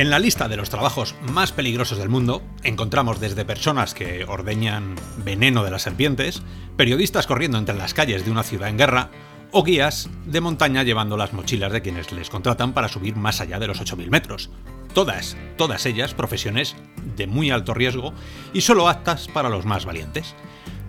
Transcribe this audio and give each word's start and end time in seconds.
En 0.00 0.08
la 0.08 0.18
lista 0.18 0.48
de 0.48 0.56
los 0.56 0.70
trabajos 0.70 1.14
más 1.20 1.52
peligrosos 1.52 1.98
del 1.98 2.08
mundo 2.08 2.40
encontramos 2.62 3.20
desde 3.20 3.44
personas 3.44 3.92
que 3.92 4.24
ordeñan 4.24 4.94
veneno 5.18 5.62
de 5.62 5.70
las 5.70 5.82
serpientes, 5.82 6.40
periodistas 6.78 7.26
corriendo 7.26 7.58
entre 7.58 7.76
las 7.76 7.92
calles 7.92 8.24
de 8.24 8.30
una 8.30 8.42
ciudad 8.42 8.70
en 8.70 8.78
guerra, 8.78 9.10
o 9.50 9.62
guías 9.62 10.08
de 10.24 10.40
montaña 10.40 10.84
llevando 10.84 11.18
las 11.18 11.34
mochilas 11.34 11.70
de 11.70 11.82
quienes 11.82 12.12
les 12.12 12.30
contratan 12.30 12.72
para 12.72 12.88
subir 12.88 13.14
más 13.14 13.42
allá 13.42 13.58
de 13.58 13.66
los 13.66 13.78
8.000 13.78 14.08
metros. 14.08 14.48
Todas, 14.94 15.36
todas 15.58 15.84
ellas 15.84 16.14
profesiones 16.14 16.76
de 17.18 17.26
muy 17.26 17.50
alto 17.50 17.74
riesgo 17.74 18.14
y 18.54 18.62
solo 18.62 18.88
aptas 18.88 19.28
para 19.28 19.50
los 19.50 19.66
más 19.66 19.84
valientes. 19.84 20.34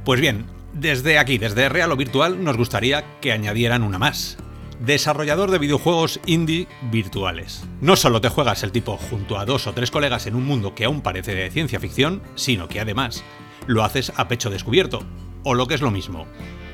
Pues 0.05 0.21
bien, 0.21 0.45
desde 0.71 1.19
aquí, 1.19 1.37
desde 1.37 1.67
Real 1.67 1.91
o 1.91 1.97
Virtual, 1.97 2.41
nos 2.41 2.55
gustaría 2.55 3.19
que 3.19 3.33
añadieran 3.33 3.83
una 3.83 3.99
más, 3.99 4.37
desarrollador 4.81 5.51
de 5.51 5.59
videojuegos 5.59 6.19
indie 6.25 6.67
virtuales. 6.91 7.63
No 7.81 7.95
solo 7.95 8.19
te 8.19 8.29
juegas 8.29 8.63
el 8.63 8.71
tipo 8.71 8.97
junto 8.97 9.37
a 9.37 9.45
dos 9.45 9.67
o 9.67 9.73
tres 9.73 9.91
colegas 9.91 10.25
en 10.27 10.35
un 10.35 10.45
mundo 10.45 10.75
que 10.75 10.85
aún 10.85 11.01
parece 11.01 11.35
de 11.35 11.51
ciencia 11.51 11.79
ficción, 11.79 12.21
sino 12.35 12.67
que 12.67 12.79
además 12.79 13.23
lo 13.67 13.83
haces 13.83 14.11
a 14.15 14.27
pecho 14.27 14.49
descubierto, 14.49 15.03
o 15.43 15.53
lo 15.53 15.67
que 15.67 15.75
es 15.75 15.81
lo 15.81 15.91
mismo. 15.91 16.25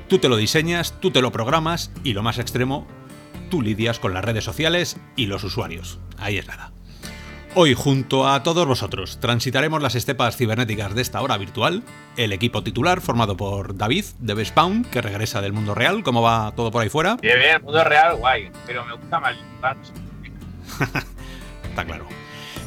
Tú 0.07 0.19
te 0.19 0.29
lo 0.29 0.37
diseñas, 0.37 0.99
tú 1.01 1.11
te 1.11 1.21
lo 1.21 1.31
programas 1.31 1.91
y 2.03 2.13
lo 2.13 2.23
más 2.23 2.39
extremo, 2.39 2.87
tú 3.49 3.61
lidias 3.61 3.99
con 3.99 4.13
las 4.13 4.23
redes 4.23 4.45
sociales 4.45 4.97
y 5.15 5.25
los 5.25 5.43
usuarios. 5.43 5.99
Ahí 6.17 6.37
es 6.37 6.47
nada. 6.47 6.76
Hoy, 7.55 7.73
junto 7.73 8.27
a 8.27 8.43
todos 8.43 8.67
vosotros, 8.67 9.19
transitaremos 9.19 9.81
las 9.81 9.95
estepas 9.95 10.37
cibernéticas 10.37 10.93
de 10.93 11.01
esta 11.01 11.21
hora 11.21 11.37
virtual. 11.37 11.83
El 12.15 12.31
equipo 12.31 12.61
titular, 12.61 13.01
formado 13.01 13.35
por 13.35 13.75
David, 13.75 14.05
de 14.19 14.33
Bespawn, 14.35 14.83
que 14.83 15.01
regresa 15.01 15.41
del 15.41 15.53
mundo 15.53 15.73
real. 15.73 16.03
¿Cómo 16.03 16.21
va 16.21 16.53
todo 16.55 16.69
por 16.69 16.83
ahí 16.83 16.89
fuera? 16.89 17.15
Bien, 17.15 17.39
bien, 17.39 17.55
el 17.55 17.61
mundo 17.63 17.83
real, 17.83 18.15
guay. 18.17 18.51
Pero 18.65 18.85
me 18.85 18.93
gusta 18.93 19.19
más 19.19 19.35
Está 21.63 21.85
claro. 21.85 22.05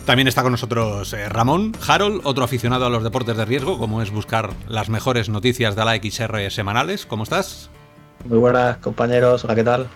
También 0.06 0.26
está 0.26 0.42
con 0.42 0.52
nosotros 0.52 1.12
eh, 1.12 1.28
Ramón 1.28 1.72
Harold, 1.86 2.22
otro 2.24 2.42
aficionado 2.42 2.86
a 2.86 2.90
los 2.90 3.04
deportes 3.04 3.36
de 3.36 3.44
riesgo, 3.44 3.78
como 3.78 4.02
es 4.02 4.10
buscar 4.10 4.50
las 4.66 4.88
mejores 4.88 5.28
noticias 5.28 5.76
de 5.76 5.84
la 5.84 5.94
XR 5.94 6.50
semanales. 6.50 7.06
¿Cómo 7.06 7.22
estás? 7.22 7.70
Muy 8.24 8.38
buenas, 8.38 8.78
compañeros. 8.78 9.44
Hola, 9.44 9.54
¿qué 9.54 9.64
tal? 9.64 9.88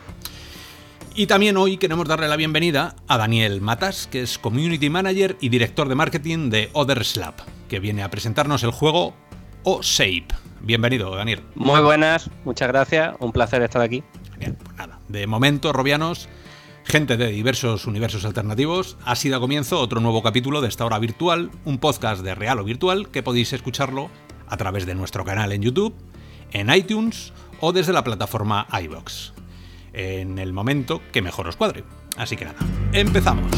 Y 1.17 1.29
también 1.29 1.57
hoy 1.57 1.77
queremos 1.77 2.09
darle 2.09 2.27
la 2.27 2.35
bienvenida 2.35 2.97
a 3.07 3.19
Daniel 3.19 3.61
Matas, 3.61 4.09
que 4.09 4.23
es 4.23 4.37
Community 4.37 4.91
Manager 4.91 5.37
y 5.41 5.49
Director 5.49 5.89
de 5.89 5.95
Marketing 5.95 6.51
de 6.51 6.71
Other 6.73 7.05
Slab, 7.05 7.35
que 7.69 7.79
viene 7.79 8.03
a 8.03 8.11
presentarnos 8.11 8.65
el 8.65 8.73
juego 8.73 9.15
O-Shape. 9.63 10.27
Bienvenido, 10.61 11.15
Daniel. 11.15 11.45
Muy 11.55 11.81
buenas, 11.83 12.31
muchas 12.45 12.67
gracias, 12.67 13.15
un 13.21 13.31
placer 13.31 13.63
estar 13.63 13.81
aquí. 13.81 14.03
Genial, 14.33 14.57
pues 14.61 14.77
nada. 14.77 14.99
De 15.07 15.29
momento, 15.29 15.73
Robianos, 15.73 16.29
gente 16.83 17.17
de 17.17 17.29
diversos 17.29 17.87
universos 17.87 18.25
alternativos, 18.25 18.97
ha 19.05 19.15
sido 19.15 19.37
a 19.37 19.41
comienzo 19.41 19.79
otro 19.79 20.01
nuevo 20.01 20.21
capítulo 20.21 20.63
de 20.63 20.69
esta 20.69 20.85
hora 20.85 20.99
virtual, 20.99 21.53
un 21.65 21.79
podcast 21.79 22.25
de 22.25 22.35
real 22.35 22.59
o 22.59 22.65
virtual 22.65 23.09
que 23.11 23.23
podéis 23.23 23.53
escucharlo 23.53 24.11
a 24.49 24.57
través 24.57 24.85
de 24.85 24.97
nuestro 24.97 25.25
canal 25.25 25.53
en 25.53 25.63
YouTube, 25.63 25.95
en 26.51 26.75
iTunes 26.75 27.33
o 27.61 27.73
desde 27.73 27.93
la 27.93 28.03
plataforma 28.03 28.67
iBox 28.83 29.34
en 29.95 30.39
el 30.39 30.53
momento 30.53 31.01
que 31.13 31.23
mejor 31.23 31.49
os 31.49 31.57
cuadre. 31.57 31.85
Así 32.17 32.37
que 32.37 32.45
nada, 32.45 32.59
empezamos. 32.93 33.51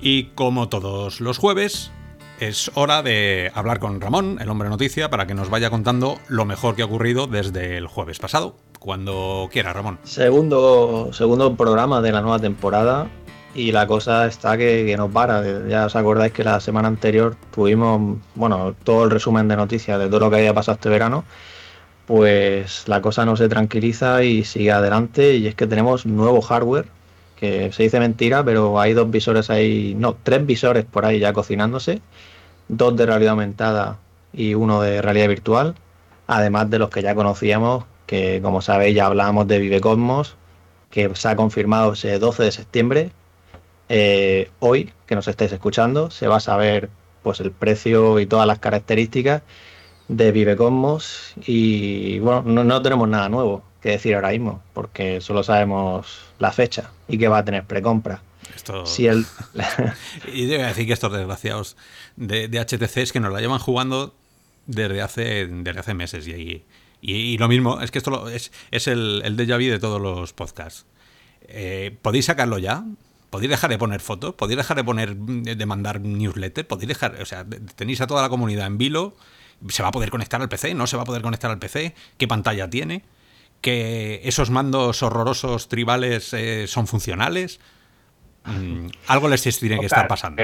Y 0.00 0.24
como 0.34 0.68
todos 0.68 1.20
los 1.20 1.38
jueves, 1.38 1.90
es 2.38 2.70
hora 2.74 3.02
de 3.02 3.50
hablar 3.54 3.78
con 3.78 4.00
Ramón, 4.00 4.38
el 4.40 4.50
hombre 4.50 4.68
noticia, 4.68 5.08
para 5.08 5.26
que 5.26 5.34
nos 5.34 5.48
vaya 5.48 5.70
contando 5.70 6.18
lo 6.28 6.44
mejor 6.44 6.74
que 6.74 6.82
ha 6.82 6.84
ocurrido 6.84 7.26
desde 7.26 7.78
el 7.78 7.86
jueves 7.86 8.18
pasado. 8.18 8.56
Cuando 8.78 9.48
quiera, 9.50 9.72
Ramón. 9.72 9.98
Segundo, 10.02 11.10
segundo 11.12 11.56
programa 11.56 12.02
de 12.02 12.12
la 12.12 12.20
nueva 12.20 12.38
temporada 12.38 13.08
y 13.54 13.72
la 13.72 13.86
cosa 13.86 14.26
está 14.26 14.56
que, 14.58 14.94
no 14.96 15.08
para. 15.10 15.68
Ya 15.68 15.86
os 15.86 15.96
acordáis 15.96 16.32
que 16.32 16.44
la 16.44 16.60
semana 16.60 16.88
anterior 16.88 17.36
tuvimos, 17.52 18.18
bueno, 18.34 18.74
todo 18.84 19.04
el 19.04 19.10
resumen 19.10 19.48
de 19.48 19.56
noticias 19.56 19.98
de 19.98 20.08
todo 20.08 20.20
lo 20.20 20.30
que 20.30 20.36
había 20.36 20.54
pasado 20.54 20.74
este 20.76 20.88
verano. 20.88 21.24
Pues 22.06 22.88
la 22.88 23.00
cosa 23.00 23.24
no 23.24 23.36
se 23.36 23.48
tranquiliza 23.48 24.22
y 24.24 24.44
sigue 24.44 24.72
adelante. 24.72 25.36
Y 25.36 25.46
es 25.46 25.54
que 25.54 25.66
tenemos 25.66 26.06
nuevo 26.06 26.40
hardware, 26.42 26.86
que 27.36 27.72
se 27.72 27.84
dice 27.84 28.00
mentira, 28.00 28.44
pero 28.44 28.80
hay 28.80 28.92
dos 28.94 29.10
visores 29.10 29.50
ahí, 29.50 29.94
no, 29.98 30.16
tres 30.22 30.44
visores 30.46 30.84
por 30.84 31.04
ahí 31.06 31.20
ya 31.20 31.32
cocinándose. 31.32 32.02
Dos 32.68 32.96
de 32.96 33.06
realidad 33.06 33.32
aumentada 33.32 33.98
y 34.32 34.54
uno 34.54 34.82
de 34.82 35.02
realidad 35.02 35.28
virtual. 35.28 35.74
Además 36.26 36.70
de 36.70 36.78
los 36.78 36.90
que 36.90 37.02
ya 37.02 37.14
conocíamos, 37.14 37.84
que 38.06 38.40
como 38.42 38.62
sabéis 38.62 38.96
ya 38.96 39.06
hablábamos 39.06 39.46
de 39.48 39.58
Vive 39.58 39.80
Cosmos, 39.80 40.36
que 40.90 41.14
se 41.14 41.28
ha 41.28 41.36
confirmado 41.36 41.92
ese 41.92 42.18
12 42.18 42.44
de 42.44 42.52
septiembre 42.52 43.12
eh, 43.88 44.50
hoy, 44.60 44.92
que 45.06 45.14
nos 45.14 45.28
estáis 45.28 45.52
escuchando, 45.52 46.10
se 46.10 46.26
va 46.26 46.36
a 46.36 46.40
saber 46.40 46.90
pues 47.22 47.40
el 47.40 47.50
precio 47.50 48.20
y 48.20 48.26
todas 48.26 48.46
las 48.46 48.58
características 48.58 49.42
de 50.08 50.32
Vivecosmos 50.32 51.32
y 51.46 52.18
bueno, 52.18 52.42
no, 52.42 52.82
tenemos 52.82 53.08
nada 53.08 53.28
nuevo 53.28 53.62
que 53.80 53.90
decir 53.90 54.14
ahora 54.14 54.30
mismo, 54.30 54.62
porque 54.72 55.20
solo 55.20 55.42
sabemos 55.42 56.18
la 56.38 56.52
fecha 56.52 56.90
y 57.08 57.18
que 57.18 57.28
va 57.28 57.38
a 57.38 57.44
tener 57.44 57.64
precompra. 57.64 58.22
Esto... 58.54 58.86
Si 58.86 59.06
el... 59.06 59.26
y 60.32 60.46
debo 60.46 60.64
decir 60.64 60.86
que 60.86 60.92
estos 60.92 61.12
desgraciados 61.12 61.76
de, 62.16 62.48
HTC 62.48 62.96
es 62.98 63.12
que 63.12 63.20
nos 63.20 63.32
la 63.32 63.40
llevan 63.40 63.58
jugando 63.58 64.14
desde 64.66 65.02
hace, 65.02 65.46
desde 65.46 65.80
hace 65.80 65.94
meses 65.94 66.26
y, 66.28 66.64
y, 67.00 67.36
lo 67.36 67.48
mismo, 67.48 67.80
es 67.82 67.90
que 67.90 67.98
esto 67.98 68.28
es, 68.28 68.52
es 68.70 68.86
el, 68.86 69.22
el 69.24 69.36
déjà 69.36 69.56
vu 69.58 69.70
de 69.70 69.78
todos 69.78 70.00
los 70.00 70.32
podcasts. 70.32 70.86
Eh, 71.48 71.96
¿Podéis 72.00 72.26
sacarlo 72.26 72.58
ya? 72.58 72.84
Podéis 73.34 73.50
dejar 73.50 73.68
de 73.68 73.78
poner 73.78 74.00
fotos, 74.00 74.32
podéis 74.36 74.58
dejar 74.58 74.76
de 74.76 74.84
poner, 74.84 75.16
de 75.16 75.66
mandar 75.66 76.00
newsletter, 76.00 76.64
podéis 76.68 76.86
dejar, 76.86 77.20
o 77.20 77.24
sea, 77.24 77.44
tenéis 77.74 78.00
a 78.00 78.06
toda 78.06 78.22
la 78.22 78.28
comunidad 78.28 78.68
en 78.68 78.78
vilo, 78.78 79.16
se 79.70 79.82
va 79.82 79.88
a 79.88 79.90
poder 79.90 80.10
conectar 80.10 80.40
al 80.40 80.48
PC, 80.48 80.72
no 80.74 80.86
se 80.86 80.96
va 80.96 81.02
a 81.02 81.04
poder 81.04 81.20
conectar 81.20 81.50
al 81.50 81.58
PC, 81.58 81.96
qué 82.16 82.28
pantalla 82.28 82.70
tiene, 82.70 83.02
que 83.60 84.20
esos 84.22 84.50
mandos 84.50 85.02
horrorosos 85.02 85.66
tribales 85.66 86.32
eh, 86.32 86.68
son 86.68 86.86
funcionales, 86.86 87.58
mm, 88.44 88.86
algo 89.08 89.28
les 89.28 89.42
tiene 89.42 89.80
que 89.80 89.86
estar 89.86 90.06
pasando. 90.06 90.40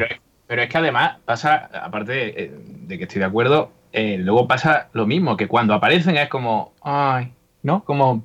Pero, 0.48 0.62
es 0.62 0.68
que 0.68 0.78
además 0.78 1.18
pasa, 1.24 1.70
aparte 1.72 2.42
eh, 2.42 2.52
de, 2.52 2.98
que 2.98 3.04
estoy 3.04 3.20
de 3.20 3.26
acuerdo, 3.26 3.70
eh, 3.92 4.16
luego 4.18 4.48
pasa 4.48 4.88
lo 4.94 5.06
mismo, 5.06 5.36
que 5.36 5.46
cuando 5.46 5.74
aparecen 5.74 6.16
es 6.16 6.28
como, 6.28 6.74
ay, 6.82 7.34
¿no? 7.62 7.84
Como 7.84 8.24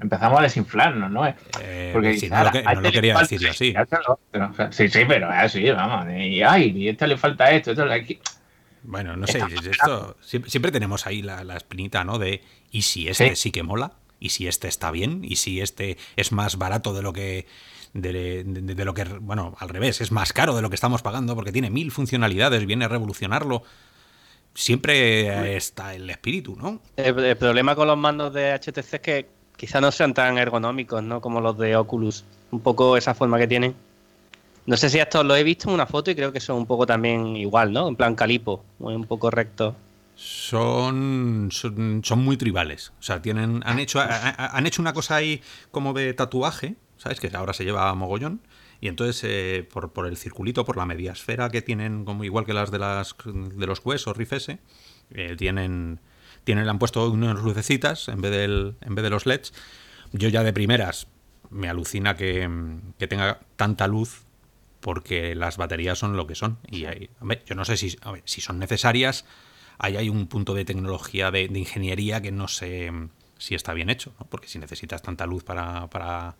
empezamos 0.00 0.40
a 0.40 0.42
desinflarnos, 0.42 1.10
¿no? 1.10 1.26
Eh, 1.26 1.90
Porque 1.92 2.28
no, 2.28 2.80
lo, 2.80 2.90
quería 2.90 3.18
decir 3.18 3.48
así. 3.48 3.74
Sí, 4.70 4.88
sí, 4.88 5.00
pero 5.06 5.28
es 5.30 5.38
así, 5.38 5.70
vamos. 5.70 6.06
Y 6.16 6.42
ay, 6.42 6.72
y 6.76 6.88
a 6.88 6.90
esta 6.90 7.06
le 7.06 7.16
falta 7.16 7.50
esto, 7.50 7.70
esto 7.72 7.84
aquí. 7.84 8.18
Bueno, 8.82 9.16
no 9.16 9.26
sé, 9.26 9.42
esto, 9.70 10.16
siempre, 10.20 10.72
tenemos 10.72 11.06
ahí 11.06 11.22
la, 11.22 11.56
espinita, 11.56 12.02
¿no? 12.04 12.18
De 12.18 12.42
¿y 12.70 12.82
si 12.82 13.08
este 13.08 13.36
sí. 13.36 13.50
que 13.50 13.62
mola? 13.62 13.92
¿Y 14.18 14.30
si 14.30 14.48
este 14.48 14.68
está 14.68 14.90
bien? 14.90 15.20
¿Y 15.22 15.36
si 15.36 15.60
este 15.60 15.96
es 16.16 16.32
más 16.32 16.56
barato 16.56 16.94
de 16.94 17.02
lo 17.02 17.12
que 17.12 17.46
de, 17.92 18.44
de, 18.44 18.84
lo 18.84 18.94
que, 18.94 19.04
bueno, 19.04 19.56
al 19.58 19.68
revés, 19.68 20.00
es 20.00 20.12
más 20.12 20.32
caro 20.32 20.54
de 20.54 20.62
lo 20.62 20.70
que 20.70 20.76
estamos 20.76 21.02
pagando 21.02 21.34
porque 21.34 21.52
tiene 21.52 21.70
mil 21.70 21.90
funcionalidades, 21.90 22.64
viene 22.64 22.84
a 22.84 22.88
revolucionarlo 22.88 23.64
siempre 24.54 25.56
está 25.56 25.94
el 25.94 26.08
espíritu, 26.10 26.56
¿no? 26.56 26.80
El, 26.96 27.36
problema 27.36 27.74
con 27.74 27.88
los 27.88 27.98
mandos 27.98 28.32
de 28.32 28.52
HTC 28.52 28.94
es 28.94 29.00
que 29.00 29.26
quizá 29.56 29.80
no 29.80 29.90
sean 29.92 30.14
tan 30.14 30.38
ergonómicos, 30.38 31.02
¿no? 31.02 31.20
Como 31.20 31.40
los 31.40 31.56
de 31.58 31.76
Oculus. 31.76 32.24
Un 32.50 32.60
poco 32.60 32.96
esa 32.96 33.14
forma 33.14 33.38
que 33.38 33.46
tienen. 33.46 33.74
No 34.66 34.76
sé 34.76 34.90
si 34.90 34.98
esto 34.98 35.22
lo 35.24 35.36
he 35.36 35.42
visto 35.42 35.68
en 35.68 35.74
una 35.74 35.86
foto 35.86 36.10
y 36.10 36.14
creo 36.14 36.32
que 36.32 36.40
son 36.40 36.56
un 36.56 36.66
poco 36.66 36.86
también 36.86 37.36
igual, 37.36 37.72
¿no? 37.72 37.88
En 37.88 37.96
plan 37.96 38.14
calipo, 38.14 38.64
un 38.78 39.04
poco 39.04 39.30
recto. 39.30 39.74
Son, 40.16 41.48
son, 41.50 42.02
muy 42.18 42.36
tribales. 42.36 42.92
O 43.00 43.02
sea, 43.02 43.22
tienen, 43.22 43.62
han 43.64 43.78
hecho, 43.78 44.00
han 44.00 44.66
hecho 44.66 44.82
una 44.82 44.92
cosa 44.92 45.16
ahí 45.16 45.40
como 45.70 45.94
de 45.94 46.12
tatuaje, 46.12 46.74
¿sabes? 46.98 47.20
Que 47.20 47.30
ahora 47.34 47.54
se 47.54 47.64
lleva 47.64 47.94
mogollón. 47.94 48.40
Y 48.80 48.88
entonces, 48.88 49.22
eh, 49.24 49.68
por, 49.70 49.92
por, 49.92 50.06
el 50.06 50.16
circulito, 50.16 50.64
por 50.64 50.76
la 50.76 50.86
media 50.86 51.12
esfera 51.12 51.50
que 51.50 51.60
tienen, 51.60 52.04
como 52.04 52.24
igual 52.24 52.46
que 52.46 52.54
las 52.54 52.70
de, 52.70 52.78
las, 52.78 53.14
de 53.24 53.66
los 53.66 53.80
Quest 53.80 54.06
o 54.06 54.14
Rift 54.14 54.32
S, 54.32 54.58
eh, 55.10 55.36
tienen, 55.36 56.00
tienen, 56.44 56.64
le 56.64 56.70
han 56.70 56.78
puesto 56.78 57.10
unas 57.10 57.42
lucecitas 57.42 58.08
en 58.08 58.20
vez, 58.22 58.30
del, 58.30 58.76
en 58.80 58.94
vez 58.94 59.02
de 59.02 59.10
los 59.10 59.26
LEDs. 59.26 59.52
Yo 60.12 60.28
ya 60.28 60.42
de 60.42 60.52
primeras 60.52 61.08
me 61.50 61.68
alucina 61.68 62.16
que, 62.16 62.48
que 62.98 63.06
tenga 63.06 63.40
tanta 63.56 63.86
luz 63.86 64.22
porque 64.80 65.34
las 65.34 65.58
baterías 65.58 65.98
son 65.98 66.16
lo 66.16 66.26
que 66.26 66.34
son. 66.34 66.58
Y 66.70 66.86
hay, 66.86 67.10
yo 67.44 67.54
no 67.54 67.64
sé 67.66 67.76
si, 67.76 67.96
si 68.24 68.40
son 68.40 68.58
necesarias. 68.58 69.26
Ahí 69.78 69.96
hay 69.96 70.08
un 70.08 70.26
punto 70.26 70.54
de 70.54 70.64
tecnología, 70.64 71.30
de, 71.30 71.48
de 71.48 71.58
ingeniería 71.58 72.22
que 72.22 72.32
no 72.32 72.48
sé 72.48 72.90
si 73.36 73.54
está 73.54 73.74
bien 73.74 73.90
hecho, 73.90 74.14
¿no? 74.18 74.26
porque 74.26 74.48
si 74.48 74.58
necesitas 74.58 75.02
tanta 75.02 75.26
luz 75.26 75.44
para, 75.44 75.88
para 75.88 76.36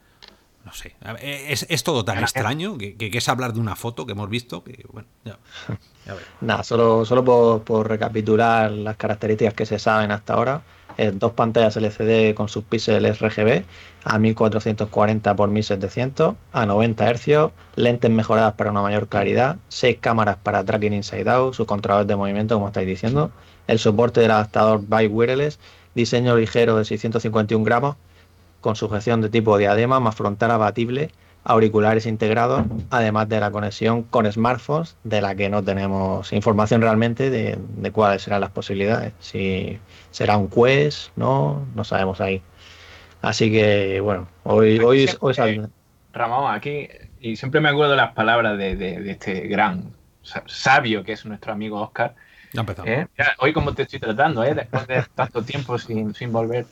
no 0.64 0.72
sé, 0.72 0.94
es, 1.20 1.82
todo 1.84 2.04
tan 2.04 2.18
extraño 2.18 2.76
que, 2.76 2.96
es 2.98 3.28
hablar 3.28 3.52
de 3.52 3.60
una 3.60 3.76
foto 3.76 4.06
que 4.06 4.12
hemos 4.12 4.28
visto 4.28 4.62
que, 4.62 4.84
bueno, 4.92 5.08
ya, 5.24 5.38
Nada, 6.40 6.62
solo, 6.64 7.04
solo 7.04 7.62
por, 7.64 7.88
recapitular 7.88 8.70
las 8.70 8.96
características 8.96 9.54
que 9.54 9.66
se 9.66 9.78
saben 9.78 10.10
hasta 10.10 10.34
ahora. 10.34 10.62
eh, 10.96 11.12
dos 11.14 11.32
pantallas 11.32 11.76
LCD 11.76 12.34
con 12.34 12.48
sus 12.48 12.64
píxeles 12.64 13.20
RGB 13.20 13.64
a 14.04 14.18
1440 14.18 15.30
x 15.30 15.48
1700 15.48 16.34
a 16.52 16.66
90 16.66 17.14
Hz, 17.14 17.52
lentes 17.76 18.10
mejoradas 18.10 18.54
para 18.54 18.70
una 18.70 18.82
mayor 18.82 19.08
claridad, 19.08 19.56
seis 19.68 19.98
cámaras 20.00 20.36
para 20.42 20.64
tracking 20.64 20.94
inside 20.94 21.30
out, 21.30 21.54
su 21.54 21.66
controlador 21.66 22.06
de 22.06 22.16
movimiento, 22.16 22.54
como 22.54 22.68
estáis 22.68 22.86
diciendo, 22.86 23.30
el 23.66 23.78
soporte 23.78 24.20
del 24.20 24.32
adaptador 24.32 24.82
Bike 24.86 25.12
Wireless, 25.12 25.58
diseño 25.94 26.36
ligero 26.36 26.76
de 26.76 26.84
651 26.84 27.64
gramos, 27.64 27.96
con 28.60 28.76
sujeción 28.76 29.20
de 29.20 29.28
tipo 29.28 29.56
diadema 29.58 30.00
más 30.00 30.14
frontal 30.14 30.50
abatible, 30.50 31.10
auriculares 31.44 32.06
integrados, 32.06 32.64
además 32.90 33.28
de 33.28 33.40
la 33.40 33.50
conexión 33.50 34.02
con 34.02 34.30
smartphones, 34.30 34.96
de 35.04 35.20
la 35.20 35.34
que 35.34 35.48
no 35.48 35.62
tenemos 35.62 36.32
información 36.32 36.82
realmente 36.82 37.30
de, 37.30 37.90
cuáles 37.92 38.22
serán 38.22 38.42
las 38.42 38.50
posibilidades. 38.50 39.12
Si 39.20 39.78
será 40.10 40.36
un 40.36 40.48
Quest, 40.48 41.10
no, 41.16 41.66
no 41.74 41.84
sabemos 41.84 42.20
ahí. 42.20 42.42
Así 43.22 43.50
que, 43.50 44.00
bueno, 44.00 44.28
hoy, 44.44 44.78
hoy, 44.78 45.08
hoy 45.20 45.62
Ramón, 46.12 46.52
aquí, 46.52 46.88
y 47.20 47.36
siempre 47.36 47.60
me 47.60 47.68
acuerdo 47.68 47.94
las 47.94 48.12
palabras 48.12 48.58
de, 48.58 49.10
este 49.10 49.46
gran 49.46 49.92
sabio 50.46 51.04
que 51.04 51.12
es 51.12 51.24
nuestro 51.24 51.52
amigo 51.52 51.80
Oscar. 51.80 52.14
Ya 52.52 52.60
empezamos. 52.60 52.90
¿Eh? 52.90 53.06
hoy, 53.38 53.52
como 53.52 53.74
te 53.74 53.82
estoy 53.82 54.00
tratando, 54.00 54.42
¿eh? 54.42 54.54
después 54.54 54.86
de 54.86 55.04
tanto 55.14 55.42
tiempo 55.42 55.78
sin, 55.78 56.14
sin 56.14 56.32
volver 56.32 56.66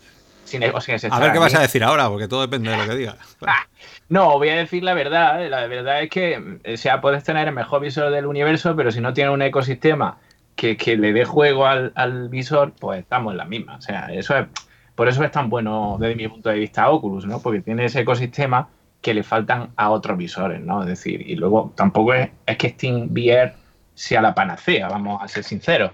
a 0.54 1.20
ver 1.20 1.32
qué 1.32 1.38
vas 1.38 1.54
a 1.54 1.60
decir 1.60 1.84
ahora, 1.84 2.08
porque 2.08 2.28
todo 2.28 2.42
depende 2.42 2.70
de 2.70 2.76
lo 2.76 2.86
que 2.86 2.96
digas. 2.96 3.16
Ah, 3.46 3.66
no, 4.08 4.38
voy 4.38 4.48
a 4.48 4.56
decir 4.56 4.82
la 4.82 4.94
verdad. 4.94 5.44
¿eh? 5.44 5.48
La 5.48 5.66
verdad 5.66 6.02
es 6.02 6.10
que, 6.10 6.60
o 6.72 6.76
sea, 6.76 7.00
puedes 7.00 7.24
tener 7.24 7.48
el 7.48 7.54
mejor 7.54 7.80
visor 7.80 8.10
del 8.10 8.26
universo, 8.26 8.74
pero 8.74 8.90
si 8.90 9.00
no 9.00 9.12
tiene 9.12 9.30
un 9.30 9.42
ecosistema 9.42 10.18
que, 10.56 10.96
le 10.96 11.12
dé 11.12 11.24
juego 11.24 11.66
al, 11.66 12.28
visor, 12.28 12.72
pues 12.78 13.00
estamos 13.00 13.32
en 13.32 13.38
la 13.38 13.44
misma. 13.44 13.76
O 13.76 13.82
sea, 13.82 14.06
eso 14.12 14.36
es, 14.36 14.46
por 14.94 15.08
eso 15.08 15.22
es 15.22 15.30
tan 15.30 15.48
bueno 15.48 15.96
desde 16.00 16.16
mi 16.16 16.26
punto 16.28 16.48
de 16.48 16.58
vista 16.58 16.90
Oculus, 16.90 17.26
¿no? 17.26 17.40
Porque 17.40 17.60
tiene 17.60 17.84
ese 17.84 18.00
ecosistema 18.00 18.68
que 19.00 19.14
le 19.14 19.22
faltan 19.22 19.70
a 19.76 19.90
otros 19.90 20.18
visores, 20.18 20.60
¿no? 20.60 20.82
Es 20.82 20.88
decir, 20.88 21.22
y 21.22 21.36
luego 21.36 21.72
tampoco 21.76 22.14
es, 22.14 22.30
es 22.46 22.56
que 22.56 22.70
Steam 22.70 23.08
VR 23.12 23.54
sea 23.94 24.20
la 24.20 24.34
panacea, 24.34 24.88
vamos 24.88 25.22
a 25.22 25.28
ser 25.28 25.44
sinceros. 25.44 25.92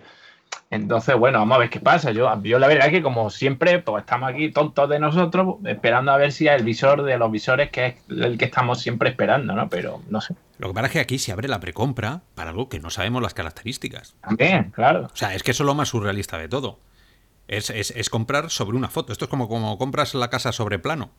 Entonces, 0.75 1.15
bueno, 1.15 1.39
vamos 1.39 1.55
a 1.55 1.59
ver 1.59 1.71
qué 1.71 1.79
pasa. 1.79 2.11
Yo, 2.11 2.29
yo 2.43 2.59
la 2.59 2.67
verdad 2.67 2.89
es 2.89 2.93
que 2.93 3.03
como 3.03 3.31
siempre, 3.31 3.79
pues 3.79 4.03
estamos 4.03 4.29
aquí 4.29 4.51
tontos 4.51 4.91
de 4.91 4.99
nosotros, 4.99 5.57
esperando 5.65 6.11
a 6.11 6.17
ver 6.17 6.33
si 6.33 6.49
es 6.49 6.55
el 6.57 6.65
visor 6.65 7.05
de 7.05 7.17
los 7.17 7.31
visores 7.31 7.71
que 7.71 7.87
es 7.87 7.95
el 8.09 8.37
que 8.37 8.47
estamos 8.47 8.81
siempre 8.81 9.11
esperando, 9.11 9.55
¿no? 9.55 9.69
Pero 9.69 10.03
no 10.11 10.21
sé. 10.21 10.35
Lo 10.59 10.67
que 10.67 10.75
pasa 10.75 10.87
es 10.87 10.93
que 10.93 10.99
aquí 11.01 11.19
se 11.21 11.31
abre 11.31 11.47
la 11.47 11.61
precompra 11.61 12.23
para 12.35 12.51
algo 12.51 12.69
que 12.69 12.81
no 12.81 12.91
sabemos 12.91 13.23
las 13.23 13.35
características. 13.35 14.17
También, 14.21 14.73
claro. 14.73 15.09
O 15.13 15.17
sea, 15.17 15.37
es 15.37 15.45
que 15.45 15.53
eso 15.53 15.63
es 15.63 15.67
lo 15.67 15.77
más 15.77 15.91
surrealista 15.91 16.39
de 16.39 16.49
todo. 16.49 16.81
Es, 17.47 18.11
comprar 18.11 18.51
sobre 18.51 18.77
una 18.77 18.89
foto. 18.89 19.13
Esto 19.13 19.27
es 19.27 19.29
como, 19.29 19.49
como 19.49 19.79
compras 19.79 20.13
la 20.15 20.29
casa 20.29 20.51
sobre 20.51 20.81
plano. 20.81 21.13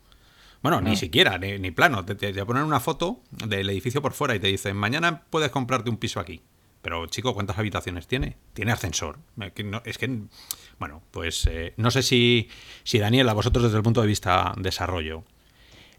Bueno, 0.62 0.82
ni 0.82 0.96
siquiera, 0.96 1.38
ni, 1.38 1.70
plano. 1.70 2.04
Te, 2.04 2.14
te, 2.14 2.32
te 2.32 2.44
ponen 2.44 2.64
una 2.64 2.80
foto 2.80 3.20
del 3.30 3.70
edificio 3.70 4.02
por 4.02 4.12
fuera 4.12 4.34
y 4.34 4.38
te 4.38 4.48
dicen, 4.48 4.76
mañana 4.76 5.22
puedes 5.30 5.50
comprarte 5.50 5.88
un 5.88 5.96
piso 5.96 6.20
aquí. 6.20 6.42
Pero, 6.86 7.04
chico, 7.06 7.34
¿cuántas 7.34 7.58
habitaciones 7.58 8.06
tiene? 8.06 8.36
Tiene 8.52 8.70
ascensor. 8.70 9.18
Es 9.84 9.98
que, 9.98 10.20
bueno, 10.78 11.02
pues 11.10 11.44
eh, 11.50 11.74
no 11.76 11.90
sé 11.90 12.04
si, 12.04 12.48
si, 12.84 13.00
Daniel, 13.00 13.28
a 13.28 13.32
vosotros 13.32 13.64
desde 13.64 13.78
el 13.78 13.82
punto 13.82 14.02
de 14.02 14.06
vista 14.06 14.54
desarrollo, 14.56 15.24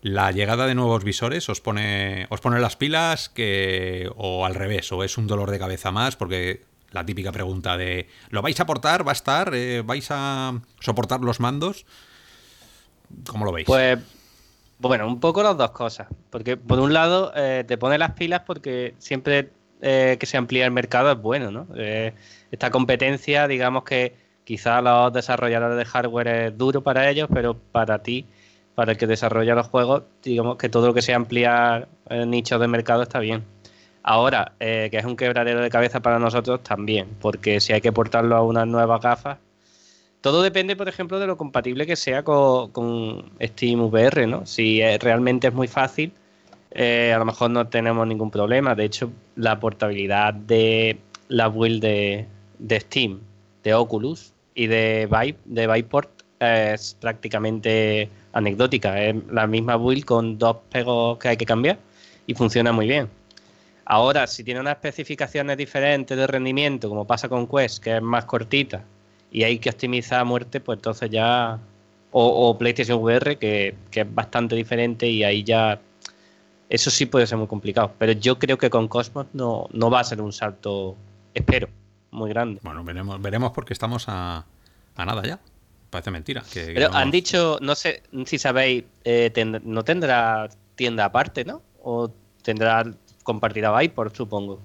la 0.02 0.32
llegada 0.32 0.66
de 0.66 0.76
nuevos 0.76 1.04
visores 1.04 1.50
os 1.50 1.60
pone, 1.60 2.26
os 2.30 2.40
pone 2.40 2.62
las 2.62 2.78
pilas 2.78 3.28
que, 3.28 4.10
o 4.16 4.46
al 4.46 4.56
revés, 4.56 4.90
o 4.94 5.04
es 5.04 5.18
un 5.18 5.28
dolor 5.28 5.52
de 5.52 5.60
cabeza 5.60 5.92
más, 5.92 6.16
porque 6.16 6.64
la 6.92 7.06
típica 7.06 7.34
pregunta 7.34 7.76
de 7.76 8.08
¿lo 8.30 8.42
vais 8.42 8.58
a 8.58 8.64
aportar? 8.64 9.06
¿Va 9.06 9.12
a 9.12 9.20
estar? 9.20 9.54
Eh, 9.54 9.84
¿Vais 9.86 10.08
a 10.10 10.58
soportar 10.80 11.20
los 11.20 11.42
mandos? 11.42 11.86
¿Cómo 13.28 13.44
lo 13.44 13.52
veis? 13.52 13.68
Pues 13.68 14.00
bueno, 14.80 15.06
un 15.06 15.20
poco 15.20 15.44
las 15.44 15.58
dos 15.58 15.72
cosas. 15.72 16.08
Porque 16.30 16.56
por 16.56 16.80
un 16.80 16.94
lado 16.94 17.34
eh, 17.36 17.66
te 17.68 17.78
pone 17.78 17.98
las 17.98 18.14
pilas 18.14 18.44
porque 18.46 18.96
siempre 19.00 19.52
eh, 19.82 20.18
que 20.20 20.26
se 20.26 20.38
amplía 20.38 20.66
el 20.66 20.72
mercado 20.72 21.12
es 21.12 21.22
bueno, 21.22 21.52
¿no? 21.52 21.68
Eh, 21.76 22.14
esta 22.52 22.72
competencia, 22.72 23.48
digamos 23.48 23.84
que 23.84 24.16
quizá 24.44 24.82
los 24.82 25.14
desarrolladores 25.14 25.78
de 25.78 25.86
hardware 25.86 26.28
es 26.28 26.58
duro 26.58 26.82
para 26.82 27.10
ellos, 27.10 27.30
pero 27.32 27.56
para 27.56 28.02
ti, 28.02 28.26
para 28.74 28.94
el 28.94 28.98
que 28.98 29.06
desarrolla 29.06 29.54
los 29.54 29.68
juegos, 29.68 30.04
digamos 30.24 30.58
que 30.58 30.70
todo 30.70 30.88
lo 30.88 30.94
que 30.94 31.02
sea 31.02 31.16
ampliar 31.16 31.88
el 32.10 32.30
nicho 32.30 32.58
de 32.58 32.68
mercado 32.68 33.04
está 33.04 33.20
bien. 33.20 33.44
Ahora, 34.02 34.54
eh, 34.60 34.88
que 34.90 34.98
es 34.98 35.06
un 35.06 35.18
quebradero 35.18 35.62
de 35.62 35.70
cabeza 35.70 36.00
para 36.00 36.18
nosotros 36.18 36.64
también, 36.64 37.08
porque 37.20 37.60
si 37.60 37.74
hay 37.74 37.82
que 37.82 37.92
portarlo 37.92 38.36
a 38.36 38.42
unas 38.42 38.66
nuevas 38.66 39.02
gafas, 39.02 39.38
todo 40.22 40.42
depende, 40.42 40.76
por 40.76 40.88
ejemplo, 40.88 41.20
de 41.20 41.28
lo 41.28 41.38
compatible 41.38 41.86
que 41.86 41.96
sea 41.96 42.24
con, 42.24 42.72
con 42.72 43.32
Steam 43.42 43.82
VR, 43.82 44.26
¿no? 44.26 44.46
Si 44.46 44.82
realmente 44.98 45.48
es 45.48 45.54
muy 45.54 45.68
fácil, 45.68 46.14
eh, 46.80 47.12
a 47.12 47.18
lo 47.18 47.26
mejor 47.26 47.50
no 47.50 47.68
tenemos 47.68 48.08
ningún 48.08 48.30
problema. 48.30 48.76
De 48.76 48.86
hecho, 48.86 49.12
la 49.36 49.60
portabilidad 49.60 50.36
de 50.36 51.00
la 51.28 51.50
build 51.50 51.82
de, 51.82 52.28
Steam, 52.80 53.20
de 53.64 53.74
Oculus 53.74 54.32
y 54.54 54.68
de 54.68 55.10
Vive, 55.10 55.38
de 55.46 55.66
Viveport 55.66 56.10
es 56.40 56.96
prácticamente 57.02 58.10
anecdótica. 58.34 59.02
Es 59.04 59.16
la 59.32 59.48
misma 59.48 59.76
build 59.76 60.06
con 60.06 60.38
dos 60.38 60.58
pegos 60.72 61.18
que 61.18 61.30
hay 61.30 61.38
que 61.38 61.48
cambiar 61.48 61.80
y 62.28 62.36
funciona 62.36 62.72
muy 62.72 62.88
bien. 62.88 63.10
Ahora, 63.84 64.28
si 64.28 64.44
tiene 64.44 64.60
unas 64.60 64.76
especificaciones 64.76 65.58
diferentes 65.58 66.16
de 66.16 66.28
rendimiento, 66.28 66.90
como 66.90 67.08
pasa 67.08 67.28
con 67.28 67.48
Quest, 67.48 67.84
que 67.84 67.96
es 67.96 68.02
más 68.04 68.26
cortita, 68.26 68.84
y 69.32 69.44
hay 69.44 69.58
que 69.58 69.70
optimizar 69.72 70.20
a 70.20 70.24
muerte, 70.26 70.60
pues 70.60 70.78
entonces 70.78 71.10
ya. 71.10 71.58
O, 72.12 72.58
PlayStation 72.58 73.00
VR, 73.00 73.38
que, 73.38 73.76
que, 73.92 74.02
es 74.02 74.16
bastante 74.16 74.56
diferente, 74.56 75.08
y 75.08 75.24
ahí 75.24 75.44
ya 75.44 75.80
eso 76.70 76.90
sí 76.90 77.06
puede 77.06 77.28
ser 77.28 77.38
muy 77.38 77.48
complicado. 77.48 77.94
Pero 77.98 78.14
yo 78.14 78.40
creo 78.40 78.58
que 78.58 78.70
con 78.70 78.88
Cosmos 78.88 79.28
no, 79.34 79.68
no 79.72 79.90
va 79.90 80.02
a 80.02 80.04
ser 80.04 80.22
un 80.22 80.34
salto, 80.34 80.96
espero, 81.34 81.70
muy 82.12 82.30
grande. 82.30 82.60
Bueno, 82.64 82.84
veremos, 82.84 83.22
veremos 83.22 83.52
porque 83.52 83.74
estamos 83.74 84.06
a, 84.08 84.46
nada 84.98 85.24
ya. 85.24 85.40
Parece 85.90 86.12
mentira. 86.12 86.44
pero 86.54 86.94
han 86.94 87.12
dicho, 87.12 87.58
no 87.62 87.74
sé 87.74 88.04
si 88.26 88.38
sabéis, 88.38 88.84
eh, 89.06 89.32
no 89.64 89.84
tendrá 89.84 90.50
tienda 90.76 91.06
aparte, 91.06 91.46
¿no? 91.46 91.62
O 91.82 92.12
tendrá 92.44 92.84
compartida 93.24 93.78
Viport, 93.80 94.14
supongo. 94.14 94.60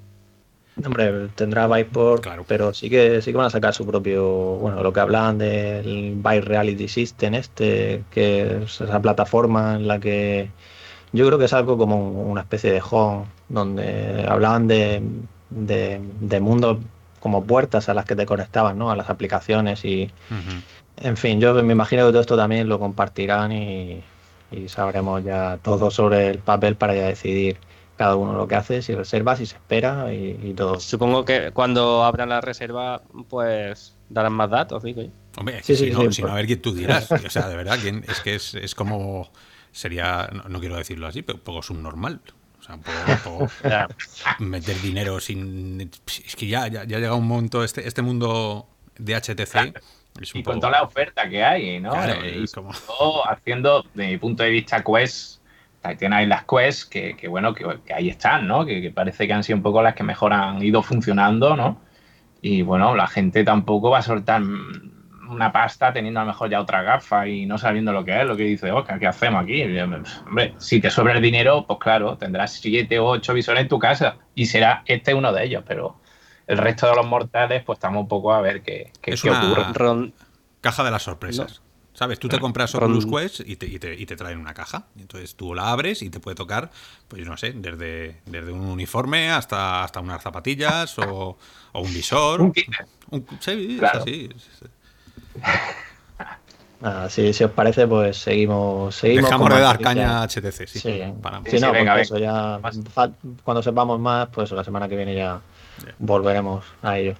Hombre, 0.85 1.29
tendrá 1.37 1.69
Viport, 1.69 2.23
claro. 2.23 2.45
pero 2.49 2.75
sí 2.75 2.91
que 2.91 3.23
sí 3.23 3.31
que 3.31 3.37
van 3.37 3.47
a 3.47 3.51
sacar 3.51 3.73
su 3.73 3.87
propio, 3.87 4.57
bueno, 4.57 4.83
lo 4.83 4.93
que 4.93 5.01
hablan 5.01 5.39
del 5.39 6.15
Vive 6.17 6.41
Reality 6.41 6.89
System 6.89 7.35
este, 7.35 8.03
que 8.11 8.63
es 8.63 8.81
esa 8.81 9.01
plataforma 9.01 9.77
en 9.77 9.87
la 9.87 10.01
que 10.01 10.51
yo 11.13 11.27
creo 11.27 11.39
que 11.39 11.45
es 11.45 11.53
algo 11.53 11.77
como 11.77 11.97
una 11.99 12.41
especie 12.41 12.73
de 12.73 12.83
home, 12.89 13.27
donde 13.49 14.27
hablaban 14.29 14.67
de, 14.67 15.03
de, 15.51 16.41
mundos 16.41 16.79
como 17.21 17.45
puertas 17.45 17.89
a 17.89 17.95
las 17.95 18.05
que 18.05 18.17
te 18.17 18.27
conectaban, 18.27 18.79
¿no? 18.79 18.91
A 18.91 18.97
las 18.97 19.11
aplicaciones 19.11 19.85
y... 19.85 20.11
En 20.99 21.17
fin, 21.17 21.41
yo 21.41 21.55
me 21.63 21.73
imagino 21.73 22.07
que 22.07 22.13
todo 22.13 22.21
esto 22.21 22.37
también 22.37 22.69
lo 22.69 22.79
compartirán 22.79 23.53
y, 23.53 24.03
sabremos 24.67 25.25
ya 25.25 25.59
todo 25.63 25.91
sobre 25.91 26.29
el 26.29 26.39
papel 26.39 26.77
para 26.77 26.95
ya 26.95 27.07
decidir 27.07 27.57
cada 27.97 28.17
uno 28.17 28.35
lo 28.35 28.47
que 28.47 28.55
hace, 28.55 28.83
si 28.83 28.95
reserva, 28.95 29.35
si 29.37 29.47
se 29.47 29.57
espera 29.57 30.13
y, 30.13 30.55
todo. 30.55 30.79
Supongo 30.81 31.25
que 31.25 31.51
cuando 31.53 32.05
abran 32.05 32.29
la 32.29 32.41
reserva, 32.41 33.03
pues 33.29 33.97
darán 34.09 34.35
más 34.35 34.51
datos, 34.51 34.83
digo 34.83 35.03
yo. 35.03 35.09
Hombre, 35.39 35.63
si, 35.63 35.91
no, 35.91 36.13
si 36.13 36.23
no, 36.23 36.29
a 36.29 36.35
ver 36.35 36.47
quién 36.47 36.61
tú 36.61 36.75
dirás. 36.75 37.11
o 37.11 37.31
sea, 37.31 37.49
de 37.49 37.57
verdad, 37.57 37.79
es 38.09 38.21
que 38.21 38.35
es, 38.35 38.55
es 38.55 38.75
como 38.75 39.31
sería, 39.73 40.29
no, 40.49 40.61
quiero 40.61 40.77
decirlo 40.77 41.07
así, 41.07 41.23
pero 41.23 41.39
un 41.39 41.45
poco 41.45 41.63
subnormal. 41.63 42.21
O 42.61 42.63
sea, 42.63 42.77
un 42.77 42.83
poco, 43.25 43.49
meter 44.39 44.81
dinero 44.81 45.19
sin. 45.19 45.91
Es 46.07 46.37
que 46.37 46.47
ya, 46.47 46.69
ya, 46.69 46.85
ya 46.85 46.99
llega 46.99 47.15
un 47.15 47.27
momento, 47.27 47.65
este, 47.65 47.89
este 47.89 48.03
mundo 48.03 48.69
de 48.99 49.17
HTC. 49.17 49.75
y 50.35 50.43
con 50.45 50.61
toda 50.61 50.73
la 50.73 50.83
oferta 50.83 51.29
que 51.29 51.43
hay, 51.43 51.81
¿no? 51.81 51.93
y 51.93 52.45
haciendo, 53.29 53.85
de 53.95 54.07
mi 54.07 54.17
punto 54.19 54.43
de 54.45 54.51
vista, 54.51 54.85
Quest. 54.85 55.43
Tiene 55.99 56.15
ahí 56.15 56.27
las 56.27 56.45
Quests 56.45 56.85
que, 56.85 57.17
que 57.17 57.27
bueno, 57.27 57.53
que, 57.53 57.65
ahí 57.93 58.09
están, 58.09 58.47
¿no? 58.47 58.65
Que, 58.65 58.81
que, 58.81 58.93
parece 58.93 59.27
que 59.27 59.33
han 59.33 59.43
sido 59.43 59.57
un 59.57 59.65
poco 59.65 59.83
las 59.83 59.97
que 59.97 60.05
mejor 60.05 60.33
han 60.33 60.63
ido 60.63 60.81
funcionando, 60.85 61.57
¿no? 61.57 61.81
Y 62.41 62.63
bueno, 62.63 62.95
la 62.95 63.09
gente 63.09 63.43
tampoco 63.43 63.91
va 63.91 63.99
a 63.99 64.03
soltar 64.03 64.43
una 65.35 65.53
pasta 65.53 65.93
teniendo 65.93 66.21
a 66.21 66.25
lo 66.25 66.29
mejor 66.29 66.51
ya 66.51 66.61
otra 66.61 66.83
gafa 66.83 67.27
y 67.27 67.47
no 67.47 67.59
sabiendo 67.59 67.93
lo 67.93 68.05
que 68.05 68.21
es, 68.21 68.27
lo 68.27 68.37
que 68.37 68.45
dice 68.45 68.71
Oscar, 68.71 68.99
¿qué 68.99 69.07
hacemos 69.07 69.43
aquí? 69.43 69.63
Hombre, 70.27 70.55
si 70.59 70.81
te 70.81 70.91
sobra 70.91 71.15
el 71.15 71.23
dinero, 71.23 71.65
pues 71.67 71.79
claro, 71.81 72.17
tendrás 72.17 72.53
siete 72.55 72.99
o 72.99 73.07
ocho 73.07 73.35
visores 73.35 73.63
en 73.63 73.69
tu 73.69 73.79
casa 73.79 74.17
y 74.35 74.47
será 74.47 74.83
este 74.87 75.15
uno 75.15 75.33
de 75.33 75.45
ellos, 75.45 75.65
pero 75.67 75.97
el 76.47 76.59
resto 76.59 76.89
de 76.89 76.97
los 76.97 77.07
mortales, 77.07 77.63
pues 77.65 77.79
estamos 77.79 78.03
un 78.03 78.09
poco 78.09 78.33
a 78.33 78.41
ver 78.41 78.63
qué, 78.63 78.93
qué, 79.01 79.13
es 79.13 79.25
ocurre. 79.25 80.13
Caja 80.61 80.85
de 80.85 80.91
las 80.91 81.03
sorpresas. 81.03 81.63
¿Sabes? 81.95 82.19
Tú 82.19 82.29
te 82.29 82.41
compras 82.41 82.75
Oculus 82.75 83.07
Quest 83.07 83.41
y 83.41 83.57
te, 83.57 83.67
y, 83.67 83.79
te, 83.79 83.95
y 83.95 84.07
te, 84.07 84.17
traen 84.17 84.39
una 84.39 84.55
caja. 84.55 84.87
entonces 84.99 85.37
tú 85.37 85.55
la 85.55 85.71
abres 85.71 86.01
y 86.01 86.09
te 86.09 86.21
puede 86.21 86.35
tocar, 86.35 86.71
pues 87.07 87.23
yo 87.23 87.29
no 87.29 87.37
sé, 87.37 87.53
desde, 87.53 88.23
desde 88.25 88.51
un 88.51 88.67
uniforme 88.67 89.31
hasta, 89.31 89.85
hasta 89.85 90.01
unas 90.01 90.23
zapatillas 90.23 90.99
o, 90.99 91.37
o 91.73 91.81
un 91.81 91.93
visor. 91.93 92.41
Un 92.41 92.55
sí, 93.41 93.77
es 93.77 93.83
así. 93.83 94.31
Si, 97.11 97.33
si 97.33 97.45
os 97.45 97.51
parece, 97.53 97.87
pues 97.87 98.17
seguimos. 98.17 98.97
seguimos 98.97 99.27
Dejamos 99.27 99.49
con 99.49 99.57
de 99.57 99.63
dar 99.63 99.79
caña 99.79 100.21
a 100.21 100.27
HTC, 100.27 100.67
sí. 100.67 100.81
Sí, 100.81 101.03
para- 101.23 101.39
Sí, 101.45 101.51
Sí, 101.53 101.61
no, 101.61 101.69
sí, 101.69 101.73
venga, 101.75 101.95
pues 101.95 102.11
venga. 102.11 102.59
eso 102.61 102.73
ya. 102.73 103.07
Cuando 103.45 103.63
sepamos 103.63 104.01
más, 104.01 104.29
pues 104.33 104.51
la 104.51 104.65
semana 104.65 104.89
que 104.89 104.97
viene 104.97 105.15
ya 105.15 105.41
volveremos 106.01 106.65
a 106.83 106.99
ello. 106.99 107.15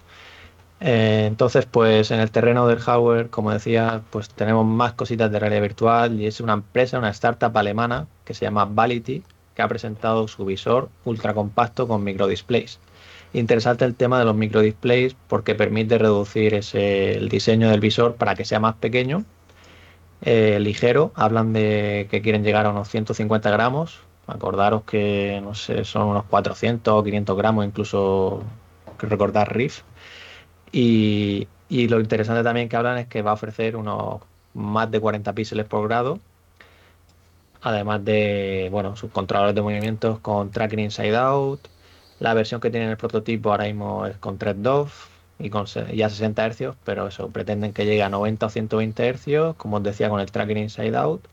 Eh, 0.81 1.27
entonces, 1.29 1.65
pues 1.67 2.11
en 2.11 2.19
el 2.19 2.33
terreno 2.33 2.67
del 2.67 2.81
hardware, 2.81 3.31
como 3.31 3.53
decía, 3.53 4.01
pues 4.11 4.31
tenemos 4.31 4.67
más 4.67 4.95
cositas 4.95 5.31
de 5.31 5.39
realidad 5.39 5.63
virtual 5.63 6.21
y 6.21 6.27
es 6.27 6.41
una 6.41 6.55
empresa, 6.55 6.99
una 6.99 7.11
startup 7.11 7.57
alemana 7.57 8.09
que 8.25 8.35
se 8.35 8.45
llama 8.45 8.65
Vality, 8.65 9.23
que 9.55 9.63
ha 9.63 9.69
presentado 9.69 10.27
su 10.27 10.45
visor 10.45 10.89
ultra 11.05 11.35
compacto 11.35 11.87
con 11.87 12.03
microdisplays. 12.03 12.81
Interesante 13.35 13.85
el 13.87 13.95
tema 13.95 14.19
de 14.19 14.27
los 14.27 14.37
microdisplays 14.37 15.17
porque 15.29 15.55
permite 15.55 15.97
reducir 15.97 16.55
ese, 16.55 17.13
el 17.13 17.29
diseño 17.31 17.71
del 17.71 17.81
visor 17.81 18.17
para 18.17 18.35
que 18.35 18.45
sea 18.45 18.61
más 18.61 18.75
pequeño, 18.75 19.25
eh, 20.23 20.59
ligero. 20.61 21.13
Hablan 21.15 21.53
de 21.53 22.09
que 22.11 22.21
quieren 22.23 22.45
llegar 22.45 22.67
a 22.67 22.71
unos 22.71 22.89
150 22.89 23.51
gramos. 23.51 24.01
Acordaros 24.27 24.85
que 24.85 25.41
no 25.43 25.55
sé, 25.55 25.85
son 25.85 26.09
unos 26.09 26.25
400 26.27 26.95
o 26.95 27.03
500 27.03 27.37
gramos, 27.37 27.65
incluso 27.67 28.43
recordar 28.99 29.55
Riff. 29.57 29.83
Y, 30.73 31.49
y 31.69 31.89
lo 31.89 32.01
interesante 32.01 32.43
también 32.43 32.69
que 32.69 32.77
hablan 32.77 32.99
es 32.99 33.07
que 33.09 33.23
va 33.23 33.31
a 33.33 33.35
ofrecer 33.35 33.77
unos 33.77 34.21
más 34.55 34.91
de 34.91 35.01
40 35.01 35.33
píxeles 35.35 35.67
por 35.67 35.89
grado. 35.89 36.21
Además 37.63 38.05
de, 38.05 38.69
bueno, 38.73 38.97
sus 38.97 39.11
controladores 39.11 39.55
de 39.55 39.63
movimientos 39.63 40.19
con 40.21 40.51
tracking 40.51 40.81
inside 40.81 41.17
out. 41.17 41.61
La 42.23 42.35
versión 42.35 42.61
que 42.61 42.71
tiene 42.71 42.89
el 42.89 42.97
prototipo 42.97 43.51
ahora 43.51 43.65
mismo 43.65 44.07
es 44.07 44.17
con 44.19 44.39
3 44.39 44.63
DOF 44.63 45.09
y 45.41 45.51
con 45.51 45.67
ya 45.67 46.09
60 46.09 46.51
Hz, 46.51 46.77
pero 46.85 47.09
eso, 47.09 47.29
pretenden 47.31 47.73
que 47.73 47.85
llegue 47.85 48.05
a 48.05 48.09
90 48.09 48.47
o 48.47 48.49
120 48.49 49.15
Hz, 49.15 49.57
como 49.57 49.79
os 49.79 49.83
decía, 49.83 50.09
con 50.09 50.21
el 50.21 50.31
tracking 50.31 50.57
inside 50.57 50.97
out. 50.97 51.25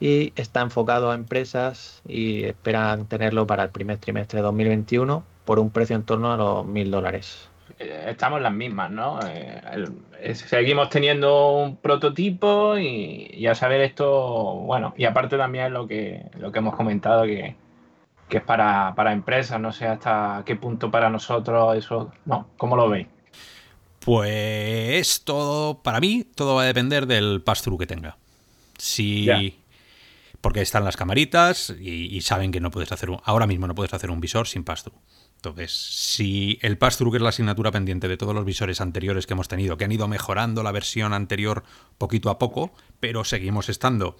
Y 0.00 0.34
está 0.36 0.60
enfocado 0.60 1.10
a 1.10 1.14
empresas 1.14 2.02
y 2.06 2.44
esperan 2.44 3.06
tenerlo 3.06 3.46
para 3.46 3.62
el 3.62 3.70
primer 3.70 3.96
trimestre 3.96 4.40
de 4.40 4.42
2021 4.42 5.24
por 5.46 5.58
un 5.58 5.70
precio 5.70 5.96
en 5.96 6.02
torno 6.02 6.30
a 6.30 6.36
los 6.36 6.66
1000 6.66 6.90
dólares. 6.90 7.48
Eh, 7.78 8.08
Estamos 8.08 8.42
las 8.42 8.52
mismas, 8.52 8.90
¿no? 8.90 9.20
Eh, 9.26 10.34
seguimos 10.34 10.90
teniendo 10.90 11.56
un 11.56 11.78
prototipo 11.78 12.76
y, 12.76 13.30
y 13.32 13.46
a 13.46 13.54
saber 13.54 13.80
esto, 13.80 14.56
bueno, 14.56 14.92
y 14.94 15.06
aparte 15.06 15.38
también 15.38 15.72
lo 15.72 15.88
que, 15.88 16.26
lo 16.38 16.52
que 16.52 16.58
hemos 16.58 16.76
comentado 16.76 17.24
que, 17.24 17.56
que 18.28 18.38
es 18.38 18.42
para, 18.42 18.94
para 18.94 19.12
empresas, 19.12 19.60
no 19.60 19.72
sé 19.72 19.86
hasta 19.86 20.42
qué 20.44 20.56
punto 20.56 20.90
para 20.90 21.10
nosotros 21.10 21.76
eso, 21.76 22.12
no, 22.26 22.48
¿cómo 22.56 22.76
lo 22.76 22.88
veis? 22.88 23.06
Pues 24.00 25.22
todo, 25.24 25.82
para 25.82 26.00
mí, 26.00 26.24
todo 26.34 26.54
va 26.54 26.62
a 26.62 26.66
depender 26.66 27.06
del 27.06 27.42
pass-through 27.42 27.80
que 27.80 27.86
tenga. 27.86 28.16
Si. 28.78 29.24
Ya. 29.24 29.40
Porque 30.40 30.62
están 30.62 30.84
las 30.84 30.96
camaritas 30.96 31.74
y, 31.80 32.16
y 32.16 32.20
saben 32.20 32.52
que 32.52 32.60
no 32.60 32.70
puedes 32.70 32.92
hacer 32.92 33.10
un. 33.10 33.18
Ahora 33.24 33.46
mismo 33.46 33.66
no 33.66 33.74
puedes 33.74 33.92
hacer 33.92 34.10
un 34.10 34.20
visor 34.20 34.46
sin 34.46 34.62
pass-through. 34.62 34.98
Entonces, 35.38 35.72
si 35.72 36.58
el 36.62 36.78
pass-through, 36.78 37.12
que 37.12 37.16
es 37.18 37.22
la 37.22 37.28
asignatura 37.28 37.70
pendiente 37.70 38.08
de 38.08 38.16
todos 38.16 38.34
los 38.34 38.44
visores 38.44 38.80
anteriores 38.80 39.26
que 39.26 39.34
hemos 39.34 39.46
tenido, 39.46 39.76
que 39.76 39.84
han 39.84 39.92
ido 39.92 40.08
mejorando 40.08 40.62
la 40.62 40.72
versión 40.72 41.12
anterior 41.12 41.62
poquito 41.96 42.30
a 42.30 42.38
poco, 42.38 42.72
pero 42.98 43.24
seguimos 43.24 43.68
estando 43.68 44.16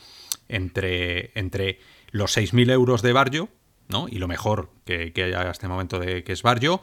entre, 0.49 1.33
entre 1.35 1.81
los 2.11 2.37
6.000 2.37 2.71
euros 2.71 3.03
de 3.03 3.12
Barrio, 3.12 3.49
¿no? 3.88 4.07
Y 4.09 4.18
lo 4.18 4.28
mejor 4.28 4.71
que, 4.85 5.12
que 5.12 5.25
hay 5.25 5.33
hasta 5.33 5.50
este 5.50 5.68
momento 5.68 5.99
de 5.99 6.23
que 6.25 6.33
es 6.33 6.42
Barrio. 6.42 6.80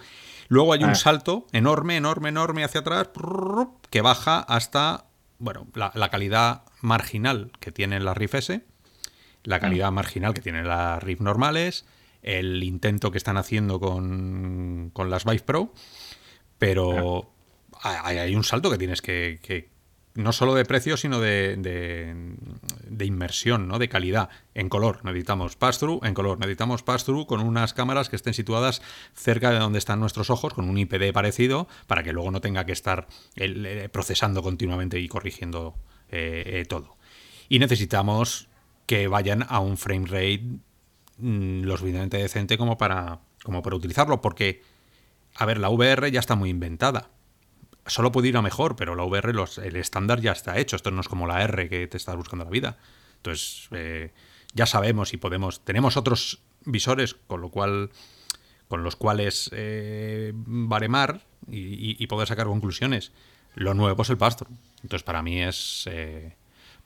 Luego 0.48 0.74
hay 0.74 0.84
un 0.84 0.92
Ah. 0.92 0.96
salto 0.96 1.48
enorme, 1.54 1.98
enorme, 1.98 2.30
enorme 2.30 2.64
hacia 2.64 2.82
atrás, 2.82 3.10
que 3.90 4.02
baja 4.02 4.40
hasta, 4.40 5.06
bueno, 5.40 5.68
la, 5.74 5.92
la 5.96 6.10
calidad 6.10 6.64
marginal 6.82 7.52
que 7.60 7.72
tienen 7.72 8.06
las 8.06 8.16
Riff 8.18 8.36
S, 8.36 8.62
la 9.44 9.60
calidad 9.60 9.92
marginal 9.92 10.34
que 10.34 10.42
tienen 10.42 10.68
las 10.68 11.02
Riff 11.02 11.20
normales, 11.22 11.86
el 12.22 12.64
intento 12.64 13.12
que 13.12 13.18
están 13.20 13.38
haciendo 13.38 13.80
con, 13.80 14.90
con 14.94 15.10
las 15.10 15.26
Vive 15.26 15.42
Pro, 15.44 15.74
pero 16.58 17.32
hay, 17.82 18.18
hay 18.18 18.36
un 18.36 18.44
salto 18.44 18.70
que 18.72 18.78
tienes 18.78 19.02
que, 19.02 19.40
que- 19.42 19.70
no 20.16 20.32
solo 20.32 20.56
de 20.56 20.64
precio, 20.64 20.96
sino 20.98 21.20
de, 21.20 21.58
de, 21.58 22.16
de 22.88 23.06
inmersión, 23.06 23.68
¿no? 23.68 23.80
de 23.80 23.90
calidad. 23.90 24.30
En 24.54 24.70
color 24.70 25.04
necesitamos 25.04 25.58
pass-through, 25.58 26.06
en 26.06 26.14
color 26.14 26.40
necesitamos 26.40 26.84
pass-through 26.84 27.28
con 27.28 27.42
unas 27.42 27.74
cámaras 27.74 28.10
que 28.10 28.16
estén 28.16 28.34
situadas 28.34 28.82
cerca 29.14 29.52
de 29.52 29.60
donde 29.60 29.78
están 29.78 30.00
nuestros 30.00 30.30
ojos, 30.30 30.54
con 30.54 30.70
un 30.70 30.78
IPD 30.78 31.12
parecido, 31.14 31.68
para 31.86 32.02
que 32.02 32.14
luego 32.14 32.32
no 32.32 32.40
tenga 32.40 32.66
que 32.66 32.72
estar 32.72 33.08
eh, 33.36 33.90
procesando 33.92 34.42
continuamente 34.42 35.00
y 35.00 35.08
corrigiendo 35.10 35.76
eh, 36.10 36.44
eh, 36.62 36.66
todo. 36.66 36.96
Y 37.50 37.60
necesitamos 37.60 38.48
que 38.86 39.10
vayan 39.10 39.46
a 39.50 39.60
un 39.60 39.78
frame 39.78 40.06
rate 40.06 40.44
mm, 41.18 41.64
lo 41.64 41.76
suficientemente 41.76 42.18
decente 42.18 42.58
como 42.58 42.78
para, 42.78 43.20
como 43.44 43.62
para 43.62 43.76
utilizarlo, 43.76 44.22
porque, 44.22 44.62
a 45.36 45.46
ver, 45.46 45.58
la 45.58 45.70
VR 45.70 46.10
ya 46.10 46.22
está 46.22 46.36
muy 46.36 46.50
inventada. 46.50 47.10
Solo 47.88 48.12
puede 48.12 48.30
ir 48.30 48.38
a 48.38 48.42
mejor, 48.42 48.76
pero 48.76 48.96
la 48.96 49.04
VR, 49.04 49.34
los- 49.34 49.58
el 49.60 49.76
estándar 49.76 50.20
ya 50.22 50.32
está 50.32 50.58
hecho. 50.58 50.76
Esto 50.76 50.92
no 50.92 51.02
es 51.02 51.08
como 51.08 51.28
la 51.28 51.44
R 51.44 51.70
que 51.70 51.88
te 51.88 51.98
estás 51.98 52.16
buscando 52.16 52.46
la 52.46 52.52
vida. 52.52 52.78
Entonces, 53.18 53.68
eh, 53.72 54.12
ya 54.54 54.66
sabemos 54.66 55.14
y 55.14 55.18
podemos. 55.18 55.64
Tenemos 55.64 55.96
otros 55.98 56.42
visores, 56.66 57.14
con 57.14 57.42
lo 57.42 57.50
cual. 57.50 57.92
con 58.68 58.84
los 58.84 58.96
cuales 58.96 59.52
eh, 59.54 60.32
baremar 60.34 61.22
y, 61.48 61.60
y- 61.60 61.96
y 62.00 62.08
poder 62.08 62.28
sacar 62.28 62.48
conclusiones. 62.48 63.12
Lo 63.54 63.76
nuevo 63.76 64.02
es 64.02 64.10
el 64.10 64.18
pass-through. 64.18 64.52
Entonces, 64.82 65.04
para 65.04 65.22
mí 65.22 65.40
es. 65.40 65.88
eh, 65.92 66.36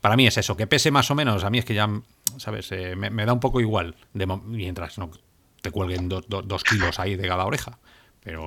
para 0.02 0.14
mí 0.14 0.26
es 0.26 0.36
eso, 0.36 0.58
que 0.58 0.66
pese 0.66 0.90
más 0.90 1.10
o 1.10 1.14
menos. 1.14 1.42
A 1.42 1.48
mí 1.48 1.56
es 1.58 1.64
que 1.64 1.72
ya, 1.72 1.88
¿sabes? 2.36 2.70
Eh, 2.72 2.96
me, 2.96 3.08
me 3.08 3.24
da 3.24 3.32
un 3.32 3.40
poco 3.40 3.62
igual. 3.62 3.96
de 4.12 4.26
mientras 4.26 4.98
no 4.98 5.10
te 5.62 5.70
cuelguen 5.70 6.10
do- 6.10 6.20
do- 6.20 6.42
dos 6.42 6.64
kilos 6.64 6.98
ahí 6.98 7.16
de 7.16 7.26
cada 7.26 7.46
oreja. 7.46 7.78
Pero 8.22 8.44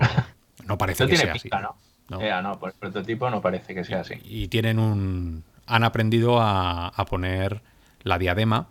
no 0.67 0.77
parece 0.77 1.03
que 1.07 1.17
sea 1.25 1.33
así. 1.39 1.50
¿no? 1.63 1.75
No. 2.10 2.22
Eh, 2.22 2.31
no, 2.41 2.60
por 2.60 2.69
el 2.69 2.75
prototipo 2.75 3.29
no 3.29 3.41
parece 3.41 3.74
que 3.74 3.83
sea 3.83 4.01
así. 4.01 4.15
Y 4.25 4.48
tienen 4.50 4.79
un. 4.79 5.43
Han 5.65 5.83
aprendido 5.83 6.39
a, 6.41 6.89
a 6.89 7.05
poner 7.05 7.62
la 8.03 8.17
diadema 8.19 8.67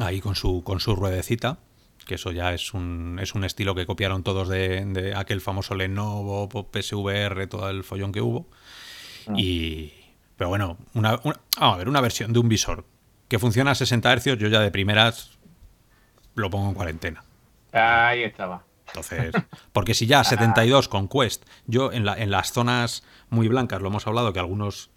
ahí 0.00 0.20
con 0.20 0.34
su, 0.36 0.62
con 0.62 0.78
su 0.80 0.94
ruedecita. 0.94 1.58
Que 2.06 2.14
eso 2.14 2.30
ya 2.30 2.52
es 2.54 2.72
un, 2.72 3.18
es 3.20 3.34
un 3.34 3.42
estilo 3.42 3.74
que 3.74 3.84
copiaron 3.84 4.22
todos 4.22 4.48
de, 4.48 4.84
de 4.84 5.14
aquel 5.16 5.40
famoso 5.40 5.74
Lenovo, 5.74 6.48
PSVR, 6.70 7.48
todo 7.48 7.68
el 7.68 7.82
follón 7.82 8.12
que 8.12 8.20
hubo. 8.20 8.46
Y. 9.36 9.92
Pero 10.36 10.48
bueno, 10.50 10.76
una, 10.94 11.18
una- 11.24 11.40
vamos 11.58 11.74
a 11.74 11.78
ver, 11.78 11.88
una 11.88 12.00
versión 12.00 12.32
de 12.32 12.38
un 12.38 12.48
visor 12.48 12.84
que 13.26 13.38
funciona 13.40 13.72
a 13.72 13.74
60 13.74 14.16
Hz, 14.18 14.36
yo 14.38 14.48
ya 14.48 14.60
de 14.60 14.70
primeras 14.70 15.36
lo 16.34 16.48
pongo 16.50 16.68
en 16.68 16.74
cuarentena. 16.74 17.24
Ahí 17.72 18.22
estaba. 18.22 18.62
Entonces, 18.88 19.32
porque 19.72 19.94
si 19.94 20.06
ya 20.06 20.22
72 20.24 20.88
con 20.88 21.08
Quest, 21.08 21.44
yo 21.66 21.92
en, 21.92 22.04
la- 22.04 22.16
en 22.16 22.30
las 22.30 22.52
zonas 22.52 23.02
muy 23.30 23.48
blancas, 23.48 23.80
lo 23.82 23.88
hemos 23.88 24.06
hablado, 24.06 24.32
que 24.32 24.38
algunos 24.38 24.90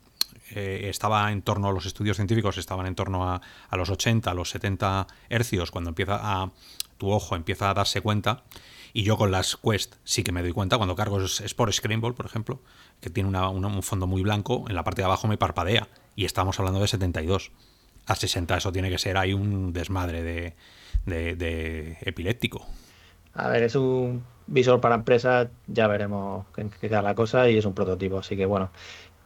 eh, 0.51 0.87
estaba 0.89 1.31
en 1.31 1.41
torno 1.41 1.67
a 1.69 1.71
los 1.71 1.85
estudios 1.85 2.15
científicos, 2.17 2.57
estaban 2.57 2.85
en 2.87 2.95
torno 2.95 3.29
a, 3.31 3.41
los 3.77 3.89
80, 3.89 4.31
a 4.31 4.33
los 4.33 4.49
70 4.49 5.07
hercios, 5.29 5.71
cuando 5.71 5.89
empieza 5.89 6.19
a 6.21 6.51
tu 6.97 7.11
ojo 7.11 7.35
empieza 7.35 7.69
a 7.69 7.73
darse 7.73 8.01
cuenta. 8.01 8.43
Y 8.91 9.03
yo 9.03 9.17
con 9.17 9.29
las 9.31 9.55
Quest 9.57 9.95
sí 10.03 10.23
que 10.23 10.31
me 10.31 10.41
doy 10.41 10.51
cuenta, 10.51 10.77
cuando 10.77 10.95
cargo 10.95 11.19
por 11.55 11.73
Scramble, 11.73 12.13
por 12.13 12.25
ejemplo, 12.25 12.59
que 13.01 13.09
tiene 13.11 13.29
una- 13.29 13.49
un 13.49 13.83
fondo 13.83 14.07
muy 14.07 14.23
blanco, 14.23 14.65
en 14.67 14.75
la 14.75 14.83
parte 14.83 15.01
de 15.01 15.05
abajo 15.05 15.27
me 15.27 15.37
parpadea. 15.37 15.87
Y 16.15 16.25
estamos 16.25 16.57
hablando 16.59 16.79
de 16.79 16.87
72. 16.87 17.51
A 18.07 18.15
60 18.15 18.57
eso 18.57 18.71
tiene 18.71 18.89
que 18.89 18.97
ser 18.97 19.17
ahí 19.17 19.33
un 19.33 19.71
desmadre 19.73 20.23
de, 20.23 20.55
de- 21.05 21.35
de 21.35 21.97
epiléptico. 22.01 22.65
A 23.45 23.49
ver, 23.49 23.63
es 23.63 23.75
un 23.75 24.23
visor 24.47 24.81
para 24.81 24.95
empresas, 24.95 25.49
ya 25.67 25.87
veremos 25.87 26.45
en 26.57 26.69
qué 26.69 26.89
queda 26.89 27.01
la 27.01 27.15
cosa 27.15 27.49
y 27.49 27.57
es 27.57 27.65
un 27.65 27.73
prototipo, 27.73 28.19
así 28.19 28.35
que 28.37 28.45
bueno. 28.45 28.71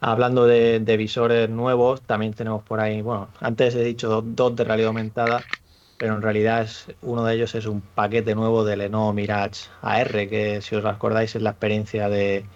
Hablando 0.00 0.46
de, 0.46 0.80
de 0.80 0.96
visores 0.98 1.48
nuevos, 1.50 2.02
también 2.02 2.34
tenemos 2.34 2.62
por 2.64 2.80
ahí, 2.80 3.02
bueno, 3.02 3.30
antes 3.40 3.74
he 3.74 3.84
dicho 3.84 4.08
dos, 4.08 4.24
dos 4.26 4.56
de 4.56 4.64
realidad 4.64 4.88
aumentada, 4.88 5.46
pero 5.98 6.14
en 6.16 6.22
realidad 6.22 6.62
es, 6.62 6.88
uno 7.02 7.24
de 7.24 7.34
ellos 7.34 7.54
es 7.54 7.66
un 7.66 7.80
paquete 7.82 8.34
nuevo 8.34 8.64
de 8.64 8.76
Lenovo 8.76 9.12
Mirage 9.14 9.68
AR, 9.82 10.28
que 10.28 10.60
si 10.62 10.76
os 10.76 10.84
acordáis 10.84 11.34
es 11.36 11.42
la 11.42 11.50
experiencia 11.50 12.08
de 12.10 12.46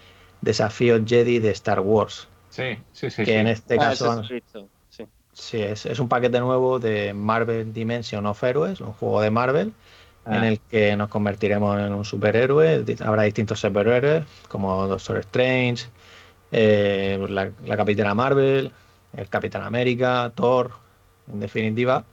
desafío 0.43 0.99
Jedi 1.07 1.39
de 1.41 1.51
Star 1.53 1.81
Wars, 1.81 2.29
Sí, 2.51 2.77
sí, 2.93 3.11
sí. 3.11 3.25
que 3.25 3.33
sí. 3.33 3.39
en 3.41 3.47
este 3.49 3.79
Ah, 3.79 3.91
caso 3.91 4.23
sí. 4.91 5.05
Sí, 5.33 5.59
es, 5.63 5.87
es 5.87 5.99
un 6.01 6.09
paquete 6.09 6.41
nuevo 6.41 6.79
de 6.81 7.15
Marvel 7.15 7.73
Dimension 7.73 8.27
of 8.27 8.43
Heroes, 8.43 8.81
un 8.81 8.93
juego 8.93 9.21
de 9.21 9.31
Marvel, 9.31 9.75
en 10.29 10.35
Ah. 10.45 10.49
el 10.49 10.61
que 10.61 10.97
nos 10.97 11.09
convertiremos 11.09 11.79
en 11.81 11.93
un 11.95 12.05
superhéroe. 12.05 12.85
Habrá 13.01 13.23
distintos 13.25 13.61
superhéroes, 13.61 14.25
como 14.49 14.87
Doctor 14.87 15.19
Strange, 15.19 15.87
eh, 16.53 17.19
la, 17.29 17.51
la 17.65 17.77
Capitana 17.77 18.15
Marvel, 18.15 18.73
el 19.17 19.29
Capitán 19.29 19.63
América, 19.63 20.33
Thor, 20.35 20.73
en 21.33 21.41
definitiva. 21.41 22.05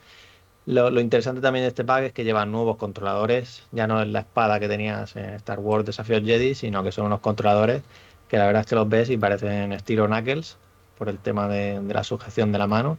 Lo, 0.66 0.90
lo 0.90 1.00
interesante 1.00 1.42
también 1.42 1.64
de 1.64 1.70
este 1.70 1.84
pack 1.86 2.06
es 2.06 2.14
que 2.14 2.24
llevan 2.24 2.52
nuevos 2.52 2.78
controladores, 2.78 3.64
ya 3.72 3.86
no 3.88 4.02
es 4.02 4.08
la 4.08 4.22
espada 4.22 4.60
que 4.60 4.68
tenías 4.68 5.16
en 5.16 5.26
Star 5.36 5.60
Wars 5.60 5.86
Desafíos 5.86 6.24
Jedi, 6.26 6.56
sino 6.56 6.84
que 6.84 6.92
son 6.92 7.06
unos 7.06 7.20
controladores 7.20 7.84
que 8.28 8.38
la 8.38 8.48
verdad 8.48 8.62
es 8.62 8.68
que 8.68 8.76
los 8.76 8.90
ves 8.90 9.10
y 9.12 9.18
parecen 9.18 9.72
estilo 9.74 10.08
Knuckles, 10.08 10.58
por 10.98 11.10
el 11.10 11.20
tema 11.20 11.48
de, 11.48 11.80
de 11.82 11.94
la 11.94 12.04
sujeción 12.04 12.52
de 12.52 12.58
la 12.58 12.66
mano. 12.68 12.98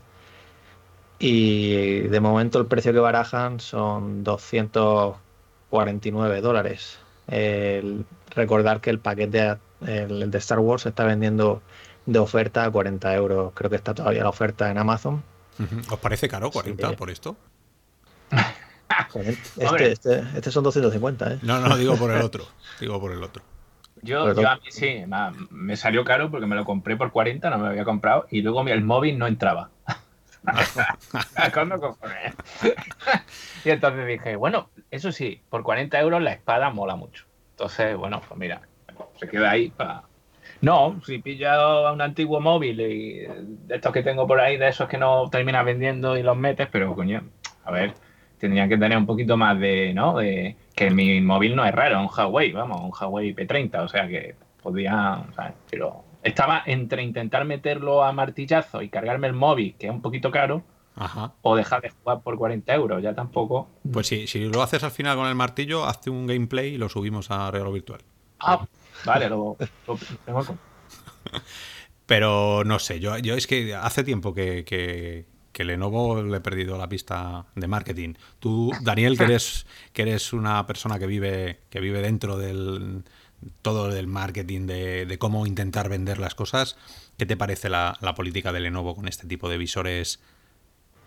Y 1.18 2.00
de 2.00 2.20
momento 2.20 2.58
el 2.58 2.66
precio 2.66 2.92
que 2.92 2.98
barajan 2.98 3.60
son 3.60 4.24
249 4.24 6.40
dólares. 6.40 6.98
El- 7.28 8.04
recordar 8.34 8.80
que 8.80 8.90
el 8.90 8.98
paquete 8.98 9.56
el, 9.86 10.22
el 10.22 10.30
de 10.30 10.38
Star 10.38 10.58
Wars 10.58 10.82
se 10.82 10.88
está 10.90 11.04
vendiendo 11.04 11.62
de 12.06 12.18
oferta 12.18 12.64
a 12.64 12.70
40 12.70 13.14
euros. 13.14 13.52
Creo 13.54 13.70
que 13.70 13.76
está 13.76 13.94
todavía 13.94 14.22
la 14.22 14.28
oferta 14.28 14.70
en 14.70 14.78
Amazon. 14.78 15.22
¿Os 15.90 15.98
parece 15.98 16.28
caro 16.28 16.50
40 16.50 16.90
Sí. 16.90 16.96
por 16.96 17.10
esto? 17.10 17.36
Este, 19.58 19.92
este, 19.92 20.18
este 20.36 20.50
son 20.50 20.64
250, 20.64 21.34
¿eh? 21.34 21.38
No, 21.42 21.60
no, 21.60 21.76
digo 21.76 21.96
por 21.96 22.10
el 22.10 22.22
otro. 22.22 22.44
Digo 22.80 23.00
por 23.00 23.12
el 23.12 23.22
otro. 23.22 23.42
Yo, 24.02 24.32
yo 24.34 24.48
a 24.48 24.56
mí 24.56 24.62
sí, 24.70 25.04
me 25.50 25.76
salió 25.76 26.04
caro 26.04 26.30
porque 26.30 26.46
me 26.46 26.54
lo 26.54 26.64
compré 26.64 26.96
por 26.96 27.10
40, 27.10 27.48
no 27.50 27.56
me 27.58 27.64
lo 27.64 27.70
había 27.70 27.84
comprado, 27.84 28.26
y 28.30 28.42
luego 28.42 28.62
mi- 28.62 28.70
el 28.72 28.84
móvil 28.84 29.18
no 29.18 29.26
entraba. 29.26 29.70
Y 33.64 33.70
entonces 33.70 34.06
dije, 34.06 34.36
bueno, 34.36 34.70
eso 34.90 35.10
sí, 35.10 35.42
por 35.50 35.62
40 35.62 35.98
euros 36.00 36.22
la 36.22 36.32
espada 36.32 36.70
mola 36.70 36.94
mucho. 36.94 37.24
Entonces, 37.50 37.96
bueno, 37.96 38.22
pues 38.26 38.38
mira, 38.38 38.60
se 39.16 39.28
queda 39.28 39.50
ahí 39.50 39.70
para... 39.70 40.02
No, 40.60 41.00
si 41.04 41.18
pillas 41.18 41.58
un 41.92 42.00
antiguo 42.00 42.40
móvil 42.40 42.80
y 42.80 43.18
de 43.20 43.74
estos 43.74 43.92
que 43.92 44.02
tengo 44.02 44.26
por 44.26 44.40
ahí, 44.40 44.56
de 44.56 44.68
esos 44.68 44.88
que 44.88 44.98
no 44.98 45.28
terminas 45.30 45.64
vendiendo 45.64 46.16
y 46.16 46.22
los 46.22 46.36
metes, 46.36 46.68
pero 46.70 46.94
coño, 46.94 47.22
a 47.64 47.70
ver, 47.70 47.94
tendrían 48.38 48.68
que 48.68 48.78
tener 48.78 48.96
un 48.96 49.06
poquito 49.06 49.36
más 49.36 49.58
de, 49.58 49.92
¿no? 49.92 50.18
De 50.18 50.56
que 50.74 50.90
mi 50.90 51.20
móvil 51.20 51.56
no 51.56 51.64
es 51.64 51.74
raro, 51.74 52.00
un 52.00 52.08
Huawei, 52.08 52.52
vamos, 52.52 52.80
un 52.80 52.90
Huawei 52.90 53.34
P30, 53.34 53.84
o 53.84 53.88
sea 53.88 54.08
que 54.08 54.34
podía, 54.62 55.24
¿sabes? 55.34 55.54
pero 55.70 56.04
estaba 56.26 56.62
entre 56.66 57.02
intentar 57.02 57.44
meterlo 57.44 58.02
a 58.02 58.12
martillazo 58.12 58.82
y 58.82 58.88
cargarme 58.88 59.28
el 59.28 59.32
móvil, 59.32 59.74
que 59.78 59.86
es 59.86 59.92
un 59.92 60.02
poquito 60.02 60.30
caro, 60.30 60.62
Ajá. 60.96 61.34
o 61.42 61.56
dejar 61.56 61.82
de 61.82 61.90
jugar 61.90 62.22
por 62.22 62.36
40 62.36 62.74
euros, 62.74 63.02
ya 63.02 63.14
tampoco. 63.14 63.68
Pues 63.90 64.08
sí, 64.08 64.26
si 64.26 64.40
lo 64.40 64.62
haces 64.62 64.82
al 64.82 64.90
final 64.90 65.16
con 65.16 65.28
el 65.28 65.34
martillo, 65.34 65.84
hazte 65.84 66.10
un 66.10 66.26
gameplay 66.26 66.74
y 66.74 66.78
lo 66.78 66.88
subimos 66.88 67.30
a 67.30 67.50
Regalo 67.50 67.72
Virtual. 67.72 68.00
Ah, 68.40 68.66
vale, 69.04 69.28
lo, 69.28 69.56
lo 69.86 69.98
Pero 72.06 72.64
no 72.64 72.78
sé, 72.78 73.00
yo, 73.00 73.16
yo 73.18 73.34
es 73.34 73.46
que 73.46 73.74
hace 73.74 74.04
tiempo 74.04 74.34
que, 74.34 74.64
que, 74.64 75.26
que 75.52 75.64
Lenovo 75.64 76.22
le 76.22 76.36
he 76.36 76.40
perdido 76.40 76.76
la 76.76 76.88
pista 76.88 77.46
de 77.54 77.66
marketing. 77.66 78.14
Tú, 78.38 78.72
Daniel, 78.82 79.16
que 79.16 79.24
eres, 79.24 79.66
que 79.92 80.02
eres 80.02 80.32
una 80.32 80.66
persona 80.66 80.98
que 80.98 81.06
vive, 81.06 81.60
que 81.70 81.80
vive 81.80 82.02
dentro 82.02 82.36
del 82.36 83.04
todo 83.62 83.88
del 83.88 84.06
marketing, 84.06 84.66
de, 84.66 85.16
cómo 85.18 85.46
intentar 85.46 85.88
vender 85.88 86.18
las 86.18 86.34
cosas, 86.34 86.76
¿qué 87.18 87.26
te 87.26 87.36
parece 87.36 87.68
la, 87.68 87.98
política 88.16 88.52
de 88.52 88.60
Lenovo 88.60 88.94
con 88.94 89.08
este 89.08 89.26
tipo 89.26 89.48
de 89.48 89.58
visores 89.58 90.20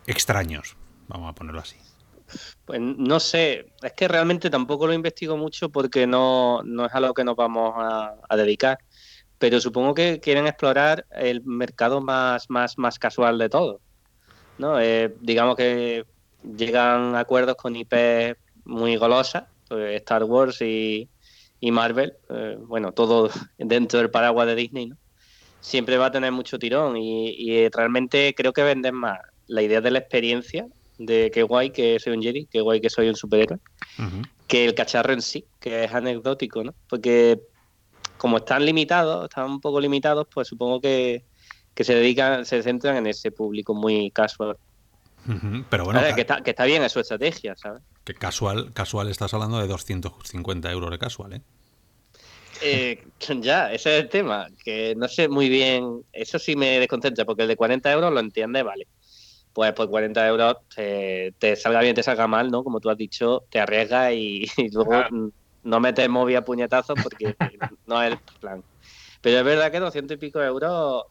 extraños? 0.07 0.75
Vamos 1.07 1.29
a 1.29 1.36
ponerlo 1.36 1.62
así. 1.62 1.77
Pues 2.65 2.79
no 2.79 3.19
sé, 3.19 3.74
es 3.81 3.93
que 3.93 4.07
realmente 4.07 4.50
tampoco 4.50 4.86
lo 4.86 4.93
investigo 4.93 5.36
mucho 5.36 5.69
porque 5.69 6.05
no, 6.05 6.62
no 6.63 6.86
es 6.86 6.93
a 6.93 7.00
lo 7.00 7.13
que 7.13 7.24
nos 7.24 7.36
vamos 7.36 7.74
a, 7.75 8.36
dedicar. 8.36 8.77
Pero 9.39 9.59
supongo 9.62 9.93
que 9.93 10.19
quieren 10.19 10.48
explorar 10.48 11.05
el 11.12 11.41
mercado 11.43 12.01
más, 12.01 12.50
más, 12.50 12.77
más 12.77 13.00
casual 13.00 13.38
de 13.38 13.49
todo. 13.49 13.80
¿no? 14.58 14.80
Eh, 14.80 15.15
digamos 15.21 15.56
que 15.56 16.06
llegan 16.43 17.15
acuerdos 17.15 17.56
con 17.56 17.75
IP 17.75 18.38
muy 18.65 18.97
golosas, 18.97 19.45
pues 19.67 19.95
Star 20.01 20.25
Wars 20.25 20.62
y, 20.62 21.10
y 21.60 21.72
Marvel, 21.72 22.13
eh, 22.30 22.58
bueno, 22.60 22.91
todo 22.91 23.30
dentro 23.58 24.00
del 24.00 24.10
paraguas 24.10 24.48
de 24.48 24.56
Disney, 24.56 24.88
¿no? 24.88 24.98
Siempre 25.62 25.98
va 25.98 26.06
a 26.06 26.12
tener 26.12 26.32
mucho 26.32 26.58
tirón 26.58 26.95
y, 26.95 27.32
y 27.32 27.67
realmente 27.69 28.34
creo 28.36 28.54
que 28.54 28.63
venden 28.63 28.95
más 28.95 29.19
la 29.48 29.62
idea 29.62 29.82
de 29.82 29.91
la 29.91 30.00
experiencia 30.00 30.67
de 31.00 31.32
qué 31.34 31.43
guay 31.43 31.72
que 31.72 31.98
soy 32.00 32.13
un 32.13 32.22
Jedi, 32.22 32.45
qué 32.45 32.62
guay 32.62 32.80
que 32.80 32.89
soy 32.89 33.10
un 33.10 33.15
superhéroe, 33.15 33.60
que 34.48 34.65
el 34.65 34.76
cacharro 34.76 35.13
en 35.13 35.22
sí, 35.22 35.45
que 35.60 35.86
es 35.86 35.93
anecdótico, 35.93 36.63
¿no? 36.63 36.76
Porque 36.88 37.41
como 38.17 38.38
están 38.38 38.65
limitados, 38.65 39.26
están 39.26 39.45
un 39.50 39.62
poco 39.62 39.80
limitados, 39.80 40.28
pues 40.32 40.50
supongo 40.50 40.82
que, 40.82 41.24
que 41.74 41.84
se 41.84 41.95
dedican, 41.95 42.45
se 42.45 42.62
centran 42.62 42.98
en 42.98 43.08
ese 43.08 43.32
público 43.32 43.74
muy 43.74 44.12
casual. 44.12 44.58
Pero 45.69 45.86
bueno, 45.86 46.02
que, 46.15 46.22
está, 46.22 46.41
que 46.41 46.52
está 46.52 46.65
bien, 46.65 46.84
es 46.84 46.91
su 46.91 47.00
estrategia, 47.00 47.56
¿sabes? 47.56 47.82
Que 48.13 48.19
casual, 48.19 48.74
casual 48.74 49.10
estás 49.10 49.34
hablando 49.34 49.60
de 49.60 49.67
250 49.67 50.72
euros 50.72 50.91
de 50.91 51.00
casual, 51.00 51.34
¿eh? 51.34 51.41
Eh, 52.62 53.04
ya, 53.41 53.72
ese 53.72 53.98
es 53.98 54.04
el 54.04 54.10
tema, 54.10 54.48
que 54.63 54.95
no 54.95 55.08
sé 55.08 55.28
muy 55.30 55.50
bien, 55.50 56.04
eso 56.12 56.39
sí 56.39 56.56
me 56.56 56.80
desconcentra, 56.80 57.26
porque 57.26 57.43
el 57.43 57.48
de 57.50 57.56
40 57.56 57.91
euros 57.91 58.12
lo 58.13 58.19
entiende, 58.19 58.63
vale. 58.63 58.88
Pues 59.54 59.74
por 59.74 59.89
40 59.89 60.28
euros 60.28 60.56
te, 60.76 61.34
te 61.39 61.56
salga 61.56 61.82
bien, 61.82 61.95
te 61.95 62.04
salga 62.04 62.28
mal, 62.28 62.52
¿no? 62.52 62.63
Como 62.63 62.80
tú 62.80 62.89
has 62.89 62.98
dicho, 62.98 63.45
te 63.50 63.60
arriesgas 63.60 64.13
y, 64.13 64.45
y 64.58 64.69
luego 64.72 64.91
Claro. 64.91 65.32
no 65.63 65.80
metes 65.80 66.10
móvil 66.10 66.38
a 66.38 66.45
puñetazos 66.45 67.00
porque 67.02 67.36
no 67.88 68.02
es 68.04 68.13
el 68.13 68.19
plan. 68.39 68.63
Pero 69.22 69.39
es 69.39 69.43
verdad 69.43 69.72
que 69.72 69.80
200 69.80 70.15
y 70.15 70.19
pico 70.19 70.41
euros, 70.41 71.04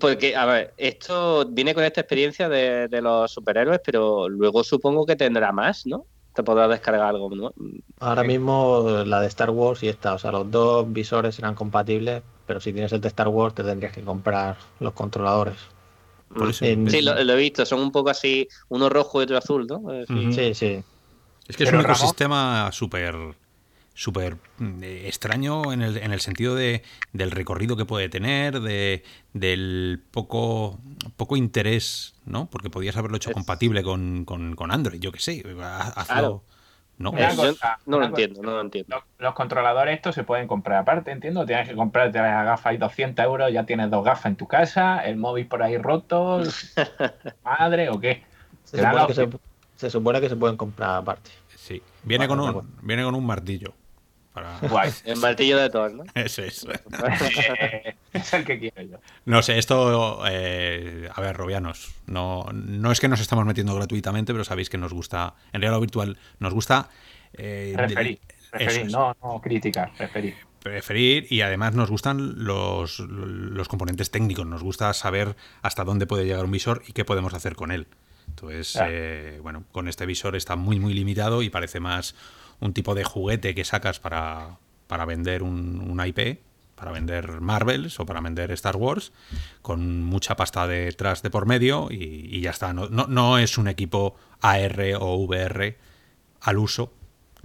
porque, 0.00 0.34
a 0.36 0.46
ver, 0.46 0.74
esto 0.76 1.46
viene 1.50 1.74
con 1.74 1.84
esta 1.84 2.00
experiencia 2.00 2.48
de, 2.48 2.88
de 2.88 3.02
los 3.02 3.32
superhéroes, 3.32 3.80
pero 3.84 4.28
luego 4.28 4.64
supongo 4.64 5.06
que 5.06 5.16
tendrá 5.16 5.52
más, 5.52 5.86
¿no? 5.86 6.06
Te 6.34 6.42
podrás 6.42 6.68
descargar 6.68 7.02
algo, 7.08 7.30
¿no? 7.34 7.52
Ahora 8.00 8.22
Sí. 8.22 8.28
mismo 8.28 9.04
la 9.06 9.20
de 9.20 9.28
Star 9.28 9.50
Wars 9.50 9.82
y 9.82 9.88
esta, 9.88 10.14
o 10.14 10.18
sea, 10.18 10.32
los 10.32 10.50
dos 10.50 10.92
visores 10.92 11.36
serán 11.36 11.54
compatibles, 11.54 12.22
pero 12.46 12.60
si 12.60 12.72
tienes 12.72 12.92
el 12.92 13.00
de 13.00 13.08
Star 13.08 13.28
Wars 13.28 13.54
te 13.54 13.62
tendrías 13.62 13.92
que 13.92 14.02
comprar 14.02 14.56
los 14.80 14.92
controladores. 14.94 15.54
Por 16.34 16.50
eso- 16.50 16.64
En- 16.64 16.90
Sí, 16.90 17.00
lo, 17.02 17.14
lo 17.22 17.32
he 17.34 17.36
visto, 17.36 17.64
son 17.64 17.80
un 17.80 17.92
poco 17.92 18.10
así, 18.10 18.48
uno 18.68 18.88
rojo 18.88 19.20
y 19.20 19.24
otro 19.24 19.38
azul, 19.38 19.66
¿no? 19.68 19.80
Sí. 20.08 20.32
Sí, 20.32 20.54
sí. 20.54 20.82
Es 21.46 21.56
que 21.56 21.64
es 21.64 21.72
un 21.72 21.80
ecosistema 21.82 22.72
súper 22.72 23.14
súper 23.94 24.36
mm, 24.58 24.82
extraño 24.82 25.72
en 25.72 25.80
el, 25.82 25.96
en 25.98 26.12
el 26.12 26.20
sentido 26.20 26.54
de, 26.54 26.82
del 27.12 27.30
recorrido 27.30 27.76
que 27.76 27.84
puede 27.84 28.08
tener, 28.08 28.60
de, 28.60 29.04
del 29.32 30.02
poco, 30.10 30.80
poco 31.16 31.36
interés, 31.36 32.14
¿no? 32.26 32.46
Porque 32.50 32.70
podías 32.70 32.96
haberlo 32.96 33.16
hecho 33.16 33.30
Es- 33.30 33.34
compatible 33.34 33.82
con, 33.82 34.24
con, 34.24 34.56
con 34.56 34.70
Android, 34.72 35.00
yo 35.00 35.12
que 35.12 35.20
sé. 35.20 35.42
ha- 35.62 35.92
hazlo- 35.94 36.06
Claro. 36.06 36.44
¿no? 36.96 37.10
Cosa, 37.10 37.78
no 37.86 37.98
lo 37.98 38.06
entiendo, 38.06 38.40
no 38.42 38.52
lo 38.52 38.60
entiendo. 38.60 38.94
Los, 38.96 39.04
los 39.18 39.34
controladores 39.34 39.96
estos 39.96 40.14
se 40.14 40.22
pueden 40.22 40.46
comprar 40.46 40.78
aparte, 40.78 41.10
entiendo. 41.10 41.44
Tienes 41.44 41.68
que 41.68 41.74
comprarte 41.74 42.18
las 42.18 42.44
gafas 42.44 42.72
y 42.74 42.76
200 42.76 43.24
euros, 43.24 43.52
ya 43.52 43.64
tienes 43.66 43.90
dos 43.90 44.04
gafas 44.04 44.26
en 44.26 44.36
tu 44.36 44.46
casa, 44.46 44.98
el 45.04 45.16
móvil 45.16 45.46
por 45.46 45.62
ahí 45.64 45.76
roto, 45.76 46.40
madre 47.44 47.88
o 47.90 47.98
qué. 47.98 48.22
Se 48.64 48.78
supone, 48.78 49.06
que 49.08 49.14
se, 49.76 49.90
supone 49.90 50.20
que 50.20 50.28
se 50.28 50.36
pueden 50.36 50.56
comprar 50.56 50.96
aparte. 50.96 51.30
Sí. 51.56 51.82
Viene, 52.04 52.28
con 52.28 52.38
un, 52.40 52.76
viene 52.82 53.02
con 53.04 53.14
un 53.14 53.26
martillo. 53.26 53.74
Para... 54.34 54.58
Guay. 54.58 54.90
El 55.06 55.16
martillo 55.20 55.56
de 55.58 55.70
Thor, 55.70 55.94
¿no? 55.94 56.04
Ese 56.14 56.48
es. 56.48 56.66
Es 58.12 58.32
el 58.34 58.44
que 58.44 58.58
quiero 58.58 58.82
yo. 58.82 58.98
No 59.24 59.42
sé, 59.42 59.58
esto, 59.58 60.22
eh, 60.28 61.08
a 61.14 61.20
ver, 61.20 61.36
Robianos, 61.36 61.94
no, 62.06 62.44
no 62.52 62.92
es 62.92 63.00
que 63.00 63.08
nos 63.08 63.20
estamos 63.20 63.46
metiendo 63.46 63.74
gratuitamente, 63.74 64.32
pero 64.32 64.44
sabéis 64.44 64.68
que 64.70 64.76
nos 64.78 64.92
gusta, 64.92 65.34
en 65.52 65.60
realidad 65.62 65.80
virtual, 65.80 66.18
nos 66.40 66.52
gusta 66.52 66.90
eh, 67.32 67.74
Referir, 67.76 68.18
referir, 68.52 68.70
eso 68.72 68.86
es. 68.86 68.92
no, 68.92 69.16
no 69.22 69.40
criticar, 69.40 69.90
referir. 69.98 70.34
preferir 70.62 71.26
y 71.30 71.40
además 71.40 71.74
nos 71.74 71.90
gustan 71.90 72.44
los, 72.44 73.00
los 73.00 73.68
componentes 73.68 74.10
técnicos, 74.10 74.46
nos 74.46 74.62
gusta 74.62 74.92
saber 74.94 75.34
hasta 75.62 75.84
dónde 75.84 76.06
puede 76.06 76.24
llegar 76.24 76.44
un 76.44 76.50
visor 76.52 76.82
y 76.86 76.92
qué 76.92 77.04
podemos 77.04 77.34
hacer 77.34 77.54
con 77.56 77.70
él. 77.72 77.86
Entonces, 78.28 78.72
Claro. 78.72 78.90
eh, 78.92 79.38
bueno, 79.42 79.64
con 79.72 79.86
este 79.88 80.06
visor 80.06 80.34
está 80.36 80.56
muy, 80.56 80.80
muy 80.80 80.94
limitado 80.94 81.42
y 81.42 81.50
parece 81.50 81.78
más 81.80 82.14
un 82.60 82.72
tipo 82.72 82.94
de 82.94 83.04
juguete 83.04 83.54
que 83.54 83.64
sacas 83.64 84.00
para, 84.00 84.58
para 84.86 85.04
vender 85.04 85.42
un, 85.42 85.80
una 85.88 86.06
IP, 86.06 86.40
para 86.74 86.92
vender 86.92 87.40
Marvels 87.40 88.00
o 88.00 88.06
para 88.06 88.20
vender 88.20 88.50
Star 88.52 88.76
Wars, 88.76 89.12
con 89.62 90.02
mucha 90.02 90.36
pasta 90.36 90.66
detrás 90.66 91.22
de 91.22 91.30
por 91.30 91.46
medio 91.46 91.88
y, 91.90 92.28
y 92.30 92.40
ya 92.40 92.50
está. 92.50 92.72
No, 92.72 92.88
no, 92.88 93.06
no 93.06 93.38
es 93.38 93.58
un 93.58 93.68
equipo 93.68 94.16
AR 94.40 94.96
o 95.00 95.16
VR 95.16 95.78
al 96.40 96.58
uso 96.58 96.92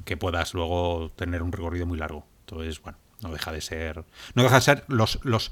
que 0.06 0.18
puedas 0.18 0.54
luego 0.54 1.12
tener 1.16 1.44
un 1.44 1.52
recorrido 1.52 1.86
muy 1.86 1.98
largo. 1.98 2.26
Entonces, 2.42 2.82
bueno, 2.82 2.98
no 3.22 3.32
deja 3.32 3.52
de 3.52 3.62
ser. 3.62 4.06
No 4.34 4.44
deja 4.44 4.56
de 4.56 4.62
ser 4.62 4.84
los, 4.88 5.20
los 5.24 5.52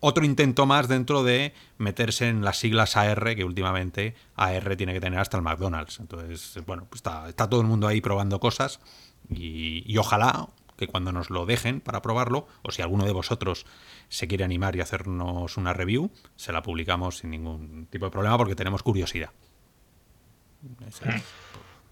otro 0.00 0.24
intento 0.24 0.66
más 0.66 0.88
dentro 0.88 1.22
de 1.24 1.52
meterse 1.76 2.28
en 2.28 2.44
las 2.44 2.58
siglas 2.58 2.96
AR, 2.96 3.34
que 3.34 3.44
últimamente 3.44 4.14
AR 4.36 4.76
tiene 4.76 4.92
que 4.92 5.00
tener 5.00 5.18
hasta 5.18 5.36
el 5.36 5.42
McDonald's. 5.42 5.98
Entonces, 6.00 6.58
bueno, 6.66 6.86
pues 6.88 7.00
está, 7.00 7.28
está 7.28 7.48
todo 7.48 7.60
el 7.60 7.66
mundo 7.66 7.86
ahí 7.86 8.00
probando 8.00 8.38
cosas 8.38 8.80
y, 9.28 9.96
ojalá 9.98 10.48
que 10.76 10.86
cuando 10.86 11.10
nos 11.10 11.28
lo 11.28 11.44
dejen 11.44 11.80
para 11.80 12.02
probarlo, 12.02 12.46
o 12.62 12.70
si 12.70 12.82
alguno 12.82 13.04
de 13.04 13.10
vosotros 13.10 13.66
se 14.08 14.28
quiere 14.28 14.44
animar 14.44 14.76
y 14.76 14.80
hacernos 14.80 15.56
una 15.56 15.72
review, 15.72 16.12
se 16.36 16.52
la 16.52 16.62
publicamos 16.62 17.18
sin 17.18 17.30
ningún 17.30 17.88
tipo 17.90 18.04
de 18.04 18.12
problema 18.12 18.38
porque 18.38 18.54
tenemos 18.54 18.84
curiosidad. 18.84 19.30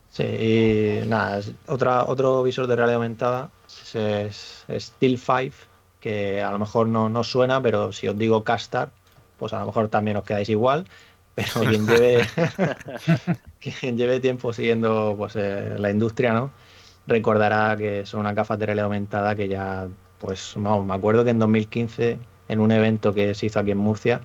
Sí, 0.09 0.23
y 0.23 1.01
nada, 1.09 1.40
otra, 1.66 2.05
otro 2.05 2.45
visor 2.45 2.69
de 2.69 2.77
realidad 2.77 2.97
aumentada 2.97 3.51
es, 3.92 4.64
es 4.69 4.85
Steel 4.85 5.19
5, 5.19 5.57
que 6.07 6.40
a 6.40 6.53
lo 6.53 6.61
mejor 6.61 6.87
no, 6.87 7.09
no 7.09 7.25
suena, 7.25 7.61
pero 7.61 7.90
si 7.90 8.07
os 8.07 8.16
digo 8.16 8.45
Castar, 8.45 8.90
pues 9.40 9.53
a 9.53 9.59
lo 9.59 9.66
mejor 9.66 9.88
también 9.88 10.16
os 10.16 10.23
quedáis 10.23 10.49
igual, 10.49 10.87
pero 11.35 11.49
quien 11.69 11.85
lleve, 11.85 12.25
quien 13.81 13.99
lleve 13.99 14.21
tiempo 14.21 14.53
siguiendo 14.53 15.16
pues, 15.19 15.35
eh, 15.35 15.75
la 15.77 15.90
industria, 15.90 16.33
¿no? 16.33 16.53
Recordará 17.09 17.77
que 17.77 18.07
son 18.07 18.21
unas 18.21 18.37
gafas 18.37 18.57
de 18.57 18.66
realidad 18.66 18.85
aumentada 18.85 19.35
que 19.35 19.49
ya, 19.49 19.88
pues, 20.21 20.55
vamos, 20.55 20.87
me 20.87 20.95
acuerdo 20.95 21.25
que 21.25 21.31
en 21.31 21.40
2015, 21.40 22.21
en 22.51 22.61
un 22.61 22.71
evento 22.71 23.12
que 23.12 23.35
se 23.35 23.47
hizo 23.47 23.59
aquí 23.59 23.73
en 23.73 23.79
Murcia, 23.79 24.21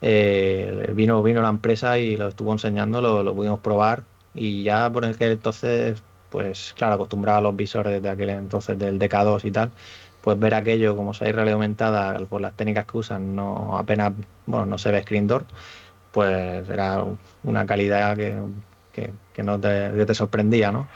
eh, 0.00 0.92
vino, 0.94 1.20
vino 1.20 1.42
la 1.42 1.48
empresa 1.48 1.98
y 1.98 2.16
lo 2.16 2.28
estuvo 2.28 2.52
enseñando, 2.52 3.00
lo, 3.00 3.24
lo 3.24 3.34
pudimos 3.34 3.58
probar 3.58 4.04
y 4.34 4.62
ya 4.62 4.88
por 4.88 5.04
aquel 5.04 5.32
entonces, 5.32 6.00
pues 6.30 6.74
claro, 6.76 6.94
acostumbrado 6.94 7.38
a 7.38 7.42
los 7.42 7.56
visores 7.56 8.00
de 8.00 8.08
aquel 8.08 8.30
entonces 8.30 8.78
del 8.78 9.00
DK2 9.00 9.44
y 9.44 9.50
tal, 9.50 9.72
pues 10.28 10.38
ver 10.38 10.52
aquello 10.52 10.94
como 10.94 11.14
se 11.14 11.24
ha 11.24 11.32
realidad 11.32 11.54
aumentada 11.54 12.18
por 12.26 12.42
las 12.42 12.54
técnicas 12.54 12.84
que 12.84 12.98
usan, 12.98 13.34
no 13.34 13.78
apenas, 13.78 14.12
bueno, 14.44 14.66
no 14.66 14.76
se 14.76 14.92
ve 14.92 15.00
screen 15.00 15.26
door, 15.26 15.46
pues 16.12 16.68
era 16.68 17.02
una 17.44 17.64
calidad 17.64 18.14
que, 18.14 18.36
que, 18.92 19.42
no 19.42 19.58
te, 19.58 20.04
te, 20.04 20.14
sorprendía, 20.14 20.70
¿no? 20.70 20.86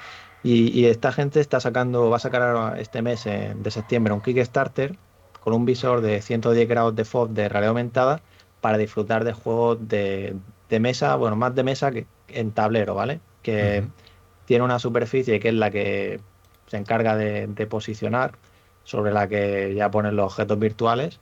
Y, 0.42 0.78
y, 0.78 0.84
esta 0.84 1.12
gente 1.12 1.40
está 1.40 1.60
sacando, 1.60 2.10
va 2.10 2.16
a 2.16 2.20
sacar 2.20 2.78
este 2.78 3.00
mes 3.00 3.24
eh, 3.24 3.54
de 3.56 3.70
septiembre 3.70 4.12
un 4.12 4.20
Kickstarter 4.20 4.98
con 5.42 5.54
un 5.54 5.64
visor 5.64 6.02
de 6.02 6.20
110 6.20 6.68
grados 6.68 6.94
de 6.94 7.06
FOV 7.06 7.30
de 7.30 7.48
realidad 7.48 7.70
aumentada 7.70 8.20
para 8.60 8.76
disfrutar 8.76 9.24
de 9.24 9.32
juegos 9.32 9.78
de, 9.88 10.36
de 10.68 10.78
mesa, 10.78 11.16
bueno, 11.16 11.36
más 11.36 11.54
de 11.54 11.62
mesa 11.62 11.90
que 11.90 12.04
en 12.28 12.52
tablero, 12.52 12.94
¿vale? 12.94 13.20
Que 13.40 13.82
tiene 14.44 14.62
una 14.62 14.78
superficie 14.78 15.40
que 15.40 15.48
es 15.48 15.54
la 15.54 15.70
que 15.70 16.20
se 16.66 16.76
encarga 16.76 17.16
de, 17.16 17.46
de, 17.46 17.66
posicionar, 17.66 18.32
sobre 18.84 19.12
la 19.12 19.28
que 19.28 19.74
ya 19.74 19.90
ponen 19.90 20.16
los 20.16 20.26
objetos 20.32 20.58
virtuales. 20.58 21.20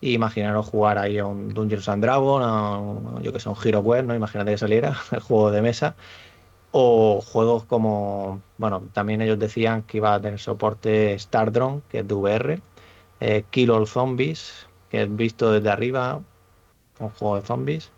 Y 0.00 0.12
imaginaros 0.14 0.66
jugar 0.66 0.98
ahí 0.98 1.18
a 1.18 1.26
un 1.26 1.48
Dungeons 1.54 1.88
and 1.88 2.02
Dragons, 2.04 3.22
yo 3.24 3.32
que 3.32 3.40
sé, 3.40 3.48
un 3.48 3.56
HeroQuest, 3.56 4.06
¿no? 4.06 4.14
Imagínate 4.14 4.52
que 4.52 4.58
saliera 4.58 4.96
el 5.12 5.20
juego 5.20 5.50
de 5.50 5.62
mesa. 5.62 5.96
O 6.72 7.20
juegos 7.22 7.64
como, 7.64 8.42
bueno, 8.58 8.82
también 8.92 9.22
ellos 9.22 9.38
decían 9.38 9.82
que 9.82 9.98
iba 9.98 10.14
a 10.14 10.20
tener 10.20 10.38
soporte 10.38 11.14
Stardrone, 11.14 11.82
que 11.88 12.00
es 12.00 12.08
de 12.08 12.14
VR, 12.14 12.60
eh, 13.20 13.44
Kill 13.50 13.70
All 13.70 13.86
Zombies, 13.86 14.66
que 14.90 15.02
es 15.02 15.16
visto 15.16 15.52
desde 15.52 15.70
arriba, 15.70 16.20
un 16.98 17.10
juego 17.10 17.36
de 17.36 17.42
zombies. 17.42 17.92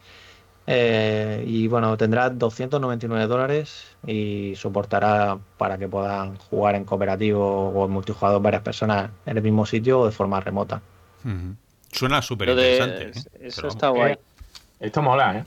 Eh, 0.66 1.44
y 1.46 1.66
bueno, 1.68 1.96
tendrá 1.96 2.30
299 2.30 3.26
dólares 3.26 3.96
y 4.06 4.54
soportará 4.56 5.38
para 5.56 5.76
que 5.78 5.88
puedan 5.88 6.36
jugar 6.36 6.74
en 6.76 6.84
cooperativo 6.84 7.70
o 7.70 7.84
en 7.84 7.90
multijugador 7.90 8.40
varias 8.40 8.62
personas 8.62 9.10
en 9.26 9.36
el 9.36 9.42
mismo 9.42 9.66
sitio 9.66 10.00
o 10.00 10.06
de 10.06 10.12
forma 10.12 10.40
remota. 10.40 10.80
Uh 11.24 11.28
-huh. 11.28 11.56
Suena 11.92 12.22
súper 12.22 12.50
interesante. 12.50 13.18
¿eh? 13.18 13.46
Eso 13.48 13.62
Pero 13.62 13.68
está 13.68 13.88
guay. 13.88 14.18
Esto 14.80 15.02
mola, 15.02 15.38
¿eh? 15.38 15.44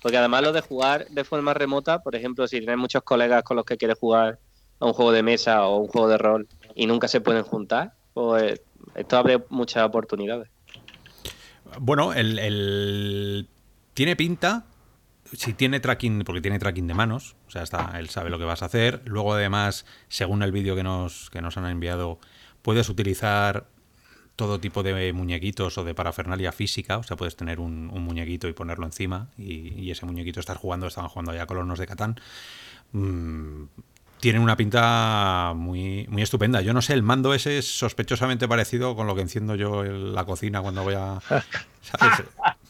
Porque 0.00 0.16
además 0.16 0.42
lo 0.42 0.52
de 0.52 0.62
jugar 0.62 1.06
de 1.08 1.24
forma 1.24 1.52
remota, 1.52 2.02
por 2.02 2.14
ejemplo, 2.14 2.48
si 2.48 2.58
tienes 2.58 2.78
muchos 2.78 3.02
colegas 3.02 3.42
con 3.42 3.56
los 3.56 3.66
que 3.66 3.76
quieres 3.76 3.98
jugar 3.98 4.38
a 4.78 4.86
un 4.86 4.94
juego 4.94 5.12
de 5.12 5.22
mesa 5.22 5.66
o 5.66 5.76
un 5.78 5.88
juego 5.88 6.08
de 6.08 6.16
rol 6.16 6.48
y 6.74 6.86
nunca 6.86 7.06
se 7.06 7.20
pueden 7.20 7.42
juntar, 7.42 7.92
pues 8.14 8.60
esto 8.94 9.18
abre 9.18 9.44
muchas 9.50 9.84
oportunidades. 9.84 10.48
Bueno, 11.78 12.14
el, 12.14 12.38
el, 12.38 13.48
tiene 13.92 14.16
pinta, 14.16 14.64
si 15.32 15.52
tiene 15.54 15.80
tracking, 15.80 16.24
porque 16.24 16.40
tiene 16.40 16.58
tracking 16.58 16.86
de 16.86 16.94
manos, 16.94 17.36
o 17.46 17.50
sea, 17.50 17.62
está, 17.62 17.98
él 17.98 18.08
sabe 18.08 18.30
lo 18.30 18.38
que 18.38 18.44
vas 18.44 18.62
a 18.62 18.66
hacer. 18.66 19.02
Luego, 19.04 19.34
además, 19.34 19.86
según 20.08 20.42
el 20.42 20.52
vídeo 20.52 20.74
que 20.76 20.82
nos, 20.82 21.30
que 21.30 21.40
nos 21.40 21.56
han 21.56 21.66
enviado, 21.66 22.18
puedes 22.62 22.88
utilizar 22.88 23.66
todo 24.36 24.58
tipo 24.58 24.82
de 24.82 25.12
muñequitos 25.12 25.76
o 25.76 25.84
de 25.84 25.94
parafernalia 25.94 26.50
física, 26.50 26.98
o 26.98 27.02
sea, 27.02 27.16
puedes 27.16 27.36
tener 27.36 27.60
un, 27.60 27.88
muñequito 27.88 28.48
y 28.48 28.54
ponerlo 28.54 28.86
encima 28.86 29.28
y, 29.36 29.90
ese 29.90 30.06
muñequito 30.06 30.40
estar 30.40 30.56
jugando, 30.56 30.86
estaban 30.86 31.10
jugando 31.10 31.34
ya 31.34 31.46
colonos 31.46 31.78
de 31.78 31.86
Catán. 31.86 32.18
Mm, 32.92 33.64
tienen 34.18 34.42
una 34.42 34.56
pinta 34.56 35.52
muy, 35.54 36.06
muy 36.08 36.22
estupenda. 36.22 36.62
Yo 36.62 36.72
no 36.72 36.82
sé, 36.82 36.94
el 36.94 37.02
mando 37.02 37.34
ese 37.34 37.58
es 37.58 37.78
sospechosamente 37.78 38.48
parecido 38.48 38.96
con 38.96 39.06
lo 39.06 39.14
que 39.14 39.22
enciendo 39.22 39.54
yo 39.56 39.84
en 39.84 40.14
la 40.14 40.24
cocina 40.24 40.62
cuando 40.62 40.84
voy 40.84 40.94
a... 40.94 41.20
¿sabes? 41.20 42.24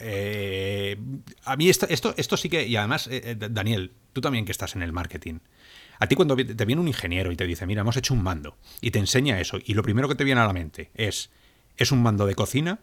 Eh, 0.00 0.96
a 1.44 1.56
mí 1.56 1.68
esto, 1.68 1.86
esto, 1.88 2.14
esto 2.16 2.36
sí 2.36 2.48
que... 2.48 2.66
Y 2.66 2.76
además, 2.76 3.08
eh, 3.10 3.36
Daniel, 3.50 3.92
tú 4.12 4.20
también 4.20 4.44
que 4.44 4.52
estás 4.52 4.76
en 4.76 4.82
el 4.82 4.92
marketing. 4.92 5.40
A 5.98 6.06
ti 6.06 6.14
cuando 6.14 6.36
te 6.36 6.64
viene 6.64 6.80
un 6.80 6.88
ingeniero 6.88 7.32
y 7.32 7.36
te 7.36 7.46
dice, 7.46 7.66
mira, 7.66 7.80
hemos 7.80 7.96
hecho 7.96 8.14
un 8.14 8.22
mando, 8.22 8.56
y 8.80 8.90
te 8.90 8.98
enseña 8.98 9.40
eso, 9.40 9.58
y 9.64 9.74
lo 9.74 9.82
primero 9.82 10.08
que 10.08 10.14
te 10.14 10.24
viene 10.24 10.40
a 10.40 10.46
la 10.46 10.52
mente 10.52 10.90
es, 10.94 11.30
es 11.76 11.90
un 11.90 12.02
mando 12.02 12.26
de 12.26 12.34
cocina, 12.34 12.80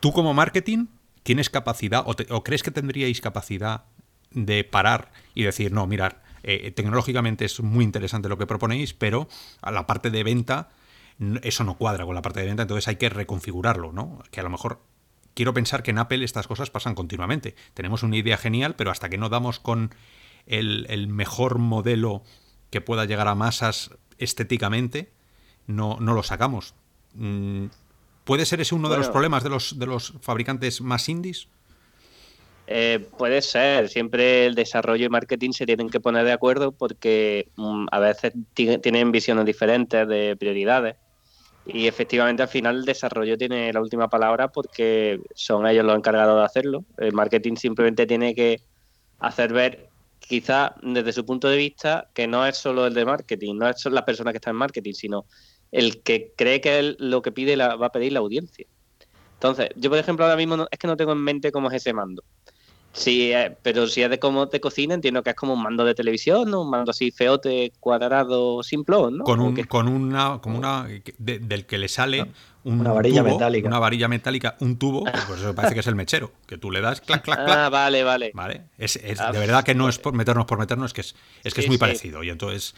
tú 0.00 0.12
como 0.12 0.32
marketing 0.32 0.86
tienes 1.22 1.50
capacidad, 1.50 2.04
o, 2.06 2.44
crees 2.44 2.62
que 2.62 2.70
tendríais 2.70 3.20
capacidad 3.20 3.84
de 4.30 4.64
parar 4.64 5.12
y 5.34 5.42
decir, 5.42 5.72
no, 5.72 5.86
mirar, 5.86 6.22
eh, 6.42 6.70
tecnológicamente 6.70 7.44
es 7.44 7.60
muy 7.60 7.84
interesante 7.84 8.28
lo 8.28 8.38
que 8.38 8.46
proponéis, 8.46 8.94
pero 8.94 9.28
a 9.60 9.70
la 9.70 9.86
parte 9.86 10.10
de 10.10 10.22
venta 10.22 10.70
eso 11.42 11.64
no 11.64 11.78
cuadra 11.78 12.04
con 12.04 12.14
la 12.14 12.22
parte 12.22 12.40
de 12.40 12.46
venta, 12.46 12.62
entonces 12.62 12.88
hay 12.88 12.96
que 12.96 13.08
reconfigurarlo, 13.08 13.92
¿no? 13.92 14.22
Que 14.30 14.40
a 14.40 14.42
lo 14.42 14.50
mejor 14.50 14.82
quiero 15.36 15.54
pensar 15.54 15.84
que 15.84 15.92
en 15.92 15.98
Apple 15.98 16.24
estas 16.24 16.48
cosas 16.48 16.70
pasan 16.70 16.96
continuamente. 16.96 17.54
Tenemos 17.74 18.02
una 18.02 18.16
idea 18.16 18.38
genial, 18.38 18.74
pero 18.74 18.90
hasta 18.90 19.10
que 19.10 19.18
no 19.18 19.28
damos 19.28 19.60
con 19.60 19.94
el, 20.46 20.86
el 20.88 21.06
mejor 21.06 21.58
modelo 21.58 22.22
que 22.70 22.80
pueda 22.80 23.04
llegar 23.04 23.28
a 23.28 23.34
masas 23.34 23.90
estéticamente, 24.18 25.12
no, 25.66 25.98
no 26.00 26.14
lo 26.14 26.22
sacamos. 26.22 26.74
¿Puede 28.24 28.46
ser 28.46 28.60
ese 28.62 28.74
uno 28.74 28.88
bueno, 28.88 28.94
de 28.94 29.06
los 29.06 29.10
problemas 29.10 29.44
de 29.44 29.50
los, 29.50 29.78
de 29.78 29.86
los 29.86 30.14
fabricantes 30.22 30.80
más 30.80 31.08
indies? 31.08 31.48
Eh, 32.66 33.06
puede 33.18 33.42
ser, 33.42 33.90
siempre 33.90 34.46
el 34.46 34.54
desarrollo 34.54 35.04
y 35.04 35.08
marketing 35.08 35.52
se 35.52 35.66
tienen 35.66 35.90
que 35.90 36.00
poner 36.00 36.24
de 36.24 36.32
acuerdo 36.32 36.72
porque 36.72 37.50
um, 37.56 37.86
a 37.92 38.00
veces 38.00 38.32
tienen 38.54 39.12
visiones 39.12 39.44
diferentes 39.44 40.08
de 40.08 40.34
prioridades 40.36 40.96
y 41.66 41.86
efectivamente 41.86 42.42
al 42.42 42.48
final 42.48 42.76
el 42.76 42.84
desarrollo 42.84 43.36
tiene 43.36 43.72
la 43.72 43.80
última 43.80 44.08
palabra 44.08 44.48
porque 44.48 45.20
son 45.34 45.66
ellos 45.66 45.84
los 45.84 45.96
encargados 45.96 46.38
de 46.38 46.44
hacerlo. 46.44 46.84
El 46.96 47.12
marketing 47.12 47.56
simplemente 47.56 48.06
tiene 48.06 48.34
que 48.34 48.60
hacer 49.18 49.52
ver, 49.52 49.88
quizá 50.20 50.76
desde 50.82 51.12
su 51.12 51.26
punto 51.26 51.48
de 51.48 51.56
vista, 51.56 52.08
que 52.14 52.28
no 52.28 52.46
es 52.46 52.56
solo 52.56 52.86
el 52.86 52.94
de 52.94 53.04
marketing, 53.04 53.56
no 53.56 53.68
es 53.68 53.80
solo 53.80 53.94
la 53.94 54.04
persona 54.04 54.32
que 54.32 54.38
está 54.38 54.50
en 54.50 54.56
marketing, 54.56 54.92
sino 54.92 55.26
el 55.72 56.02
que 56.02 56.32
cree 56.36 56.60
que 56.60 56.94
lo 56.98 57.22
que 57.22 57.32
pide 57.32 57.56
la, 57.56 57.74
va 57.74 57.86
a 57.86 57.92
pedir 57.92 58.12
la 58.12 58.20
audiencia. 58.20 58.66
Entonces, 59.34 59.70
yo 59.76 59.90
por 59.90 59.98
ejemplo 59.98 60.24
ahora 60.24 60.36
mismo 60.36 60.56
no, 60.56 60.68
es 60.70 60.78
que 60.78 60.86
no 60.86 60.96
tengo 60.96 61.12
en 61.12 61.22
mente 61.22 61.50
cómo 61.50 61.68
es 61.68 61.74
ese 61.74 61.92
mando. 61.92 62.22
Sí, 62.96 63.30
eh, 63.30 63.54
pero 63.62 63.86
si 63.86 64.02
es 64.02 64.08
de 64.08 64.18
cómo 64.18 64.48
te 64.48 64.58
cocina, 64.58 64.94
entiendo 64.94 65.22
que 65.22 65.30
es 65.30 65.36
como 65.36 65.52
un 65.52 65.62
mando 65.62 65.84
de 65.84 65.94
televisión, 65.94 66.50
¿no? 66.50 66.62
Un 66.62 66.70
mando 66.70 66.92
así 66.92 67.10
feote, 67.10 67.72
cuadrado, 67.78 68.62
simplón, 68.62 69.18
¿no? 69.18 69.24
Con, 69.24 69.38
un, 69.40 69.54
con 69.64 69.86
una, 69.86 70.38
como 70.40 70.56
una 70.56 70.88
de, 71.18 71.38
del 71.38 71.66
que 71.66 71.76
le 71.76 71.88
sale 71.88 72.26
un 72.64 72.80
Una 72.80 72.92
varilla 72.92 73.22
tubo, 73.22 73.34
metálica. 73.34 73.68
Una 73.68 73.78
varilla 73.78 74.08
metálica, 74.08 74.56
un 74.60 74.78
tubo, 74.78 75.04
pues 75.04 75.40
eso 75.40 75.54
parece 75.54 75.74
que 75.74 75.80
es 75.80 75.86
el 75.86 75.94
mechero, 75.94 76.32
que 76.46 76.56
tú 76.56 76.70
le 76.70 76.80
das 76.80 77.02
clac, 77.02 77.22
clac, 77.22 77.44
clac. 77.44 77.58
Ah, 77.58 77.68
vale, 77.68 78.02
vale. 78.02 78.30
¿Vale? 78.32 78.62
Es, 78.78 78.96
es 78.96 79.20
Ah, 79.20 79.30
de 79.30 79.40
verdad 79.40 79.62
que 79.62 79.74
no 79.74 79.90
es 79.90 79.98
por 79.98 80.14
meternos 80.14 80.46
por 80.46 80.58
meternos, 80.58 80.86
es 80.86 80.94
que 80.94 81.00
es, 81.02 81.14
es, 81.44 81.52
que 81.52 81.60
Sí, 81.60 81.66
es 81.66 81.68
muy 81.68 81.76
sí. 81.76 81.80
parecido. 81.80 82.24
Y 82.24 82.30
entonces 82.30 82.74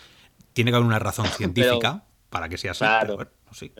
tiene 0.52 0.72
que 0.72 0.76
haber 0.78 0.86
una 0.86 0.98
razón 0.98 1.26
científica 1.36 2.02
para 2.28 2.48
que 2.48 2.58
sea 2.58 2.72
así. 2.72 2.80
Claro. 2.80 3.16
pero 3.16 3.16
bueno, 3.16 3.30
sí. 3.52 3.72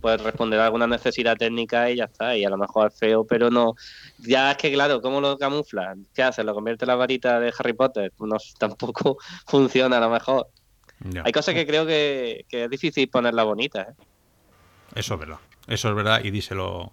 Puedes 0.00 0.22
responder 0.22 0.60
a 0.60 0.66
alguna 0.66 0.86
necesidad 0.86 1.36
técnica 1.36 1.90
y 1.90 1.96
ya 1.96 2.04
está. 2.04 2.36
Y 2.36 2.44
a 2.44 2.50
lo 2.50 2.56
mejor 2.56 2.88
es 2.88 2.98
feo, 2.98 3.24
pero 3.24 3.50
no. 3.50 3.74
Ya 4.18 4.50
es 4.52 4.56
que, 4.56 4.72
claro, 4.72 5.00
¿cómo 5.00 5.20
lo 5.20 5.38
camuflas? 5.38 5.96
¿Qué 6.14 6.22
haces? 6.22 6.44
¿Lo 6.44 6.54
convierte 6.54 6.84
en 6.84 6.88
la 6.88 6.96
varita 6.96 7.38
de 7.40 7.52
Harry 7.56 7.72
Potter? 7.72 8.12
No, 8.20 8.36
tampoco 8.58 9.18
funciona 9.46 9.98
a 9.98 10.00
lo 10.00 10.10
mejor. 10.10 10.48
Ya. 11.04 11.22
Hay 11.24 11.32
cosas 11.32 11.54
que 11.54 11.66
creo 11.66 11.84
que, 11.84 12.44
que 12.48 12.64
es 12.64 12.70
difícil 12.70 13.08
ponerla 13.08 13.42
bonita, 13.42 13.82
¿eh? 13.82 13.94
Eso 14.94 15.14
es 15.14 15.20
verdad. 15.20 15.38
Eso 15.66 15.88
es 15.88 15.94
verdad 15.94 16.20
y 16.22 16.30
díselo, 16.30 16.92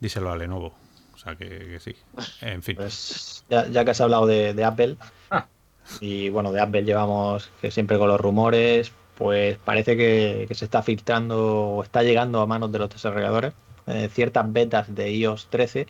díselo 0.00 0.30
a 0.30 0.36
Lenovo. 0.36 0.74
O 1.14 1.18
sea 1.18 1.34
que, 1.34 1.48
que 1.48 1.80
sí. 1.80 1.96
En 2.40 2.62
fin. 2.62 2.76
Pues 2.76 3.44
ya, 3.48 3.66
ya 3.68 3.84
que 3.84 3.90
has 3.92 4.00
hablado 4.00 4.26
de, 4.26 4.54
de 4.54 4.64
Apple, 4.64 4.96
y 6.00 6.28
bueno, 6.28 6.52
de 6.52 6.60
Apple 6.60 6.84
llevamos 6.84 7.50
que 7.60 7.70
siempre 7.70 7.98
con 7.98 8.08
los 8.08 8.20
rumores, 8.20 8.92
pues 9.16 9.58
parece 9.58 9.96
que, 9.96 10.46
se 10.54 10.64
está 10.64 10.82
filtrando 10.82 11.68
o 11.68 11.82
está 11.82 12.02
llegando 12.02 12.40
a 12.40 12.46
manos 12.46 12.72
de 12.72 12.78
los 12.78 12.90
desarrolladores 12.90 13.54
eh, 13.86 14.08
ciertas 14.12 14.52
betas 14.52 14.94
de 14.94 15.12
iOS 15.12 15.48
13 15.50 15.86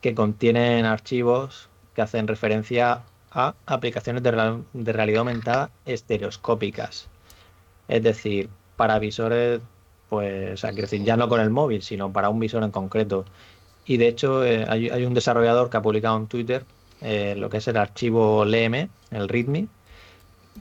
que 0.00 0.14
contienen 0.14 0.84
archivos 0.86 1.68
que 1.94 2.02
hacen 2.02 2.28
referencia 2.28 3.02
a 3.32 3.54
aplicaciones 3.66 4.22
de, 4.22 4.30
real- 4.32 4.64
de 4.72 4.92
realidad 4.92 5.20
aumentada 5.20 5.70
estereoscópicas. 5.86 7.08
Es 7.88 8.02
decir, 8.02 8.50
para 8.76 8.98
visores, 8.98 9.60
pues, 10.08 10.62
decir, 10.62 11.04
ya 11.04 11.16
no 11.16 11.28
con 11.28 11.40
el 11.40 11.50
móvil, 11.50 11.82
sino 11.82 12.12
para 12.12 12.30
un 12.30 12.40
visor 12.40 12.62
en 12.64 12.70
concreto. 12.70 13.24
Y 13.84 13.96
de 13.98 14.08
hecho, 14.08 14.44
eh, 14.44 14.64
hay, 14.68 14.88
hay 14.90 15.04
un 15.04 15.14
desarrollador 15.14 15.70
que 15.70 15.76
ha 15.78 15.82
publicado 15.82 16.16
en 16.18 16.26
Twitter 16.28 16.64
eh, 17.00 17.34
lo 17.36 17.50
que 17.50 17.58
es 17.58 17.68
el 17.68 17.76
archivo 17.76 18.44
LM, 18.44 18.90
el 19.10 19.28
README, 19.28 19.68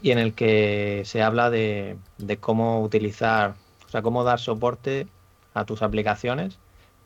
y 0.01 0.11
en 0.11 0.19
el 0.19 0.33
que 0.33 1.03
se 1.05 1.21
habla 1.21 1.49
de, 1.49 1.97
cómo 2.39 2.81
utilizar, 2.81 3.55
o 3.85 3.89
sea, 3.89 4.01
cómo 4.01 4.23
dar 4.23 4.39
soporte 4.39 5.07
a 5.53 5.65
tus 5.65 5.81
aplicaciones 5.81 6.57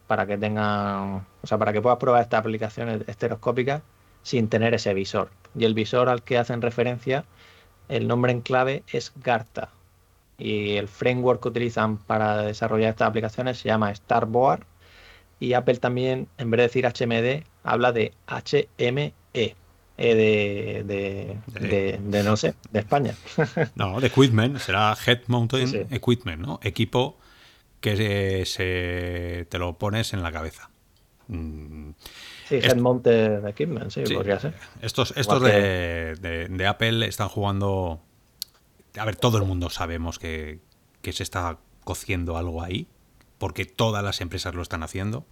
para 0.08 0.28
que 0.28 0.38
tengan, 0.38 1.26
o 1.42 1.48
sea, 1.48 1.58
para 1.58 1.74
que 1.74 1.82
puedas 1.82 1.98
probar 1.98 2.22
estas 2.22 2.42
aplicaciones 2.42 3.02
estereoscópicas 3.08 3.82
sin 4.22 4.48
tener 4.50 4.74
ese 4.74 4.94
visor. 4.94 5.30
Y 5.56 5.66
el 5.66 5.74
visor 5.74 6.10
al 6.10 6.24
que 6.24 6.38
hacen 6.38 6.62
referencia, 6.62 7.26
el 7.90 8.08
nombre 8.08 8.32
en 8.32 8.42
clave 8.42 8.84
es 8.92 9.14
Garta. 9.24 9.70
Y 10.38 10.78
el 10.78 10.88
framework 10.88 11.42
que 11.42 11.50
utilizan 11.50 11.98
para 11.98 12.38
desarrollar 12.42 12.92
estas 12.92 13.10
aplicaciones 13.10 13.60
se 13.60 13.70
llama 13.70 13.94
Starboard. 13.94 14.66
Y 15.40 15.54
Apple 15.54 15.78
también, 15.78 16.28
en 16.38 16.52
vez 16.52 16.58
de 16.60 16.64
decir 16.64 16.86
HMD, 16.86 17.46
habla 17.64 17.92
de 17.92 18.14
HME. 18.28 19.14
E 19.96 20.16
de, 20.16 20.84
de, 20.86 22.00
de, 22.02 22.24
no 22.24 22.36
sé, 22.36 22.56
de 22.72 22.80
España. 22.80 23.14
No, 23.76 24.00
de 24.02 24.08
Equipment, 24.08 24.58
será 24.58 24.98
Head 24.98 25.22
Mountain 25.28 25.88
Equipment, 25.92 26.42
¿no? 26.42 26.60
Equipo 26.64 27.20
que 27.80 28.44
se, 28.46 29.46
te 29.50 29.60
lo 29.60 29.78
pones 29.78 30.14
en 30.14 30.24
la 30.24 30.32
cabeza. 30.32 30.70
Mm. 31.28 31.92
Sí, 32.48 32.56
Head 32.56 32.78
Mounted 32.78 33.46
Equipment, 33.46 33.92
sí, 33.92 34.04
podría 34.14 34.40
ser. 34.40 34.56
Estos, 34.82 35.14
estos 35.16 35.42
de, 35.44 36.66
Apple 36.68 37.06
están 37.08 37.30
jugando. 37.30 38.02
A 38.98 39.06
ver, 39.06 39.16
todo 39.16 39.38
el 39.38 39.46
mundo 39.46 39.70
sabemos 39.70 40.18
que, 40.18 40.60
que 41.02 41.14
se 41.14 41.24
está 41.24 41.60
cociendo 41.84 42.38
algo 42.38 42.64
ahí, 42.64 42.88
porque 43.38 43.66
todas 43.66 44.04
las 44.04 44.22
empresas 44.22 44.56
lo 44.56 44.62
están 44.62 44.82
haciendo. 44.82 45.26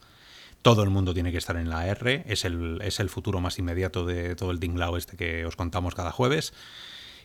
Todo 0.62 0.84
el 0.84 0.90
mundo 0.90 1.14
tiene 1.14 1.32
que 1.32 1.38
estar 1.38 1.56
en 1.56 1.70
la 1.70 1.88
R, 1.88 2.24
es 2.28 2.46
el, 2.46 2.80
es 2.84 3.00
el 3.00 3.10
futuro 3.10 3.42
más 3.42 3.58
inmediato 3.58 4.06
de 4.06 4.36
todo 4.36 4.52
el 4.52 4.60
dinglao 4.60 4.98
este 4.98 5.18
que 5.18 5.46
os 5.46 5.56
contamos 5.56 5.96
cada 5.96 6.12
jueves. 6.12 6.54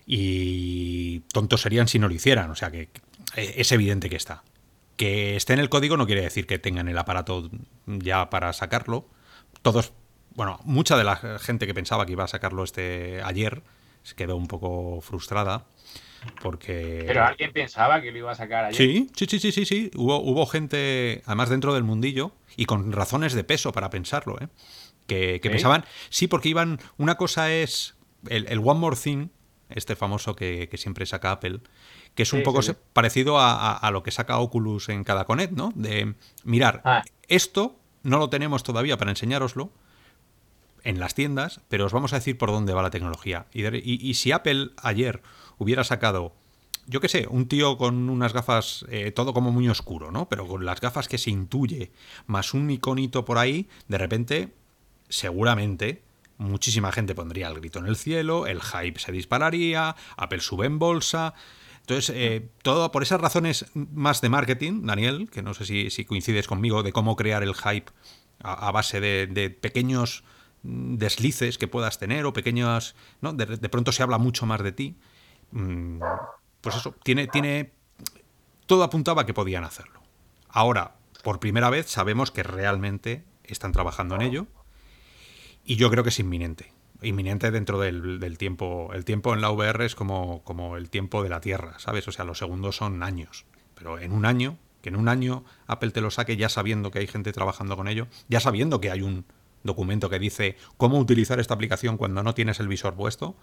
Y 0.07 1.21
tontos 1.33 1.63
serían 1.63 1.89
si 1.89 1.99
no 1.99 2.09
lo 2.09 2.15
hicieran, 2.15 2.51
o 2.51 2.55
sea 2.55 2.71
que 2.71 2.89
es 3.35 3.73
evidente 3.73 4.09
que 4.09 4.17
está. 4.17 4.43
Que 4.97 5.37
esté 5.37 5.53
en 5.53 5.59
el 5.59 5.69
código 5.69 5.97
no 5.97 6.07
quiere 6.07 6.23
decir 6.23 6.47
que 6.47 6.59
tengan 6.59 6.89
el 6.89 6.97
aparato 6.97 7.51
ya 7.87 8.31
para 8.31 8.53
sacarlo. 8.53 9.09
Todos, 9.63 9.93
bueno, 10.35 10.61
mucha 10.65 10.97
de 10.97 11.05
la 11.05 11.39
gente 11.39 11.67
que 11.67 11.75
pensaba 11.75 12.07
que 12.07 12.13
iba 12.13 12.25
a 12.25 12.29
sacarlo 12.29 12.65
este 12.65 13.21
ayer 13.23 13.63
se 14.03 14.15
quedó 14.15 14.37
un 14.37 14.47
poco 14.47 15.01
frustrada 15.01 15.67
porque... 16.43 17.05
Pero 17.07 17.25
alguien 17.25 17.53
pensaba 17.53 18.01
que 18.01 18.11
lo 18.11 18.19
iba 18.19 18.33
a 18.33 18.35
sacar 18.35 18.67
ayer. 18.67 18.77
Sí, 18.77 19.11
sí, 19.15 19.27
sí, 19.27 19.39
sí, 19.39 19.53
sí, 19.53 19.65
sí. 19.65 19.91
Hubo, 19.95 20.21
hubo 20.21 20.47
gente, 20.47 21.23
además 21.27 21.49
dentro 21.49 21.75
del 21.75 21.85
mundillo, 21.85 22.33
y 22.57 22.65
con 22.65 22.93
razones 22.93 23.35
de 23.35 23.45
peso 23.45 23.73
para 23.73 23.91
pensarlo, 23.91 24.39
¿eh? 24.41 24.49
que, 25.07 25.41
pensaban, 25.43 25.85
sí, 26.11 26.27
porque 26.27 26.49
iban, 26.49 26.81
una 26.97 27.17
cosa 27.17 27.53
es 27.53 27.97
el, 28.29 28.59
One 28.59 28.81
More 28.81 28.97
Thing, 28.97 29.29
este 29.69 29.97
famoso 29.97 30.37
que, 30.37 30.69
siempre 30.75 31.07
saca 31.07 31.33
Apple, 31.33 31.61
que 32.15 32.23
es 32.23 32.33
un 32.33 32.43
poco 32.43 32.61
parecido 32.93 33.39
a, 33.39 33.89
lo 33.93 34.03
que 34.03 34.11
saca 34.11 34.39
Oculus 34.39 34.89
en 34.89 35.05
cada 35.05 35.25
Connect, 35.25 35.53
¿no? 35.53 35.73
De 35.75 36.15
mirar, 36.45 36.83
ah. 36.85 37.03
esto 37.29 37.79
no 38.03 38.19
lo 38.19 38.31
tenemos 38.31 38.63
todavía 38.63 38.97
para 38.97 39.11
enseñároslo 39.11 39.71
en 40.83 41.01
las 41.01 41.15
tiendas, 41.15 41.61
pero 41.69 41.87
os 41.87 41.93
vamos 41.93 42.13
a 42.13 42.17
decir 42.17 42.39
por 42.39 42.51
dónde 42.51 42.73
va 42.73 42.83
la 42.83 42.91
tecnología. 42.91 43.47
Y, 43.53 44.09
y 44.09 44.15
si 44.15 44.31
Apple 44.31 44.71
ayer 44.77 45.21
hubiera 45.59 45.85
sacado 45.85 46.35
yo 46.87 47.01
qué 47.01 47.09
sé, 47.09 47.27
un 47.29 47.49
tío 47.49 47.77
con 47.77 48.09
unas 48.09 48.33
gafas, 48.33 48.87
eh, 48.89 49.11
todo 49.11 49.35
como 49.35 49.51
muy 49.51 49.69
oscuro, 49.69 50.13
¿no? 50.13 50.29
Pero 50.29 50.47
con 50.47 50.65
las 50.65 50.81
gafas 50.81 51.09
que 51.09 51.19
se 51.19 51.31
intuye, 51.31 51.91
más 52.27 52.55
un 52.55 52.71
iconito 52.71 53.25
por 53.25 53.39
ahí, 53.39 53.69
de 53.89 53.99
repente, 53.99 54.55
seguramente, 55.09 56.03
muchísima 56.39 56.93
gente 56.93 57.15
pondría 57.15 57.49
el 57.49 57.55
grito 57.55 57.81
en 57.81 57.87
el 57.87 57.97
cielo, 57.97 58.47
el 58.47 58.63
hype 58.63 59.01
se 59.01 59.11
dispararía, 59.11 59.97
Apple 60.17 60.41
sube 60.41 60.67
en 60.67 60.79
bolsa. 60.79 61.35
Entonces, 61.81 62.15
eh, 62.17 62.49
todo 62.63 62.91
por 62.93 63.03
esas 63.03 63.21
razones 63.21 63.67
más 63.75 64.21
de 64.21 64.29
marketing, 64.29 64.87
Daniel, 64.87 65.29
que 65.31 65.43
no 65.43 65.55
sé 65.55 65.91
si, 65.91 66.05
coincides 66.05 66.47
conmigo, 66.47 66.83
de 66.83 66.93
cómo 66.93 67.17
crear 67.17 67.43
el 67.43 67.55
hype 67.55 67.91
a, 68.43 68.71
base 68.71 69.01
de, 69.01 69.51
pequeños 69.51 70.23
deslices 70.63 71.59
que 71.59 71.69
puedas 71.69 71.99
tener 71.99 72.27
o 72.27 72.33
pequeños... 72.33 72.95
¿no? 73.21 73.33
De, 73.33 73.47
de, 73.47 73.69
pronto 73.69 73.93
se 73.93 74.03
habla 74.03 74.19
mucho 74.19 74.47
más 74.47 74.63
de 74.63 74.73
ti. 74.73 74.97
Mm, 75.53 76.01
pues 76.61 76.77
eso, 76.77 76.95
tiene, 77.03 77.27
tiene. 77.27 77.73
Todo 78.67 78.83
apuntaba 78.83 79.23
a 79.23 79.27
que 79.27 79.35
podían 79.35 79.65
hacerlo. 79.65 80.01
Ahora, 80.49 80.97
por 81.23 81.41
primera 81.41 81.71
vez, 81.71 81.87
sabemos 81.87 82.31
que 82.31 82.43
realmente 82.43 83.25
están 83.45 83.73
trabajando 83.73 84.15
en 84.17 84.23
ello. 84.23 84.47
Y 85.65 85.77
yo 85.77 85.91
creo 85.91 86.03
que 86.03 86.11
es 86.11 86.19
inminente. 86.21 86.73
Inminente 87.03 87.51
dentro 87.51 87.79
del, 87.79 88.39
tiempo. 88.39 88.91
El 88.93 89.05
tiempo 89.05 89.35
en 89.35 89.41
la 89.41 89.51
VR 89.51 89.85
es 89.85 89.95
como, 89.95 90.43
como 90.45 90.77
el 90.77 90.91
tiempo 90.91 91.23
de 91.23 91.29
la 91.29 91.41
Tierra, 91.41 91.79
¿sabes? 91.79 92.07
O 92.09 92.13
sea, 92.13 92.25
los 92.25 92.39
segundos 92.39 92.77
son 92.77 93.03
años. 93.03 93.45
Pero 93.75 93.99
en 93.99 94.13
un 94.13 94.25
año, 94.25 94.57
que 94.83 94.89
en 94.89 94.97
un 94.97 95.09
año 95.09 95.45
Apple 95.67 95.91
te 95.91 96.01
lo 96.01 96.11
saque 96.11 96.37
ya 96.37 96.49
sabiendo 96.49 96.91
que 96.91 97.01
hay 97.01 97.07
gente 97.07 97.33
trabajando 97.33 97.77
con 97.77 97.89
ello, 97.89 98.07
ya 98.29 98.41
sabiendo 98.41 98.81
que 98.81 98.91
hay 98.91 99.03
un 99.03 99.25
documento 99.65 100.09
que 100.09 100.19
dice 100.19 100.57
cómo 100.77 100.99
utilizar 100.99 101.41
esta 101.41 101.55
aplicación 101.55 101.97
cuando 101.97 102.23
no 102.23 102.35
tienes 102.35 102.61
el 102.61 102.69
visor 102.69 102.95
puesto 102.95 103.37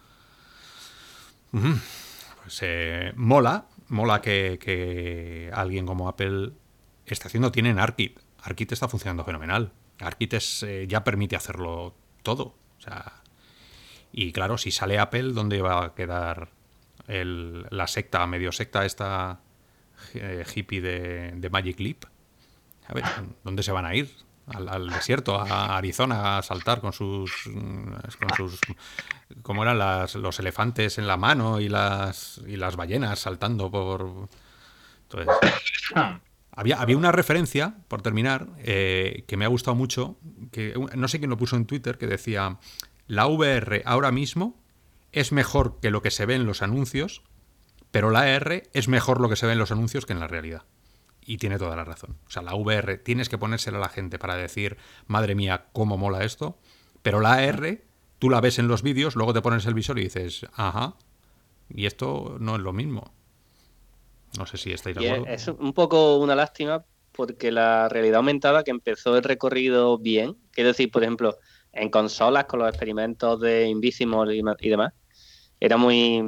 se 2.46 3.12
mola, 3.16 3.66
mola 3.88 4.20
que, 4.20 5.50
alguien 5.52 5.86
como 5.86 6.08
Apple 6.08 6.52
esté 7.06 7.28
haciendo, 7.28 7.52
tienen 7.52 7.78
ARKit. 7.78 8.18
ARKit 8.42 8.72
está 8.72 8.88
funcionando 8.88 9.24
fenomenal. 9.24 9.72
ARKit 10.00 10.34
eh, 10.62 10.86
ya 10.88 11.04
permite 11.04 11.36
hacerlo 11.36 11.94
todo. 12.22 12.54
O 12.78 12.80
sea, 12.80 13.22
y 14.12 14.32
claro, 14.32 14.58
si 14.58 14.70
sale 14.70 14.98
Apple, 14.98 15.32
¿dónde 15.32 15.60
va 15.62 15.84
a 15.84 15.94
quedar 15.94 16.50
la 17.06 17.86
secta, 17.86 18.26
medio 18.26 18.50
secta 18.50 18.86
esta 18.86 19.40
eh, 20.14 20.44
hippie 20.54 20.80
de, 20.80 21.32
de 21.36 21.50
Magic 21.50 21.80
Leap? 21.80 22.04
A 22.86 22.94
ver, 22.94 23.04
¿dónde 23.44 23.62
se 23.62 23.72
van 23.72 23.86
a 23.86 23.94
ir? 23.94 24.10
Al, 24.46 24.90
desierto, 24.90 25.38
a 25.38 25.76
Arizona, 25.76 26.38
a 26.38 26.42
saltar 26.42 26.80
con 26.80 26.92
sus, 26.92 27.32
con 27.44 28.36
sus 28.36 28.60
como 29.42 29.62
eran 29.62 29.78
las, 29.78 30.14
los 30.14 30.38
elefantes 30.38 30.98
en 30.98 31.06
la 31.06 31.16
mano 31.16 31.60
y 31.60 31.68
las, 31.68 32.40
y 32.46 32.56
las 32.56 32.76
ballenas 32.76 33.20
saltando 33.20 33.70
por... 33.70 34.28
Entonces, 35.10 35.34
había, 36.52 36.80
había 36.80 36.96
una 36.96 37.12
referencia, 37.12 37.74
por 37.88 38.02
terminar, 38.02 38.48
eh, 38.58 39.24
que 39.26 39.36
me 39.36 39.44
ha 39.44 39.48
gustado 39.48 39.74
mucho, 39.74 40.18
que 40.52 40.74
no 40.94 41.08
sé 41.08 41.18
quién 41.18 41.30
lo 41.30 41.36
puso 41.36 41.56
en 41.56 41.66
Twitter, 41.66 41.98
que 41.98 42.06
decía, 42.06 42.58
la 43.06 43.26
VR 43.26 43.82
ahora 43.86 44.12
mismo 44.12 44.60
es 45.12 45.32
mejor 45.32 45.78
que 45.80 45.90
lo 45.90 46.02
que 46.02 46.10
se 46.10 46.26
ve 46.26 46.34
en 46.34 46.46
los 46.46 46.62
anuncios, 46.62 47.22
pero 47.90 48.10
la 48.10 48.28
R 48.28 48.64
es 48.72 48.88
mejor 48.88 49.20
lo 49.20 49.28
que 49.28 49.36
se 49.36 49.46
ve 49.46 49.52
en 49.52 49.58
los 49.58 49.70
anuncios 49.70 50.06
que 50.06 50.12
en 50.12 50.20
la 50.20 50.26
realidad. 50.26 50.64
Y 51.24 51.38
tiene 51.38 51.58
toda 51.58 51.76
la 51.76 51.84
razón. 51.84 52.16
O 52.26 52.30
sea, 52.30 52.42
la 52.42 52.54
VR 52.54 52.98
tienes 52.98 53.28
que 53.28 53.38
ponérsela 53.38 53.78
a 53.78 53.80
la 53.80 53.88
gente 53.88 54.18
para 54.18 54.36
decir, 54.36 54.76
madre 55.06 55.34
mía, 55.34 55.66
cómo 55.72 55.96
mola 55.96 56.24
esto. 56.24 56.58
Pero 57.02 57.20
la 57.20 57.34
AR, 57.34 57.80
tú 58.18 58.30
la 58.30 58.40
ves 58.40 58.58
en 58.58 58.68
los 58.68 58.82
vídeos, 58.82 59.16
luego 59.16 59.32
te 59.32 59.42
pones 59.42 59.66
el 59.66 59.74
visor 59.74 59.98
y 59.98 60.04
dices, 60.04 60.46
ajá, 60.54 60.96
y 61.68 61.86
esto 61.86 62.36
no 62.40 62.56
es 62.56 62.62
lo 62.62 62.72
mismo. 62.72 63.12
No 64.38 64.46
sé 64.46 64.56
si 64.56 64.72
estáis 64.72 64.96
de 64.96 65.08
acuerdo. 65.08 65.32
Es 65.32 65.48
un 65.48 65.72
poco 65.72 66.16
una 66.18 66.34
lástima 66.34 66.84
porque 67.12 67.52
la 67.52 67.88
realidad 67.88 68.16
aumentada 68.16 68.64
que 68.64 68.70
empezó 68.70 69.16
el 69.16 69.22
recorrido 69.22 69.98
bien, 69.98 70.36
quiero 70.50 70.68
decir, 70.68 70.90
por 70.90 71.02
ejemplo, 71.02 71.38
en 71.72 71.88
consolas 71.88 72.44
con 72.46 72.60
los 72.60 72.68
experimentos 72.68 73.40
de 73.40 73.68
Invisimol 73.68 74.32
y 74.32 74.68
demás, 74.68 74.92
era 75.60 75.76
muy, 75.76 76.22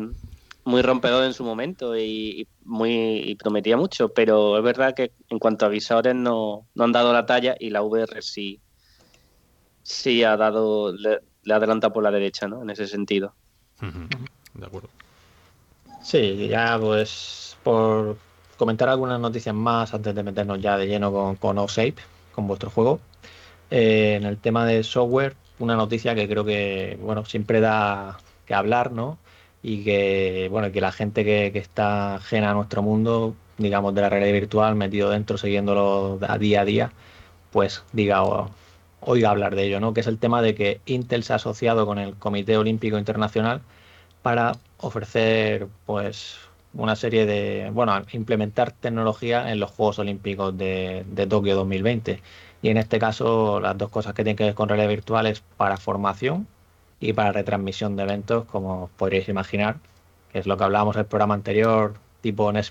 muy 0.67 0.83
rompedor 0.83 1.25
en 1.25 1.33
su 1.33 1.45
momento 1.45 1.97
y, 1.97 2.49
muy 2.65 3.37
prometía 3.39 3.77
mucho, 3.77 4.09
pero 4.09 4.59
es 4.59 4.65
verdad 4.65 4.95
que 4.95 5.13
en 5.29 5.39
cuanto 5.39 5.65
a 5.65 5.69
visores 5.69 6.15
no, 6.15 6.67
han 6.77 6.91
dado 6.91 7.13
la 7.13 7.25
talla 7.25 7.55
y 7.59 7.71
la 7.71 7.83
VR 7.83 8.21
sí, 8.21 8.61
sí 9.85 10.25
ha 10.25 10.37
dado, 10.37 10.93
le, 10.93 11.21
adelanta 11.49 11.91
por 11.93 12.03
la 12.03 12.11
derecha, 12.11 12.49
¿no? 12.49 12.63
En 12.63 12.71
ese 12.71 12.89
sentido. 12.89 13.33
De 14.55 14.67
acuerdo. 14.67 14.89
Sí, 16.03 16.49
ya 16.49 16.77
pues 16.81 17.57
por 17.63 18.17
comentar 18.57 18.89
algunas 18.89 19.21
noticias 19.21 19.55
más 19.55 19.95
antes 19.95 20.15
de 20.17 20.23
meternos 20.25 20.61
ya 20.61 20.77
de 20.77 20.89
lleno 20.89 21.13
con, 21.13 21.37
con 21.37 21.59
OSAPE, 21.59 22.03
con 22.35 22.49
vuestro 22.49 22.71
juego. 22.71 22.99
Eh, 23.71 24.15
en 24.17 24.25
el 24.25 24.39
tema 24.39 24.67
de 24.67 24.83
software, 24.83 25.37
una 25.61 25.77
noticia 25.77 26.17
que 26.17 26.29
creo 26.29 26.45
que, 26.45 26.99
bueno, 27.01 27.25
siempre 27.25 27.61
da 27.61 28.19
que 28.47 28.55
hablar, 28.55 28.91
¿no? 28.91 29.19
Y 29.67 29.83
que 29.83 30.49
bueno 30.51 30.71
que 30.71 30.81
la 30.81 30.93
gente 30.93 31.25
que, 31.25 31.49
está 31.59 32.17
ajena 32.17 32.53
a 32.53 32.55
nuestro 32.55 32.83
mundo, 32.83 33.35
digamos 33.59 33.95
de 33.97 34.03
la 34.03 34.09
realidad 34.09 34.33
virtual, 34.33 34.77
metido 34.77 35.11
dentro, 35.11 35.39
siguiéndolo 35.39 36.21
a 36.23 36.39
día 36.39 36.61
a 36.61 36.65
día, 36.65 36.93
pues 37.51 37.83
diga 37.93 38.23
o, 38.23 38.51
oiga 39.01 39.31
hablar 39.31 39.57
de 39.57 39.65
ello, 39.65 39.81
¿no? 39.81 39.93
Que 39.93 40.01
es 40.01 40.07
el 40.07 40.19
tema 40.19 40.41
de 40.41 40.55
que 40.55 40.81
Intel 40.87 41.25
se 41.25 41.33
ha 41.33 41.37
asociado 41.37 41.85
con 41.85 41.99
el 41.99 42.15
Comité 42.15 42.57
Olímpico 42.57 42.97
Internacional 42.99 43.61
para 44.23 44.53
ofrecer 44.79 45.69
pues 45.87 46.39
una 46.75 46.95
serie 46.97 47.27
de, 47.27 47.71
bueno, 47.73 48.01
implementar 48.13 48.73
tecnología 48.73 49.51
en 49.51 49.61
los 49.61 49.73
Juegos 49.73 49.99
Olímpicos 49.99 50.57
de, 50.57 51.05
de 51.11 51.27
Tokio 51.27 51.57
2020. 51.57 52.23
Y 52.63 52.69
en 52.69 52.77
este 52.77 52.99
caso, 53.01 53.61
las 53.61 53.77
dos 53.77 53.91
cosas 53.91 54.15
que 54.15 54.23
tienen 54.23 54.37
que 54.37 54.45
ver 54.45 54.55
con 54.55 54.69
realidad 54.69 54.91
virtual 54.91 55.27
es 55.27 55.41
para 55.57 55.77
formación 55.77 56.47
y 57.01 57.13
para 57.13 57.33
retransmisión 57.33 57.97
de 57.97 58.05
eventos, 58.05 58.45
como 58.47 58.91
podríais 58.97 59.29
imaginar, 59.29 59.77
que 60.33 60.39
es 60.41 60.47
lo 60.47 60.57
que 60.57 60.65
hablábamos 60.65 60.97
en 60.97 61.01
el 61.01 61.07
programa 61.07 61.35
anterior, 61.35 61.95
tipo 62.21 62.51
en 62.51 62.63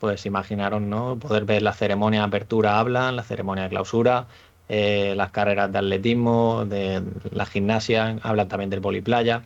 pues 0.00 0.26
imaginaron, 0.26 0.90
¿no? 0.90 1.16
Poder 1.18 1.44
ver 1.44 1.62
la 1.62 1.72
ceremonia 1.72 2.20
de 2.20 2.26
apertura 2.26 2.80
hablan, 2.80 3.14
la 3.16 3.22
ceremonia 3.22 3.64
de 3.64 3.70
clausura, 3.70 4.26
eh, 4.68 5.14
las 5.16 5.30
carreras 5.30 5.70
de 5.72 5.78
atletismo, 5.78 6.64
de 6.66 7.02
la 7.30 7.46
gimnasia, 7.46 8.18
hablan 8.22 8.48
también 8.48 8.70
del 8.70 8.80
poliplaya. 8.80 9.44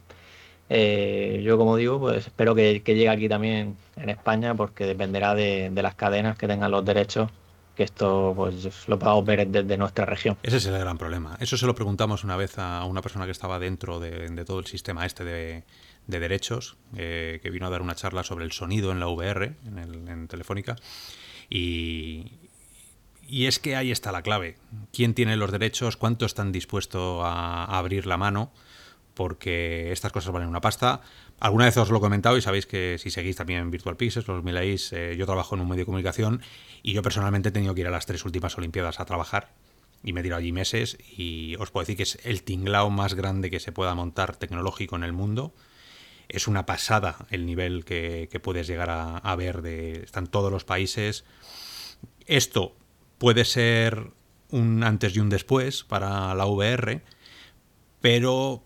Eh, 0.69 1.43
yo, 1.45 1.59
como 1.59 1.77
digo, 1.77 2.01
pues 2.01 2.27
espero 2.27 2.55
que, 2.55 2.81
llegue 2.85 3.09
aquí 3.09 3.29
también 3.29 3.77
en 3.97 4.09
España, 4.11 4.55
porque 4.55 4.87
dependerá 4.87 5.35
de, 5.35 5.71
las 5.75 5.95
cadenas 5.95 6.39
que 6.39 6.49
tengan 6.49 6.71
los 6.71 6.85
derechos, 6.85 7.31
que 7.77 7.85
esto 7.85 8.33
pues 8.35 8.89
lo 8.89 8.99
podamos 8.99 9.25
ver 9.25 9.47
desde 9.47 9.77
nuestra 9.77 10.07
región. 10.07 10.37
Ese 10.43 10.57
es 10.57 10.67
el 10.67 10.79
gran 10.79 10.97
problema. 10.99 11.37
Eso 11.41 11.57
se 11.57 11.67
lo 11.67 11.75
preguntamos 11.75 12.25
una 12.25 12.37
vez 12.37 12.59
a 12.59 12.85
una 12.85 13.03
persona 13.03 13.27
que 13.27 13.33
estaba 13.33 13.59
dentro 13.59 14.01
de, 14.01 14.45
todo 14.45 14.59
el 14.59 14.67
sistema 14.67 15.05
este 15.05 15.25
de, 15.25 15.65
derechos, 16.07 16.77
eh, 16.97 17.39
que 17.43 17.51
vino 17.51 17.67
a 17.67 17.71
dar 17.71 17.83
una 17.83 17.95
charla 17.95 18.25
sobre 18.25 18.45
el 18.45 18.53
sonido 18.53 18.91
en 18.93 19.01
la 19.01 19.09
VR, 19.09 19.55
en, 19.67 20.27
Telefónica, 20.27 20.77
y, 21.51 22.33
y 23.29 23.47
es 23.47 23.59
que 23.59 23.77
ahí 23.77 23.91
está 23.91 24.11
la 24.11 24.23
clave. 24.23 24.57
¿Quién 24.93 25.13
tiene 25.13 25.37
los 25.37 25.53
derechos? 25.53 25.97
¿Cuánto 25.97 26.25
están 26.25 26.53
dispuestos 26.53 27.23
a 27.25 27.65
abrir 27.79 28.07
la 28.07 28.17
mano? 28.17 28.53
porque 29.17 29.93
estas 29.93 30.13
cosas 30.13 30.31
valen 30.31 30.49
una 30.49 30.61
pasta. 30.61 31.01
Alguna 31.39 31.67
vez 31.67 31.77
os 31.77 31.91
lo 31.91 31.99
he 31.99 32.01
comentado 32.01 32.39
y 32.39 32.43
sabéis 32.43 32.67
que 32.67 32.97
si 32.99 33.11
seguís 33.11 33.37
también 33.37 33.71
Virtual 33.71 33.97
Pixels, 33.97 34.27
los 34.27 34.43
miráis, 34.43 34.93
eh, 34.93 35.17
yo 35.19 35.27
trabajo 35.27 35.55
en 35.55 35.61
un 35.61 35.69
medio 35.69 35.83
de 35.83 35.87
comunicación 35.87 36.41
y 36.83 36.95
yo 36.95 37.03
personalmente 37.03 37.51
he 37.51 37.53
tenido 37.53 37.75
que 37.75 37.83
ir 37.83 37.87
a 37.87 37.91
las 37.91 38.07
tres 38.07 38.25
últimas 38.25 38.57
Olimpiadas 38.57 39.01
a 39.01 39.05
trabajar 39.05 39.53
y 40.03 40.13
me 40.13 40.21
he 40.21 40.23
tirado 40.23 40.41
allí 40.41 40.53
meses 40.53 40.97
y 41.17 41.57
os 41.57 41.71
puedo 41.71 41.83
decir 41.83 41.97
que 41.97 42.05
es 42.05 42.19
el 42.25 42.43
tinglao 42.43 42.89
más 42.89 43.15
grande 43.15 43.51
que 43.51 43.61
se 43.61 43.73
pueda 43.73 43.95
montar 43.95 44.37
tecnológico 44.37 44.97
en 44.97 45.05
el 45.05 45.13
mundo. 45.13 45.55
Es 46.29 46.49
una 46.49 46.65
pasada 46.65 47.27
el 47.31 47.45
nivel 47.45 47.85
que, 47.85 48.41
puedes 48.43 48.67
llegar 48.67 48.91
a, 48.91 49.19
a, 49.19 49.37
ver. 49.37 49.63
De, 49.63 50.03
están 50.03 50.27
todos 50.27 50.51
los 50.51 50.65
países. 50.65 51.25
Esto 52.27 52.75
puede 53.19 53.45
ser 53.45 54.11
un 54.51 54.83
antes 54.85 55.15
y 55.17 55.21
un 55.21 55.29
después 55.29 55.85
para 55.85 56.35
la 56.35 56.47
VR, 56.47 57.03
pero 58.01 58.63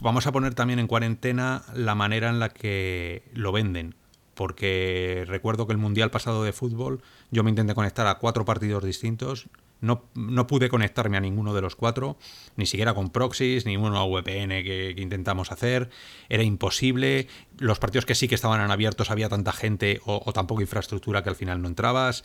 vamos 0.00 0.26
a 0.26 0.32
poner 0.32 0.54
también 0.54 0.78
en 0.78 0.86
cuarentena 0.86 1.62
la 1.74 1.94
manera 1.94 2.28
en 2.28 2.38
la 2.38 2.50
que 2.50 3.22
lo 3.34 3.52
venden. 3.52 3.94
Porque 4.34 5.24
recuerdo 5.26 5.66
que 5.66 5.72
el 5.72 5.78
Mundial 5.78 6.10
pasado 6.10 6.44
de 6.44 6.52
fútbol 6.52 7.02
yo 7.30 7.42
me 7.42 7.50
intenté 7.50 7.74
conectar 7.74 8.06
a 8.06 8.18
cuatro 8.18 8.44
partidos 8.44 8.84
distintos. 8.84 9.48
No, 9.80 10.04
no 10.14 10.46
pude 10.46 10.68
conectarme 10.68 11.16
a 11.16 11.20
ninguno 11.20 11.54
de 11.54 11.60
los 11.60 11.76
cuatro, 11.76 12.16
ni 12.56 12.66
siquiera 12.66 12.94
con 12.94 13.10
proxies, 13.10 13.64
ni 13.66 13.76
uno 13.76 13.98
a 13.98 14.06
VPN 14.06 14.62
que, 14.62 14.94
intentamos 14.96 15.50
hacer. 15.50 15.90
Era 16.28 16.42
imposible. 16.42 17.26
Los 17.58 17.78
partidos 17.78 18.06
que 18.06 18.14
sí 18.14 18.28
que 18.28 18.34
estaban 18.36 18.70
abiertos 18.70 19.10
había 19.10 19.28
tanta 19.28 19.52
gente 19.52 20.00
o, 20.04 20.32
tan 20.32 20.46
poca 20.46 20.62
infraestructura 20.62 21.22
que 21.22 21.30
al 21.30 21.36
final 21.36 21.60
no 21.60 21.68
entrabas. 21.68 22.22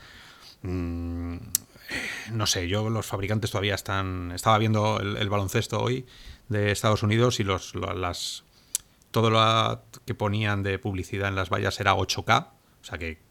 Mm, 0.61 1.37
no 2.31 2.45
sé, 2.47 2.67
yo 2.67 2.89
los 2.89 3.05
fabricantes 3.05 3.49
todavía 3.49 3.75
están. 3.75 4.31
Estaba 4.33 4.57
viendo 4.59 4.99
el 4.99 5.29
baloncesto 5.29 5.81
hoy 5.81 6.05
de 6.49 6.71
Estados 6.71 7.03
Unidos 7.03 7.39
y 7.39 7.43
los, 7.43 7.75
las, 7.75 8.43
todo 9.11 9.29
lo 9.29 9.83
que 10.05 10.15
ponían 10.15 10.63
de 10.63 10.79
publicidad 10.79 11.29
en 11.29 11.35
las 11.35 11.49
vallas 11.49 11.79
era 11.79 11.95
8K, 11.95 12.47
o 12.81 12.85
sea 12.85 12.97
que, 12.97 13.21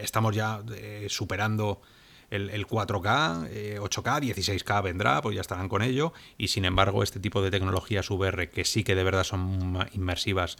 estamos 0.00 0.34
ya 0.34 0.62
eh, 0.74 1.08
superando 1.10 1.82
el, 2.30 2.66
4K, 2.66 3.78
8K, 3.80 4.34
16K 4.34 4.82
vendrá, 4.82 5.20
pues 5.20 5.34
ya 5.34 5.42
estarán 5.42 5.68
con 5.68 5.82
ello, 5.82 6.14
y 6.38 6.48
sin 6.48 6.64
embargo 6.64 7.02
este 7.02 7.20
tipo 7.20 7.42
de 7.42 7.50
tecnologías 7.50 8.10
VR 8.10 8.50
que 8.50 8.64
sí 8.64 8.82
que 8.82 8.94
de 8.94 9.04
verdad 9.04 9.24
son 9.24 9.86
inmersivas 9.92 10.56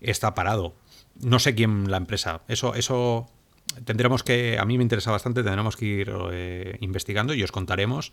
está 0.00 0.34
parado. 0.34 0.74
No 1.20 1.38
sé 1.38 1.54
quién 1.54 1.90
la 1.90 1.96
empresa, 1.96 2.42
eso, 2.48 2.74
eso 2.74 3.28
tendremos 3.84 4.22
que, 4.22 4.58
a 4.58 4.64
mí 4.64 4.76
me 4.76 4.82
interesa 4.82 5.10
bastante, 5.10 5.42
tendremos 5.42 5.76
que 5.76 5.84
ir 5.84 6.12
eh, 6.32 6.76
investigando 6.80 7.34
y 7.34 7.42
os 7.42 7.52
contaremos 7.52 8.12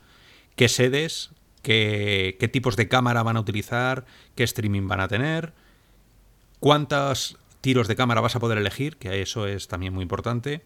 qué 0.56 0.70
sedes 0.70 1.32
qué, 1.62 2.50
tipos 2.52 2.76
de 2.76 2.88
cámara 2.88 3.24
van 3.24 3.38
a 3.38 3.42
utilizar, 3.42 4.06
qué 4.36 4.44
streaming 4.44 4.88
van 4.88 5.00
a 5.00 5.08
tener, 5.08 5.54
cuántos 6.60 7.38
tiros 7.62 7.88
de 7.88 7.96
cámara 7.96 8.22
vas 8.22 8.36
a 8.36 8.40
poder 8.40 8.58
elegir, 8.58 8.98
que 8.98 9.22
eso 9.22 9.48
es 9.48 9.68
también 9.68 9.94
muy 9.94 10.02
importante. 10.02 10.64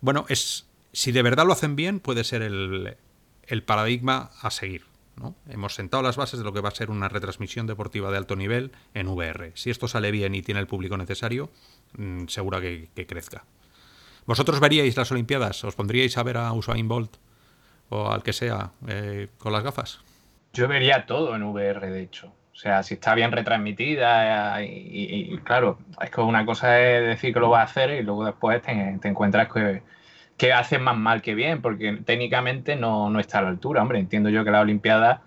Bueno, 0.00 0.26
es 0.28 0.66
si 0.92 1.12
de 1.12 1.22
verdad 1.22 1.46
lo 1.46 1.52
hacen 1.52 1.76
bien, 1.76 2.00
puede 2.00 2.24
ser 2.24 2.42
el, 2.42 2.96
paradigma 3.64 4.30
a 4.40 4.50
seguir. 4.50 4.84
Hemos 5.48 5.74
sentado 5.74 6.02
las 6.02 6.16
bases 6.16 6.38
de 6.38 6.44
lo 6.44 6.52
que 6.52 6.60
va 6.60 6.70
a 6.70 6.74
ser 6.74 6.90
una 6.90 7.08
retransmisión 7.08 7.66
deportiva 7.66 8.10
de 8.10 8.16
alto 8.16 8.36
nivel 8.36 8.72
en 8.94 9.08
VR. 9.08 9.52
Si 9.54 9.70
esto 9.70 9.86
sale 9.86 10.10
bien 10.10 10.34
y 10.34 10.42
tiene 10.42 10.60
el 10.60 10.66
público 10.66 10.96
necesario, 10.96 11.50
mm, 11.96 12.26
seguro 12.28 12.60
que, 12.60 12.88
crezca. 13.06 13.44
¿Vosotros 14.26 14.60
veríais 14.60 14.96
las 14.96 15.10
Olimpiadas? 15.12 15.62
¿Os 15.64 15.74
pondríais 15.74 16.16
a 16.16 16.22
ver 16.22 16.38
a 16.38 16.52
Usain 16.52 16.88
Bolt 16.88 17.16
o 17.90 18.10
al 18.10 18.22
que 18.22 18.32
sea 18.32 18.72
eh, 18.86 19.28
con 19.38 19.52
las 19.52 19.62
gafas? 19.62 20.00
Yo 20.52 20.68
vería 20.68 21.06
todo 21.06 21.34
en 21.36 21.42
VR, 21.42 21.90
de 21.90 22.02
hecho. 22.02 22.32
O 22.52 22.56
sea, 22.62 22.82
si 22.82 22.94
está 22.94 23.14
bien 23.14 23.32
retransmitida 23.32 24.62
y, 24.62 25.38
claro, 25.44 25.78
es 26.00 26.10
que 26.10 26.20
una 26.20 26.44
cosa 26.44 26.80
es 26.80 27.06
decir 27.06 27.32
que 27.32 27.40
lo 27.40 27.48
vas 27.48 27.60
a 27.60 27.70
hacer 27.70 27.90
y 27.98 28.02
luego 28.02 28.24
después 28.24 28.60
te, 28.60 28.98
encuentras 29.08 29.50
que, 29.50 29.82
que 30.36 30.52
haces 30.52 30.80
más 30.80 30.96
mal 30.96 31.22
que 31.22 31.34
bien, 31.34 31.62
porque 31.62 32.00
técnicamente 32.04 32.76
no, 32.76 33.18
está 33.18 33.38
a 33.38 33.42
la 33.42 33.48
altura. 33.48 33.82
Hombre, 33.82 33.98
entiendo 33.98 34.28
yo 34.30 34.44
que 34.44 34.50
las 34.50 34.62
Olimpiadas 34.62 35.20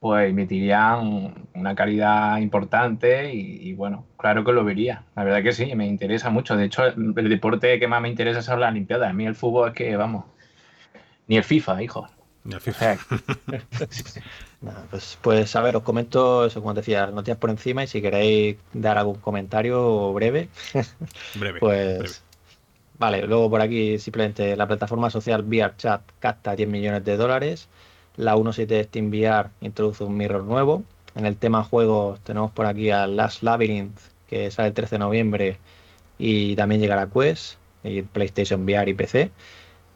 pues 0.00 0.28
emitirían 0.28 1.48
una 1.54 1.74
calidad 1.74 2.36
importante 2.38 3.32
y, 3.32 3.72
bueno, 3.72 4.06
claro 4.18 4.44
que 4.44 4.52
lo 4.52 4.64
vería. 4.64 5.04
La 5.16 5.24
verdad 5.24 5.42
que 5.42 5.52
sí, 5.52 5.74
me 5.74 5.86
interesa 5.86 6.28
mucho. 6.28 6.56
De 6.56 6.66
hecho, 6.66 6.84
el, 6.86 7.28
deporte 7.30 7.78
que 7.78 7.88
más 7.88 8.02
me 8.02 8.10
interesa 8.10 8.42
son 8.42 8.60
las 8.60 8.70
Olimpiadas. 8.70 9.08
A 9.08 9.14
mí 9.14 9.24
el 9.24 9.34
fútbol 9.34 9.70
es 9.70 9.74
que, 9.74 9.96
vamos, 9.96 10.26
ni 11.26 11.38
el 11.38 11.44
FIFA, 11.44 11.82
hijo. 11.82 12.08
Pues, 14.90 15.18
pues 15.20 15.56
a 15.56 15.60
ver, 15.60 15.76
os 15.76 15.82
comento 15.82 16.46
eso, 16.46 16.60
como 16.60 16.72
decía, 16.72 17.06
noticias 17.08 17.36
por 17.36 17.50
encima 17.50 17.84
y 17.84 17.86
si 17.86 18.00
queréis 18.00 18.56
dar 18.72 18.96
algún 18.96 19.16
comentario 19.16 20.10
breve, 20.14 20.48
breve 21.34 21.60
pues 21.60 22.22
vale, 22.98 23.26
luego 23.26 23.50
por 23.50 23.60
aquí 23.60 23.98
simplemente 23.98 24.56
la 24.56 24.66
plataforma 24.66 25.10
social 25.10 25.42
VRChat 25.42 26.00
capta 26.18 26.56
10 26.56 26.66
millones 26.66 27.04
de 27.04 27.18
dólares, 27.18 27.68
la 28.16 28.36
1.7 28.36 28.86
Steam 28.86 29.10
VR 29.10 29.50
introduce 29.60 30.02
un 30.02 30.16
mirror 30.16 30.44
nuevo, 30.44 30.82
en 31.14 31.26
el 31.26 31.36
tema 31.36 31.62
juegos 31.62 32.20
tenemos 32.20 32.50
por 32.50 32.64
aquí 32.64 32.90
a 32.90 33.06
Last 33.06 33.42
Labyrinth 33.42 33.98
que 34.28 34.50
sale 34.50 34.68
el 34.68 34.74
13 34.74 34.94
de 34.94 34.98
noviembre 34.98 35.58
y 36.18 36.56
también 36.56 36.80
llegará 36.80 37.02
a 37.02 37.10
Quest 37.10 37.58
y 37.82 38.02
PlayStation 38.02 38.64
VR 38.64 38.90
y 38.90 38.94
PC. 38.94 39.30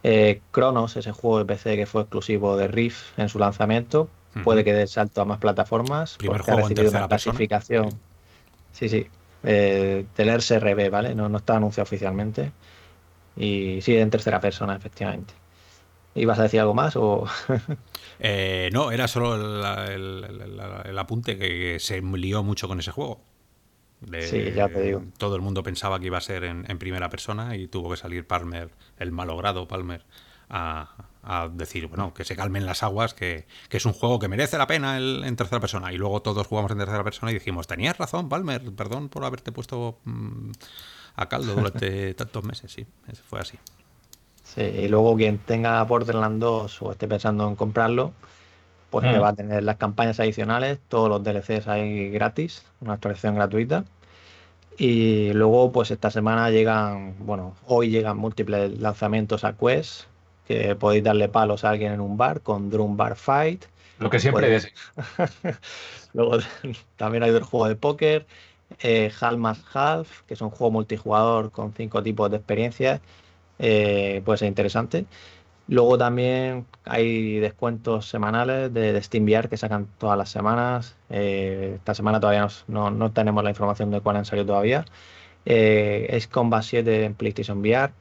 Eh, 0.02 0.40
Chronos, 0.52 0.96
ese 0.96 1.12
juego 1.12 1.38
de 1.38 1.44
PC 1.44 1.76
que 1.76 1.86
fue 1.86 2.02
exclusivo 2.02 2.56
de 2.56 2.68
Rift 2.68 3.18
en 3.18 3.28
su 3.28 3.38
lanzamiento, 3.38 4.08
puede 4.44 4.62
que 4.62 4.72
dé 4.72 4.86
salto 4.86 5.20
a 5.20 5.24
más 5.24 5.38
plataformas 5.38 6.16
Primer 6.16 6.36
porque 6.38 6.52
ha 6.52 6.56
recibido 6.56 6.90
una 6.90 7.08
clasificación. 7.08 7.90
Sí, 8.72 8.88
sí, 8.88 9.08
eh, 9.42 10.06
del 10.16 10.28
RB, 10.28 10.90
¿vale? 10.90 11.14
No, 11.14 11.28
no 11.28 11.38
está 11.38 11.56
anunciado 11.56 11.84
oficialmente. 11.84 12.52
Y 13.36 13.80
sí, 13.82 13.96
en 13.96 14.10
tercera 14.10 14.40
persona, 14.40 14.76
efectivamente. 14.76 15.34
¿Ibas 16.14 16.38
a 16.38 16.44
decir 16.44 16.60
algo 16.60 16.74
más 16.74 16.96
o...? 16.96 17.26
Eh, 18.20 18.68
no, 18.72 18.90
era 18.90 19.06
solo 19.06 19.36
el, 19.86 20.98
apunte 20.98 21.38
que 21.38 21.78
se 21.78 22.02
lió 22.02 22.42
mucho 22.42 22.66
con 22.66 22.80
ese 22.80 22.90
juego. 22.90 23.20
Sí, 24.20 24.52
ya 24.54 24.68
te 24.68 24.82
digo. 24.82 25.02
Todo 25.18 25.36
el 25.36 25.42
mundo 25.42 25.62
pensaba 25.62 25.98
que 25.98 26.06
iba 26.06 26.18
a 26.18 26.22
ser 26.22 26.44
en, 26.44 26.64
en, 26.70 26.78
primera 26.78 27.08
persona 27.08 27.56
y 27.56 27.68
tuvo 27.68 27.90
que 27.90 27.96
salir 27.96 28.26
Palmer, 28.26 28.70
el 28.98 29.12
malogrado 29.12 29.66
Palmer, 29.68 30.04
a, 30.48 31.08
a 31.22 31.48
decir, 31.48 31.88
bueno, 31.88 32.14
que 32.14 32.24
se 32.24 32.36
calmen 32.36 32.64
las 32.64 32.82
aguas, 32.82 33.12
que, 33.12 33.46
es 33.70 33.84
un 33.84 33.92
juego 33.92 34.18
que 34.18 34.28
merece 34.28 34.56
la 34.56 34.66
pena 34.66 34.96
el, 34.96 35.24
en 35.24 35.36
tercera 35.36 35.60
persona. 35.60 35.92
Y 35.92 35.98
luego 35.98 36.22
todos 36.22 36.46
jugamos 36.46 36.70
en 36.72 36.78
tercera 36.78 37.04
persona 37.04 37.30
y 37.30 37.34
dijimos, 37.34 37.66
tenías 37.66 37.98
razón, 37.98 38.30
Palmer, 38.30 38.72
perdón 38.72 39.10
por 39.10 39.24
haberte 39.24 39.52
puesto 39.52 39.98
mm, 40.04 40.52
a 41.16 41.28
caldo 41.28 41.54
durante 41.54 42.14
tantos 42.14 42.44
meses. 42.44 42.72
Sí, 42.72 42.86
fue 43.28 43.40
así. 43.40 43.58
Sí, 44.42 44.62
y 44.62 44.88
luego 44.88 45.16
quien 45.16 45.36
tenga 45.36 45.82
Borderlands 45.84 46.40
2 46.40 46.82
o 46.82 46.92
esté 46.92 47.06
pensando 47.06 47.46
en 47.46 47.56
comprarlo, 47.56 48.14
pues 48.90 49.04
que 49.04 49.18
mm. 49.18 49.22
va 49.22 49.28
a 49.28 49.34
tener 49.34 49.62
las 49.62 49.76
campañas 49.76 50.18
adicionales, 50.20 50.78
todos 50.88 51.08
los 51.08 51.22
DLCs 51.22 51.68
ahí 51.68 52.10
gratis, 52.10 52.64
una 52.80 52.94
actualización 52.94 53.34
gratuita. 53.34 53.84
Y 54.78 55.32
luego, 55.32 55.72
pues 55.72 55.90
esta 55.90 56.10
semana 56.10 56.50
llegan, 56.50 57.16
bueno, 57.18 57.56
hoy 57.66 57.90
llegan 57.90 58.16
múltiples 58.16 58.78
lanzamientos 58.78 59.44
a 59.44 59.54
Quest, 59.54 60.04
que 60.46 60.76
podéis 60.76 61.02
darle 61.02 61.28
palos 61.28 61.64
a 61.64 61.70
alguien 61.70 61.92
en 61.92 62.00
un 62.00 62.16
bar 62.16 62.40
con 62.42 62.70
Drum 62.70 62.96
Bar 62.96 63.16
Fight. 63.16 63.64
Lo 63.98 64.08
que 64.08 64.20
siempre 64.20 64.54
es. 64.54 64.72
Luego 66.14 66.38
también 66.96 67.24
hay 67.24 67.30
el 67.30 67.42
juego 67.42 67.68
de 67.68 67.74
póker, 67.74 68.26
eh, 68.80 69.10
Half 69.20 69.58
Half, 69.74 70.22
que 70.22 70.34
es 70.34 70.40
un 70.40 70.50
juego 70.50 70.70
multijugador 70.70 71.50
con 71.50 71.72
cinco 71.72 72.02
tipos 72.02 72.30
de 72.30 72.36
experiencias. 72.36 73.00
Eh, 73.58 74.22
puede 74.24 74.38
ser 74.38 74.48
interesante. 74.48 75.06
Luego 75.68 75.98
también 75.98 76.66
hay 76.84 77.38
descuentos 77.40 78.08
semanales 78.08 78.72
de, 78.72 78.92
de 78.94 79.02
SteamVR 79.02 79.48
que 79.50 79.58
sacan 79.58 79.86
todas 79.98 80.16
las 80.16 80.30
semanas. 80.30 80.96
Eh, 81.10 81.74
esta 81.76 81.94
semana 81.94 82.20
todavía 82.20 82.48
no, 82.68 82.90
no, 82.90 83.12
tenemos 83.12 83.44
la 83.44 83.50
información 83.50 83.90
de 83.90 84.00
cuál 84.00 84.16
han 84.16 84.24
salido 84.24 84.46
todavía. 84.46 84.86
eh, 85.44 86.06
es 86.10 86.26
Combat 86.26 86.62
7 86.62 87.04
en 87.04 87.14
PlayStation 87.14 87.58
VR. 87.60 87.92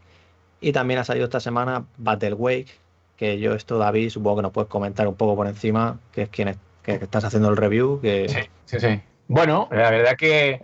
Y 0.62 0.72
también 0.72 1.00
ha 1.00 1.04
salido 1.04 1.26
esta 1.26 1.40
semana 1.40 1.86
Battle 1.98 2.34
Wake, 2.34 2.72
que 3.18 3.40
yo 3.40 3.54
esto, 3.54 3.78
David, 3.78 4.10
supongo 4.10 4.38
que 4.38 4.42
nos 4.44 4.52
puedes 4.54 4.70
comentar 4.70 5.08
un 5.08 5.16
poco 5.16 5.36
por 5.36 5.48
encima, 5.48 6.00
que 6.12 6.24
es 6.24 6.30
quien 6.30 6.56
que 6.84 6.94
estás 6.94 7.26
haciendo 7.26 7.50
el 7.50 7.58
review. 7.58 8.00
Que... 8.02 8.30
Sí, 8.30 8.40
sí, 8.66 8.80
sí. 8.80 9.02
Bueno, 9.28 9.68
la 9.72 9.92
verdad 9.92 10.16
que, 10.18 10.62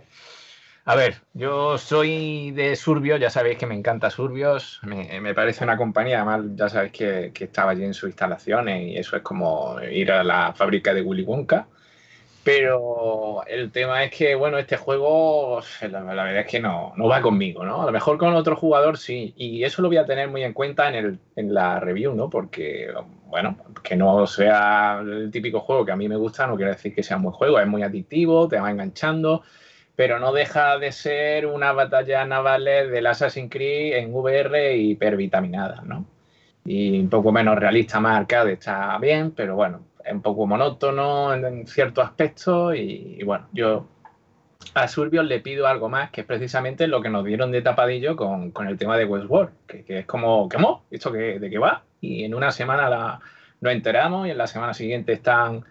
a 0.84 0.96
ver, 0.96 1.16
yo 1.32 1.78
soy 1.78 2.50
de 2.52 2.76
Surbios, 2.76 3.20
ya 3.20 3.30
sabéis 3.30 3.58
que 3.58 3.66
me 3.66 3.74
encanta 3.74 4.10
Surbios, 4.10 4.80
me, 4.82 5.34
parece 5.34 5.64
una 5.64 5.76
compañía, 5.76 6.22
además 6.22 6.44
ya 6.56 6.68
sabéis 6.68 6.92
que, 6.92 7.30
que, 7.32 7.44
estaba 7.44 7.72
allí 7.72 7.84
en 7.84 7.94
sus 7.94 8.10
instalaciones 8.10 8.88
y 8.88 8.96
eso 8.98 9.16
es 9.16 9.22
como 9.22 9.80
ir 9.82 10.12
a 10.12 10.22
la 10.22 10.52
fábrica 10.54 10.92
de 10.92 11.02
Willy 11.02 11.22
Wonka. 11.22 11.66
Pero 12.44 13.42
el 13.46 13.72
tema 13.72 14.04
es 14.04 14.10
que, 14.12 14.34
bueno, 14.34 14.58
este 14.58 14.76
juego, 14.76 15.62
la, 15.80 16.02
verdad 16.02 16.40
es 16.40 16.46
que 16.46 16.60
no, 16.60 16.92
no, 16.94 17.08
va 17.08 17.22
conmigo, 17.22 17.64
¿no? 17.64 17.82
A 17.82 17.86
lo 17.86 17.92
mejor 17.92 18.18
con 18.18 18.34
otro 18.34 18.54
jugador 18.54 18.98
sí. 18.98 19.32
Y 19.38 19.64
eso 19.64 19.80
lo 19.80 19.88
voy 19.88 19.96
a 19.96 20.04
tener 20.04 20.28
muy 20.28 20.42
en 20.42 20.52
cuenta 20.52 20.90
en, 20.90 20.94
el, 20.94 21.18
en 21.36 21.54
la 21.54 21.80
review, 21.80 22.14
¿no? 22.14 22.28
Porque, 22.28 22.92
bueno, 23.28 23.56
que 23.82 23.96
no 23.96 24.26
sea 24.26 25.00
el 25.00 25.30
típico 25.30 25.60
juego 25.60 25.86
que 25.86 25.92
a 25.92 25.96
mí 25.96 26.06
me 26.06 26.16
gusta, 26.16 26.46
no 26.46 26.56
quiere 26.56 26.72
decir 26.72 26.94
que 26.94 27.02
sea 27.02 27.16
un 27.16 27.22
buen 27.22 27.34
juego. 27.34 27.58
Es 27.58 27.66
muy 27.66 27.82
adictivo, 27.82 28.46
te 28.46 28.60
va 28.60 28.70
enganchando, 28.70 29.42
pero 29.96 30.18
no 30.18 30.32
deja 30.32 30.78
de 30.78 30.92
ser 30.92 31.46
una 31.46 31.72
batalla 31.72 32.24
naval 32.24 32.64
del 32.64 33.06
Assassin's 33.06 33.50
Creed 33.50 33.94
en 33.94 34.14
VR 34.14 34.76
hipervitaminada, 34.76 35.82
¿no? 35.82 36.06
Y 36.64 36.98
un 36.98 37.10
poco 37.10 37.30
menos 37.30 37.56
realista, 37.58 38.00
más 38.00 38.18
arcade, 38.18 38.54
está 38.54 38.98
bien, 38.98 39.32
pero 39.32 39.54
bueno, 39.54 39.82
es 40.04 40.12
un 40.12 40.22
poco 40.22 40.46
monótono 40.46 41.34
en, 41.34 41.66
ciertos 41.66 42.04
aspectos 42.04 42.74
y, 42.76 43.22
bueno, 43.24 43.46
yo 43.52 43.86
a 44.74 44.88
Surbios 44.88 45.26
le 45.26 45.40
pido 45.40 45.66
algo 45.66 45.88
más, 45.88 46.10
que 46.10 46.22
es 46.22 46.26
precisamente 46.26 46.86
lo 46.88 47.02
que 47.02 47.10
nos 47.10 47.24
dieron 47.24 47.52
de 47.52 47.62
tapadillo 47.62 48.16
con, 48.16 48.52
el 48.66 48.78
tema 48.78 48.96
de 48.96 49.04
Westworld, 49.04 49.52
que, 49.66 49.84
es 49.86 50.06
como, 50.06 50.48
¿qué 50.48 50.58
mo? 50.58 50.84
¿Esto 50.90 51.12
qué, 51.12 51.38
de 51.38 51.50
qué 51.50 51.58
va? 51.58 51.84
Y 52.00 52.24
en 52.24 52.34
una 52.34 52.50
semana 52.50 52.88
la, 52.88 53.20
nos 53.60 53.72
enteramos 53.72 54.26
y 54.26 54.30
en 54.30 54.38
la 54.38 54.46
semana 54.46 54.74
siguiente 54.74 55.12
están 55.12 55.64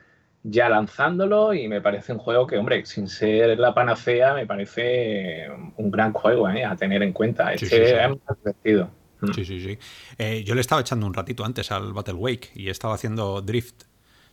ya 0.43 0.67
lanzándolo 0.69 1.53
y 1.53 1.67
me 1.67 1.81
parece 1.81 2.13
un 2.13 2.19
juego 2.19 2.45
que, 2.45 2.57
hombre, 2.57 2.85
sin 2.85 3.07
ser 3.07 3.57
la 3.57 3.73
panacea, 3.73 4.33
me 4.33 4.45
parece 4.45 5.47
un 5.77 5.89
gran 5.89 6.11
juego 6.11 6.49
¿eh? 6.49 6.65
a 6.65 6.75
tener 6.75 7.01
en 7.01 7.13
cuenta. 7.13 7.53
Este 7.53 8.03
es 8.03 8.09
muy 8.09 8.19
divertido. 8.37 8.89
Sí, 9.33 9.45
sí, 9.45 9.61
sí. 9.61 9.79
Eh, 10.17 10.43
yo 10.43 10.53
le 10.53 10.61
estaba 10.61 10.81
echando 10.81 11.07
un 11.07 11.13
ratito 11.13 11.45
antes 11.45 11.71
al 11.71 11.93
Battle 11.93 12.15
Wake 12.15 12.51
y 12.55 12.69
estaba 12.69 12.95
haciendo 12.95 13.41
drift 13.41 13.83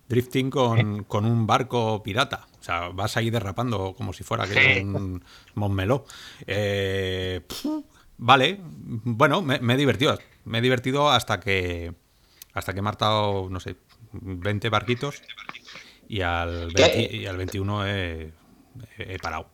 drifting 0.09 0.51
con, 0.51 1.25
un 1.25 1.47
barco 1.47 2.03
pirata. 2.03 2.49
O 2.59 2.63
sea, 2.63 2.89
vas 2.89 3.17
ahí 3.17 3.31
derrapando 3.31 3.95
como 3.97 4.13
si 4.13 4.25
fuera 4.25 4.45
que 4.49 4.83
un 4.85 5.23
Montmeló. 5.55 6.05
Eh, 6.49 7.43
vale, 8.19 8.59
bueno, 8.61 9.41
me, 9.41 9.55
he 9.57 9.77
divertido. 9.77 10.19
Me 10.45 10.59
he 10.59 10.61
divertido 10.61 11.09
hasta 11.09 11.39
que 11.39 11.95
hasta 12.53 12.73
que 12.73 12.81
he 12.81 12.83
marcado, 12.83 13.49
no 13.49 13.61
sé, 13.61 13.77
20 14.13 14.69
barquitos 14.71 15.23
y 16.11 16.23
al, 16.23 16.73
y 16.77 17.27
al 17.27 17.37
21 17.37 17.87
he, 17.87 18.33
parado. 19.23 19.49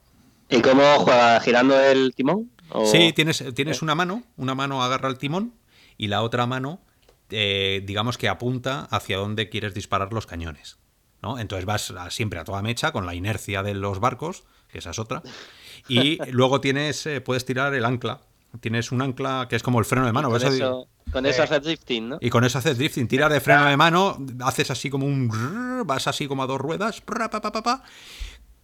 ¿Y 0.49 0.63
cómo 0.63 0.83
juega? 1.01 1.39
¿Girando 1.41 1.79
el 1.79 2.15
timón? 2.15 2.51
Sí, 2.87 3.13
tienes, 3.13 3.45
tienes 3.55 3.83
una 3.83 3.95
mano, 3.95 4.23
una 4.39 4.55
mano 4.55 4.83
agarra 4.83 5.11
el 5.11 5.19
timón 5.19 5.53
y 5.99 6.07
la 6.07 6.23
otra 6.23 6.47
mano 6.47 6.81
eh, 7.29 7.83
digamos 7.85 8.17
que 8.17 8.29
apunta 8.29 8.87
hacia 8.91 9.19
dónde 9.19 9.51
quieres 9.51 9.75
disparar 9.75 10.15
los 10.15 10.27
cañones. 10.27 10.79
¿no? 11.23 11.39
Entonces 11.39 11.67
vas 11.67 11.93
siempre 12.09 12.41
a 12.41 12.45
toda 12.45 12.63
mecha 12.63 12.91
con 12.91 13.05
la 13.05 13.15
inercia 13.15 13.63
de 13.63 13.75
los 13.75 14.01
barcos, 14.01 14.45
que 14.69 14.79
esa 14.79 14.91
es 14.91 14.99
otra. 14.99 15.23
Y 15.89 16.19
luego 16.33 16.63
tienes, 16.63 17.05
eh, 17.07 17.21
puedes 17.21 17.45
tirar 17.45 17.75
el 17.75 17.85
ancla. 17.85 18.23
Tienes 18.61 18.93
un 18.93 19.03
ancla 19.03 19.47
que 19.49 19.57
es 19.57 19.63
como 19.63 19.79
el 19.79 19.85
freno 19.85 20.07
de 20.07 20.13
mano. 20.13 20.31
Con, 20.31 20.43
eso, 20.43 20.89
con 21.13 21.27
eso, 21.27 21.43
haces 21.43 21.63
drifting, 21.63 22.09
¿no? 22.09 22.19
Y 22.21 22.31
con 22.31 22.45
eso 22.45 22.59
haces 22.59 22.79
drifting. 22.79 23.09
Tiras 23.09 23.31
de 23.31 23.41
freno 23.41 23.67
de 23.67 23.77
mano, 23.77 24.19
haces 24.45 24.71
así 24.71 24.91
como 24.91 25.07
un... 25.07 25.83
Vas 25.87 26.07
así 26.07 26.27
como 26.27 26.43
a 26.43 26.47
dos 26.47 26.61
ruedas. 26.61 27.03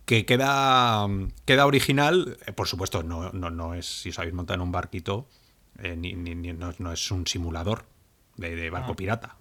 que 0.07 0.26
queda, 0.26 1.07
queda 1.45 1.66
original. 1.66 2.39
Eh, 2.47 2.53
por 2.53 2.68
supuesto, 2.68 3.03
no, 3.03 3.30
no, 3.33 3.51
no 3.51 3.74
es, 3.74 3.87
si 3.87 4.11
os 4.11 4.18
habéis 4.18 4.35
montado 4.35 4.57
en 4.57 4.61
un 4.62 4.72
barquito, 4.72 5.26
ni, 5.97 6.14
no, 6.14 6.93
es 6.93 7.11
un 7.11 7.26
simulador 7.26 7.85
de, 8.37 8.70
barco 8.70 8.93
ah. 8.93 8.97
pirata. 8.97 9.37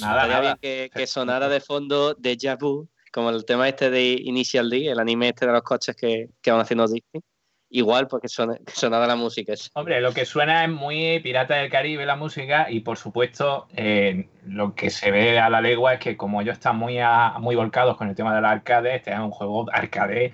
nada, 0.00 0.40
bien 0.40 0.56
que, 0.60 0.90
que, 0.94 1.06
sonara 1.06 1.48
de 1.48 1.60
fondo 1.60 2.14
de 2.14 2.56
Vu, 2.60 2.88
como 3.12 3.30
el 3.30 3.44
tema 3.44 3.68
este 3.68 3.90
de 3.90 4.12
Initial 4.12 4.70
D, 4.70 4.90
el 4.90 4.98
anime 4.98 5.30
este 5.30 5.46
de 5.46 5.52
los 5.52 5.62
coches 5.62 5.96
que, 5.96 6.30
que 6.40 6.50
van 6.50 6.60
haciendo 6.60 6.86
Disney. 6.86 7.22
Igual, 7.70 8.08
porque 8.08 8.28
suena, 8.28 8.56
sonaba 8.72 9.06
la 9.06 9.16
música. 9.16 9.52
Hombre, 9.74 10.00
lo 10.00 10.12
que 10.12 10.24
suena 10.24 10.64
es 10.64 10.70
muy 10.70 11.20
Pirata 11.20 11.56
del 11.56 11.70
Caribe 11.70 12.06
la 12.06 12.16
música 12.16 12.70
y 12.70 12.80
por 12.80 12.96
supuesto 12.96 13.68
eh, 13.76 14.28
lo 14.46 14.74
que 14.74 14.88
se 14.88 15.10
ve 15.10 15.38
a 15.38 15.50
la 15.50 15.60
legua 15.60 15.94
es 15.94 16.00
que 16.00 16.16
como 16.16 16.40
ellos 16.40 16.54
están 16.54 16.76
muy, 16.76 16.98
muy 17.40 17.56
volcados 17.56 17.98
con 17.98 18.08
el 18.08 18.14
tema 18.14 18.34
del 18.34 18.46
arcade, 18.46 18.94
este 18.94 19.12
es 19.12 19.18
un 19.18 19.30
juego 19.30 19.66
arcade 19.70 20.32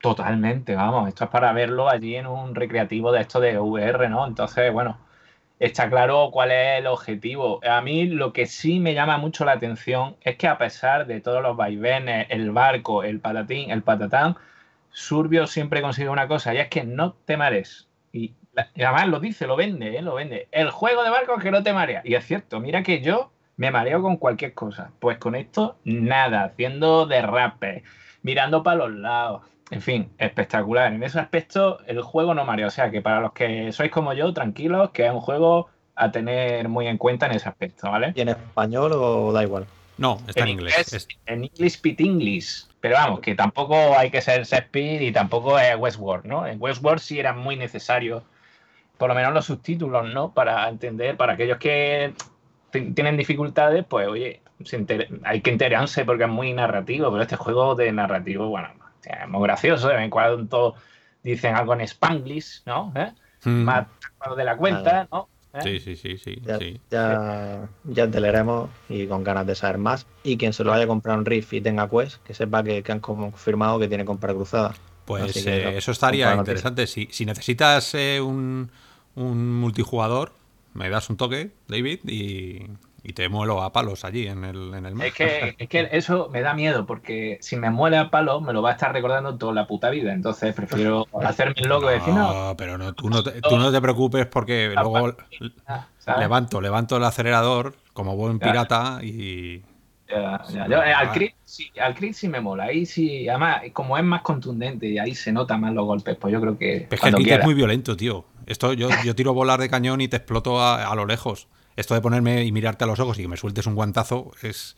totalmente, 0.00 0.74
vamos, 0.74 1.08
esto 1.08 1.24
es 1.24 1.30
para 1.30 1.52
verlo 1.52 1.88
allí 1.88 2.16
en 2.16 2.26
un 2.26 2.56
recreativo 2.56 3.12
de 3.12 3.20
esto 3.20 3.38
de 3.38 3.56
VR, 3.58 4.08
¿no? 4.08 4.26
Entonces, 4.26 4.72
bueno, 4.72 4.98
está 5.60 5.88
claro 5.88 6.30
cuál 6.32 6.50
es 6.50 6.80
el 6.80 6.88
objetivo. 6.88 7.60
A 7.64 7.80
mí 7.80 8.06
lo 8.06 8.32
que 8.32 8.46
sí 8.46 8.80
me 8.80 8.94
llama 8.94 9.18
mucho 9.18 9.44
la 9.44 9.52
atención 9.52 10.16
es 10.22 10.36
que 10.36 10.48
a 10.48 10.58
pesar 10.58 11.06
de 11.06 11.20
todos 11.20 11.40
los 11.40 11.56
vaivenes, 11.56 12.26
el 12.30 12.50
barco, 12.50 13.04
el 13.04 13.20
patatín, 13.20 13.70
el 13.70 13.84
patatán, 13.84 14.36
Surbio 14.92 15.46
siempre 15.46 15.82
consigue 15.82 16.08
una 16.08 16.28
cosa 16.28 16.54
y 16.54 16.58
es 16.58 16.68
que 16.68 16.84
no 16.84 17.14
te 17.24 17.36
mares. 17.36 17.88
Y, 18.12 18.34
además 18.76 19.08
lo 19.08 19.20
dice, 19.20 19.46
lo 19.46 19.56
vende, 19.56 19.96
¿eh? 19.96 20.02
lo 20.02 20.14
vende. 20.14 20.48
El 20.52 20.70
juego 20.70 21.02
de 21.02 21.10
barcos 21.10 21.42
que 21.42 21.50
no 21.50 21.62
te 21.62 21.72
marea. 21.72 22.02
Y 22.04 22.14
es 22.14 22.26
cierto, 22.26 22.60
mira 22.60 22.82
que 22.82 23.00
yo 23.00 23.32
me 23.56 23.70
mareo 23.70 24.02
con 24.02 24.16
cualquier 24.16 24.54
cosa. 24.54 24.92
Pues 25.00 25.18
con 25.18 25.34
esto, 25.34 25.76
nada, 25.84 26.44
haciendo 26.44 27.06
derrape, 27.06 27.84
mirando 28.22 28.62
para 28.62 28.76
los 28.76 28.92
lados, 28.92 29.42
en 29.70 29.80
fin, 29.80 30.10
espectacular. 30.18 30.92
En 30.92 31.02
ese 31.02 31.18
aspecto, 31.18 31.78
el 31.86 32.02
juego 32.02 32.34
no 32.34 32.44
marea. 32.44 32.66
O 32.66 32.70
sea 32.70 32.90
que 32.90 33.00
para 33.00 33.20
los 33.20 33.32
que 33.32 33.72
sois 33.72 33.90
como 33.90 34.12
yo, 34.12 34.32
tranquilos, 34.34 34.90
que 34.90 35.06
es 35.06 35.12
un 35.12 35.20
juego 35.20 35.70
a 35.94 36.10
tener 36.10 36.68
muy 36.68 36.86
en 36.86 36.98
cuenta 36.98 37.26
en 37.26 37.32
ese 37.32 37.48
aspecto, 37.48 37.90
¿vale? 37.90 38.12
¿Y 38.14 38.20
en 38.20 38.28
español 38.28 38.92
o 38.94 39.32
da 39.32 39.42
igual? 39.42 39.66
No, 39.98 40.20
está 40.26 40.42
en, 40.42 40.48
inglés. 40.48 41.08
En 41.26 41.44
English 41.44 41.80
Pit 41.80 42.00
English. 42.00 42.66
Pero 42.80 42.96
vamos, 42.96 43.20
que 43.20 43.34
tampoco 43.34 43.96
hay 43.96 44.10
que 44.10 44.20
ser 44.20 44.44
Shakespeare 44.44 45.02
y 45.02 45.12
tampoco 45.12 45.58
es 45.58 45.76
Westworld, 45.76 46.24
¿no? 46.24 46.46
En 46.46 46.60
Westworld 46.60 47.00
sí 47.00 47.20
era 47.20 47.32
muy 47.32 47.56
necesario, 47.56 48.24
por 48.98 49.08
lo 49.08 49.14
menos 49.14 49.32
los 49.32 49.44
subtítulos, 49.44 50.12
¿no? 50.12 50.32
Para 50.32 50.68
entender, 50.68 51.16
para 51.16 51.34
aquellos 51.34 51.58
que 51.58 52.12
tienen 52.72 53.16
dificultades, 53.16 53.84
pues 53.88 54.08
oye, 54.08 54.42
hay 55.24 55.40
que 55.40 55.50
enterarse 55.50 56.04
porque 56.04 56.24
es 56.24 56.30
muy 56.30 56.52
narrativo, 56.52 57.10
pero 57.10 57.22
este 57.22 57.36
juego 57.36 57.74
de 57.74 57.92
narrativo, 57.92 58.48
bueno, 58.48 58.68
es 59.04 59.28
muy 59.28 59.42
gracioso, 59.42 59.88
de 59.88 59.94
vez 59.94 60.04
en 60.04 60.10
cuando 60.10 60.74
dicen 61.22 61.54
algo 61.54 61.74
en 61.74 61.82
Spanglish, 61.82 62.62
¿no? 62.66 62.92
¿Eh? 62.96 63.12
Mm. 63.44 63.64
Más 63.64 63.86
de 64.36 64.44
la 64.44 64.56
cuenta, 64.56 65.06
¿no? 65.12 65.28
¿Eh? 65.54 65.80
Sí, 65.80 65.96
sí, 65.96 66.16
sí, 66.16 66.40
ya, 66.42 66.58
Ya, 66.90 67.68
ya 67.84 68.10
te 68.10 68.20
leeremos 68.20 68.70
y 68.88 69.06
con 69.06 69.22
ganas 69.22 69.46
de 69.46 69.54
saber 69.54 69.78
más. 69.78 70.06
Y 70.24 70.36
quien 70.36 70.52
se 70.52 70.64
lo 70.64 70.70
vaya 70.70 70.84
a 70.84 70.86
comprar 70.86 71.18
un 71.18 71.26
Riff 71.26 71.52
y 71.52 71.60
tenga 71.60 71.88
Quest, 71.90 72.22
que 72.24 72.32
sepa 72.32 72.62
que, 72.62 72.82
han 72.88 73.00
confirmado 73.00 73.78
que 73.78 73.88
tiene 73.88 74.04
compra 74.04 74.32
cruzada. 74.32 74.74
Pues 75.04 75.46
eh, 75.46 75.76
eso 75.76 75.92
estaría 75.92 76.34
interesante. 76.34 76.86
Si, 76.86 77.08
si 77.10 77.26
necesitas 77.26 77.94
un, 77.94 78.70
un 79.14 79.60
multijugador, 79.60 80.32
me 80.74 80.88
das 80.88 81.10
un 81.10 81.16
toque, 81.16 81.50
David, 81.68 82.00
y, 82.08 82.66
y 83.04 83.14
te 83.14 83.28
muelo 83.28 83.62
a 83.62 83.72
palos 83.72 84.04
allí 84.04 84.28
en 84.28 84.44
el, 84.44 84.74
en 84.74 84.86
el 84.86 84.94
mar. 84.94 85.08
Es 85.08 85.14
que, 85.14 85.54
es 85.58 85.68
que 85.68 85.88
eso 85.92 86.28
me 86.32 86.40
da 86.40 86.54
miedo, 86.54 86.86
porque 86.86 87.38
si 87.40 87.56
me 87.56 87.70
muele 87.70 87.98
a 87.98 88.10
palos 88.10 88.42
me 88.42 88.52
lo 88.52 88.62
va 88.62 88.70
a 88.70 88.72
estar 88.72 88.92
recordando 88.92 89.36
toda 89.36 89.52
la 89.52 89.66
puta 89.66 89.90
vida. 89.90 90.12
Entonces 90.12 90.54
prefiero 90.54 91.06
hacerme 91.22 91.54
el 91.56 91.68
loco 91.68 91.90
y 91.90 91.94
decir 91.94 92.14
no. 92.14 92.54
pero 92.56 92.78
no, 92.78 92.92
tú, 92.92 93.10
no 93.10 93.22
te, 93.22 93.40
tú 93.42 93.56
no 93.56 93.72
te 93.72 93.80
preocupes 93.80 94.26
porque 94.26 94.72
luego 94.80 95.16
levanto, 96.18 96.60
levanto 96.60 96.96
el 96.96 97.04
acelerador 97.04 97.74
como 97.92 98.16
buen 98.16 98.38
pirata 98.38 99.00
y. 99.02 99.62
Eh, 100.08 100.92
al, 100.94 101.10
crit, 101.10 101.34
sí, 101.42 101.72
al 101.80 101.96
sí 102.12 102.28
me 102.28 102.40
mola. 102.42 102.64
Ahí 102.64 102.84
sí, 102.84 103.26
además, 103.30 103.62
como 103.72 103.96
es 103.96 104.04
más 104.04 104.20
contundente 104.20 104.86
y 104.86 104.98
ahí 104.98 105.14
se 105.14 105.32
nota 105.32 105.56
más 105.56 105.72
los 105.72 105.86
golpes, 105.86 106.16
pues 106.20 106.32
yo 106.32 106.40
creo 106.40 106.58
que. 106.58 106.86
Es 106.90 107.00
que 107.00 107.08
el 107.08 107.28
es 107.28 107.44
muy 107.44 107.54
violento, 107.54 107.96
tío. 107.96 108.26
Esto 108.44 108.74
yo, 108.74 108.90
yo 109.04 109.14
tiro 109.14 109.32
volar 109.32 109.58
de 109.58 109.70
cañón 109.70 110.02
y 110.02 110.08
te 110.08 110.18
exploto 110.18 110.60
a, 110.60 110.86
a 110.86 110.94
lo 110.94 111.06
lejos 111.06 111.48
esto 111.76 111.94
de 111.94 112.00
ponerme 112.00 112.44
y 112.44 112.52
mirarte 112.52 112.84
a 112.84 112.86
los 112.86 113.00
ojos 113.00 113.18
y 113.18 113.22
que 113.22 113.28
me 113.28 113.36
sueltes 113.36 113.66
un 113.66 113.74
guantazo 113.74 114.32
es. 114.42 114.76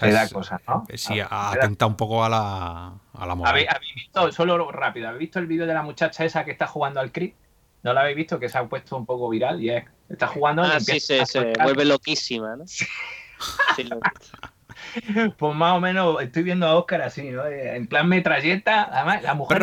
da 0.00 0.28
cosa, 0.28 0.60
¿no? 0.66 0.86
Sí, 0.94 1.20
atenta 1.20 1.86
un 1.86 1.96
poco 1.96 2.24
a 2.24 2.28
la, 2.28 2.94
a 3.12 3.26
la 3.26 3.34
moral. 3.34 3.54
¿Habéis, 3.68 3.94
visto, 3.94 4.32
solo 4.32 4.70
rápido, 4.70 5.08
¿habéis 5.08 5.20
visto 5.20 5.38
el 5.38 5.46
vídeo 5.46 5.66
de 5.66 5.74
la 5.74 5.82
muchacha 5.82 6.24
esa 6.24 6.44
que 6.44 6.50
está 6.50 6.66
jugando 6.66 7.00
al 7.00 7.12
crit? 7.12 7.34
¿No 7.82 7.92
lo 7.92 8.00
habéis 8.00 8.16
visto? 8.16 8.38
Que 8.38 8.48
se 8.48 8.58
ha 8.58 8.66
puesto 8.66 8.96
un 8.96 9.04
poco 9.04 9.28
viral 9.28 9.62
y 9.62 9.70
es, 9.70 9.84
está 10.08 10.26
jugando. 10.26 10.62
Ah, 10.62 10.80
sí, 10.80 11.00
se, 11.00 11.22
vuelve 11.62 11.84
loquísima, 11.84 12.56
¿no? 12.56 12.64
Pues 15.38 15.54
más 15.56 15.76
o 15.76 15.80
menos 15.80 16.22
estoy 16.22 16.42
viendo 16.42 16.66
a 16.66 16.76
Oscar 16.76 17.02
así, 17.02 17.30
¿no? 17.30 17.44
Eh, 17.46 17.76
en 17.76 17.86
plan 17.86 18.08
metralleta. 18.08 18.84
Además, 18.92 19.22
la 19.22 19.34
mujer. 19.34 19.62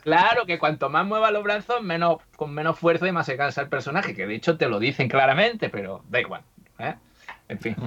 Claro, 0.00 0.44
que 0.46 0.58
cuanto 0.58 0.90
más 0.90 1.06
mueva 1.06 1.30
los 1.30 1.42
brazos, 1.44 1.82
menos, 1.82 2.18
con 2.36 2.52
menos 2.52 2.78
fuerza 2.78 3.06
y 3.08 3.12
más 3.12 3.26
se 3.26 3.36
cansa 3.36 3.60
el 3.62 3.68
personaje. 3.68 4.14
Que 4.14 4.26
de 4.26 4.34
hecho 4.34 4.56
te 4.56 4.68
lo 4.68 4.78
dicen 4.78 5.08
claramente, 5.08 5.68
pero 5.70 6.02
da 6.08 6.20
igual. 6.20 6.42
¿eh? 6.78 6.94
En 7.48 7.58
fin. 7.58 7.76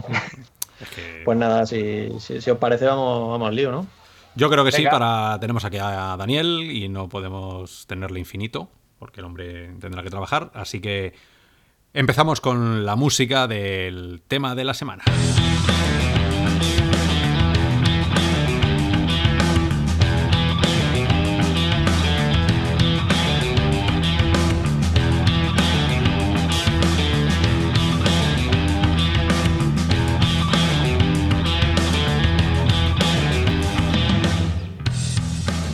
Es 0.79 0.89
que- 0.89 1.21
Pues 1.25 1.35
nada, 1.37 1.65
si, 1.65 2.09
si, 2.19 2.39
si 2.39 2.51
os 2.51 2.57
parece, 2.59 2.85
vamos, 2.85 3.31
vamos 3.31 3.47
al 3.47 3.55
lío, 3.55 3.71
¿no? 3.71 3.87
Yo 4.35 4.47
creo 4.51 4.63
que 4.63 4.71
sí, 4.71 4.83
para 4.85 5.39
tenemos 5.39 5.65
aquí 5.65 5.79
a 5.81 6.15
Daniel 6.15 6.69
y 6.71 6.87
no 6.87 7.09
podemos 7.09 7.87
tenerle 7.87 8.19
infinito, 8.19 8.69
porque 8.99 9.21
el 9.21 9.25
hombre 9.25 9.71
tendrá 9.79 10.03
que 10.03 10.11
trabajar. 10.11 10.51
Así 10.53 10.79
que 10.79 11.15
empezamos 11.95 12.41
con 12.41 12.85
la 12.85 12.95
música 12.95 13.47
del 13.47 14.21
tema 14.27 14.53
de 14.53 14.65
la 14.65 14.75
semana. 14.75 15.03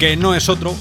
Que 0.04 0.18
no 0.18 0.36
es 0.36 0.50
otro 0.50 0.76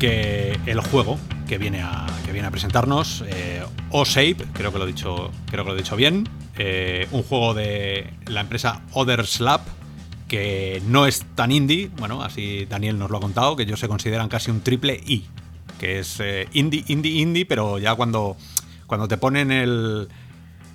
que 0.00 0.58
el 0.66 0.80
juego 0.80 1.20
que 1.46 1.56
viene 1.56 1.82
a, 1.82 2.04
que 2.24 2.32
viene 2.32 2.48
a 2.48 2.50
presentarnos, 2.50 3.22
eh, 3.28 3.62
O-Shape, 3.90 4.44
creo 4.52 4.72
que 4.72 4.78
lo 4.78 4.82
he 4.82 4.88
dicho, 4.88 5.30
creo 5.48 5.62
que 5.62 5.70
lo 5.70 5.76
he 5.76 5.80
dicho 5.80 5.94
bien, 5.94 6.28
eh, 6.58 7.06
un 7.12 7.22
juego 7.22 7.54
de 7.54 8.12
la 8.26 8.40
empresa 8.40 8.82
Other 8.90 9.24
Slab 9.24 9.60
que 10.26 10.82
no 10.88 11.06
es 11.06 11.24
tan 11.36 11.52
indie, 11.52 11.92
bueno, 11.96 12.24
así 12.24 12.66
Daniel 12.66 12.98
nos 12.98 13.08
lo 13.08 13.18
ha 13.18 13.20
contado, 13.20 13.54
que 13.54 13.62
ellos 13.62 13.78
se 13.78 13.86
consideran 13.86 14.28
casi 14.28 14.50
un 14.50 14.60
triple 14.62 15.00
I, 15.06 15.24
que 15.78 16.00
es 16.00 16.18
eh, 16.18 16.48
indie, 16.52 16.82
indie, 16.88 17.20
indie, 17.20 17.46
pero 17.46 17.78
ya 17.78 17.94
cuando, 17.94 18.36
cuando 18.88 19.06
te 19.06 19.16
ponen 19.16 19.52
el, 19.52 20.08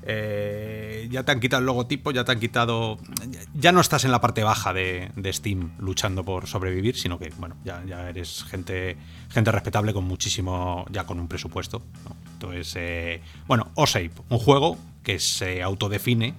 eh, 0.04 1.08
ya 1.12 1.24
te 1.24 1.32
han 1.32 1.40
quitado 1.40 1.60
el 1.60 1.66
logotipo, 1.66 2.12
ya 2.12 2.24
te 2.24 2.32
han 2.32 2.40
quitado. 2.40 2.98
Ya 3.54 3.72
no 3.72 3.82
estás 3.82 4.06
en 4.06 4.12
la 4.12 4.22
parte 4.22 4.44
baja 4.44 4.74
de, 4.74 5.12
Steam 5.32 5.72
luchando 5.80 6.24
por 6.24 6.48
sobrevivir, 6.48 6.96
sino 6.96 7.20
que, 7.20 7.32
bueno, 7.38 7.56
ya, 7.64 8.10
eres 8.10 8.44
gente, 8.44 8.98
gente 9.30 9.52
respetable 9.52 9.94
con 9.94 10.06
muchísimo. 10.06 10.86
ya 10.92 11.06
con 11.06 11.20
un 11.20 11.28
presupuesto. 11.28 11.84
Entonces, 12.34 12.74
eh, 12.78 13.22
bueno, 13.48 13.68
O-Shape, 13.76 14.14
un 14.30 14.40
juego 14.40 14.78
que 15.04 15.20
se 15.20 15.62
autodefine 15.62 16.34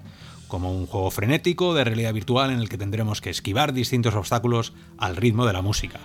como 0.49 0.71
un 0.71 0.87
juego 0.87 1.11
frenético 1.11 1.73
de 1.75 1.85
realidad 1.85 2.13
virtual 2.13 2.51
en 2.51 2.59
el 2.59 2.69
que 2.69 2.77
tendremos 2.77 3.21
que 3.21 3.31
esquivar 3.31 3.73
distintos 3.73 4.15
obstáculos 4.15 4.75
al 4.99 5.17
ritmo 5.17 5.47
de 5.47 5.53
la 5.55 5.63
música. 5.63 5.99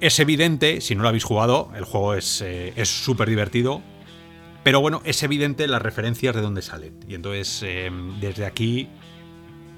Es 0.00 0.18
evidente, 0.18 0.80
si 0.80 0.94
no 0.94 1.02
lo 1.02 1.08
habéis 1.08 1.24
jugado, 1.24 1.70
el 1.76 1.84
juego 1.84 2.14
es 2.14 2.40
eh, 2.40 2.72
es 2.76 2.88
súper 2.88 3.28
divertido, 3.28 3.82
pero 4.66 4.80
bueno, 4.80 5.00
es 5.04 5.22
evidente 5.22 5.68
las 5.68 5.80
referencias 5.80 6.34
de 6.34 6.40
dónde 6.40 6.60
salen. 6.60 6.98
Y 7.06 7.14
entonces, 7.14 7.62
eh, 7.64 7.88
desde 8.18 8.44
aquí, 8.44 8.88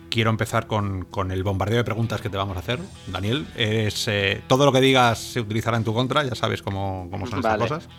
quiero 0.09 0.31
empezar 0.31 0.67
con, 0.67 1.05
con 1.05 1.31
el 1.31 1.43
bombardeo 1.43 1.77
de 1.77 1.85
preguntas 1.85 2.23
que 2.23 2.31
te 2.31 2.39
vamos 2.39 2.57
a 2.57 2.61
hacer. 2.61 2.79
Daniel, 3.07 3.47
es, 3.55 4.09
eh, 4.09 4.41
todo 4.47 4.65
lo 4.65 4.73
que 4.73 4.81
digas 4.81 5.19
se 5.19 5.43
utilizará 5.43 5.77
en 5.77 5.85
tu 5.85 5.93
contra, 5.93 6.25
ya 6.25 6.35
sabes 6.35 6.63
cómo, 6.63 7.07
cómo 7.11 7.27
son 7.27 7.43
Vale. 7.43 7.65
estas 7.65 7.81
cosas. 7.81 7.95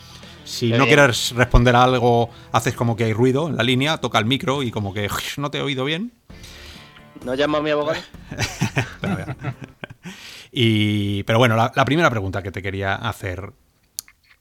Si 0.46 0.72
Qué 0.72 0.80
no 0.80 0.86
bien. 0.86 0.96
quieres 0.96 1.32
responder 1.36 1.76
a 1.76 1.84
algo, 1.84 2.32
haces 2.54 2.74
como 2.74 2.96
que 2.96 3.04
hay 3.04 3.14
ruido 3.14 3.50
en 3.50 3.56
la 3.58 3.62
línea, 3.62 3.98
toca 4.00 4.18
el 4.18 4.26
micro 4.26 4.64
y 4.64 4.72
como 4.72 4.92
que 4.92 5.08
no 5.38 5.52
te 5.52 5.60
he 5.60 5.62
oído 5.62 5.86
bien. 5.86 6.12
¿No 7.24 7.36
llamo 7.36 7.58
a 7.58 7.62
mi 7.62 7.70
abogado? 7.70 8.02
Pero. 9.02 9.36
Y, 10.52 11.22
pero 11.22 11.38
bueno, 11.38 11.56
la, 11.56 11.72
la 11.76 11.86
primera 11.86 12.10
pregunta 12.10 12.42
que 12.42 12.50
te 12.52 12.64
quería 12.64 12.96
hacer. 12.96 13.54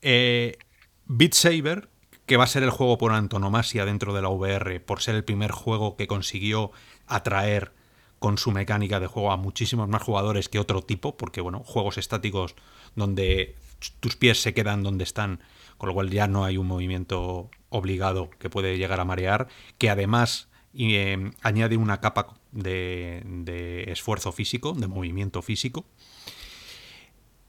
Eh, 0.00 0.56
Beat 1.04 1.34
Saber, 1.34 1.90
que 2.28 2.36
va 2.36 2.44
a 2.44 2.48
ser 2.48 2.62
el 2.62 2.70
juego 2.70 2.98
por 2.98 3.12
antonomasia 3.12 3.84
dentro 3.86 4.12
de 4.12 4.22
la 4.22 4.28
VR, 4.28 4.78
por 4.80 5.00
ser 5.00 5.16
el 5.16 5.24
primer 5.24 5.50
juego 5.50 5.96
que 5.96 6.06
consiguió 6.06 6.70
atraer 7.06 7.72
con 8.18 8.36
su 8.38 8.52
mecánica 8.52 9.00
de 9.00 9.06
juego 9.06 9.32
a 9.32 9.36
muchísimos 9.36 9.88
más 9.88 10.02
jugadores 10.02 10.48
que 10.48 10.58
otro 10.58 10.82
tipo, 10.82 11.16
porque 11.16 11.40
bueno, 11.40 11.62
juegos 11.64 11.98
estáticos 11.98 12.54
donde 12.94 13.56
tus 14.00 14.16
pies 14.16 14.42
se 14.42 14.54
quedan 14.54 14.82
donde 14.82 15.04
están, 15.04 15.40
con 15.78 15.88
lo 15.88 15.94
cual 15.94 16.10
ya 16.10 16.26
no 16.28 16.44
hay 16.44 16.58
un 16.58 16.66
movimiento 16.66 17.50
obligado 17.70 18.28
que 18.38 18.50
puede 18.50 18.76
llegar 18.76 19.00
a 19.00 19.04
marear, 19.04 19.48
que 19.78 19.88
además 19.88 20.48
eh, 20.74 21.30
añade 21.42 21.78
una 21.78 22.00
capa 22.00 22.34
de, 22.52 23.84
esfuerzo 23.88 24.32
físico, 24.32 24.74
de 24.74 24.86
movimiento 24.86 25.40
físico. 25.40 25.86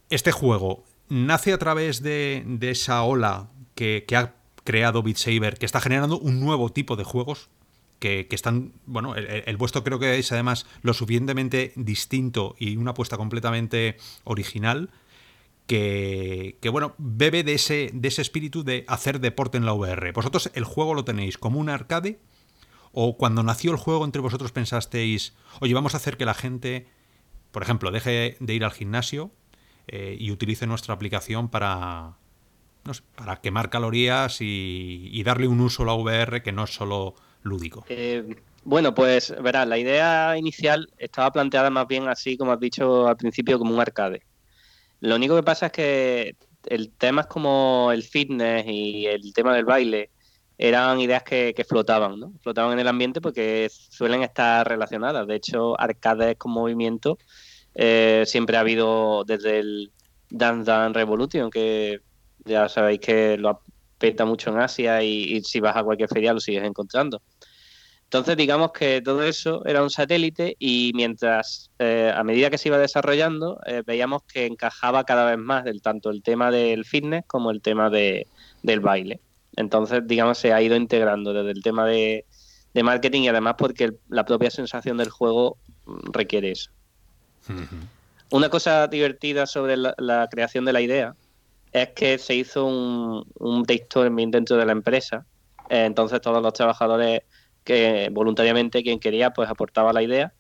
Este 0.10 0.32
juego 0.32 0.86
nace 1.10 1.52
a 1.52 1.58
través 1.58 2.02
de, 2.02 2.44
de 2.46 2.72
esa 2.72 3.04
ola 3.04 3.50
que, 3.76 4.06
que 4.08 4.16
ha 4.16 4.39
creado 4.70 5.02
Beat 5.02 5.18
Saber, 5.18 5.58
que 5.58 5.66
está 5.66 5.82
generando 5.82 6.20
un 6.20 6.40
nuevo 6.40 6.70
tipo 6.70 6.96
de 6.96 7.04
juegos 7.04 7.50
que, 7.98 8.28
que 8.28 8.36
están, 8.36 8.74
bueno, 8.86 9.16
el, 9.16 9.26
el 9.48 9.58
vuestro 9.58 9.84
creo 9.84 9.98
que 9.98 10.20
es 10.20 10.32
además 10.32 10.68
lo 10.84 10.94
suficientemente 10.94 11.74
distinto 11.76 12.56
y 12.60 12.78
una 12.78 12.92
apuesta 12.92 13.18
completamente 13.18 13.98
original 14.26 14.92
que, 15.66 16.60
que, 16.62 16.70
bueno, 16.70 16.94
bebe 17.00 17.44
de 17.44 17.56
ese, 17.56 17.90
de 17.96 18.10
ese 18.10 18.22
espíritu 18.22 18.64
de 18.64 18.86
hacer 18.88 19.20
deporte 19.20 19.58
en 19.58 19.66
la 19.66 19.74
VR. 19.74 20.12
¿Vosotros 20.12 20.52
el 20.54 20.66
juego 20.66 20.94
lo 20.94 21.04
tenéis 21.04 21.40
como 21.40 21.60
un 21.60 21.70
arcade? 21.70 22.20
¿O 22.92 23.18
cuando 23.18 23.42
nació 23.42 23.72
el 23.72 23.78
juego 23.78 24.06
entre 24.06 24.22
vosotros 24.22 24.52
pensasteis, 24.52 25.34
oye, 25.62 25.74
vamos 25.74 25.96
a 25.96 25.98
hacer 25.98 26.16
que 26.16 26.26
la 26.26 26.36
gente, 26.36 26.86
por 27.50 27.64
ejemplo, 27.64 27.90
deje 27.90 28.38
de 28.40 28.54
ir 28.54 28.64
al 28.64 28.72
gimnasio 28.72 29.32
eh, 29.88 30.16
y 30.20 30.30
utilice 30.30 30.68
nuestra 30.68 30.94
aplicación 30.94 31.50
para, 31.50 32.19
no 32.84 32.94
sé, 32.94 33.04
para 33.16 33.38
quemar 33.38 33.70
calorías 33.70 34.38
y, 34.42 35.22
darle 35.24 35.48
un 35.48 35.62
uso 35.62 35.84
a 35.84 35.88
la 35.88 35.94
VR 35.94 36.42
que 36.42 36.52
no 36.52 36.64
es 36.64 36.72
solo 36.72 37.16
lúdico? 37.44 37.86
Eh, 37.90 38.36
bueno, 38.64 38.94
pues 38.94 39.34
verás, 39.42 39.68
la 39.68 39.78
idea 39.78 40.38
inicial 40.38 40.90
estaba 40.98 41.32
planteada 41.32 41.70
más 41.70 41.88
bien 41.88 42.08
así, 42.08 42.38
como 42.38 42.52
has 42.52 42.60
dicho 42.60 43.08
al 43.08 43.18
principio, 43.18 43.58
como 43.58 43.74
un 43.74 43.82
arcade. 43.82 44.22
Lo 45.02 45.16
único 45.16 45.36
que 45.36 45.44
pasa 45.44 45.68
es 45.68 45.72
que 45.72 46.36
el 46.66 46.92
temas 46.92 47.28
como 47.28 47.92
el 47.94 48.04
fitness 48.04 48.66
y 48.68 49.06
el 49.06 49.34
tema 49.34 49.56
del 49.56 49.66
baile 49.66 50.10
eran 50.58 51.00
ideas 51.00 51.24
que, 51.24 51.54
que 51.56 51.64
flotaban, 51.64 52.20
¿no? 52.20 52.34
Flotaban 52.42 52.74
en 52.74 52.80
el 52.80 52.88
ambiente 52.90 53.22
porque 53.22 53.70
suelen 53.72 54.24
estar 54.24 54.68
relacionadas. 54.68 55.26
De 55.26 55.36
hecho, 55.36 55.80
arcades 55.80 56.36
con 56.38 56.52
movimiento 56.52 57.18
eh, 57.76 58.24
siempre 58.26 58.58
ha 58.58 58.60
habido 58.60 59.24
desde 59.26 59.60
el 59.60 59.92
Dance 60.30 60.70
Dance 60.70 61.00
Revolution, 61.00 61.50
que 61.50 62.02
ya 62.46 62.70
sabéis 62.70 63.00
que 63.00 63.38
lo 63.38 63.62
peta 63.98 64.26
mucho 64.26 64.50
en 64.52 64.60
Asia 64.60 65.04
y, 65.04 65.36
y 65.38 65.42
si 65.44 65.60
vas 65.60 65.76
a 65.76 65.84
cualquier 65.84 66.10
feria 66.10 66.34
lo 66.34 66.40
sigues 66.40 66.64
encontrando. 66.64 67.22
Entonces, 68.06 68.38
digamos 68.38 68.72
que 68.72 69.02
todo 69.04 69.22
eso 69.24 69.64
era 69.66 69.84
un 69.84 69.92
satélite 69.92 70.56
y 70.58 70.92
mientras, 70.96 71.70
eh, 71.78 72.12
a 72.16 72.24
medida 72.24 72.50
que 72.50 72.58
se 72.58 72.70
iba 72.70 72.80
desarrollando, 72.80 73.60
eh, 73.68 73.84
veíamos 73.86 74.22
que 74.28 74.48
encajaba 74.48 75.04
cada 75.04 75.30
vez 75.30 75.38
más 75.38 75.64
del, 75.64 75.82
tanto 75.82 76.10
el 76.10 76.24
tema 76.24 76.50
del 76.50 76.86
fitness 76.86 77.24
como 77.28 77.52
el 77.52 77.62
tema 77.62 77.90
de, 77.92 78.28
del 78.64 78.80
baile. 78.80 79.22
Entonces, 79.56 80.02
digamos, 80.08 80.40
se 80.40 80.54
ha 80.54 80.62
ido 80.62 80.76
integrando 80.76 81.34
desde 81.34 81.52
el 81.52 81.62
tema 81.62 81.86
de, 81.86 82.26
de 82.74 82.84
marketing 82.84 83.22
y 83.24 83.28
además 83.28 83.56
porque 83.60 83.84
el- 83.86 84.00
la 84.08 84.26
propia 84.26 84.50
sensación 84.50 84.98
del 84.98 85.10
juego 85.12 85.60
requiere 86.12 86.52
eso. 86.52 86.72
Una 88.32 88.50
cosa 88.50 88.88
divertida 88.88 89.46
sobre 89.46 89.78
la, 89.78 89.94
la 89.98 90.28
creación 90.32 90.66
de 90.66 90.74
la 90.74 90.82
idea 90.82 91.14
es 91.72 91.90
que 91.90 92.18
se 92.18 92.36
hizo 92.36 92.66
un, 92.66 93.24
un 93.36 93.64
brainstorming 93.64 94.32
dentro 94.32 94.58
de 94.58 94.66
la 94.66 94.72
empresa. 94.72 95.26
Eh, 95.70 95.86
entonces 95.86 96.22
todos 96.22 96.42
los 96.42 96.54
trabajadores 96.54 97.22
que 97.64 98.10
voluntariamente 98.12 98.84
quien 98.84 99.00
quería 99.00 99.32
pues 99.32 99.50
aportaba 99.50 99.94
la 99.94 100.02
idea 100.02 100.34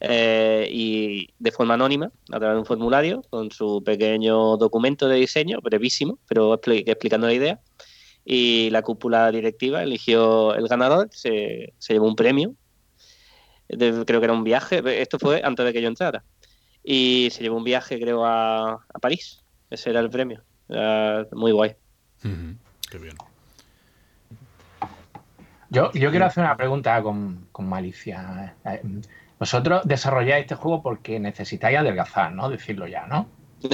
eh, 0.00 0.68
y 0.70 1.34
de 1.38 1.52
forma 1.52 1.74
anónima 1.74 2.10
a 2.32 2.38
través 2.38 2.54
de 2.56 2.60
un 2.60 2.66
formulario 2.66 3.22
con 3.30 3.50
su 3.50 3.82
pequeño 3.84 4.56
documento 4.56 5.08
de 5.08 5.16
diseño 5.16 5.60
brevísimo 5.60 6.18
pero 6.28 6.54
expli- 6.54 6.84
explicando 6.86 7.26
la 7.26 7.34
idea. 7.34 7.60
Y 8.24 8.70
la 8.70 8.82
cúpula 8.82 9.30
directiva 9.32 9.82
eligió 9.82 10.54
el 10.54 10.68
ganador 10.68 11.08
se, 11.12 11.74
llevó 11.88 12.06
un 12.06 12.16
premio. 12.16 12.54
Creo 13.68 14.04
que 14.04 14.24
era 14.24 14.32
un 14.32 14.44
viaje 14.44 14.82
esto 15.00 15.18
fue 15.18 15.40
antes 15.44 15.64
de 15.64 15.72
que 15.72 15.82
yo 15.82 15.88
entrara. 15.88 16.24
Y 16.82 17.28
se 17.32 17.42
llevó 17.42 17.56
un 17.56 17.64
viaje 17.64 17.98
creo 18.00 18.24
a 18.26 18.78
París. 19.00 19.44
Ese 19.70 19.90
era 19.90 20.00
el 20.00 20.10
premio 20.10 20.47
Era 20.68 21.26
muy 21.32 21.52
guay 21.52 21.74
Qué 22.22 22.98
bien. 22.98 23.16
Yo, 25.70 25.92
yo 25.92 26.10
quiero 26.10 26.26
hacer 26.26 26.44
una 26.44 26.56
pregunta 26.56 27.02
con, 27.02 27.46
con 27.52 27.68
malicia. 27.68 28.56
Eh, 28.64 28.82
Vosotros 29.38 29.82
desarrolláis 29.84 30.42
este 30.42 30.56
juego 30.56 30.82
porque 30.82 31.20
necesitáis 31.20 31.78
adelgazar, 31.78 32.32
¿no? 32.32 32.48
Decirlo 32.48 32.88
ya, 32.88 33.06
¿no? 33.06 33.28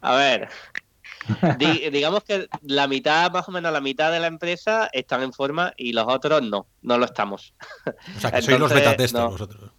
A 0.00 0.14
ver, 0.16 0.48
digamos 1.90 2.22
que 2.24 2.48
la 2.62 2.86
mitad, 2.88 3.30
más 3.30 3.48
o 3.48 3.52
menos 3.52 3.72
la 3.72 3.80
mitad 3.80 4.12
de 4.12 4.20
la 4.20 4.26
empresa 4.26 4.90
están 4.92 5.22
en 5.22 5.32
forma 5.32 5.72
y 5.76 5.92
los 5.92 6.06
otros 6.06 6.42
no, 6.42 6.66
no 6.82 6.98
lo 6.98 7.06
estamos. 7.06 7.54
O 8.16 8.20
sea, 8.20 8.30
que 8.32 8.42
sois 8.42 8.58
los 8.58 8.72
beta 8.72 8.96
testers 8.96 9.24
vosotros. 9.24 9.70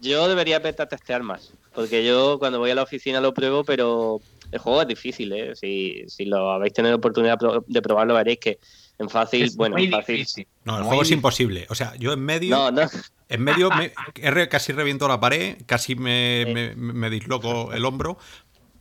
yo 0.00 0.28
debería 0.28 0.58
beta 0.58 0.86
testear 0.86 1.22
más, 1.22 1.54
porque 1.78 2.04
yo 2.04 2.40
cuando 2.40 2.58
voy 2.58 2.72
a 2.72 2.74
la 2.74 2.82
oficina 2.82 3.20
lo 3.20 3.32
pruebo, 3.32 3.62
pero 3.62 4.20
el 4.50 4.58
juego 4.58 4.82
es 4.82 4.88
difícil, 4.88 5.30
¿eh? 5.30 5.54
Si, 5.54 6.02
si 6.08 6.24
lo 6.24 6.50
habéis 6.50 6.72
tenido 6.72 6.96
oportunidad 6.96 7.38
de 7.68 7.82
probarlo, 7.82 8.14
veréis 8.14 8.40
que 8.40 8.58
en 8.98 9.08
fácil, 9.08 9.48
bueno, 9.54 9.78
en 9.78 9.88
fácil. 9.92 10.26
No, 10.64 10.76
el 10.78 10.82
juego 10.82 11.02
es 11.02 11.10
imposible. 11.12 11.68
O 11.70 11.76
sea, 11.76 11.94
yo 11.94 12.12
en 12.12 12.18
medio. 12.18 12.56
No, 12.56 12.72
no. 12.72 12.82
En 13.28 13.44
medio 13.44 13.70
me, 13.70 13.92
casi 14.48 14.72
reviento 14.72 15.06
la 15.06 15.20
pared, 15.20 15.58
casi 15.66 15.94
me, 15.94 16.74
me, 16.74 17.10
disloco 17.10 17.72
el 17.72 17.84
hombro, 17.84 18.18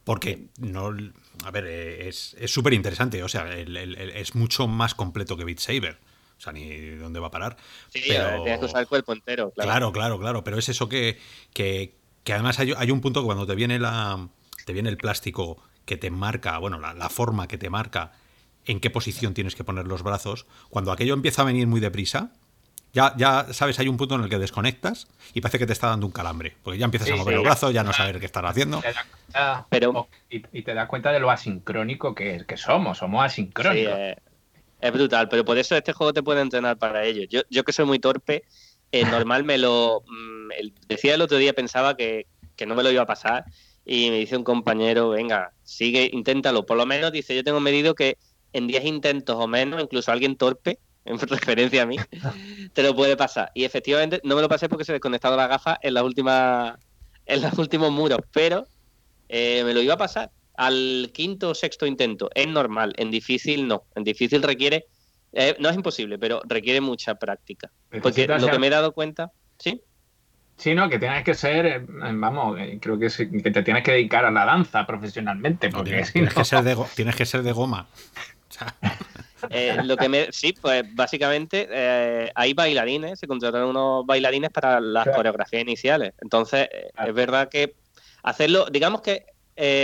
porque 0.03 0.47
no. 0.57 0.89
A 1.43 1.51
ver, 1.51 1.67
es 1.67 2.35
súper 2.47 2.73
interesante. 2.73 3.21
O 3.21 3.29
sea, 3.29 3.47
es 3.55 4.33
mucho 4.33 4.67
más 4.67 4.95
completo 4.95 5.37
que 5.37 5.43
Beat 5.43 5.59
Saber. 5.59 5.99
O 6.35 6.41
sea, 6.41 6.51
ni 6.51 6.95
dónde 6.95 7.19
va 7.19 7.27
a 7.27 7.31
parar. 7.31 7.57
Sí, 7.89 8.01
pero... 8.07 8.41
tienes 8.41 8.59
que 8.59 8.65
usar 8.65 8.81
el 8.81 8.87
cuerpo 8.87 9.13
entero. 9.13 9.51
Claro, 9.55 9.91
claro, 9.91 10.17
claro. 10.17 10.43
Pero 10.43 10.57
es 10.57 10.67
eso 10.69 10.89
que, 10.89 11.19
que, 11.53 11.95
que 12.27 12.33
además 12.33 12.59
hay, 12.59 12.73
hay, 12.75 12.91
un 12.91 12.99
punto 12.99 13.21
que 13.21 13.25
cuando 13.25 13.47
te 13.47 13.55
viene 13.55 13.79
la 13.79 14.27
te 14.65 14.73
viene 14.73 14.89
el 14.89 14.97
plástico 14.97 15.63
que 15.85 15.95
te 15.95 16.11
marca, 16.11 16.57
bueno, 16.57 16.77
la, 16.77 16.93
la 16.93 17.07
forma 17.07 17.47
que 17.47 17.57
te 17.57 17.69
marca 17.69 18.11
en 18.65 18.81
qué 18.81 18.89
posición 18.89 19.33
tienes 19.33 19.55
que 19.55 19.63
poner 19.63 19.87
los 19.87 20.03
brazos, 20.03 20.45
cuando 20.69 20.91
aquello 20.91 21.13
empieza 21.13 21.43
a 21.43 21.45
venir 21.45 21.67
muy 21.67 21.79
deprisa, 21.79 22.31
ya, 22.91 23.13
ya 23.15 23.53
sabes, 23.53 23.79
hay 23.79 23.87
un 23.87 23.95
punto 23.95 24.15
en 24.15 24.23
el 24.23 24.29
que 24.29 24.39
desconectas 24.39 25.07
y 25.33 25.39
parece 25.39 25.57
que 25.57 25.65
te 25.65 25.71
está 25.71 25.87
dando 25.87 26.05
un 26.05 26.11
calambre, 26.11 26.57
porque 26.63 26.77
ya 26.77 26.83
empiezas 26.83 27.09
a 27.11 27.15
mover 27.15 27.35
los 27.35 27.45
brazos, 27.45 27.73
ya 27.73 27.85
no 27.85 27.93
saber 27.93 28.19
qué 28.19 28.25
estás 28.25 28.43
haciendo. 28.43 28.83
pero, 29.69 30.09
y, 30.29 30.63
te 30.63 30.73
das 30.73 30.89
cuenta 30.89 31.13
de 31.13 31.21
lo 31.21 31.31
asincrónico 31.31 32.13
que, 32.13 32.43
que 32.45 32.57
somos, 32.57 32.97
somos 32.97 33.23
asincrónicos. 33.23 33.93
es 34.81 34.91
brutal, 34.91 35.29
pero 35.29 35.45
por 35.45 35.57
eso 35.57 35.77
este 35.77 35.93
juego 35.93 36.11
te 36.11 36.23
puede 36.23 36.41
entrenar 36.41 36.75
para 36.75 37.05
ello. 37.05 37.23
Yo, 37.29 37.43
yo 37.49 37.63
que 37.63 37.71
soy 37.71 37.85
muy 37.85 37.99
torpe, 37.99 38.43
eh, 38.91 39.05
normal 39.05 39.43
me 39.43 39.57
lo... 39.57 40.03
Mm, 40.07 40.49
decía 40.87 41.15
el 41.15 41.21
otro 41.21 41.37
día, 41.37 41.53
pensaba 41.53 41.95
que, 41.95 42.27
que 42.55 42.65
no 42.65 42.75
me 42.75 42.83
lo 42.83 42.91
iba 42.91 43.03
a 43.03 43.07
pasar 43.07 43.45
y 43.85 44.09
me 44.09 44.17
dice 44.17 44.35
un 44.35 44.43
compañero, 44.43 45.09
venga, 45.09 45.53
sigue, 45.63 46.09
inténtalo. 46.11 46.65
Por 46.65 46.77
lo 46.77 46.85
menos 46.85 47.11
dice, 47.11 47.35
yo 47.35 47.43
tengo 47.43 47.59
medido 47.59 47.95
que 47.95 48.17
en 48.53 48.67
10 48.67 48.85
intentos 48.85 49.37
o 49.39 49.47
menos, 49.47 49.81
incluso 49.81 50.11
alguien 50.11 50.35
torpe, 50.35 50.79
en 51.05 51.17
referencia 51.17 51.83
a 51.83 51.85
mí, 51.85 51.95
te 52.73 52.83
lo 52.83 52.95
puede 52.95 53.15
pasar. 53.15 53.51
Y 53.53 53.63
efectivamente 53.63 54.19
no 54.23 54.35
me 54.35 54.41
lo 54.41 54.49
pasé 54.49 54.67
porque 54.67 54.83
se 54.83 54.91
desconectado 54.91 55.37
la 55.37 55.47
gafa 55.47 55.77
en 55.81 55.93
las 55.93 56.03
últimas 56.03 56.77
en 57.25 57.41
los 57.41 57.57
últimos 57.57 57.91
muros, 57.91 58.19
pero 58.31 58.67
eh, 59.29 59.61
me 59.65 59.73
lo 59.73 59.81
iba 59.81 59.95
a 59.95 59.97
pasar 59.97 60.31
al 60.55 61.11
quinto 61.13 61.49
o 61.51 61.55
sexto 61.55 61.85
intento. 61.85 62.29
Es 62.33 62.47
normal, 62.47 62.93
en 62.97 63.11
difícil 63.11 63.67
no. 63.67 63.83
En 63.95 64.03
difícil 64.03 64.41
requiere, 64.43 64.85
eh, 65.33 65.55
no 65.59 65.69
es 65.69 65.75
imposible, 65.75 66.17
pero 66.17 66.41
requiere 66.45 66.81
mucha 66.81 67.15
práctica. 67.15 67.71
Porque 68.01 68.27
lo 68.27 68.47
que 68.47 68.59
me 68.59 68.67
he 68.67 68.71
dado 68.71 68.93
cuenta, 68.93 69.31
¿sí? 69.57 69.81
Sí, 70.57 70.73
no, 70.73 70.89
que 70.89 70.97
tienes 70.97 71.23
que 71.23 71.35
ser, 71.35 71.65
eh, 71.67 71.85
vamos, 71.87 72.57
creo 72.81 72.97
que, 72.97 73.09
que 73.09 73.51
te 73.51 73.61
tienes 73.61 73.83
que 73.83 73.91
dedicar 73.91 74.25
a 74.25 74.31
la 74.31 74.43
danza 74.45 74.87
profesionalmente. 74.87 75.69
Porque 75.69 76.03
tienes, 76.11 76.33
que 76.33 76.43
ser 76.43 76.63
de, 76.63 76.75
tienes 76.95 77.15
que 77.15 77.25
ser 77.25 77.43
de 77.43 77.51
goma. 77.51 77.87
Eh, 79.49 79.77
lo 79.83 79.97
que 79.97 80.09
me, 80.09 80.31
sí, 80.31 80.53
pues 80.59 80.83
básicamente 80.95 81.67
eh, 81.69 82.31
hay 82.33 82.53
bailarines, 82.53 83.19
se 83.19 83.27
contrataron 83.27 83.69
unos 83.69 84.05
bailarines 84.05 84.49
para 84.49 84.79
las 84.79 85.07
coreografías 85.07 85.61
iniciales. 85.61 86.13
Entonces, 86.21 86.67
eh, 86.71 86.89
es 87.05 87.13
verdad 87.13 87.49
que 87.49 87.75
hacerlo, 88.23 88.65
digamos 88.71 89.01
que 89.01 89.25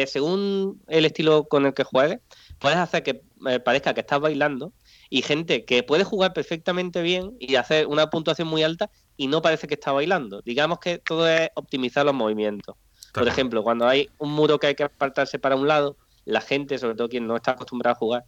según 0.07 0.81
el 0.87 1.05
estilo 1.05 1.45
con 1.45 1.65
el 1.65 1.73
que 1.73 1.83
juegues, 1.83 2.19
puedes 2.59 2.77
hacer 2.77 3.01
que 3.01 3.21
parezca 3.63 3.93
que 3.93 4.01
estás 4.01 4.19
bailando 4.19 4.71
y 5.13 5.21
gente 5.21 5.63
que 5.63 5.83
puede 5.83 6.03
jugar 6.03 6.33
perfectamente 6.33 7.03
bien 7.03 7.37
y 7.39 7.53
hacer 7.53 7.85
una 7.85 8.09
puntuación 8.09 8.47
muy 8.47 8.63
alta 8.63 8.89
y 9.15 9.27
no 9.27 9.43
parece 9.43 9.67
que 9.67 9.75
está 9.75 9.91
bailando. 9.91 10.41
Digamos 10.41 10.79
que 10.79 10.97
todo 10.97 11.27
es 11.27 11.51
optimizar 11.53 12.03
los 12.03 12.15
movimientos. 12.15 12.77
Por 13.13 13.27
ejemplo, 13.27 13.61
cuando 13.61 13.87
hay 13.87 14.09
un 14.17 14.31
muro 14.31 14.57
que 14.57 14.65
hay 14.65 14.73
que 14.73 14.81
apartarse 14.81 15.37
para 15.37 15.55
un 15.55 15.67
lado, 15.67 15.97
la 16.25 16.41
gente, 16.41 16.79
sobre 16.79 16.95
todo 16.95 17.09
quien 17.09 17.27
no 17.27 17.35
está 17.35 17.51
acostumbrado 17.51 17.93
a 17.93 17.99
jugar, 17.99 18.25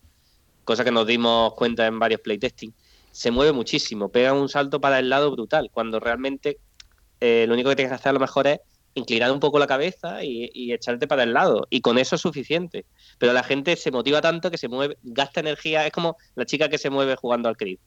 cosa 0.64 0.84
que 0.84 0.92
nos 0.92 1.08
dimos 1.08 1.56
cuenta 1.56 1.88
en 1.88 1.98
varios 1.98 2.22
playtesting, 2.22 2.72
se 3.12 3.32
mueve 3.32 3.52
muchísimo, 3.52 4.10
pega 4.10 4.34
un 4.34 4.48
salto 4.48 4.80
para 4.80 5.00
el 5.00 5.10
lado 5.10 5.32
brutal, 5.32 5.72
cuando 5.74 6.00
realmente 6.00 6.60
eh, 7.20 7.46
lo 7.48 7.56
único 7.56 7.72
que 7.72 7.78
tienes 7.78 7.94
que 7.94 7.96
hacer 7.96 8.12
a 8.12 8.14
lo 8.14 8.20
mejor 8.20 8.46
es 8.46 8.60
inclinar 8.96 9.32
un 9.32 9.40
poco 9.40 9.60
la 9.60 9.68
cabeza 9.68 10.24
y, 10.24 10.74
echarte 10.74 11.08
para 11.08 11.24
el 11.24 11.34
lado. 11.34 11.68
Y 11.70 11.82
con 11.82 11.98
eso 11.98 12.16
es 12.16 12.22
suficiente. 12.22 12.86
Pero 13.20 13.34
la 13.34 13.44
gente 13.44 13.76
se 13.76 13.92
motiva 13.92 14.22
tanto 14.22 14.50
que 14.50 14.58
se 14.58 14.68
mueve, 14.68 14.98
gasta 15.04 15.42
energía. 15.42 15.86
Es 15.86 15.92
como 15.92 16.18
la 16.36 16.46
chica 16.46 16.70
que 16.70 16.78
se 16.78 16.90
mueve 16.90 17.16
jugando 17.16 17.48
al 17.48 17.58
Creed. 17.58 17.78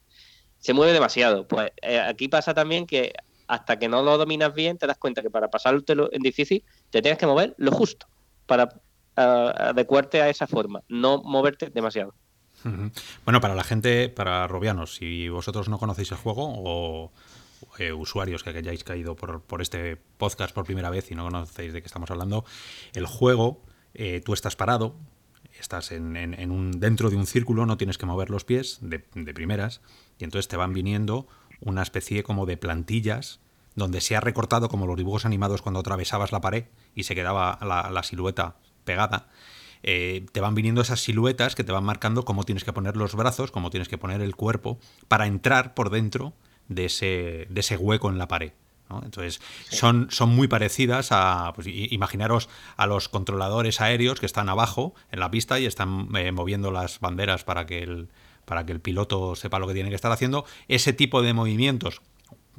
Se 0.59 0.73
mueve 0.73 0.93
demasiado. 0.93 1.49
Pues 1.49 1.73
eh, 1.83 1.99
aquí 1.99 2.29
pasa 2.29 2.55
también 2.55 2.87
que 2.87 3.13
hasta 3.49 3.79
que 3.79 3.89
no 3.89 4.03
lo 4.03 4.19
dominas 4.19 4.55
bien, 4.55 4.79
te 4.79 4.87
das 4.87 4.99
cuenta 4.99 5.23
que 5.23 5.31
para 5.31 5.49
pasártelo 5.49 6.11
en 6.13 6.23
difícil, 6.23 6.63
te 6.91 7.01
tienes 7.01 7.19
que 7.19 7.27
mover 7.27 7.55
lo 7.57 7.73
justo 7.73 8.07
para 8.47 8.69
adecuarte 9.17 10.23
a 10.23 10.29
esa 10.29 10.47
forma, 10.47 10.83
no 10.89 11.23
moverte 11.23 11.71
demasiado. 11.71 12.15
Bueno, 13.25 13.41
para 13.41 13.55
la 13.55 13.65
gente, 13.65 14.09
para 14.09 14.47
Robianos, 14.47 14.97
si 14.97 15.29
vosotros 15.29 15.69
no 15.69 15.79
conocéis 15.79 16.11
el 16.11 16.19
juego 16.19 16.53
o 16.57 17.13
eh, 17.79 17.93
usuarios 17.93 18.43
que 18.43 18.51
hayáis 18.51 18.85
caído 18.85 19.17
por, 19.17 19.63
este 19.63 19.97
podcast 19.97 20.55
por 20.55 20.65
primera 20.65 20.91
vez 20.91 21.11
y 21.11 21.15
no 21.15 21.25
conocéis 21.25 21.73
de 21.73 21.81
qué 21.81 21.87
estamos 21.87 22.11
hablando, 22.11 22.45
el 22.95 23.07
juego, 23.07 23.63
eh, 23.95 24.21
tú 24.25 24.35
estás 24.35 24.57
parado, 24.57 24.97
estás 25.59 25.91
dentro 25.91 27.11
de 27.11 27.17
un 27.17 27.27
círculo, 27.27 27.67
no 27.67 27.77
tienes 27.77 27.99
que 27.99 28.07
mover 28.07 28.31
los 28.31 28.45
pies 28.45 28.79
de, 28.81 28.99
primeras 28.99 29.81
y 30.19 30.25
entonces 30.25 30.49
te 30.49 30.57
van 30.57 30.73
viniendo 30.73 31.27
una 31.61 31.83
especie 31.83 32.23
como 32.23 32.47
de 32.47 32.57
plantillas 32.57 33.41
donde 33.75 34.01
se 34.01 34.17
ha 34.17 34.21
recortado 34.21 34.69
como 34.69 34.87
los 34.87 34.97
dibujos 34.97 35.25
animados 35.25 35.63
cuando 35.63 35.81
atravesabas 35.81 36.33
la 36.33 36.41
pared 36.41 36.65
y 36.95 37.05
se 37.05 37.15
quedaba 37.15 37.59
la, 37.63 37.91
la 37.91 38.03
silueta 38.03 38.57
pegada. 38.85 39.29
Eh, 39.83 40.27
te 40.33 40.41
van 40.41 40.55
viniendo 40.55 40.81
esas 40.81 41.01
siluetas 41.01 41.55
que 41.55 41.65
te 41.65 41.73
van 41.73 41.85
marcando 41.85 42.25
cómo 42.25 42.45
tienes 42.45 42.65
que 42.65 42.73
poner 42.73 42.97
los 42.97 43.15
brazos, 43.15 43.51
cómo 43.51 43.71
tienes 43.71 43.89
que 43.89 43.99
poner 43.99 44.21
el 44.21 44.35
cuerpo 44.35 44.79
para 45.07 45.27
entrar 45.27 45.75
por 45.75 45.91
dentro 45.91 46.35
de 46.69 46.87
ese, 46.87 47.47
de 47.49 47.61
ese 47.61 47.77
hueco 47.77 48.09
en 48.09 48.19
la 48.19 48.29
pared. 48.29 48.53
Entonces, 49.03 49.41
son, 49.71 50.09
son 50.11 50.31
muy 50.31 50.49
parecidas 50.49 51.09
a, 51.11 51.53
pues, 51.55 51.67
imaginaros 51.69 52.49
a 52.79 52.87
los 52.87 53.11
controladores 53.11 53.83
aéreos 53.83 54.19
que 54.19 54.25
están 54.25 54.49
abajo 54.49 54.95
en 55.11 55.21
la 55.21 55.31
pista 55.31 55.59
y 55.59 55.67
están 55.67 56.09
eh, 56.17 56.33
moviendo 56.33 56.71
las 56.71 56.99
banderas 56.99 57.45
para 57.45 57.67
que, 57.67 57.83
el, 57.83 58.09
para 58.47 58.65
que 58.65 58.73
el 58.73 58.81
piloto 58.81 59.37
sepa 59.37 59.59
lo 59.59 59.67
que 59.67 59.75
tiene 59.75 59.91
que 59.91 59.95
estar 59.95 60.11
haciendo. 60.11 60.47
Ese 60.69 60.95
tipo 60.95 61.21
de 61.21 61.35
movimientos 61.35 62.01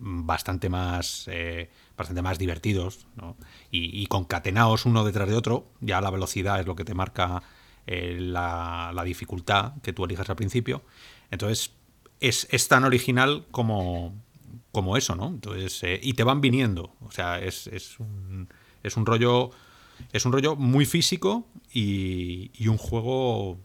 bastante 0.02 0.70
más 0.70 1.26
eh, 1.28 1.70
bastante 2.00 2.22
más 2.22 2.40
divertidos 2.40 3.06
¿no? 3.16 3.36
y, 3.70 4.06
concatenados 4.06 4.86
uno 4.86 5.04
detrás 5.04 5.28
de 5.28 5.36
otro. 5.36 5.68
Ya 5.82 6.00
la 6.00 6.10
velocidad 6.10 6.60
es 6.60 6.66
lo 6.66 6.76
que 6.76 6.86
te 6.86 6.94
marca 6.94 7.44
eh, 7.86 8.18
la, 8.20 8.94
dificultad 9.04 9.74
que 9.84 9.92
tú 9.92 10.06
elijas 10.06 10.30
al 10.30 10.38
principio. 10.38 10.84
Entonces, 11.30 11.74
es, 12.20 12.68
tan 12.68 12.84
original 12.84 13.46
como, 13.52 14.14
como 14.72 14.98
eso, 14.98 15.16
¿no? 15.16 15.28
Entonces, 15.28 15.84
eh, 15.84 16.00
y 16.02 16.14
te 16.14 16.24
van 16.24 16.42
viniendo. 16.42 16.94
O 17.02 17.12
sea, 17.12 17.40
es, 17.40 17.68
es, 17.68 18.00
un, 18.00 18.50
es 18.84 18.98
un 18.98 19.06
rollo. 19.06 19.52
Es 20.14 20.26
un 20.26 20.32
rollo 20.32 20.56
muy 20.56 20.86
físico 20.86 21.46
y, 21.74 22.52
y, 22.54 22.70
un 22.70 22.78
juego. 22.78 23.58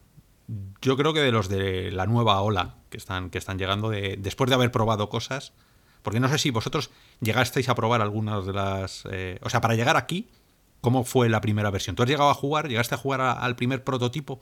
Yo 0.83 0.97
creo 0.97 1.15
que 1.15 1.21
de 1.21 1.31
los 1.31 1.49
de 1.49 1.93
la 1.93 2.07
nueva 2.07 2.41
ola 2.41 2.75
que 2.91 2.97
están, 2.97 3.31
que 3.31 3.39
están 3.39 3.57
llegando, 3.57 3.89
de, 3.89 4.17
después 4.19 4.49
de 4.49 4.55
haber 4.55 4.73
probado 4.73 5.09
cosas, 5.09 5.53
porque 6.03 6.19
no 6.19 6.29
sé 6.29 6.39
si 6.39 6.51
vosotros 6.51 6.91
llegasteis 7.21 7.69
a 7.69 7.75
probar 7.75 8.03
algunas 8.03 8.45
de 8.47 8.53
las... 8.53 9.05
Eh, 9.11 9.39
o 9.43 9.51
sea, 9.51 9.61
para 9.61 9.75
llegar 9.75 9.97
aquí, 9.97 10.29
¿cómo 10.81 11.05
fue 11.05 11.29
la 11.29 11.41
primera 11.41 11.71
versión? 11.71 11.95
¿Tú 11.95 12.03
has 12.03 12.09
llegado 12.09 12.31
a 12.31 12.35
jugar? 12.35 12.69
¿Llegaste 12.69 12.97
a 12.97 12.99
jugar 12.99 13.21
al 13.21 13.57
primer 13.57 13.85
prototipo? 13.85 14.41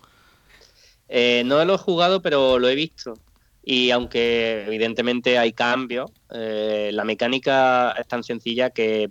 Eh, 1.08 1.42
no 1.44 1.62
lo 1.64 1.74
he 1.74 1.78
jugado, 1.78 2.22
pero 2.22 2.58
lo 2.58 2.68
he 2.68 2.74
visto. 2.74 3.18
Y 3.62 3.90
aunque 3.90 4.64
evidentemente 4.66 5.38
hay 5.38 5.52
cambios, 5.52 6.10
eh, 6.32 6.90
la 6.92 7.04
mecánica 7.04 7.92
es 7.92 8.06
tan 8.08 8.24
sencilla 8.24 8.70
que, 8.70 9.08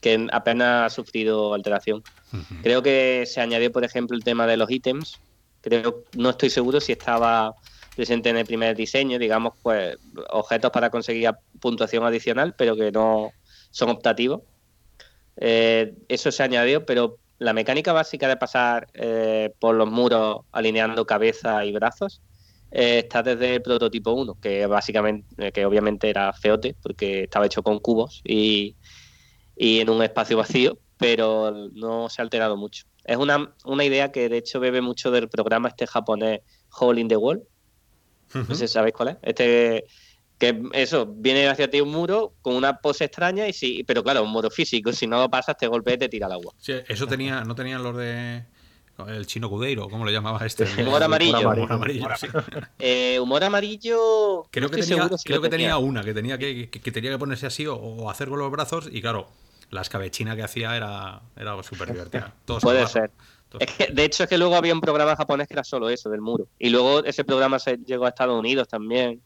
que 0.00 0.26
apenas 0.32 0.86
ha 0.86 0.94
sufrido 0.94 1.54
alteración. 1.54 2.02
Creo 2.62 2.82
que 2.82 3.24
se 3.26 3.40
añadió, 3.40 3.72
por 3.72 3.84
ejemplo, 3.84 4.16
el 4.16 4.22
tema 4.22 4.46
de 4.46 4.58
los 4.58 4.70
ítems. 4.70 5.18
Creo, 5.62 6.04
no 6.12 6.30
estoy 6.30 6.50
seguro 6.50 6.80
si 6.80 6.92
estaba 6.92 7.54
presente 7.94 8.28
en 8.28 8.36
el 8.36 8.44
primer 8.44 8.76
diseño, 8.76 9.18
digamos, 9.18 9.54
pues 9.62 9.96
objetos 10.28 10.70
para 10.70 10.90
conseguir 10.90 11.30
puntuación 11.60 12.04
adicional, 12.04 12.54
pero 12.58 12.76
que 12.76 12.92
no 12.92 13.32
son 13.70 13.88
optativos. 13.88 14.42
Eh, 15.38 15.94
eso 16.08 16.30
se 16.30 16.42
añadió, 16.42 16.84
pero 16.84 17.18
la 17.38 17.54
mecánica 17.54 17.92
básica 17.92 18.28
de 18.28 18.36
pasar 18.36 18.88
eh, 18.92 19.50
por 19.58 19.74
los 19.74 19.90
muros 19.90 20.40
alineando 20.52 21.06
cabeza 21.06 21.64
y 21.64 21.72
brazos 21.72 22.20
eh, 22.70 22.98
está 22.98 23.22
desde 23.22 23.54
el 23.54 23.62
prototipo 23.62 24.12
1, 24.12 24.38
que 24.40 24.66
básicamente, 24.66 25.52
que 25.52 25.64
obviamente 25.64 26.08
era 26.10 26.32
feote, 26.32 26.76
porque 26.82 27.24
estaba 27.24 27.46
hecho 27.46 27.62
con 27.62 27.78
cubos 27.78 28.20
y, 28.24 28.76
y 29.56 29.80
en 29.80 29.90
un 29.90 30.02
espacio 30.02 30.36
vacío, 30.36 30.78
pero 30.98 31.68
no 31.72 32.08
se 32.08 32.20
ha 32.20 32.24
alterado 32.24 32.56
mucho. 32.56 32.84
Es 33.04 33.16
una, 33.16 33.54
una 33.64 33.84
idea 33.84 34.10
que 34.10 34.28
de 34.28 34.38
hecho 34.38 34.60
bebe 34.60 34.80
mucho 34.80 35.10
del 35.10 35.28
programa 35.28 35.68
este 35.68 35.86
japonés 35.86 36.40
Hole 36.78 37.00
in 37.00 37.08
the 37.08 37.16
Wall. 37.16 37.42
No 38.34 38.54
sé 38.54 38.66
si 38.66 38.74
sabéis 38.74 38.94
cuál 38.94 39.08
es. 39.08 39.16
Este 39.22 39.84
que 40.38 40.62
eso, 40.72 41.06
viene 41.06 41.48
hacia 41.48 41.70
ti 41.70 41.80
un 41.80 41.90
muro 41.90 42.34
con 42.42 42.54
una 42.54 42.78
pose 42.78 43.04
extraña 43.04 43.48
y 43.48 43.52
sí, 43.52 43.84
pero 43.86 44.02
claro, 44.02 44.22
un 44.22 44.30
muro 44.30 44.50
físico, 44.50 44.92
si 44.92 45.06
no 45.06 45.18
lo 45.18 45.30
pasas 45.30 45.56
te 45.56 45.66
golpea 45.66 45.94
y 45.94 45.98
te 45.98 46.08
tira 46.08 46.26
al 46.26 46.32
agua. 46.32 46.52
Sí, 46.58 46.74
eso 46.88 47.06
tenía, 47.06 47.42
no 47.44 47.54
tenían 47.54 47.82
los 47.82 47.96
de 47.96 48.44
el 49.08 49.26
chino 49.26 49.48
Cudeiro, 49.50 49.88
¿cómo 49.88 50.04
lo 50.04 50.10
llamaba 50.10 50.44
este? 50.46 50.64
Humor 50.80 51.02
amarillo. 51.02 51.38
Humor 51.50 51.72
amarillo, 51.72 52.08
sí. 52.18 52.26
Eh, 52.78 53.18
humor 53.20 53.44
amarillo. 53.44 54.44
Creo 54.50 54.70
que 54.70 54.82
tenía, 54.82 55.08
si 55.18 55.24
creo 55.24 55.36
lo 55.38 55.42
que 55.42 55.48
tenía 55.50 55.74
tenía. 55.74 55.78
una, 55.78 56.02
que 56.02 56.14
tenía 56.14 56.38
que, 56.38 56.68
que- 56.70 56.80
que 56.80 56.92
tenía 56.92 57.10
que 57.10 57.18
ponerse 57.18 57.46
así 57.46 57.66
o, 57.66 57.74
o 57.76 58.10
hacer 58.10 58.28
con 58.28 58.38
los 58.38 58.50
brazos 58.50 58.88
y 58.90 59.00
claro, 59.00 59.28
la 59.70 59.82
escabechina 59.82 60.34
que 60.36 60.42
hacía 60.42 60.76
era, 60.76 61.20
era 61.36 61.60
súper 61.62 61.92
divertida. 61.92 62.32
Todos 62.44 62.62
Puede 62.62 62.78
abajo. 62.78 62.92
ser. 62.92 63.10
Todos- 63.48 63.62
Es 63.62 63.72
que, 63.72 63.86
de 63.92 64.04
hecho, 64.04 64.22
es 64.24 64.28
que 64.28 64.38
luego 64.38 64.56
había 64.56 64.72
un 64.72 64.80
programa 64.80 65.14
japonés 65.16 65.46
que 65.48 65.54
era 65.54 65.64
solo 65.64 65.88
eso, 65.90 66.08
del 66.08 66.20
muro. 66.20 66.46
Y 66.58 66.70
luego 66.70 67.04
ese 67.04 67.24
programa 67.24 67.58
se 67.58 67.76
llegó 67.78 68.06
a 68.06 68.08
Estados 68.10 68.38
Unidos 68.38 68.66
también. 68.68 69.20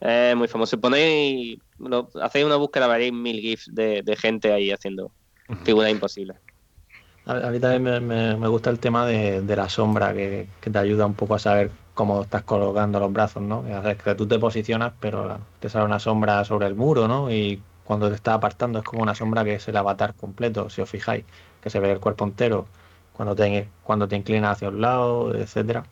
Es 0.00 0.36
muy 0.36 0.48
famoso. 0.48 0.70
Si 0.70 0.76
ponéis, 0.76 1.58
lo- 1.78 2.08
hacéis 2.22 2.44
una 2.44 2.56
búsqueda, 2.56 2.86
veréis 2.86 3.12
mil 3.12 3.40
GIFs 3.40 3.70
de, 3.72 4.02
de 4.02 4.16
gente 4.16 4.52
ahí 4.52 4.70
haciendo 4.70 5.10
figuras 5.64 5.90
imposibles. 5.90 6.36
A, 7.26 7.48
a 7.48 7.50
mí 7.50 7.58
también 7.60 7.82
me, 7.82 8.00
me- 8.00 8.36
me 8.36 8.48
gusta 8.48 8.70
el 8.70 8.78
tema 8.78 9.06
de, 9.06 9.40
de 9.42 9.56
la 9.56 9.68
sombra, 9.68 10.12
que, 10.14 10.46
que 10.60 10.70
te 10.70 10.78
ayuda 10.78 11.06
un 11.06 11.14
poco 11.14 11.34
a 11.34 11.38
saber 11.38 11.70
cómo 11.94 12.22
estás 12.22 12.42
colocando 12.42 13.00
los 13.00 13.12
brazos, 13.12 13.42
¿no? 13.42 13.64
Haces 13.76 13.96
que 14.02 14.14
tú 14.14 14.26
te 14.26 14.38
posicionas, 14.38 14.92
pero 15.00 15.38
te 15.60 15.68
sale 15.68 15.84
una 15.86 15.98
sombra 16.00 16.44
sobre 16.44 16.66
el 16.66 16.74
muro, 16.74 17.08
¿no? 17.08 17.30
Y 17.32 17.62
cuando 17.84 18.08
te 18.08 18.16
estás 18.16 18.34
apartando 18.36 18.78
es 18.80 18.84
como 18.84 19.02
una 19.02 19.14
sombra 19.14 19.44
que 19.44 19.54
es 19.54 19.68
el 19.68 19.76
avatar 19.76 20.14
completo, 20.14 20.68
si 20.70 20.82
os 20.82 20.90
fijáis, 20.90 21.24
que 21.62 21.70
se 21.70 21.80
ve 21.80 21.92
el 21.92 22.00
cuerpo 22.00 22.24
entero, 22.24 22.66
cuando 23.12 23.34
te, 23.34 23.68
cuando 23.84 24.06
te 24.08 24.16
inclinas 24.16 24.52
hacia 24.56 24.68
un 24.68 24.80
lado, 24.80 25.34
etcétera. 25.34 25.84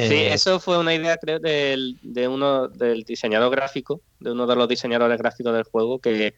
Sí, 0.00 0.14
Eh, 0.20 0.30
eso 0.30 0.60
fue 0.60 0.78
una 0.78 0.94
idea, 0.94 1.16
creo, 1.18 1.40
del, 1.40 1.98
de 2.02 2.28
uno 2.28 2.68
del 2.68 3.02
diseñador 3.04 3.50
gráfico, 3.50 4.02
de 4.20 4.30
uno 4.32 4.46
de 4.46 4.54
los 4.56 4.68
diseñadores 4.68 5.18
gráficos 5.18 5.52
del 5.52 5.64
juego, 5.64 6.00
que, 6.00 6.34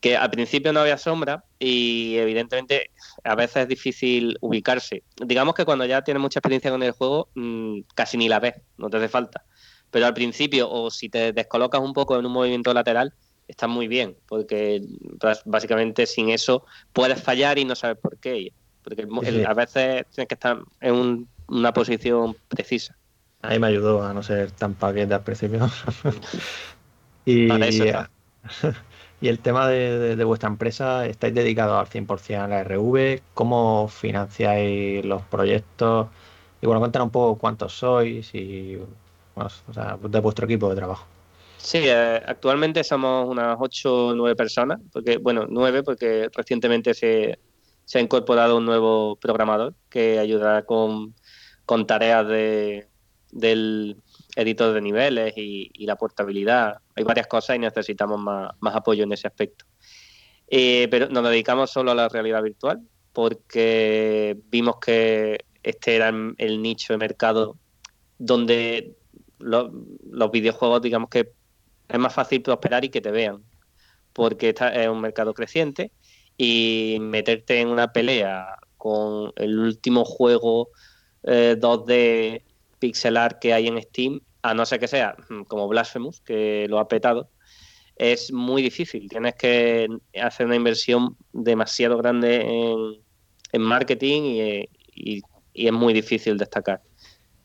que 0.00 0.16
al 0.16 0.30
principio 0.30 0.72
no 0.72 0.80
había 0.80 0.96
sombra 0.98 1.44
y 1.58 2.16
evidentemente 2.16 2.90
a 3.22 3.34
veces 3.34 3.62
es 3.64 3.68
difícil 3.68 4.36
ubicarse. 4.40 5.04
Digamos 5.16 5.54
que 5.54 5.64
cuando 5.66 5.84
ya 5.84 6.02
tienes 6.02 6.20
mucha 6.22 6.38
experiencia 6.40 6.70
con 6.70 6.82
el 6.82 6.92
juego, 6.92 7.30
mm, 7.34 7.80
casi 7.94 8.16
ni 8.16 8.28
la 8.28 8.40
ves, 8.40 8.54
no 8.78 8.88
te 8.88 8.96
hace 8.96 9.08
falta. 9.08 9.44
Pero 9.90 10.06
al 10.06 10.14
principio, 10.14 10.70
o 10.70 10.90
si 10.90 11.08
te 11.10 11.32
descolocas 11.32 11.80
un 11.80 11.92
poco 11.92 12.18
en 12.18 12.24
un 12.24 12.32
movimiento 12.32 12.72
lateral, 12.72 13.12
está 13.46 13.66
muy 13.66 13.88
bien, 13.88 14.16
porque 14.26 14.80
básicamente 15.44 16.06
sin 16.06 16.30
eso 16.30 16.64
puedes 16.92 17.22
fallar 17.22 17.58
y 17.58 17.64
no 17.64 17.74
sabes 17.74 17.98
por 18.00 18.18
qué. 18.18 18.52
Porque 18.82 19.02
el 19.02 19.44
a 19.44 19.52
veces 19.52 20.06
tienes 20.10 20.28
que 20.28 20.34
estar 20.34 20.62
en 20.80 20.94
un- 20.94 21.28
una 21.48 21.72
posición 21.72 22.36
precisa. 22.48 22.96
Ahí 23.42 23.58
me 23.58 23.66
ayudó 23.66 24.02
a 24.02 24.14
no 24.14 24.22
ser 24.22 24.50
tan 24.52 24.74
paquete 24.74 25.12
al 25.12 25.22
principio. 25.24 25.68
y, 27.24 27.48
Para 27.48 27.66
eso 27.66 27.84
está. 27.84 28.10
y 29.20 29.28
el 29.28 29.38
tema 29.38 29.68
de, 29.68 30.24
vuestra 30.24 30.48
empresa, 30.48 31.06
¿estáis 31.06 31.34
dedicados 31.34 31.78
al 31.78 31.86
100% 31.86 32.40
a 32.40 32.48
la 32.48 32.60
RV? 32.64 33.20
¿Cómo 33.34 33.88
financiáis 33.88 35.04
los 35.04 35.22
proyectos? 35.22 36.08
Y 36.62 36.66
bueno, 36.66 36.80
cuéntanos 36.80 37.06
un 37.06 37.12
poco 37.12 37.38
cuántos 37.38 37.74
sois 37.74 38.34
y 38.34 38.78
o 39.34 39.72
sea, 39.72 39.98
de 40.00 40.20
vuestro 40.20 40.46
equipo 40.46 40.68
de 40.70 40.76
trabajo. 40.76 41.06
Sí, 41.58 41.80
eh, 41.84 42.22
actualmente 42.26 42.82
somos 42.82 43.28
unas 43.28 43.56
8 43.60 44.08
o 44.08 44.14
9 44.14 44.34
personas, 44.34 44.80
porque, 44.92 45.18
bueno, 45.18 45.46
9 45.48 45.82
porque 45.82 46.30
recientemente 46.34 46.94
se, 46.94 47.38
se 47.84 47.98
ha 47.98 48.00
incorporado 48.00 48.56
un 48.56 48.64
nuevo 48.64 49.16
programador 49.16 49.74
que 49.90 50.18
ayudará 50.18 50.62
con, 50.64 51.14
con 51.66 51.86
tareas 51.86 52.26
de, 52.26 52.88
del 53.30 53.96
editor 54.36 54.72
de 54.72 54.80
niveles 54.80 55.34
y, 55.36 55.70
y 55.74 55.84
la 55.84 55.96
portabilidad. 55.96 56.78
Hay 57.00 57.04
varias 57.04 57.26
cosas 57.28 57.56
y 57.56 57.58
necesitamos 57.60 58.20
más, 58.20 58.50
más 58.60 58.76
apoyo 58.76 59.04
en 59.04 59.12
ese 59.12 59.26
aspecto. 59.26 59.64
Eh, 60.46 60.88
pero 60.90 61.08
nos 61.08 61.24
dedicamos 61.24 61.70
solo 61.70 61.92
a 61.92 61.94
la 61.94 62.08
realidad 62.08 62.42
virtual 62.42 62.80
porque 63.12 64.36
vimos 64.46 64.76
que 64.80 65.38
este 65.62 65.96
era 65.96 66.08
el- 66.10 66.62
nicho 66.62 66.92
de 66.92 66.98
mercado 66.98 67.58
donde 68.18 68.96
lo- 69.38 69.72
los 70.10 70.30
videojuegos, 70.30 70.82
digamos 70.82 71.08
que 71.10 71.32
es 71.88 71.98
más 71.98 72.14
fácil 72.14 72.42
prosperar 72.42 72.84
y 72.84 72.90
que 72.90 73.00
te 73.00 73.10
vean, 73.10 73.44
porque 74.12 74.50
es 74.50 74.88
un 74.88 75.00
mercado 75.00 75.34
creciente 75.34 75.92
y 76.36 76.98
meterte 77.00 77.60
en 77.60 77.68
una 77.68 77.92
pelea 77.92 78.56
con 78.76 79.32
el 79.36 79.58
último 79.58 80.04
juego 80.04 80.70
eh, 81.22 81.56
2D 81.58 82.44
pixel 82.78 83.16
art 83.16 83.38
que 83.40 83.52
hay 83.54 83.68
en 83.68 83.80
Steam, 83.82 84.20
a 84.42 84.54
no 84.54 84.66
ser 84.66 84.80
que 84.80 84.88
sea 84.88 85.14
mm, 85.28 85.42
como 85.42 85.68
Blasphemous, 85.68 86.20
que 86.20 86.66
lo 86.68 86.78
ha 86.78 86.88
petado, 86.88 87.30
es 87.96 88.32
muy 88.32 88.62
difícil. 88.62 89.08
Tienes 89.08 89.34
que 89.34 89.86
hacer 90.20 90.46
una 90.46 90.56
inversión 90.56 91.16
demasiado 91.32 91.98
grande 91.98 92.40
en, 93.52 93.62
marketing 93.62 94.22
y, 94.94 95.22
es 95.52 95.72
muy 95.72 95.92
difícil 95.92 96.38
destacar. 96.38 96.80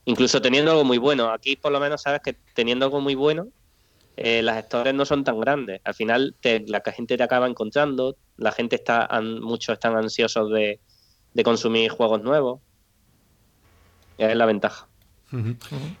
Incluso 0.06 0.40
teniendo 0.40 0.70
algo 0.70 0.84
muy 0.84 0.98
bueno. 0.98 1.30
Aquí 1.30 1.56
por 1.56 1.72
lo 1.72 1.80
menos 1.80 2.02
sabes 2.02 2.20
que 2.24 2.38
teniendo 2.54 2.86
algo 2.86 3.00
muy 3.00 3.14
bueno, 3.14 3.48
eh, 4.16 4.42
las 4.42 4.64
stores 4.64 4.94
no 4.94 5.04
son 5.04 5.24
tan 5.24 5.40
grandes. 5.40 5.80
Al 5.84 5.94
final 5.94 6.36
te- 6.40 6.64
la 6.66 6.80
gente 6.92 7.16
te 7.16 7.22
acaba 7.22 7.46
encontrando, 7.48 8.16
la 8.36 8.52
gente 8.52 8.76
está, 8.76 9.08
muchos 9.40 9.74
están 9.74 9.96
ansiosos 9.96 10.50
de, 10.52 10.80
de 11.34 11.42
consumir 11.44 11.90
juegos 11.90 12.22
nuevos. 12.22 12.62
Es 14.18 14.34
la 14.36 14.46
ventaja. 14.46 14.88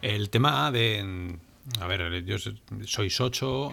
El 0.02 0.30
tema 0.30 0.70
de. 0.70 1.36
A 1.80 1.86
ver, 1.86 2.24
yo 2.24 2.38
so- 2.38 2.52
sois 2.84 3.20
8, 3.20 3.72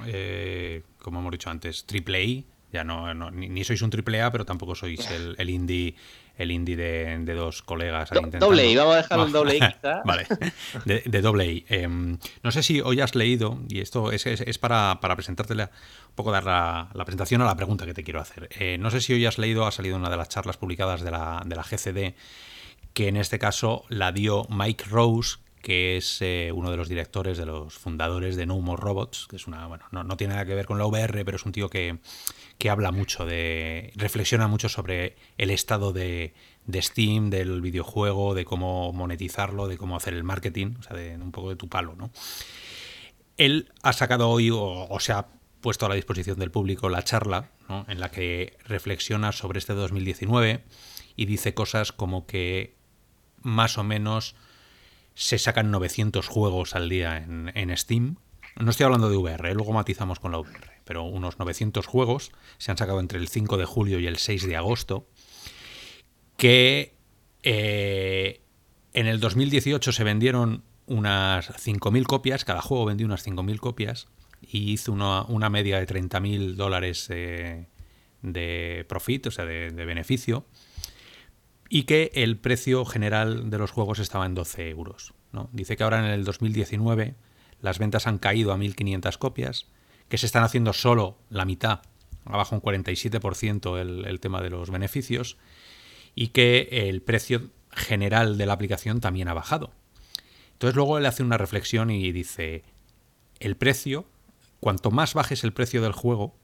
como 1.01 1.19
hemos 1.19 1.31
dicho 1.31 1.49
antes, 1.49 1.85
triple 1.85 2.23
I. 2.23 2.45
Ya 2.71 2.83
no, 2.83 3.13
no- 3.13 3.29
ni, 3.29 3.49
ni 3.49 3.63
sois 3.63 3.81
un 3.83 3.91
triple 3.91 4.19
A, 4.21 4.31
pero 4.31 4.45
tampoco 4.45 4.73
sois 4.73 4.99
el, 5.11 5.35
el 5.37 5.49
indie 5.49 5.95
el 6.35 6.49
indie 6.49 6.75
de, 6.75 7.19
de 7.19 7.33
dos 7.35 7.61
colegas. 7.61 8.11
ahí 8.11 8.15
Do- 8.15 8.25
intentando- 8.25 8.47
doble 8.47 8.67
I, 8.71 8.75
vamos 8.75 8.95
a 8.95 8.97
dejarlo 8.97 9.25
en 9.27 9.33
Va- 9.33 9.37
doble 9.37 9.57
I 9.57 9.59
quizá. 9.75 10.01
vale, 10.03 10.25
de, 10.85 11.03
de 11.05 11.21
doble 11.21 11.45
I. 11.45 11.65
Em, 11.69 12.17
no 12.41 12.49
sé 12.51 12.63
si 12.63 12.81
hoy 12.81 12.99
has 13.01 13.13
leído, 13.13 13.59
y 13.69 13.81
esto 13.81 14.11
es, 14.11 14.25
es- 14.25 14.41
es 14.41 14.57
para, 14.57 14.97
para 14.99 15.15
presentártela, 15.15 15.69
un 16.09 16.15
poco 16.15 16.31
dar 16.31 16.43
la, 16.45 16.89
la 16.95 17.05
presentación 17.05 17.43
a 17.43 17.45
la 17.45 17.55
pregunta 17.55 17.85
que 17.85 17.93
te 17.93 18.03
quiero 18.03 18.19
hacer. 18.19 18.49
Eh, 18.57 18.77
no 18.79 18.89
sé 18.89 19.01
si 19.01 19.13
hoy 19.13 19.23
has 19.27 19.37
leído, 19.37 19.67
ha 19.67 19.71
salido 19.71 19.95
una 19.95 20.09
de 20.09 20.17
las 20.17 20.29
charlas 20.29 20.57
publicadas 20.57 21.01
de 21.03 21.11
la, 21.11 21.43
de 21.45 21.55
la 21.55 21.61
GCD, 21.61 22.15
que 22.93 23.07
en 23.07 23.17
este 23.17 23.39
caso 23.39 23.85
la 23.89 24.11
dio 24.11 24.45
Mike 24.49 24.85
Rose, 24.89 25.37
que 25.61 25.97
es 25.97 26.21
eh, 26.21 26.51
uno 26.53 26.71
de 26.71 26.77
los 26.77 26.89
directores, 26.89 27.37
de 27.37 27.45
los 27.45 27.73
fundadores 27.73 28.35
de 28.35 28.45
No 28.45 28.59
More 28.59 28.81
Robots, 28.81 29.27
que 29.29 29.37
es 29.37 29.47
una, 29.47 29.65
bueno, 29.67 29.85
no, 29.91 30.03
no 30.03 30.17
tiene 30.17 30.33
nada 30.33 30.45
que 30.45 30.55
ver 30.55 30.65
con 30.65 30.77
la 30.77 30.85
VR, 30.85 31.23
pero 31.23 31.37
es 31.37 31.45
un 31.45 31.53
tío 31.53 31.69
que, 31.69 31.99
que 32.57 32.69
habla 32.69 32.91
mucho 32.91 33.25
de, 33.25 33.93
reflexiona 33.95 34.47
mucho 34.47 34.67
sobre 34.67 35.15
el 35.37 35.51
estado 35.51 35.93
de, 35.93 36.33
de 36.65 36.81
Steam, 36.81 37.29
del 37.29 37.61
videojuego, 37.61 38.35
de 38.35 38.45
cómo 38.45 38.91
monetizarlo, 38.91 39.67
de 39.67 39.77
cómo 39.77 39.95
hacer 39.95 40.13
el 40.13 40.23
marketing, 40.23 40.75
o 40.79 40.83
sea, 40.83 40.97
de 40.97 41.15
un 41.15 41.31
poco 41.31 41.49
de 41.49 41.55
tu 41.55 41.69
palo, 41.69 41.95
¿no? 41.95 42.11
Él 43.37 43.71
ha 43.81 43.93
sacado 43.93 44.29
hoy, 44.29 44.51
o, 44.51 44.59
o 44.59 44.99
se 44.99 45.13
ha 45.13 45.27
puesto 45.61 45.85
a 45.85 45.89
la 45.89 45.95
disposición 45.95 46.37
del 46.37 46.51
público 46.51 46.89
la 46.89 47.03
charla, 47.03 47.49
¿no? 47.69 47.85
en 47.87 47.99
la 47.99 48.11
que 48.11 48.57
reflexiona 48.65 49.31
sobre 49.31 49.59
este 49.59 49.73
2019 49.73 50.61
y 51.15 51.25
dice 51.25 51.53
cosas 51.53 51.93
como 51.93 52.27
que 52.27 52.75
más 53.43 53.77
o 53.77 53.83
menos 53.83 54.35
se 55.15 55.37
sacan 55.37 55.71
900 55.71 56.27
juegos 56.27 56.75
al 56.75 56.89
día 56.89 57.17
en, 57.17 57.77
Steam. 57.77 58.17
No 58.59 58.71
estoy 58.71 58.85
hablando 58.85 59.09
de 59.09 59.17
VR, 59.17 59.51
¿eh? 59.51 59.53
luego 59.53 59.73
matizamos 59.73 60.19
con 60.19 60.31
la 60.31 60.39
VR, 60.39 60.71
pero 60.85 61.03
unos 61.03 61.39
900 61.39 61.85
juegos 61.85 62.31
se 62.57 62.71
han 62.71 62.77
sacado 62.77 62.99
entre 62.99 63.19
el 63.19 63.27
5 63.27 63.57
de 63.57 63.65
julio 63.65 63.99
y 63.99 64.07
el 64.07 64.17
6 64.17 64.47
de 64.47 64.55
agosto, 64.55 65.07
que 66.37 66.95
eh, 67.43 68.41
en 68.93 69.07
el 69.07 69.19
2018 69.19 69.91
se 69.91 70.03
vendieron 70.03 70.63
unas 70.85 71.49
5.000 71.49 72.03
copias, 72.03 72.45
cada 72.45 72.61
juego 72.61 72.85
vendió 72.85 73.05
unas 73.05 73.25
5.000 73.25 73.59
copias 73.59 74.07
y 74.41 74.71
hizo 74.71 74.91
una, 74.91 75.23
una 75.23 75.49
media 75.49 75.79
de 75.79 75.87
30.000 75.87 76.55
dólares 76.55 77.07
eh, 77.09 77.67
de 78.21 78.85
profit, 78.87 79.27
o 79.27 79.31
sea, 79.31 79.45
de 79.45 79.85
beneficio 79.85 80.45
y 81.69 81.83
que 81.83 82.11
el 82.13 82.37
precio 82.37 82.85
general 82.85 83.49
de 83.49 83.57
los 83.57 83.71
juegos 83.71 83.99
estaba 83.99 84.25
en 84.25 84.35
12 84.35 84.69
euros. 84.69 85.13
¿no? 85.31 85.49
Dice 85.51 85.77
que 85.77 85.83
ahora 85.83 85.99
en 85.99 86.05
el 86.05 86.23
2019 86.23 87.15
las 87.61 87.79
ventas 87.79 88.07
han 88.07 88.17
caído 88.17 88.51
a 88.51 88.57
1.500 88.57 89.17
copias, 89.17 89.67
que 90.09 90.17
se 90.17 90.25
están 90.25 90.43
haciendo 90.43 90.73
solo 90.73 91.17
la 91.29 91.45
mitad, 91.45 91.81
ha 92.25 92.37
bajado 92.37 92.57
un 92.57 92.61
47% 92.61 93.79
el, 93.79 94.05
el 94.05 94.19
tema 94.19 94.41
de 94.41 94.49
los 94.49 94.69
beneficios, 94.69 95.37
y 96.15 96.27
que 96.27 96.67
el 96.71 97.01
precio 97.01 97.49
general 97.71 98.37
de 98.37 98.45
la 98.45 98.53
aplicación 98.53 98.99
también 98.99 99.27
ha 99.27 99.33
bajado. 99.33 99.71
Entonces 100.53 100.75
luego 100.75 100.97
él 100.97 101.05
hace 101.05 101.23
una 101.23 101.37
reflexión 101.37 101.89
y 101.89 102.11
dice, 102.11 102.63
el 103.39 103.57
precio, 103.57 104.05
cuanto 104.59 104.91
más 104.91 105.13
bajes 105.13 105.43
el 105.43 105.53
precio 105.53 105.81
del 105.81 105.91
juego, 105.91 106.35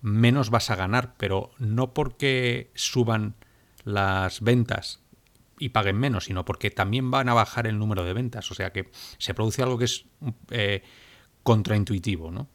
menos 0.00 0.50
vas 0.50 0.70
a 0.70 0.76
ganar, 0.76 1.14
pero 1.16 1.50
no 1.58 1.92
porque 1.92 2.70
suban 2.74 3.34
las 3.84 4.40
ventas 4.40 5.00
y 5.58 5.70
paguen 5.70 5.96
menos, 5.96 6.24
sino 6.24 6.44
porque 6.44 6.70
también 6.70 7.10
van 7.10 7.28
a 7.28 7.34
bajar 7.34 7.66
el 7.66 7.78
número 7.78 8.04
de 8.04 8.14
ventas. 8.14 8.50
O 8.50 8.54
sea 8.54 8.72
que 8.72 8.90
se 9.18 9.34
produce 9.34 9.62
algo 9.62 9.78
que 9.78 9.84
es 9.84 10.06
eh, 10.50 10.82
contraintuitivo, 11.42 12.30
¿no? 12.30 12.48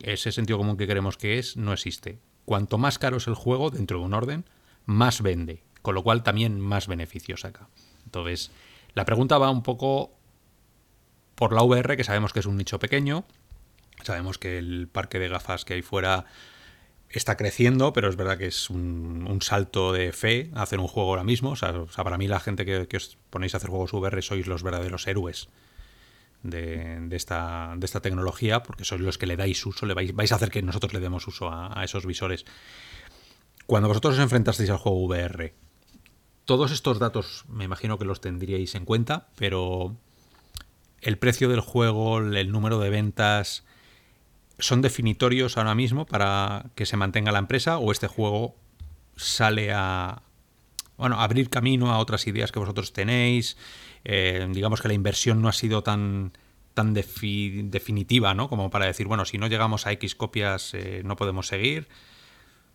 Ese 0.00 0.32
sentido 0.32 0.58
común 0.58 0.76
que 0.76 0.86
queremos 0.86 1.16
que 1.16 1.38
es 1.38 1.56
no 1.56 1.72
existe. 1.72 2.18
Cuanto 2.44 2.78
más 2.78 2.98
caro 2.98 3.18
es 3.18 3.26
el 3.26 3.34
juego 3.34 3.70
dentro 3.70 3.98
de 3.98 4.04
un 4.04 4.14
orden, 4.14 4.44
más 4.84 5.20
vende, 5.20 5.64
con 5.82 5.94
lo 5.94 6.02
cual 6.02 6.22
también 6.22 6.60
más 6.60 6.86
beneficios 6.86 7.42
saca. 7.42 7.68
Entonces, 8.04 8.50
la 8.94 9.04
pregunta 9.04 9.36
va 9.38 9.50
un 9.50 9.62
poco 9.62 10.12
por 11.34 11.52
la 11.52 11.62
VR, 11.62 11.96
que 11.96 12.04
sabemos 12.04 12.32
que 12.32 12.40
es 12.40 12.46
un 12.46 12.56
nicho 12.56 12.78
pequeño, 12.78 13.24
sabemos 14.02 14.38
que 14.38 14.58
el 14.58 14.88
parque 14.88 15.18
de 15.18 15.28
gafas 15.28 15.64
que 15.64 15.74
hay 15.74 15.82
fuera 15.82 16.24
está 17.10 17.36
creciendo, 17.36 17.92
pero 17.92 18.08
es 18.08 18.16
verdad 18.16 18.38
que 18.38 18.46
es 18.46 18.70
un, 18.70 19.38
salto 19.40 19.92
de 19.92 20.12
fe 20.12 20.50
hacer 20.54 20.80
un 20.80 20.88
juego 20.88 21.10
ahora 21.10 21.24
mismo. 21.24 21.50
O 21.50 21.56
sea, 21.56 21.72
para 21.94 22.18
mí 22.18 22.28
la 22.28 22.40
gente 22.40 22.64
que, 22.64 22.96
os 22.96 23.18
ponéis 23.30 23.54
a 23.54 23.58
hacer 23.58 23.70
juegos 23.70 23.92
VR 23.92 24.22
sois 24.22 24.46
los 24.46 24.62
verdaderos 24.62 25.06
héroes 25.06 25.48
de, 26.42 27.08
esta, 27.12 27.74
de 27.76 27.84
esta 27.86 28.00
tecnología, 28.00 28.62
porque 28.62 28.84
sois 28.84 29.00
los 29.00 29.18
que 29.18 29.26
le 29.26 29.36
dais 29.36 29.64
uso, 29.66 29.86
le 29.86 29.94
vais, 29.94 30.14
vais 30.14 30.32
a 30.32 30.36
hacer 30.36 30.50
que 30.50 30.62
nosotros 30.62 30.92
le 30.92 31.00
demos 31.00 31.26
uso 31.26 31.50
a, 31.50 31.82
esos 31.84 32.06
visores. 32.06 32.44
Cuando 33.66 33.88
vosotros 33.88 34.14
os 34.14 34.20
enfrentasteis 34.20 34.70
al 34.70 34.78
juego 34.78 35.04
VR, 35.06 35.54
todos 36.44 36.70
estos 36.70 36.98
datos 36.98 37.44
me 37.48 37.64
imagino 37.64 37.98
que 37.98 38.04
los 38.04 38.20
tendríais 38.20 38.74
en 38.74 38.84
cuenta, 38.84 39.28
pero 39.36 39.96
el 41.00 41.18
precio 41.18 41.48
del 41.48 41.60
juego, 41.60 42.18
el 42.18 42.52
número 42.52 42.78
de 42.78 42.90
ventas, 42.90 43.64
¿son 44.58 44.82
definitorios 44.82 45.56
ahora 45.56 45.74
mismo 45.74 46.06
para 46.06 46.66
que 46.74 46.86
se 46.86 46.96
mantenga 46.96 47.32
la 47.32 47.38
empresa 47.38 47.78
o 47.78 47.92
este 47.92 48.06
juego 48.06 48.56
sale 49.16 49.72
a 49.72 50.22
bueno, 50.96 51.20
abrir 51.20 51.50
camino 51.50 51.92
a 51.92 51.98
otras 51.98 52.26
ideas 52.26 52.52
que 52.52 52.58
vosotros 52.58 52.92
tenéis? 52.92 53.56
Eh, 54.04 54.46
digamos 54.52 54.80
que 54.80 54.88
la 54.88 54.94
inversión 54.94 55.42
no 55.42 55.48
ha 55.48 55.52
sido 55.52 55.82
tan 55.82 56.32
tan 56.76 56.92
definitiva, 56.92 58.34
¿no? 58.34 58.50
Como 58.50 58.68
para 58.68 58.84
decir, 58.84 59.06
bueno, 59.08 59.24
si 59.24 59.38
no 59.38 59.46
llegamos 59.46 59.86
a 59.86 59.92
X 59.92 60.14
copias 60.14 60.74
eh, 60.74 61.00
no 61.06 61.16
podemos 61.16 61.46
seguir. 61.46 61.88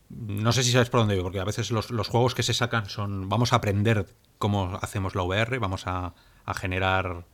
No 0.09 0.51
sé 0.53 0.63
si 0.63 0.71
sabes 0.71 0.89
por 0.89 1.01
dónde 1.01 1.13
voy, 1.13 1.23
porque 1.23 1.39
a 1.39 1.43
veces 1.43 1.69
los, 1.69 1.85
juegos 2.07 2.33
que 2.33 2.41
se 2.41 2.55
sacan 2.55 2.89
son, 2.89 3.29
vamos 3.29 3.53
a 3.53 3.57
aprender 3.57 4.07
cómo 4.39 4.79
hacemos 4.81 5.13
la 5.13 5.21
VR, 5.21 5.59
vamos 5.59 5.83
a, 5.85 6.15
generar 6.55 7.27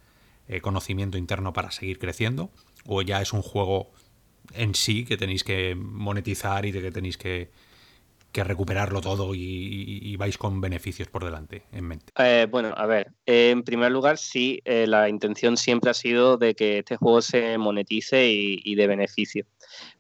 eh, 0.50 0.60
conocimiento 0.60 1.18
interno 1.18 1.54
para 1.54 1.72
seguir 1.72 2.00
creciendo, 2.00 2.52
o 2.86 3.02
ya 3.02 3.22
es 3.22 3.32
un 3.32 3.42
juego 3.42 3.94
en 4.54 4.76
sí 4.76 5.06
que 5.06 5.18
tenéis 5.18 5.44
que 5.44 5.76
monetizar 5.76 6.66
y 6.66 6.72
de 6.72 6.82
que 6.82 6.92
tenéis 6.92 7.18
que, 7.18 7.50
recuperarlo 8.34 9.02
todo 9.02 9.34
y, 9.34 10.16
vais 10.16 10.38
con 10.38 10.62
beneficios 10.62 11.08
por 11.08 11.26
delante 11.26 11.64
en 11.72 11.86
mente? 11.86 12.14
Eh, 12.20 12.46
bueno, 12.48 12.72
a 12.78 12.86
ver, 12.86 13.12
en 13.26 13.64
primer 13.64 13.92
lugar, 13.92 14.20
sí, 14.20 14.62
eh, 14.64 14.86
la 14.86 15.10
intención 15.10 15.58
siempre 15.58 15.90
ha 15.90 15.96
sido 15.96 16.38
de 16.38 16.54
que 16.54 16.78
este 16.80 16.98
juego 16.98 17.24
se 17.24 17.58
monetice 17.58 18.28
y, 18.30 18.76
de 18.76 18.86
beneficio. 18.86 19.44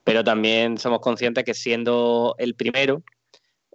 Pero 0.03 0.23
también 0.23 0.77
somos 0.77 0.99
conscientes 0.99 1.45
que 1.45 1.55
siendo 1.55 2.35
el 2.37 2.53
primero, 2.53 3.01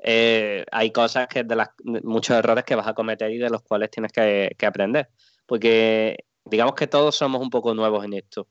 eh, 0.00 0.64
hay 0.70 0.92
cosas 0.92 1.26
que 1.26 1.42
de 1.42 1.56
las 1.56 1.70
muchos 2.04 2.36
errores 2.36 2.62
que 2.62 2.76
vas 2.76 2.86
a 2.86 2.94
cometer 2.94 3.32
y 3.32 3.38
de 3.38 3.50
los 3.50 3.62
cuales 3.62 3.90
tienes 3.90 4.12
que, 4.12 4.54
que 4.56 4.66
aprender. 4.66 5.08
Porque 5.44 6.24
digamos 6.44 6.74
que 6.74 6.86
todos 6.86 7.16
somos 7.16 7.40
un 7.40 7.50
poco 7.50 7.74
nuevos 7.74 8.04
en 8.04 8.12
esto. 8.12 8.46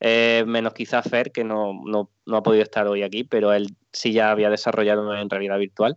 Eh, 0.00 0.44
menos 0.46 0.74
quizás 0.74 1.08
Fer, 1.08 1.32
que 1.32 1.44
no, 1.44 2.10
ha 2.26 2.42
podido 2.42 2.62
estar 2.62 2.86
hoy 2.86 3.02
aquí, 3.02 3.24
pero 3.24 3.52
él 3.52 3.76
sí 3.92 4.12
ya 4.12 4.30
había 4.30 4.50
desarrollado 4.50 5.14
en 5.14 5.30
realidad 5.30 5.58
virtual 5.58 5.96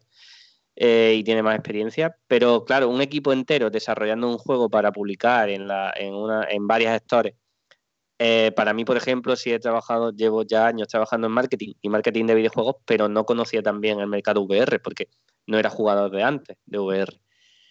eh, 0.76 1.16
y 1.18 1.24
tiene 1.24 1.43
más 1.43 1.56
experiencia. 1.56 2.16
Pero 2.28 2.66
claro, 2.66 2.89
un 2.89 3.02
equipo 3.02 3.34
entero 3.34 3.70
desarrollando 3.70 4.30
un 4.30 4.38
juego 4.38 4.70
para 4.70 4.91
publicar 4.91 5.50
en, 5.50 5.68
la, 5.68 5.93
en, 5.95 6.14
una, 6.14 6.47
en 6.50 6.68
varias 6.68 7.02
stores. 7.02 7.36
Eh, 8.22 8.52
para 8.56 8.74
mí, 8.74 8.84
por 8.84 8.97
ejemplo, 8.97 9.36
sí 9.36 9.52
he 9.52 9.60
trabajado, 9.60 10.12
llevo 10.12 10.43
ya 10.43 10.68
años 10.68 10.89
trabajando 10.89 11.28
en 11.28 11.34
marketing 11.34 11.74
y 11.82 11.89
marketing 11.89 12.26
de 12.26 12.36
videojuegos, 12.36 12.76
pero 12.86 13.08
no 13.08 13.26
conocía 13.26 13.64
también 13.64 14.00
el 14.02 14.08
mercado 14.08 14.41
VR 14.41 14.80
porque 14.80 15.08
no 15.47 15.58
era 15.58 15.70
jugador 15.70 16.12
de 16.12 16.24
antes 16.24 16.58
de 16.66 16.80
VR. 16.80 17.22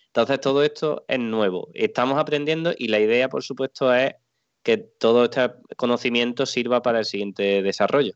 Entonces, 0.06 0.40
todo 0.40 0.62
esto 0.62 1.04
es 1.06 1.18
nuevo. 1.18 1.68
Estamos 1.74 2.18
aprendiendo 2.18 2.72
y 2.76 2.88
la 2.88 2.98
idea, 2.98 3.28
por 3.28 3.42
supuesto, 3.44 3.94
es 3.94 4.14
que 4.62 4.78
todo 4.78 5.24
este 5.24 5.50
conocimiento 5.76 6.46
sirva 6.46 6.82
para 6.82 7.00
el 7.00 7.04
siguiente 7.04 7.62
desarrollo. 7.62 8.14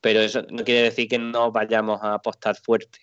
Pero 0.00 0.20
eso 0.20 0.42
no 0.50 0.64
quiere 0.64 0.82
decir 0.82 1.08
que 1.08 1.18
no 1.18 1.50
vayamos 1.52 2.00
a 2.02 2.14
apostar 2.14 2.56
fuerte 2.56 3.00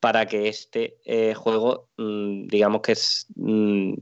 para 0.00 0.26
que 0.26 0.48
este 0.48 0.98
eh, 1.04 1.34
juego, 1.34 1.88
mm, 1.96 2.46
digamos 2.46 2.82
que 2.82 2.94
mm, 3.34 3.94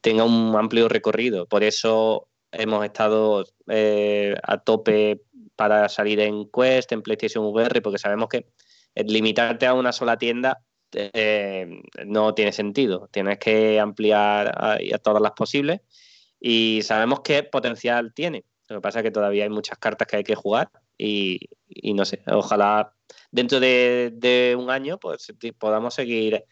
tenga 0.00 0.24
un 0.24 0.54
amplio 0.56 0.88
recorrido. 0.88 1.46
Por 1.46 1.64
eso 1.64 2.28
hemos 2.52 2.84
estado 2.84 3.44
eh, 3.68 4.34
a 4.42 4.58
tope 4.58 5.22
para 5.56 5.88
salir 5.88 6.20
en 6.20 6.48
Quest, 6.50 6.92
en 6.92 7.02
PlayStation 7.02 7.44
VR, 7.44 7.82
porque 7.82 7.98
sabemos 7.98 8.28
que 8.28 8.46
limitarte 8.94 9.66
a 9.66 9.74
una 9.74 9.92
sola 9.92 10.16
tienda 10.16 10.62
eh, 10.92 11.82
no 12.06 12.34
tiene 12.34 12.52
sentido. 12.52 13.08
Tienes 13.12 13.38
que 13.38 13.80
ampliar 13.80 14.54
a 14.56 14.98
todas 14.98 15.20
las 15.20 15.32
posibles 15.32 15.80
y 16.40 16.80
sabemos 16.82 17.20
qué 17.20 17.42
potencial 17.42 18.12
tiene. 18.14 18.44
Lo 18.68 18.76
que 18.76 18.82
pasa 18.82 19.00
es 19.00 19.04
que 19.04 19.10
todavía 19.10 19.44
hay 19.44 19.50
muchas 19.50 19.78
cartas 19.78 20.08
que 20.08 20.16
hay 20.16 20.24
que 20.24 20.34
jugar 20.34 20.70
y, 20.98 21.40
no 21.94 22.04
sé, 22.04 22.22
ojalá 22.26 22.92
dentro 23.30 23.60
de, 23.60 24.56
un 24.58 24.70
año 24.70 24.98
pues 24.98 25.32
podamos 25.58 25.94
seguir 25.94 26.44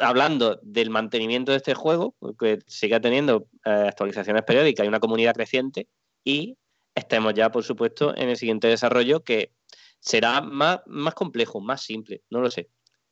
hablando 0.00 0.58
del 0.62 0.90
mantenimiento 0.90 1.52
de 1.52 1.58
este 1.58 1.74
juego, 1.74 2.16
que 2.38 2.58
siga 2.66 3.00
teniendo 3.00 3.46
eh, 3.64 3.86
actualizaciones 3.88 4.42
periódicas 4.42 4.84
y 4.84 4.88
una 4.88 4.98
comunidad 4.98 5.34
creciente 5.34 5.86
y 6.24 6.56
estemos 6.94 7.34
ya, 7.34 7.50
por 7.50 7.62
supuesto, 7.62 8.16
en 8.16 8.28
el 8.28 8.36
siguiente 8.36 8.66
desarrollo 8.66 9.22
que 9.22 9.52
será 10.00 10.40
más, 10.40 10.80
más 10.86 11.14
complejo, 11.14 11.60
más 11.60 11.82
simple, 11.82 12.22
no 12.30 12.40
lo 12.40 12.50
sé. 12.50 12.68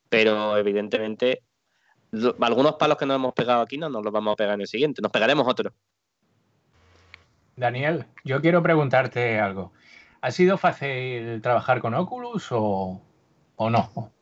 Pero 0.09 0.57
evidentemente 0.57 1.43
algunos 2.40 2.74
palos 2.76 2.96
que 2.96 3.06
nos 3.06 3.16
hemos 3.16 3.34
pegado 3.34 3.62
aquí 3.62 3.76
no 3.78 3.88
nos 3.88 4.02
los 4.02 4.12
vamos 4.12 4.32
a 4.32 4.36
pegar 4.36 4.54
en 4.54 4.62
el 4.62 4.66
siguiente, 4.66 5.02
nos 5.02 5.12
pegaremos 5.12 5.46
otros. 5.46 5.72
Daniel, 7.56 8.06
yo 8.24 8.40
quiero 8.40 8.62
preguntarte 8.62 9.40
algo. 9.40 9.72
¿Ha 10.20 10.30
sido 10.30 10.59
fácil 10.59 11.40
trabajar 11.42 11.80
con 11.80 11.94
Oculus 11.94 12.48
o, 12.50 13.00
no? 13.59 14.12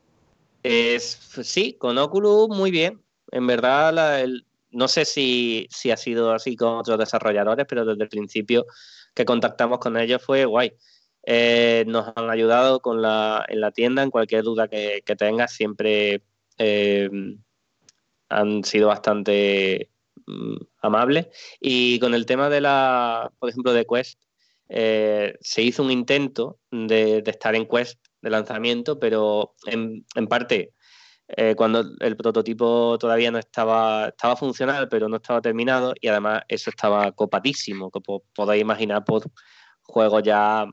Es, 0.62 1.04
sí, 1.42 1.74
con 1.74 1.98
Oculus 1.98 2.48
muy 2.48 2.70
bien. 2.70 3.02
En 3.30 3.46
verdad, 3.46 4.26
no 4.70 4.88
sé 4.88 5.04
si, 5.04 5.68
ha 5.92 5.96
sido 5.96 6.32
así 6.32 6.56
con 6.56 6.76
otros 6.76 6.98
desarrolladores, 6.98 7.66
pero 7.68 7.84
desde 7.84 8.04
el 8.04 8.08
principio 8.08 8.66
que 9.14 9.24
contactamos 9.24 9.78
con 9.78 9.96
ellos 9.96 10.22
fue 10.22 10.44
guay. 10.44 10.72
Eh, 11.22 11.84
nos 11.88 12.12
han 12.14 12.30
ayudado 12.30 12.80
con 12.80 13.02
la, 13.02 13.44
en 13.48 13.60
la 13.60 13.70
tienda, 13.70 14.02
en 14.02 14.10
cualquier 14.10 14.44
duda 14.44 14.68
que, 14.68 15.02
tengas, 15.18 15.52
siempre 15.52 16.22
eh, 16.58 17.10
han 18.28 18.64
sido 18.64 18.88
bastante 18.88 19.90
mm, 20.26 20.56
amables. 20.82 21.28
Y 21.60 21.98
con 22.00 22.14
el 22.14 22.26
tema 22.26 22.48
de 22.48 22.60
la, 22.60 23.32
por 23.38 23.50
ejemplo, 23.50 23.72
de 23.72 23.86
Quest, 23.86 24.20
eh, 24.68 25.34
se 25.40 25.62
hizo 25.62 25.82
un 25.82 25.90
intento 25.90 26.58
de, 26.70 27.22
estar 27.26 27.54
en 27.54 27.66
Quest 27.66 28.00
de 28.20 28.30
lanzamiento, 28.30 28.98
pero 28.98 29.54
en, 29.66 30.04
parte 30.28 30.74
eh, 31.28 31.54
cuando 31.56 31.84
el 32.00 32.16
prototipo 32.16 32.98
todavía 32.98 33.30
no 33.30 33.38
estaba, 33.38 34.08
estaba 34.08 34.36
funcional, 34.36 34.88
pero 34.88 35.08
no 35.08 35.16
estaba 35.16 35.40
terminado, 35.40 35.94
y 36.00 36.08
además 36.08 36.42
eso 36.48 36.70
estaba 36.70 37.12
copadísimo, 37.12 37.90
como 37.90 38.22
podéis 38.34 38.62
imaginar 38.62 39.04
por 39.04 39.24
juegos 39.82 40.22
ya 40.24 40.66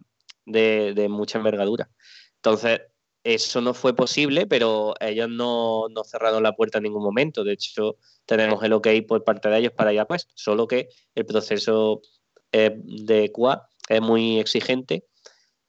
de, 0.46 0.94
de 0.96 1.10
mucha 1.10 1.38
envergadura. 1.38 1.90
Entonces, 2.38 2.82
eso 3.24 3.62
no 3.62 3.74
fue 3.74 3.96
posible, 3.96 4.46
pero 4.46 4.96
ellos 5.00 5.30
no, 5.30 5.88
no, 5.90 6.04
cerraron 6.04 6.44
la 6.44 6.56
puerta 6.56 6.80
en 6.80 6.84
ningún 6.84 7.04
momento. 7.04 7.44
De 7.44 7.54
hecho, 7.54 7.98
tenemos 8.26 8.62
el 8.64 8.74
OK 8.74 8.88
por 9.08 9.24
parte 9.24 9.50
de 9.50 9.60
ellos 9.60 9.72
para 9.72 9.94
ir 9.94 10.00
a 10.00 10.06
Quest, 10.06 10.32
solo 10.36 10.68
que 10.68 10.90
el 11.16 11.26
proceso 11.26 12.02
eh, 12.52 12.76
de 12.76 13.32
QA 13.32 13.68
es 13.88 14.02
muy 14.02 14.40
exigente 14.40 15.06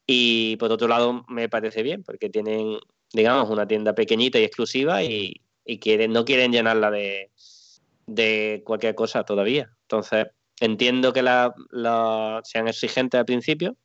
y 0.05 0.57
por 0.57 0.71
otro 0.71 0.87
lado 0.87 1.25
me 1.29 1.49
parece 1.49 1.81
bien, 1.81 2.03
porque 2.03 2.29
tienen, 2.29 2.77
digamos, 3.13 3.49
una 3.49 3.67
tienda 3.67 3.95
pequeñita 3.95 4.37
y 4.39 4.43
exclusiva 4.43 5.03
y, 5.03 5.41
quieren, 5.79 6.11
no 6.11 6.25
quieren 6.25 6.51
llenarla 6.51 6.91
de, 6.91 7.31
de 8.05 8.61
cualquier 8.65 8.95
cosa 8.95 9.23
todavía. 9.23 9.71
Entonces, 9.83 10.27
entiendo 10.59 11.13
que 11.13 11.23
la, 11.23 11.53
sean 12.43 12.67
exigentes 12.67 13.17
al 13.17 13.25
principio, 13.25 13.77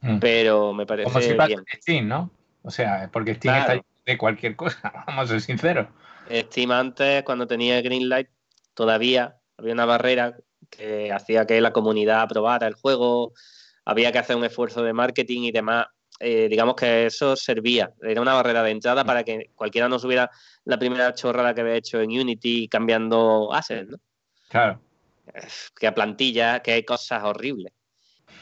mm. 0.00 0.18
pero 0.18 0.72
me 0.72 0.86
parece 0.86 1.10
Como 1.10 1.20
si 1.20 1.34
bien. 1.34 1.64
Steam, 1.74 2.08
¿no? 2.08 2.30
O 2.62 2.70
sea, 2.70 3.08
porque 3.12 3.34
Steam 3.34 3.54
está 3.56 3.80
de 4.06 4.18
cualquier 4.18 4.56
cosa, 4.56 4.92
vamos 5.06 5.24
a 5.24 5.28
ser 5.28 5.40
sinceros. 5.40 5.88
Steam 6.30 6.70
antes, 6.70 7.22
cuando 7.24 7.46
tenía 7.46 7.80
Greenlight, 7.82 8.28
todavía 8.74 9.36
había 9.56 9.72
una 9.72 9.86
barrera 9.86 10.36
que 10.68 11.12
hacía 11.12 11.46
que 11.46 11.60
la 11.60 11.72
comunidad 11.72 12.22
aprobara 12.22 12.66
el 12.66 12.74
juego, 12.74 13.32
había 13.84 14.12
que 14.12 14.18
hacer 14.18 14.36
un 14.36 14.44
esfuerzo 14.44 14.82
de 14.82 14.92
marketing 14.92 15.42
y 15.42 15.52
demás 15.52 15.86
eh, 16.22 16.48
digamos 16.50 16.74
que 16.74 17.06
eso 17.06 17.34
servía, 17.34 17.94
era 18.02 18.20
una 18.20 18.34
barrera 18.34 18.62
de 18.62 18.72
entrada 18.72 19.04
para 19.06 19.24
que 19.24 19.50
cualquiera 19.54 19.88
no 19.88 19.98
subiera 19.98 20.30
la 20.66 20.78
primera 20.78 21.14
chorrada 21.14 21.54
que 21.54 21.62
había 21.62 21.76
hecho 21.76 21.98
en 21.98 22.10
Unity 22.10 22.68
cambiando 22.68 23.50
assets, 23.54 23.88
¿no? 23.88 23.96
Claro. 24.50 24.82
Que 25.78 25.86
a 25.86 25.94
plantilla, 25.94 26.60
que 26.60 26.72
hay 26.72 26.84
cosas 26.84 27.24
horribles. 27.24 27.72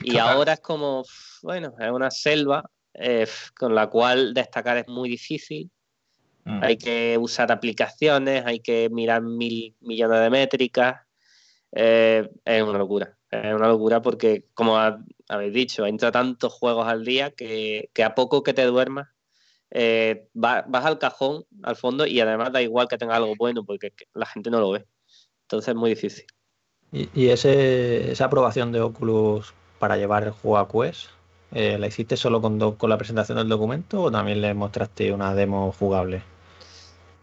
Y 0.00 0.18
ahora 0.18 0.54
es 0.54 0.60
como, 0.60 1.04
bueno, 1.42 1.72
es 1.78 1.90
una 1.90 2.10
selva 2.10 2.68
eh, 3.00 3.26
con 3.56 3.74
la 3.74 3.86
cual 3.88 4.34
destacar 4.34 4.76
es 4.78 4.88
muy 4.88 5.08
difícil. 5.08 5.70
Mm. 6.44 6.62
Hay 6.62 6.76
que 6.76 7.16
usar 7.18 7.50
aplicaciones, 7.52 8.44
hay 8.46 8.60
que 8.60 8.88
mirar 8.90 9.22
mil 9.22 9.74
millones 9.80 10.20
de 10.20 10.30
métricas. 10.30 11.02
Eh, 11.72 12.28
es 12.44 12.62
una 12.62 12.78
locura. 12.78 13.16
Es 13.30 13.54
una 13.54 13.68
locura 13.68 14.00
porque, 14.00 14.46
como 14.54 14.78
ha- 14.78 15.04
habéis 15.28 15.52
dicho, 15.52 15.84
entra 15.86 16.10
tantos 16.10 16.52
juegos 16.54 16.86
al 16.86 17.04
día 17.04 17.30
que, 17.30 17.90
que 17.92 18.02
a 18.02 18.14
poco 18.14 18.42
que 18.42 18.54
te 18.54 18.64
duermas, 18.64 19.08
eh, 19.70 20.28
va- 20.34 20.64
vas 20.66 20.86
al 20.86 20.98
cajón, 20.98 21.44
al 21.62 21.76
fondo, 21.76 22.06
y 22.06 22.20
además 22.20 22.52
da 22.52 22.62
igual 22.62 22.88
que 22.88 22.96
tenga 22.96 23.16
algo 23.16 23.34
bueno 23.36 23.64
porque 23.64 23.90
que 23.90 24.06
la 24.14 24.24
gente 24.24 24.50
no 24.50 24.60
lo 24.60 24.70
ve. 24.70 24.86
Entonces 25.42 25.68
es 25.68 25.74
muy 25.74 25.90
difícil. 25.90 26.24
Y, 26.90 27.10
y 27.12 27.28
ese, 27.28 28.10
esa 28.10 28.24
aprobación 28.24 28.72
de 28.72 28.80
Oculus 28.80 29.52
para 29.78 29.98
llevar 29.98 30.24
el 30.24 30.30
juego 30.30 30.56
a 30.56 30.66
Quest, 30.68 31.10
eh, 31.52 31.78
¿la 31.78 31.86
hiciste 31.86 32.16
solo 32.16 32.40
con, 32.40 32.58
do- 32.58 32.76
con 32.76 32.90
la 32.90 32.98
presentación 32.98 33.38
del 33.38 33.48
documento 33.48 34.02
o 34.02 34.10
también 34.10 34.40
le 34.40 34.54
mostraste 34.54 35.12
una 35.12 35.34
demo 35.34 35.72
jugable? 35.72 36.22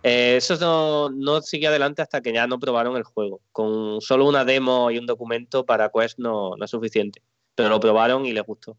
Eh, 0.03 0.35
eso 0.37 0.55
no, 0.57 1.09
no 1.09 1.41
sigue 1.41 1.67
adelante 1.67 2.01
hasta 2.01 2.21
que 2.21 2.31
ya 2.31 2.45
no 2.45 2.59
probaron 2.59 2.95
el 2.95 3.03
juego. 3.03 3.41
Con 3.51 4.01
solo 4.01 4.27
una 4.27 4.45
demo 4.45 4.91
y 4.91 4.97
un 4.99 5.05
documento 5.07 5.65
para 5.65 5.89
Quest 5.89 6.19
no, 6.19 6.55
no 6.55 6.65
es 6.65 6.69
suficiente. 6.71 7.21
Pero 7.55 7.69
lo 7.69 7.79
probaron 7.79 8.25
y 8.25 8.31
les 8.33 8.43
gustó. 8.43 8.77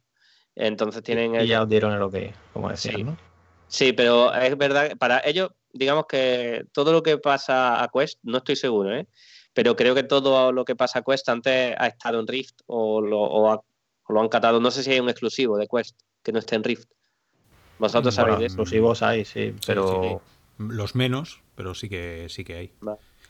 Entonces 0.55 1.03
tienen 1.03 1.34
Y 1.34 1.38
ellos- 1.38 1.49
ya 1.49 1.62
os 1.62 1.68
dieron 1.68 1.92
el 1.92 2.03
ok, 2.03 2.16
como 2.53 2.68
decías, 2.68 2.94
Sí. 2.97 3.05
¿no? 3.05 3.16
Sí, 3.68 3.92
pero 3.92 4.32
es 4.32 4.57
verdad, 4.57 4.88
que 4.90 4.97
para 4.97 5.20
ellos, 5.24 5.51
digamos 5.72 6.07
que 6.07 6.64
todo 6.72 6.92
lo 6.92 7.03
que 7.03 7.18
pasa 7.18 7.82
a 7.82 7.88
Quest, 7.88 8.20
no 8.22 8.38
estoy 8.38 8.55
seguro, 8.55 8.94
¿eh? 8.94 9.09
Pero 9.53 9.74
creo 9.74 9.94
que 9.94 10.05
todo 10.05 10.53
lo 10.53 10.64
que 10.64 10.76
pasa 10.76 11.01
a 11.01 11.03
Quest 11.03 11.28
antes 11.28 11.74
ha 11.76 11.86
estado 11.88 12.20
en 12.20 12.26
Rift 12.28 12.61
o 12.66 13.01
lo, 13.01 13.18
o 13.20 13.51
ha- 13.51 13.61
o 14.09 14.12
lo 14.12 14.20
han 14.20 14.28
catado. 14.28 14.61
No 14.61 14.70
sé 14.70 14.82
si 14.82 14.90
hay 14.92 15.00
un 15.00 15.09
exclusivo 15.09 15.57
de 15.59 15.66
Quest 15.68 15.98
que 16.22 16.32
no 16.32 16.38
esté 16.38 16.57
en 16.57 16.64
Rift. 16.64 16.88
Vosotros 17.78 18.14
sabéis 18.14 18.32
Bueno, 18.36 18.40
de 18.40 18.46
eso. 18.46 18.54
exclusivos 18.54 19.02
hay, 19.02 19.24
sí, 19.24 19.54
pero 19.66 20.22
Los 20.59 20.94
menos, 20.94 21.42
pero 21.54 21.74
sí 21.74 21.88
que 21.88 22.26
sí 22.30 22.42
que 22.44 22.57
hay. 22.57 22.72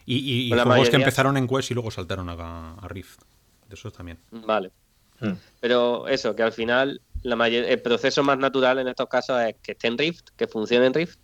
Y, 0.05 0.17
y- 0.19 0.55
y 0.55 0.89
que 0.91 0.97
empezaron 0.97 1.37
en 1.37 1.49
Quest 1.49 1.73
y 1.73 1.75
luego 1.75 1.91
saltaron 1.91 2.29
a, 2.29 2.75
a 2.75 2.89
Rift. 2.89 3.23
De 3.69 3.75
esos 3.75 3.93
también. 3.93 4.19
Vale. 4.31 4.71
Mm. 5.19 5.33
Pero 5.61 6.07
eso, 6.07 6.37
que 6.37 6.45
al 6.45 6.53
final 6.53 7.01
la 7.23 7.35
mayor- 7.35 7.65
el 7.65 7.83
proceso 7.83 8.23
más 8.23 8.39
natural 8.39 8.79
en 8.79 8.87
estos 8.87 9.09
casos 9.09 9.41
es 9.43 9.57
que 9.61 9.73
esté 9.73 9.89
en 9.89 9.99
Rift, 9.99 10.29
que 10.37 10.47
funcione 10.47 10.87
en 10.87 10.95
Rift. 10.95 11.19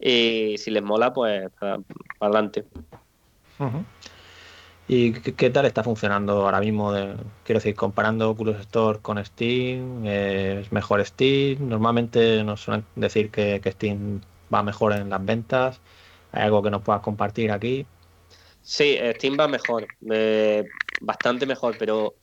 Y 0.00 0.56
si 0.56 0.70
les 0.70 0.82
mola, 0.82 1.12
pues 1.12 1.50
para 1.58 1.78
adelante. 2.20 2.64
¿Y 4.90 5.12
qué, 5.12 5.50
tal 5.50 5.66
está 5.66 5.84
funcionando 5.84 6.46
ahora 6.46 6.60
mismo? 6.60 6.92
quiero 7.44 7.60
decir, 7.60 7.74
comparando 7.74 8.30
Oculus 8.30 8.56
Store 8.60 9.00
con 9.00 9.22
Steam, 9.22 10.06
eh, 10.06 10.60
¿es 10.62 10.72
mejor 10.72 11.04
Steam? 11.04 11.68
Normalmente 11.68 12.42
nos 12.42 12.62
suelen 12.62 12.86
decir 12.96 13.30
que, 13.30 13.60
Steam 13.66 14.22
va 14.52 14.62
mejor 14.62 14.94
en 14.94 15.10
las 15.10 15.22
ventas. 15.22 15.80
¿Hay 16.32 16.44
algo 16.44 16.62
que 16.62 16.70
nos 16.70 16.80
puedas 16.80 17.02
compartir 17.02 17.52
aquí? 17.52 17.84
Sí, 18.62 18.98
Steam 19.16 19.36
va 19.38 19.46
mejor, 19.46 19.86
eh, 20.10 20.64
bastante 21.02 21.44
mejor, 21.44 21.76
pero 21.78 22.14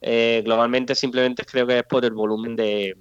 eh, 0.00 0.42
globalmente 0.44 0.94
simplemente 0.94 1.44
creo 1.44 1.66
que 1.66 1.80
es 1.80 1.84
por 1.84 2.04
el 2.04 2.12
volumen 2.12 2.54
de, 2.54 2.96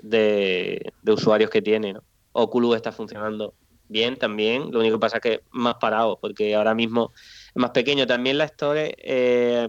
de, 0.00 0.92
usuarios 1.06 1.48
que 1.48 1.62
tiene. 1.62 1.92
¿no? 1.92 2.02
Oculus 2.32 2.74
está 2.74 2.90
funcionando 2.90 3.54
bien 3.88 4.16
también, 4.16 4.72
lo 4.72 4.80
único 4.80 4.96
que 4.96 5.00
pasa 5.00 5.18
es 5.18 5.22
que 5.22 5.40
más 5.52 5.76
parado, 5.76 6.18
porque 6.20 6.56
ahora 6.56 6.74
mismo 6.74 7.12
más 7.54 7.70
pequeño. 7.70 8.06
También 8.06 8.38
la 8.38 8.44
Store, 8.44 8.94
eh, 8.98 9.68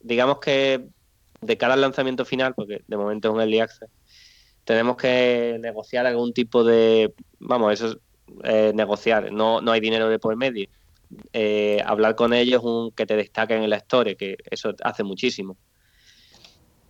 digamos 0.00 0.38
que 0.38 0.86
de 1.40 1.56
cara 1.58 1.74
al 1.74 1.80
lanzamiento 1.80 2.24
final, 2.24 2.54
porque 2.54 2.80
de 2.86 2.96
momento 2.96 3.28
es 3.28 3.34
un 3.34 3.40
early 3.40 3.60
access, 3.60 3.90
tenemos 4.64 4.96
que 4.96 5.58
negociar 5.60 6.06
algún 6.06 6.32
tipo 6.32 6.64
de, 6.64 7.12
vamos, 7.38 7.72
eso 7.74 7.88
es 7.88 7.96
eh, 8.44 8.72
negociar, 8.74 9.30
no, 9.30 9.60
no 9.60 9.72
hay 9.72 9.80
dinero 9.80 10.08
de 10.08 10.18
por 10.18 10.34
medio 10.36 10.66
eh, 11.32 11.82
hablar 11.84 12.14
con 12.14 12.32
ellos, 12.32 12.62
un, 12.64 12.90
que 12.92 13.06
te 13.06 13.16
destaquen 13.16 13.62
en 13.62 13.70
la 13.70 13.76
store, 13.76 14.16
que 14.16 14.36
eso 14.50 14.74
hace 14.82 15.02
muchísimo. 15.02 15.58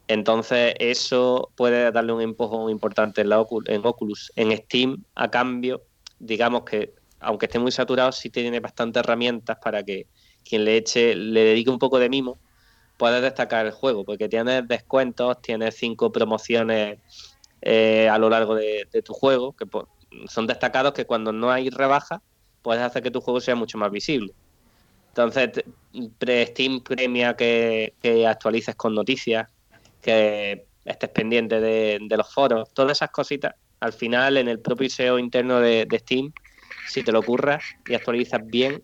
Entonces, 0.06 0.74
eso 0.78 1.50
puede 1.56 1.90
darle 1.90 2.12
un 2.12 2.20
empujón 2.20 2.70
importante 2.70 3.22
en, 3.22 3.30
la 3.30 3.40
Ocul- 3.40 3.68
en 3.68 3.84
Oculus. 3.84 4.32
En 4.36 4.56
Steam, 4.56 5.02
a 5.14 5.30
cambio, 5.30 5.82
digamos 6.18 6.62
que, 6.64 6.92
aunque 7.20 7.46
esté 7.46 7.58
muy 7.58 7.72
saturado, 7.72 8.12
sí 8.12 8.30
tiene 8.30 8.60
bastantes 8.60 9.00
herramientas 9.00 9.56
para 9.62 9.82
que 9.82 10.08
quien 10.44 10.64
le 10.64 10.76
eche, 10.76 11.14
le 11.14 11.44
dedique 11.44 11.70
un 11.70 11.78
poco 11.78 11.98
de 11.98 12.08
mimo, 12.08 12.38
pueda 12.96 13.20
destacar 13.20 13.66
el 13.66 13.72
juego, 13.72 14.04
porque 14.04 14.28
tienes 14.28 14.66
descuentos, 14.68 15.40
tienes 15.42 15.76
cinco 15.76 16.12
promociones 16.12 16.98
eh, 17.62 18.08
a 18.08 18.18
lo 18.18 18.28
largo 18.30 18.54
de, 18.54 18.86
tu 19.04 19.12
juego, 19.14 19.54
que 19.54 19.66
son 20.28 20.46
destacados 20.46 20.92
que 20.92 21.06
cuando 21.06 21.32
no 21.32 21.50
hay 21.50 21.70
rebaja, 21.70 22.22
puedes 22.62 22.82
hacer 22.82 23.02
que 23.02 23.10
tu 23.10 23.20
juego 23.20 23.40
sea 23.40 23.54
mucho 23.54 23.78
más 23.78 23.90
visible. 23.90 24.34
Entonces, 25.08 25.50
pre- 26.18 26.46
Steam 26.46 26.82
premia 26.82 27.34
que, 27.34 27.94
que 28.00 28.26
actualices 28.26 28.74
con 28.76 28.94
noticias, 28.94 29.46
que 30.00 30.66
estés 30.84 31.10
pendiente 31.10 31.60
de, 31.60 31.98
de 32.00 32.16
los 32.16 32.32
foros, 32.32 32.72
todas 32.74 32.98
esas 32.98 33.10
cositas. 33.10 33.54
Al 33.80 33.92
final, 33.92 34.36
en 34.36 34.48
el 34.48 34.60
propio 34.60 34.86
SEO 34.86 35.18
interno 35.18 35.60
de, 35.60 35.86
de 35.86 35.98
Steam, 35.98 36.32
si 36.84 37.02
te 37.02 37.12
lo 37.12 37.20
ocurras 37.20 37.62
y 37.86 37.94
actualizas 37.94 38.40
bien, 38.44 38.82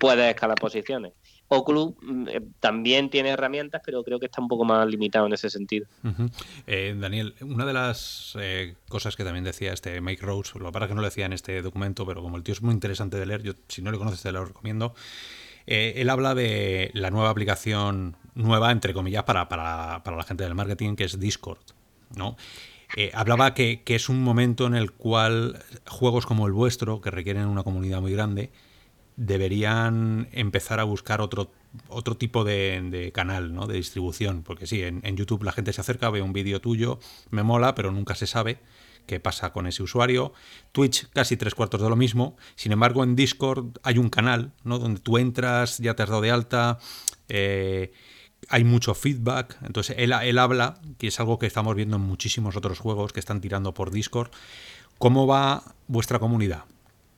puedes 0.00 0.28
escalar 0.34 0.56
posiciones. 0.56 1.12
Oculus 1.52 1.94
mm, 2.02 2.28
eh, 2.28 2.40
también 2.60 3.10
tiene 3.10 3.28
herramientas, 3.30 3.82
pero 3.84 4.02
creo 4.02 4.18
que 4.20 4.26
está 4.26 4.40
un 4.40 4.48
poco 4.48 4.64
más 4.64 4.86
limitado 4.88 5.26
en 5.26 5.32
ese 5.32 5.50
sentido. 5.50 5.86
Eh, 6.66 6.94
Daniel, 6.98 7.34
una 7.42 7.64
de 7.66 7.72
las 7.72 8.36
eh, 8.40 8.74
cosas 8.88 9.14
que 9.16 9.24
también 9.24 9.44
decía 9.44 9.72
este 9.72 10.00
Mike 10.00 10.24
Rose, 10.24 10.58
lo 10.58 10.68
es 10.68 10.88
que 10.88 10.94
no 10.94 11.00
lo 11.00 11.06
decía 11.08 11.26
en 11.26 11.32
este 11.32 11.60
documento, 11.62 12.06
pero 12.06 12.22
como 12.22 12.36
el 12.36 12.42
tío 12.42 12.52
es 12.54 12.62
muy 12.62 12.72
interesante 12.72 13.16
de 13.18 13.26
leer, 13.26 13.42
yo 13.42 13.52
si 13.68 13.82
no 13.82 13.90
le 13.92 13.98
conoces 13.98 14.22
te 14.22 14.32
lo 14.32 14.44
recomiendo. 14.44 14.94
Él 15.66 16.08
habla 16.10 16.34
de 16.34 16.90
la 16.94 17.10
nueva 17.10 17.30
aplicación 17.30 18.16
nueva, 18.34 18.72
entre 18.72 18.92
comillas, 18.94 19.22
para, 19.24 19.48
para- 19.48 20.02
para 20.02 20.16
la 20.16 20.22
gente 20.24 20.42
del 20.44 20.54
marketing, 20.54 20.96
que 20.96 21.04
es 21.04 21.18
Discord. 21.20 21.58
¿no? 22.16 22.36
Hablaba 23.12 23.54
que, 23.54 23.82
que 23.84 23.94
es 23.94 24.08
un 24.08 24.22
momento 24.22 24.66
en 24.66 24.74
el 24.74 24.90
cual 24.92 25.62
juegos 25.86 26.26
como 26.26 26.46
el 26.46 26.52
vuestro, 26.52 27.00
que 27.00 27.10
requieren 27.10 27.46
una 27.46 27.62
comunidad 27.62 28.00
muy 28.00 28.12
grande, 28.12 28.50
deberían 29.20 30.28
empezar 30.32 30.80
a 30.80 30.84
buscar 30.84 31.20
otro, 31.20 31.52
otro 31.88 32.16
tipo 32.16 32.42
de, 32.42 33.10
canal, 33.14 33.54
¿no? 33.54 33.66
De 33.66 33.74
distribución. 33.74 34.42
Porque 34.42 34.66
sí, 34.66 34.82
en, 34.82 35.00
en 35.04 35.16
YouTube 35.16 35.44
la 35.44 35.52
gente 35.52 35.74
se 35.74 35.82
acerca, 35.82 36.08
ve 36.08 36.22
un 36.22 36.32
vídeo 36.32 36.60
tuyo, 36.60 36.98
me 37.30 37.42
mola, 37.42 37.74
pero 37.74 37.92
nunca 37.92 38.14
se 38.14 38.26
sabe 38.26 38.58
qué 39.06 39.20
pasa 39.20 39.52
con 39.52 39.66
ese 39.66 39.82
usuario. 39.82 40.32
Twitch 40.72 41.10
casi 41.10 41.36
tres 41.36 41.54
cuartos 41.54 41.82
de 41.82 41.90
lo 41.90 41.96
mismo. 41.96 42.36
Sin 42.56 42.72
embargo, 42.72 43.04
en 43.04 43.14
Discord 43.14 43.76
hay 43.82 43.98
un 43.98 44.08
canal, 44.08 44.52
¿no? 44.64 44.78
Donde 44.78 45.00
tú 45.00 45.18
entras, 45.18 45.78
ya 45.78 45.94
te 45.94 46.02
has 46.02 46.08
dado 46.08 46.22
de 46.22 46.30
alta. 46.30 46.78
eh, 47.28 47.92
hay 48.48 48.64
mucho 48.64 48.94
feedback. 48.94 49.58
Entonces, 49.62 49.96
él, 49.98 50.14
él 50.14 50.38
habla, 50.38 50.80
que 50.96 51.08
es 51.08 51.20
algo 51.20 51.38
que 51.38 51.46
estamos 51.46 51.74
viendo 51.76 51.96
en 51.96 52.02
muchísimos 52.02 52.56
otros 52.56 52.78
juegos 52.78 53.12
que 53.12 53.20
están 53.20 53.42
tirando 53.42 53.74
por 53.74 53.90
Discord. 53.90 54.30
¿Cómo 54.96 55.26
va 55.26 55.62
vuestra 55.88 56.18
comunidad? 56.18 56.64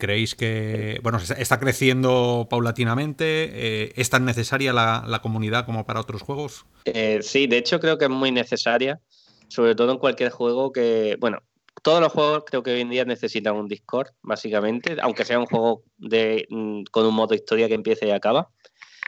¿Creéis 0.02 0.34
que 0.34 0.98
bueno 1.04 1.18
está- 1.18 1.60
creciendo 1.60 2.48
paulatinamente? 2.50 3.24
Eh, 3.52 3.92
¿Es 3.94 4.10
tan 4.10 4.24
necesaria 4.24 4.72
la, 4.72 5.20
comunidad 5.22 5.64
como 5.64 5.86
para 5.86 6.00
otros 6.00 6.22
juegos? 6.22 6.66
Eh, 6.86 7.20
sí, 7.22 7.46
de 7.46 7.58
hecho 7.58 7.78
creo 7.78 7.98
que 7.98 8.06
es 8.06 8.10
muy 8.10 8.32
necesaria, 8.32 9.00
sobre 9.46 9.76
todo 9.76 9.92
en 9.92 9.98
cualquier 9.98 10.30
juego 10.32 10.72
que, 10.72 11.16
bueno, 11.20 11.38
todos 11.82 12.00
los 12.00 12.10
juegos 12.10 12.42
creo 12.44 12.64
que 12.64 12.72
hoy 12.72 12.80
en 12.80 12.90
día 12.90 13.04
necesitan 13.04 13.54
un 13.54 13.68
Discord, 13.68 14.08
básicamente, 14.22 14.96
aunque 15.00 15.24
sea 15.24 15.38
un 15.38 15.46
juego 15.46 15.84
de, 15.98 16.48
mm, 16.50 16.82
con 16.90 17.06
un 17.06 17.14
modo 17.14 17.36
historia 17.36 17.68
que 17.68 17.74
empieza 17.74 18.04
y 18.04 18.10
acaba. 18.10 18.50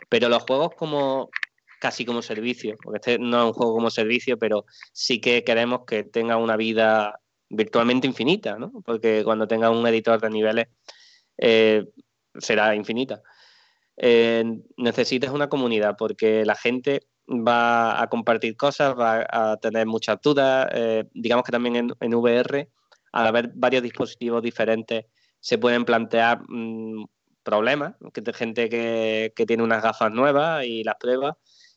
Pero 0.09 0.28
los 0.28 0.45
juegos 0.45 0.76
como 0.76 1.28
casi 1.80 2.05
como 2.05 2.22
servicio, 2.22 2.76
porque 2.80 2.99
este 2.99 3.18
no 3.18 3.40
es 3.40 3.47
un 3.47 3.53
juego 3.53 3.74
como 3.74 3.90
servicio, 3.90 4.38
pero 4.38 4.64
sí 4.92 5.20
que 5.20 5.42
queremos 5.42 5.80
que 5.88 6.05
tenga 6.05 6.36
una 6.36 6.57
vida 6.57 7.20
virtualmente 7.55 8.07
infinita, 8.07 8.59
¿no? 8.59 8.72
Porque 8.84 9.22
cuando 9.24 9.46
tenga 9.46 9.70
un 9.70 9.86
editor 9.86 10.20
de 10.20 10.30
niveles 10.30 10.68
eh, 11.38 11.84
será 12.38 12.74
infinita. 12.74 13.22
Eh, 13.96 14.44
necesitas 14.76 15.30
una 15.30 15.48
comunidad 15.48 15.96
porque 15.96 16.44
la 16.44 16.57
gente 16.57 17.07
va 17.28 18.02
a 18.02 18.09
compartir 18.09 18.57
cosas, 18.57 18.98
va 18.98 19.26
a 19.28 19.57
tener 19.59 19.86
muchas 19.86 20.20
dudas. 20.20 20.68
eh, 20.72 21.05
digamos 21.14 21.44
que 21.44 21.52
también 21.52 21.94
en, 21.98 22.14
VR, 22.14 22.70
al 23.12 23.26
haber 23.26 23.50
varios 23.55 23.82
dispositivos 23.82 24.42
diferentes, 24.42 25.07
se 25.40 25.59
pueden 25.59 25.84
plantear 25.84 26.42
mm, 26.48 27.05
problemas. 27.42 27.94
Que 28.12 28.22
gente 28.32 28.68
que, 28.68 29.32
que 29.36 29.46
tiene 29.46 29.62
unas 29.62 29.82
gafas 29.82 30.11
nuevas 30.12 30.64
y 30.64 30.84
las 30.84 30.96
prueba 30.96 31.36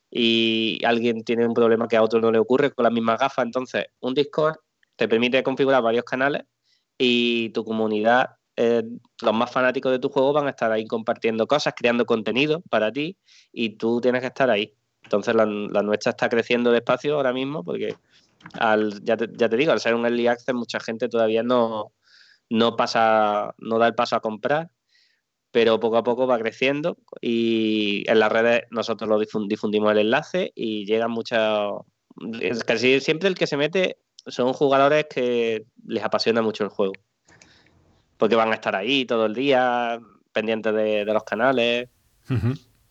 y 0.09 0.83
alguien 0.85 1.23
tiene 1.23 1.45
un 1.45 1.53
problema 1.53 1.87
que 1.87 1.97
a 1.97 2.03
otro 2.03 2.21
no 2.21 2.31
le 2.31 2.39
ocurre 2.39 2.71
con 2.71 2.83
las 2.83 2.93
mismas 2.93 3.19
gafas. 3.19 3.45
Entonces, 3.45 3.87
un 3.99 4.13
Discord 4.13 4.57
te 4.97 5.07
permite 5.07 5.41
configurar 5.43 5.81
varios 5.81 6.03
canales 6.03 6.43
y 6.97 7.49
tu 7.51 7.63
comunidad, 7.63 8.31
eh, 8.57 8.83
los 9.21 9.33
más 9.33 9.51
fanáticos 9.51 9.91
de 9.91 9.99
tu 9.99 10.09
juego 10.09 10.33
van 10.33 10.47
a 10.47 10.49
estar 10.49 10.71
ahí 10.71 10.85
compartiendo 10.85 11.47
cosas, 11.47 11.73
creando 11.77 12.05
contenido 12.05 12.61
para 12.69 12.91
ti 12.91 13.17
y 13.53 13.77
tú 13.77 14.01
tienes 14.01 14.21
que 14.21 14.27
estar 14.27 14.49
ahí. 14.49 14.73
Entonces 15.03 15.35
la, 15.35 15.45
nuestra 15.45 16.09
está 16.09 16.27
creciendo 16.27 16.71
despacio 16.71 17.15
ahora 17.15 17.31
mismo 17.31 17.63
porque 17.63 17.95
al, 18.53 19.01
ya, 19.03 19.15
te, 19.15 19.29
ya 19.31 19.47
te 19.47 19.55
digo, 19.55 19.71
al 19.71 19.79
ser 19.79 19.95
un 19.95 20.05
early 20.05 20.27
access 20.27 20.53
mucha 20.53 20.79
gente 20.81 21.07
todavía 21.07 21.43
no, 21.43 21.93
no 22.49 22.75
pasa, 22.75 23.55
no 23.59 23.79
da 23.79 23.87
el 23.87 23.95
paso 23.95 24.17
a 24.17 24.19
comprar 24.19 24.69
pero 25.51 25.79
poco 25.79 25.97
a 25.97 26.03
poco 26.03 26.27
va 26.27 26.37
creciendo 26.37 26.97
y 27.21 28.03
en 28.09 28.19
las 28.19 28.31
redes 28.31 28.63
nosotros 28.69 29.09
lo 29.09 29.17
difundimos 29.17 29.91
el 29.91 29.99
enlace 29.99 30.51
y 30.53 30.85
llegan 30.85 31.09
muchas... 31.09 31.71
Casi 32.65 32.99
siempre 32.99 33.29
el 33.29 33.35
que 33.35 33.47
se 33.47 33.57
mete 33.57 33.97
son 34.27 34.53
jugadores 34.53 35.05
que 35.09 35.65
les 35.85 36.03
apasiona 36.03 36.41
mucho 36.41 36.63
el 36.63 36.69
juego. 36.69 36.93
Porque 38.17 38.35
van 38.35 38.51
a 38.51 38.55
estar 38.55 38.75
ahí 38.75 39.05
todo 39.05 39.27
el 39.27 39.33
día, 39.33 39.99
pendientes 40.31 40.73
de, 40.73 41.05
los 41.05 41.23
canales. 41.23 41.89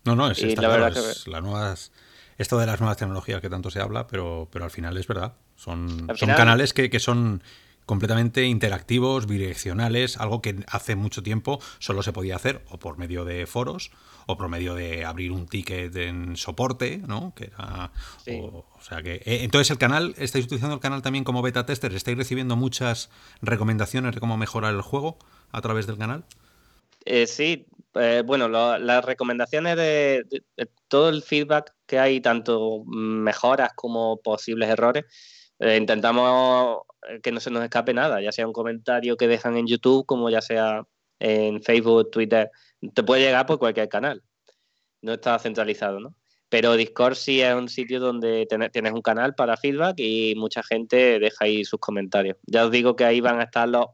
No, 0.05 0.15
no, 0.15 0.31
es, 0.31 0.41
la 0.57 0.69
verdad 0.69 0.93
que... 0.93 1.31
las 1.31 1.43
nuevas, 1.43 1.93
esto 2.39 2.59
de 2.59 2.67
las 2.67 2.81
nuevas 2.81 2.97
tecnologías 2.97 3.41
que 3.41 3.51
tanto 3.51 3.71
se 3.71 3.81
habla, 3.81 4.07
pero, 4.07 4.49
pero 4.53 4.65
al 4.65 4.71
final 4.71 4.97
es 4.97 5.07
verdad. 5.07 5.35
Son, 5.57 6.07
son 6.15 6.29
canales 6.31 6.73
que, 6.73 6.91
que 6.91 7.01
son 7.01 7.43
completamente 7.87 8.45
interactivos, 8.45 9.27
bidireccionales, 9.27 10.19
algo 10.19 10.43
que 10.43 10.57
hace 10.67 10.97
mucho 10.97 11.23
tiempo 11.23 11.61
solo 11.79 12.03
se 12.03 12.13
podía 12.13 12.37
hacer 12.37 12.63
o 12.69 12.79
por 12.79 12.99
medio 12.99 13.25
de 13.25 13.47
foros 13.47 13.93
o 14.27 14.37
por 14.37 14.49
medio 14.49 14.75
de 14.75 15.05
abrir 15.05 15.31
un 15.31 15.47
ticket 15.47 15.95
en 15.97 16.37
soporte, 16.37 16.99
¿no? 17.07 17.33
Que 17.35 17.45
era, 17.45 17.93
o, 18.43 18.83
sea 18.83 19.03
que 19.03 19.15
eh, 19.25 19.45
entonces 19.45 19.71
el 19.71 19.79
canal, 19.79 20.15
estáis 20.19 20.45
utilizando 20.47 20.75
el 20.75 20.81
canal 20.81 21.01
también 21.01 21.25
como 21.25 21.43
beta 21.43 21.65
tester, 21.65 21.95
estáis 21.95 22.19
recibiendo 22.19 22.57
muchas 22.57 23.09
recomendaciones 23.41 24.15
de 24.15 24.21
cómo 24.21 24.37
mejorar 24.37 24.75
el 24.75 24.83
juego 24.83 25.17
a 25.53 25.63
través 25.63 25.87
del 25.87 25.97
canal. 25.97 26.25
Eh, 27.05 27.29
sí, 27.29 27.67
eh, 27.95 28.25
bueno, 28.27 28.49
las 28.49 29.05
recomendaciones 29.05 29.77
de, 29.77 30.27
todo 30.89 31.09
el 31.09 31.23
feedback 31.23 31.73
que 31.87 32.01
hay, 32.01 32.21
tanto 32.21 32.83
mejoras 32.85 33.71
como 33.75 34.21
posibles 34.21 34.69
errores, 34.69 35.05
intentamos 35.61 36.83
eh, 37.09 37.21
que 37.23 37.33
no 37.33 37.41
se 37.41 37.51
nos 37.51 37.63
escape 37.63 37.95
nada, 37.95 38.21
ya 38.21 38.33
sea 38.33 38.47
un 38.47 38.53
comentario 38.53 39.17
que 39.17 39.29
dejan 39.29 39.57
en 39.57 39.67
YouTube 39.67 40.07
como 40.07 40.31
ya 40.31 40.43
sea 40.43 40.87
en 41.19 41.63
Facebook, 41.63 42.11
Twitter, 42.11 42.51
te 42.95 43.03
puede 43.03 43.23
llegar 43.23 43.47
por 43.47 43.59
cualquier 43.59 43.89
canal. 43.89 44.23
No 45.03 45.15
está 45.15 45.39
centralizado, 45.39 46.01
¿no? 46.01 46.15
Pero 46.49 46.77
Discord 46.77 47.17
sí 47.17 47.41
es 47.41 47.55
un 47.55 47.69
sitio 47.69 48.01
donde 48.01 48.47
tienes 48.73 48.93
un 48.93 49.03
canal 49.03 49.35
para 49.35 49.57
feedback 49.57 49.97
y 49.99 50.35
mucha 50.37 50.63
gente 50.63 51.19
deja 51.19 51.45
ahí 51.45 51.65
sus 51.65 51.81
comentarios. 51.81 52.37
Ya 52.47 52.65
os 52.65 52.71
digo 52.71 52.95
que 52.95 53.05
ahí 53.05 53.21
van 53.21 53.41
a 53.41 53.45
estar 53.45 53.69
los, 53.69 53.87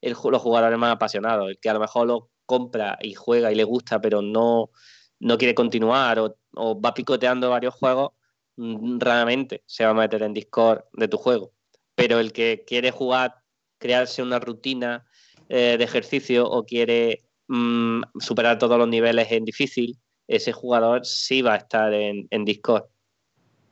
los 0.00 0.42
jugadores 0.42 0.78
más 0.78 0.92
apasionados, 0.92 1.50
el 1.50 1.58
que 1.58 1.68
a 1.68 1.74
lo 1.74 1.80
mejor 1.80 2.06
lo 2.06 2.30
compra 2.46 2.98
y 3.02 3.14
juega 3.14 3.52
y 3.52 3.54
le 3.54 3.64
gusta, 3.64 4.00
pero 4.00 4.22
no, 4.22 4.70
no 5.20 5.38
quiere 5.38 5.54
continuar 5.54 6.18
o, 6.18 6.36
o 6.54 6.80
va 6.80 6.94
picoteando 6.94 7.50
varios 7.50 7.74
juegos, 7.74 8.12
raramente 8.56 9.62
se 9.66 9.84
va 9.84 9.90
a 9.90 9.94
meter 9.94 10.22
en 10.22 10.34
Discord 10.34 10.84
de 10.92 11.08
tu 11.08 11.16
juego 11.16 11.52
pero 11.94 12.18
el 12.18 12.32
que 12.32 12.64
quiere 12.66 12.90
jugar, 12.90 13.36
crearse 13.78 14.22
una 14.22 14.38
rutina 14.38 15.06
eh, 15.48 15.76
de 15.78 15.84
ejercicio 15.84 16.48
o 16.48 16.64
quiere 16.64 17.24
mm, 17.48 18.02
superar 18.18 18.58
todos 18.58 18.78
los 18.78 18.88
niveles 18.88 19.30
en 19.30 19.44
difícil, 19.44 19.98
ese 20.26 20.52
jugador 20.52 21.04
sí 21.04 21.42
va 21.42 21.54
a 21.54 21.58
estar 21.58 21.92
en, 21.92 22.44
Discord. 22.44 22.84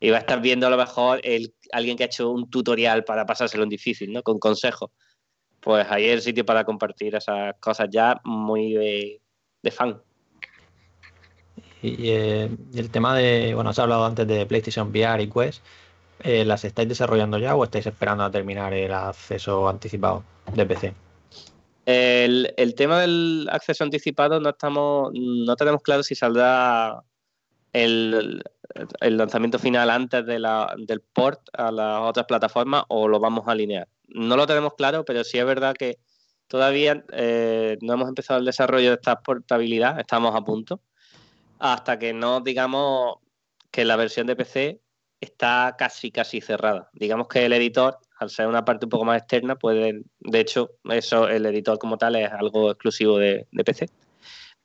Y 0.00 0.10
va 0.10 0.16
a 0.16 0.20
estar 0.20 0.40
viendo 0.40 0.66
a 0.66 0.70
lo 0.70 0.76
mejor 0.76 1.20
el, 1.24 1.54
alguien 1.72 1.96
que 1.96 2.04
ha 2.04 2.06
hecho 2.06 2.30
un 2.30 2.48
tutorial 2.50 3.04
para 3.04 3.26
pasárselo 3.26 3.64
en 3.64 3.68
difícil, 3.68 4.12
¿no? 4.12 4.22
Con 4.22 4.38
consejos. 4.38 4.90
Pues 5.60 5.86
ahí 5.90 6.06
es 6.06 6.12
el 6.12 6.22
sitio 6.22 6.44
para 6.44 6.64
compartir 6.64 7.14
esas 7.14 7.54
cosas 7.60 7.88
ya 7.90 8.18
muy 8.24 8.72
de, 8.72 9.70
fan. 9.70 10.02
Y, 11.82 12.10
eh, 12.10 12.50
y, 12.72 12.78
el 12.78 12.90
tema 12.90 13.14
de, 13.16 13.54
bueno, 13.54 13.70
has 13.70 13.78
hablado 13.78 14.04
antes 14.04 14.26
de 14.26 14.46
PlayStation 14.46 14.88
VR 14.88 15.22
y 15.22 15.30
Quest. 15.30 15.62
Eh, 16.22 16.44
¿las 16.44 16.64
estáis 16.64 16.88
desarrollando 16.88 17.38
ya 17.38 17.54
o 17.56 17.64
estáis 17.64 17.86
esperando 17.86 18.24
a 18.24 18.30
terminar 18.30 18.74
el 18.74 18.92
acceso 18.92 19.68
anticipado 19.68 20.22
de 20.54 20.66
PC? 20.66 20.94
El, 21.86 22.74
tema 22.76 23.00
del 23.00 23.48
acceso 23.50 23.84
anticipado 23.84 24.38
no 24.38 24.50
estamos, 24.50 25.12
no 25.14 25.56
tenemos 25.56 25.82
claro 25.82 26.02
si 26.02 26.14
saldrá 26.14 27.02
el, 27.72 28.42
lanzamiento 29.00 29.58
final 29.58 29.88
antes 29.90 30.26
de 30.26 30.38
del 30.78 31.00
port 31.00 31.40
a 31.54 31.72
las 31.72 32.00
otras 32.02 32.26
plataformas 32.26 32.84
o 32.88 33.08
lo 33.08 33.18
vamos 33.18 33.48
a 33.48 33.52
alinear. 33.52 33.88
No 34.08 34.36
lo 34.36 34.46
tenemos 34.46 34.74
claro, 34.74 35.04
pero 35.04 35.24
sí 35.24 35.38
es 35.38 35.46
verdad 35.46 35.74
que 35.74 35.98
todavía 36.48 37.02
eh, 37.12 37.78
no 37.80 37.94
hemos 37.94 38.08
empezado 38.08 38.38
el 38.38 38.44
desarrollo 38.44 38.90
de 38.90 38.94
esta 38.96 39.20
portabilidad, 39.20 39.98
estamos 39.98 40.34
a 40.36 40.42
punto, 40.42 40.80
hasta 41.60 41.98
que 41.98 42.12
no 42.12 42.40
digamos 42.40 43.16
que 43.70 43.84
la 43.84 43.96
versión 43.96 44.26
de 44.26 44.36
PC 44.36 44.80
está 45.20 45.76
casi, 45.78 46.10
casi 46.10 46.40
cerrada. 46.40 46.90
Digamos 46.94 47.28
que 47.28 47.44
el 47.44 47.52
editor, 47.52 47.98
al 48.18 48.30
ser 48.30 48.46
una 48.46 48.64
parte 48.64 48.86
un 48.86 48.90
poco 48.90 49.04
más 49.04 49.18
externa, 49.18 49.56
puede, 49.56 50.02
de 50.20 50.40
hecho, 50.40 50.72
eso, 50.84 51.28
el 51.28 51.44
editor 51.46 51.78
como 51.78 51.98
tal 51.98 52.16
es 52.16 52.32
algo 52.32 52.70
exclusivo 52.70 53.18
de, 53.18 53.46
PC. 53.64 53.88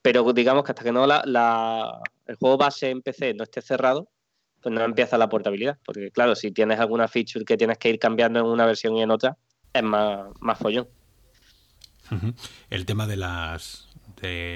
Pero 0.01 0.31
digamos 0.33 0.63
que 0.63 0.71
hasta 0.71 0.83
que 0.83 0.91
no 0.91 1.05
la, 1.05 2.01
el 2.25 2.35
juego 2.35 2.57
base 2.57 2.89
en 2.89 3.01
PC 3.01 3.33
no 3.33 3.43
esté 3.43 3.61
cerrado, 3.61 4.07
pues 4.61 4.73
no 4.73 4.81
empieza 4.81 5.17
la 5.17 5.29
portabilidad. 5.29 5.77
Porque 5.83 6.11
claro, 6.11 6.35
si 6.35 6.51
tienes 6.51 6.79
alguna 6.79 7.07
feature 7.07 7.43
que 7.43 7.57
tienes 7.57 7.77
que 7.77 7.89
ir 7.89 7.99
cambiando 7.99 8.39
en 8.39 8.45
una 8.45 8.65
versión 8.65 8.95
y 8.95 9.01
en 9.01 9.11
otra, 9.11 9.37
es 9.73 9.83
más, 9.83 10.27
más 10.39 10.57
follón. 10.57 10.87
El 12.69 12.85
tema 12.85 13.07
de 13.07 13.17
las, 13.17 13.84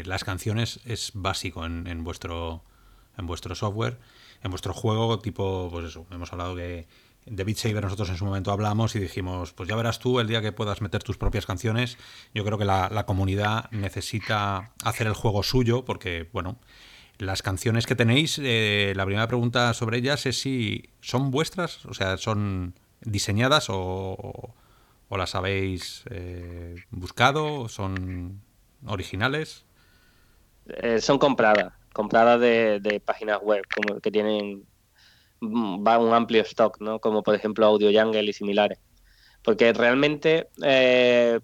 las 0.05 0.23
canciones 0.23 0.79
es 0.85 1.11
básico 1.13 1.65
en, 1.65 2.03
vuestro, 2.03 2.63
en 3.17 3.25
vuestro 3.27 3.55
software 3.55 3.97
en 4.43 4.51
vuestro 4.51 4.73
juego, 4.73 5.19
tipo, 5.19 5.69
pues 5.71 5.85
eso, 5.85 6.05
hemos 6.11 6.31
hablado 6.31 6.55
que 6.55 6.87
de 7.25 7.43
Beat 7.43 7.57
Saber 7.57 7.83
nosotros 7.83 8.09
en 8.09 8.17
su 8.17 8.25
momento 8.25 8.51
hablamos 8.51 8.95
y 8.95 8.99
dijimos, 8.99 9.53
pues 9.53 9.69
ya 9.69 9.75
verás 9.75 9.99
tú 9.99 10.19
el 10.19 10.27
día 10.27 10.41
que 10.41 10.51
puedas 10.51 10.81
meter 10.81 11.03
tus 11.03 11.17
propias 11.17 11.45
canciones. 11.45 11.97
Yo 12.33 12.43
creo 12.45 12.57
que 12.57 12.65
la, 12.65 13.03
comunidad 13.05 13.69
necesita 13.71 14.71
hacer 14.83 15.07
el 15.07 15.13
juego 15.13 15.43
suyo 15.43 15.85
porque, 15.85 16.29
bueno, 16.31 16.57
las 17.17 17.41
canciones 17.41 17.85
que 17.85 17.95
tenéis, 17.95 18.39
eh, 18.41 18.93
la 18.95 19.05
primera 19.05 19.27
pregunta 19.27 19.73
sobre 19.73 19.97
ellas 19.97 20.25
es 20.25 20.39
si 20.39 20.89
son 21.01 21.29
vuestras, 21.29 21.85
o 21.85 21.93
sea, 21.93 22.17
son 22.17 22.73
diseñadas 23.01 23.69
o, 23.69 24.53
o 25.09 25.17
las 25.17 25.35
habéis 25.35 26.03
eh, 26.09 26.75
buscado, 26.89 27.67
son 27.67 28.41
originales. 28.85 29.65
Eh, 30.77 30.99
son 30.99 31.17
compradas 31.17 31.73
compradas 31.93 32.39
de, 32.39 33.01
páginas 33.05 33.39
web 33.41 33.63
como 33.75 33.99
que 33.99 34.11
tienen 34.11 34.63
va 35.41 35.97
un 35.97 36.13
amplio 36.13 36.41
stock, 36.43 36.79
¿no? 36.79 36.99
Como 36.99 37.23
por 37.23 37.35
ejemplo 37.35 37.65
Audio 37.65 37.89
Jungle 37.91 38.23
y 38.23 38.33
similares. 38.33 38.79
Porque 39.43 39.71
realmente 39.73 40.49
eh, 40.63 41.39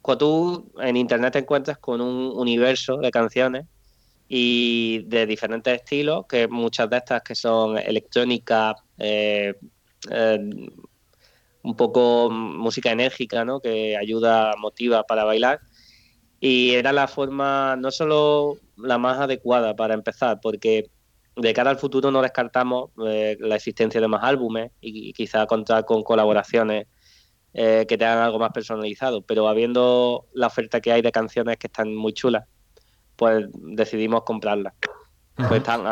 cuando 0.00 0.18
tú 0.18 0.72
en 0.80 0.96
internet 0.96 1.32
te 1.32 1.38
encuentras 1.40 1.78
con 1.78 2.00
un 2.00 2.32
universo 2.36 2.98
de 2.98 3.10
canciones 3.10 3.66
y 4.28 5.04
de 5.06 5.26
diferentes 5.26 5.74
estilos, 5.74 6.26
que 6.28 6.48
muchas 6.48 6.88
de 6.88 6.96
estas 6.96 7.22
que 7.22 7.34
son 7.34 7.78
electrónica, 7.78 8.74
eh, 8.98 9.54
eh, 10.10 10.38
un 11.62 11.76
poco 11.76 12.30
música 12.30 12.90
enérgica, 12.90 13.44
¿no? 13.44 13.60
Que 13.60 13.96
ayuda, 13.96 14.54
motiva 14.58 15.04
para 15.04 15.24
bailar. 15.24 15.60
Y 16.44 16.74
era 16.74 16.92
la 16.92 17.06
forma 17.06 17.76
no 17.76 17.92
solo 17.92 18.56
la 18.76 18.98
más 18.98 19.20
adecuada 19.20 19.76
para 19.76 19.94
empezar, 19.94 20.40
porque 20.42 20.90
de 21.36 21.54
cara 21.54 21.70
al 21.70 21.78
futuro 21.78 22.10
no 22.10 22.20
descartamos 22.20 22.90
eh, 23.06 23.36
la 23.38 23.54
existencia 23.54 24.00
de 24.00 24.08
más 24.08 24.24
álbumes 24.24 24.72
y, 24.80 25.12
quizá 25.12 25.46
contar 25.46 25.84
con 25.84 26.02
colaboraciones 26.02 26.88
eh, 27.54 27.86
que 27.88 27.96
tengan 27.96 28.18
algo 28.18 28.40
más 28.40 28.50
personalizado, 28.50 29.22
pero 29.22 29.46
habiendo 29.46 30.26
la 30.34 30.48
oferta 30.48 30.80
que 30.80 30.90
hay 30.90 31.00
de 31.00 31.12
canciones 31.12 31.58
que 31.58 31.68
están 31.68 31.94
muy 31.94 32.12
chulas, 32.12 32.42
pues 33.14 33.46
decidimos 33.52 34.24
comprarlas. 34.24 34.74
Pues 35.36 35.60
están, 35.60 35.84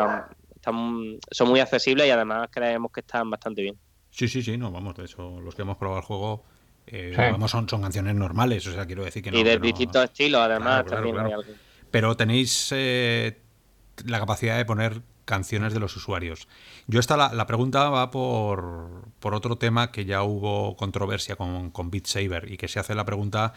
son 1.31 1.47
muy 1.47 1.61
accesibles 1.61 2.07
y 2.07 2.09
además 2.09 2.49
creemos 2.51 2.91
que 2.91 2.99
están 2.99 3.29
bastante 3.29 3.61
bien. 3.61 3.79
Sí, 4.09 4.27
sí, 4.27 4.43
sí, 4.43 4.57
no, 4.57 4.69
vamos, 4.69 4.95
de 4.95 5.05
eso, 5.05 5.39
los 5.39 5.55
que 5.55 5.61
hemos 5.61 5.77
probado 5.77 6.01
el 6.01 6.05
juego, 6.05 6.43
eh, 6.87 7.15
son, 7.47 7.69
son 7.69 7.81
canciones 7.81 8.15
normales, 8.15 8.65
o 8.67 8.73
sea, 8.73 8.85
quiero 8.85 9.03
decir 9.03 9.23
que 9.23 9.31
no. 9.31 9.39
Y 9.39 9.43
de 9.43 9.57
distintos 9.59 10.03
estilos, 10.03 10.41
además, 10.41 10.85
también 10.85 11.17
hay 11.19 11.31
algo. 11.31 11.51
Pero 11.89 12.15
tenéis 12.15 12.69
eh, 12.71 13.39
la 14.05 14.19
capacidad 14.19 14.57
de 14.57 14.65
poner 14.65 15.01
canciones 15.25 15.73
de 15.73 15.79
los 15.79 15.95
usuarios. 15.95 16.47
Yo 16.87 16.99
esta 16.99 17.15
la, 17.15 17.47
pregunta 17.47 17.89
va 17.89 18.11
por, 18.11 19.05
por, 19.19 19.33
otro 19.33 19.57
tema 19.57 19.91
que 19.91 20.05
ya 20.05 20.23
hubo 20.23 20.75
controversia 20.75 21.35
con, 21.35 21.71
con 21.71 21.91
Beat 21.91 22.07
Saber 22.07 22.51
y 22.51 22.57
que 22.57 22.67
se 22.67 22.79
hace 22.79 22.95
la 22.95 23.05
pregunta. 23.05 23.53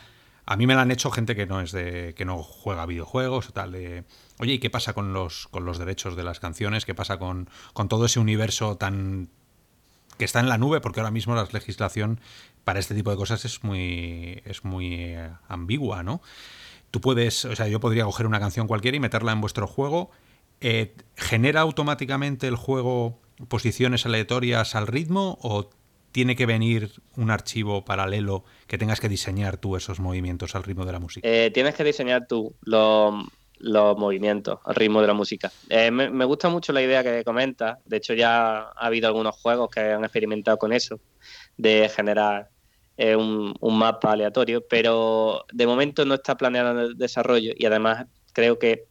A 0.46 0.56
mí 0.56 0.66
me 0.66 0.74
la 0.74 0.82
han 0.82 0.90
hecho 0.90 1.10
gente 1.10 1.34
que 1.34 1.46
no 1.46 1.60
es 1.60 1.72
de 1.72 2.14
que 2.14 2.24
no 2.24 2.42
juega 2.42 2.84
videojuegos 2.86 3.48
o 3.48 3.52
tal 3.52 3.72
de 3.72 4.04
oye 4.38 4.52
y 4.52 4.58
qué 4.58 4.68
pasa 4.68 4.92
con 4.92 5.14
los 5.14 5.48
con 5.48 5.64
los 5.64 5.78
derechos 5.78 6.16
de 6.16 6.22
las 6.22 6.38
canciones 6.38 6.84
qué 6.84 6.94
pasa 6.94 7.18
con, 7.18 7.48
con 7.72 7.88
todo 7.88 8.04
ese 8.04 8.20
universo 8.20 8.76
tan 8.76 9.30
que 10.18 10.24
está 10.24 10.40
en 10.40 10.48
la 10.48 10.58
nube, 10.58 10.80
porque 10.80 11.00
ahora 11.00 11.10
mismo 11.10 11.34
la 11.34 11.46
legislación 11.50 12.20
para 12.64 12.80
este 12.80 12.94
tipo 12.94 13.10
de 13.10 13.16
cosas 13.16 13.44
es 13.44 13.62
muy, 13.62 14.42
es 14.44 14.64
muy 14.64 14.94
eh, 14.94 15.30
ambigua, 15.48 16.02
¿no? 16.02 16.20
Tú 16.90 17.00
puedes, 17.00 17.44
o 17.44 17.54
sea, 17.56 17.68
yo 17.68 17.80
podría 17.80 18.04
coger 18.04 18.26
una 18.26 18.40
canción 18.40 18.66
cualquiera 18.66 18.96
y 18.96 19.00
meterla 19.00 19.32
en 19.32 19.40
vuestro 19.40 19.66
juego. 19.66 20.10
Eh, 20.60 20.94
¿Genera 21.16 21.60
automáticamente 21.60 22.46
el 22.46 22.56
juego 22.56 23.20
posiciones 23.48 24.06
aleatorias 24.06 24.74
al 24.74 24.86
ritmo 24.86 25.38
o 25.42 25.70
tiene 26.12 26.36
que 26.36 26.46
venir 26.46 26.92
un 27.16 27.32
archivo 27.32 27.84
paralelo 27.84 28.44
que 28.68 28.78
tengas 28.78 29.00
que 29.00 29.08
diseñar 29.08 29.56
tú 29.56 29.74
esos 29.74 29.98
movimientos 29.98 30.54
al 30.54 30.62
ritmo 30.62 30.84
de 30.86 30.92
la 30.92 31.00
música? 31.00 31.28
Eh, 31.28 31.50
tienes 31.52 31.74
que 31.74 31.82
diseñar 31.82 32.28
tú 32.28 32.54
los, 32.62 33.12
movimientos 33.98 34.60
al 34.64 34.76
ritmo 34.76 35.00
de 35.00 35.08
la 35.08 35.14
música. 35.14 35.50
Eh, 35.68 35.90
me, 35.90 36.24
gusta 36.24 36.48
mucho 36.48 36.72
la 36.72 36.82
idea 36.82 37.02
que 37.02 37.24
comentas. 37.24 37.78
De 37.84 37.96
hecho, 37.96 38.14
ya 38.14 38.60
ha 38.60 38.86
habido 38.86 39.08
algunos 39.08 39.34
juegos 39.34 39.68
que 39.70 39.80
han 39.80 40.04
experimentado 40.04 40.56
con 40.56 40.72
eso, 40.72 41.00
de 41.56 41.88
generar 41.88 42.50
un, 42.96 43.54
mapa 43.60 44.12
aleatorio, 44.12 44.64
pero 44.68 45.44
de 45.52 45.66
momento 45.66 46.04
no 46.04 46.14
está 46.14 46.36
planeado 46.36 46.80
el 46.80 46.96
desarrollo 46.96 47.52
y 47.56 47.66
además 47.66 48.06
creo 48.32 48.58
que 48.58 48.84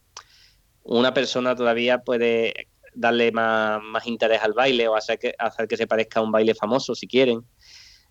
una 0.82 1.14
persona 1.14 1.56
todavía 1.56 1.98
puede 1.98 2.68
darle 2.94 3.32
más, 3.32 4.06
interés 4.06 4.42
al 4.42 4.52
baile 4.52 4.88
o 4.88 4.96
hacer 4.96 5.18
que, 5.18 5.34
hacer 5.38 5.66
que 5.66 5.76
se 5.76 5.86
parezca 5.86 6.20
a 6.20 6.22
un 6.22 6.32
baile 6.32 6.54
famoso 6.54 6.94
si 6.94 7.06
quieren. 7.06 7.44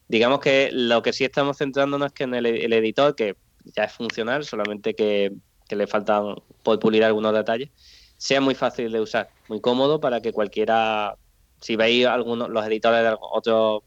Digamos 0.07 0.39
que 0.39 0.69
lo 0.73 1.01
que 1.01 1.13
sí 1.13 1.23
estamos 1.23 1.57
centrándonos 1.57 2.07
es 2.07 2.13
que 2.13 2.23
en 2.25 2.33
el, 2.33 2.73
editor, 2.73 3.15
que 3.15 3.35
ya 3.63 3.85
es 3.85 3.93
funcional, 3.93 4.43
solamente 4.43 4.93
que, 4.93 5.31
le 5.69 5.87
faltan 5.87 6.35
por 6.61 6.77
pulir 6.77 7.03
algunos 7.03 7.33
detalles, 7.33 7.71
sea 8.17 8.39
muy 8.39 8.53
fácil 8.53 8.91
de 8.91 9.01
usar, 9.01 9.29
muy 9.47 9.59
cómodo 9.59 9.99
para 9.99 10.21
que 10.21 10.31
cualquiera, 10.31 11.17
si 11.61 11.75
veis 11.75 12.05
algunos, 12.05 12.49
los 12.49 12.63
editores 12.67 13.01
de 13.01 13.15
otros 13.19 13.81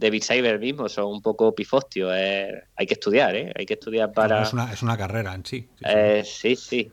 de 0.00 0.10
Beat 0.10 0.22
Saber 0.22 0.58
mismo 0.58 0.88
son 0.88 1.06
un 1.06 1.22
poco 1.22 1.54
pifostios. 1.54 2.10
hay 2.10 2.86
que 2.86 2.94
estudiar, 2.94 3.36
¿eh? 3.36 3.52
Hay 3.54 3.66
que 3.66 3.74
estudiar 3.74 4.12
para... 4.12 4.42
es, 4.42 4.52
una, 4.52 4.72
es 4.72 4.82
una 4.82 4.96
carrera 4.96 5.34
en 5.34 5.44
sí. 5.44 5.68
sí. 6.24 6.56
sí. 6.56 6.80
Eh, 6.80 6.90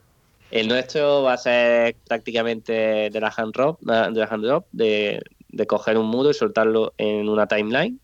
el 0.51 0.67
nuestro 0.67 1.23
va 1.23 1.34
a 1.34 1.38
ser 1.38 1.95
prácticamente 2.07 3.09
de 3.09 3.19
la 3.19 3.34
hand 3.35 3.53
drop, 3.53 3.79
de, 3.81 4.11
la 4.11 4.25
hand 4.25 4.45
drop, 4.45 4.65
de, 4.71 5.21
coger 5.67 5.97
un 5.97 6.07
muro 6.07 6.29
y 6.29 6.34
soltarlo 6.34 6.93
en 6.97 7.27
una 7.29 7.47
timeline. 7.47 7.99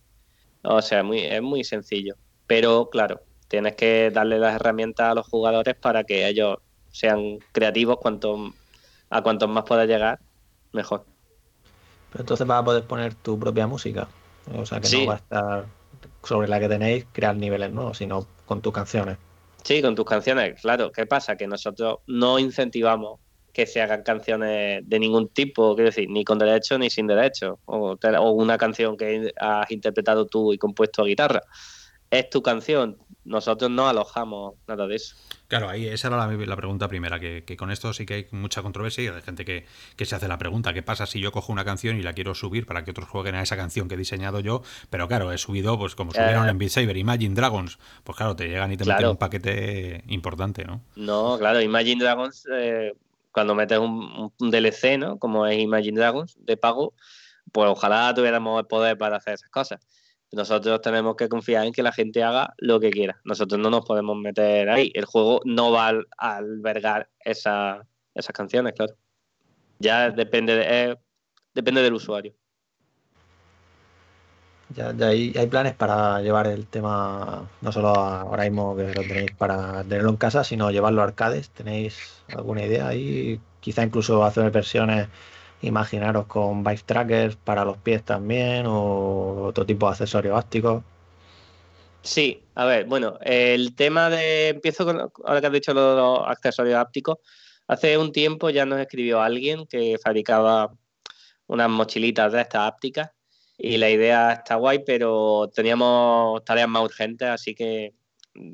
O 0.64 0.82
sea, 0.82 1.04
muy, 1.04 1.20
es 1.20 1.42
muy 1.42 1.64
sencillo. 1.66 2.16
Pero 2.48 2.90
claro, 2.90 3.22
tienes 3.50 3.76
que 3.76 4.10
darle 4.10 4.40
las 4.40 4.56
herramientas 4.56 5.12
a 5.12 5.16
los 5.16 5.28
jugadores 5.28 5.76
para 5.76 6.06
que 6.06 6.28
ellos 6.28 6.58
sean 6.92 7.40
creativos 7.52 7.98
cuanto, 7.98 8.54
a 9.10 9.22
cuantos 9.22 9.50
más 9.50 9.66
puedas 9.66 9.88
llegar, 9.88 10.20
mejor. 10.72 11.06
Pero 12.12 12.24
entonces 12.24 12.48
vas 12.48 12.62
a 12.62 12.66
poder 12.66 12.84
poner 12.84 13.16
tu 13.16 13.38
propia 13.40 13.68
música. 13.68 14.08
O 14.56 14.66
sea 14.66 14.80
que 14.80 14.90
no 14.98 15.06
va 15.08 15.14
a 15.14 15.18
estar 15.18 15.66
sobre 16.24 16.48
la 16.48 16.60
que 16.60 16.70
tenéis 16.70 17.06
crear 17.12 17.36
niveles 17.36 17.72
nuevos, 17.72 17.98
sino 17.98 18.28
con 18.46 18.62
tus 18.62 18.74
canciones. 18.74 19.18
Sí, 19.64 19.82
con 19.82 19.96
tus 19.96 20.06
canciones, 20.06 20.62
claro. 20.62 20.92
¿Qué 20.92 21.06
pasa? 21.06 21.38
Que 21.38 21.48
nosotros 21.48 22.00
no 22.08 22.40
incentivamos 22.40 23.20
que 23.54 23.68
se 23.68 23.82
hagan 23.82 24.02
canciones 24.02 24.82
de 24.84 25.00
ningún 25.00 25.30
tipo, 25.30 25.76
quiero 25.76 25.90
decir, 25.90 26.10
ni 26.10 26.26
con 26.26 26.40
derecho 26.40 26.78
ni 26.80 26.90
sin 26.90 27.06
derecho, 27.06 27.60
o, 27.66 27.96
una 28.34 28.58
canción 28.58 28.98
que 28.98 29.32
has 29.40 29.70
interpretado 29.72 30.26
tú 30.26 30.54
y 30.54 30.58
compuesto 30.58 31.04
a 31.04 31.06
guitarra. 31.06 31.42
Es 32.10 32.30
tu 32.30 32.42
canción, 32.42 32.98
nosotros 33.24 33.70
no 33.70 33.88
alojamos 33.88 34.56
nada 34.68 34.88
de 34.88 34.96
eso. 34.96 35.16
Claro, 35.54 35.70
ahí 35.70 35.88
esa 35.88 36.08
era 36.08 36.18
la, 36.26 36.56
pregunta 36.56 36.88
primera, 36.88 37.20
que, 37.20 37.56
con 37.56 37.70
esto 37.70 37.94
sí 37.94 38.08
que 38.08 38.14
hay 38.16 38.28
mucha 38.32 38.64
controversia 38.64 39.04
y 39.04 39.08
hay 39.10 39.22
gente 39.22 39.46
que, 39.46 39.66
se 40.04 40.16
hace 40.16 40.28
la 40.28 40.40
pregunta, 40.40 40.74
¿qué 40.74 40.82
pasa 40.82 41.06
si 41.06 41.20
yo 41.20 41.32
cojo 41.32 41.54
una 41.54 41.64
canción 41.64 41.96
y 42.00 42.02
la 42.02 42.14
quiero 42.14 42.34
subir 42.34 42.66
para 42.66 42.84
que 42.84 42.90
otros 42.90 43.08
jueguen 43.08 43.36
a 43.36 43.44
esa 43.44 43.56
canción 43.56 43.88
que 43.88 43.94
he 43.94 43.98
diseñado 43.98 44.40
yo? 44.40 44.64
Pero 44.90 45.08
claro, 45.08 45.32
he 45.32 45.38
subido, 45.38 45.78
pues 45.78 45.94
como 45.94 46.12
subieron 46.12 46.50
en 46.50 46.58
Beat 46.58 46.72
Saber, 46.72 46.98
Imagine 46.98 47.36
Dragons, 47.36 47.78
pues 48.04 48.18
claro, 48.18 48.36
te 48.36 48.48
llegan 48.48 48.72
y 48.72 48.78
te 48.78 48.84
meten 48.84 49.10
un 49.10 49.18
paquete 49.18 50.04
importante, 50.08 50.66
¿no? 50.66 50.82
No, 50.96 51.38
claro, 51.38 51.62
Imagine 51.62 52.04
Dragons, 52.04 52.48
eh, 52.52 52.94
cuando 53.32 53.54
metes 53.54 53.78
un, 53.78 54.34
un, 54.36 54.50
DLC, 54.50 54.98
¿no? 54.98 55.20
Como 55.20 55.46
es 55.46 55.60
Imagine 55.60 56.00
Dragons, 56.00 56.36
de 56.40 56.58
pago, 56.58 56.96
pues 57.52 57.70
ojalá 57.70 58.12
tuviéramos 58.16 58.60
el 58.60 58.66
poder 58.66 58.98
para 58.98 59.18
hacer 59.18 59.36
esas 59.36 59.52
cosas. 59.52 59.80
Nosotros 60.34 60.82
tenemos 60.82 61.16
que 61.16 61.30
confiar 61.30 61.66
en 61.66 61.74
que 61.74 61.84
la 61.84 61.92
gente 61.92 62.24
haga 62.24 62.54
lo 62.58 62.80
que 62.80 62.90
quiera. 62.90 63.22
Nosotros 63.24 63.62
no 63.62 63.70
nos 63.70 63.86
podemos 63.86 64.18
meter 64.18 64.68
ahí. 64.68 64.92
El 64.96 65.06
juego 65.06 65.42
no 65.46 65.72
va 65.72 65.90
a 66.18 66.38
albergar 66.38 67.08
esas 67.24 67.86
canciones, 68.34 68.74
claro. 68.74 68.96
Ya 69.78 70.10
depende, 70.10 70.56
de, 70.56 70.98
depende 71.54 71.84
del 71.84 71.94
usuario. 71.94 72.34
Ya, 74.76 74.90
hay, 75.08 75.48
planes 75.52 75.76
para 75.76 76.20
llevar 76.22 76.48
el 76.48 76.66
tema, 76.66 77.48
no 77.62 77.72
solo 77.72 77.90
ahora 77.90 78.44
mismo 78.44 78.76
que 78.76 78.88
lo 78.88 79.02
tenéis 79.04 79.32
para 79.38 79.84
tenerlo 79.84 80.10
en 80.10 80.18
casa, 80.18 80.44
sino 80.44 80.72
llevarlo 80.72 81.02
a 81.02 81.06
arcades. 81.06 81.52
¿Tenéis 81.52 82.24
alguna 82.36 82.66
idea 82.66 82.88
ahí? 82.88 83.40
Quizá 83.60 83.84
incluso 83.84 84.24
hacer 84.24 84.50
versiones 84.50 85.10
imaginaros 85.64 86.28
con 86.28 86.64
bike 86.64 86.84
trackers 86.84 87.36
para 87.36 87.66
los 87.66 87.78
pies 87.78 88.04
también 88.04 88.66
o 88.68 89.46
otro 89.46 89.66
tipo 89.66 89.88
de 89.88 89.92
accesorios 89.94 90.38
ópticos. 90.38 90.84
Sí, 92.02 92.44
a 92.56 92.66
ver, 92.66 92.86
bueno, 92.86 93.18
el 93.22 93.76
tema 93.76 94.10
de. 94.10 94.50
Empiezo 94.50 94.86
con. 94.86 95.00
Ahora 95.26 95.42
que 95.42 95.48
has 95.48 95.54
dicho 95.54 95.74
los 95.74 96.20
accesorios 96.28 96.82
ópticos. 96.82 97.18
Hace 97.68 97.98
un 97.98 98.12
tiempo 98.12 98.50
ya 98.50 98.66
nos 98.66 98.80
escribió 98.80 99.22
alguien 99.22 99.66
que 99.68 99.98
fabricaba 100.04 100.74
unas 101.48 101.70
mochilitas 101.70 102.32
de 102.34 102.42
estas 102.42 102.68
ápticas 102.68 103.12
y 103.58 103.78
la 103.78 103.90
idea 103.90 104.34
está 104.34 104.56
guay, 104.56 104.84
pero 104.86 105.50
teníamos 105.54 106.44
tareas 106.44 106.68
más 106.68 106.84
urgentes, 106.84 107.30
así 107.30 107.56
que 107.56 107.94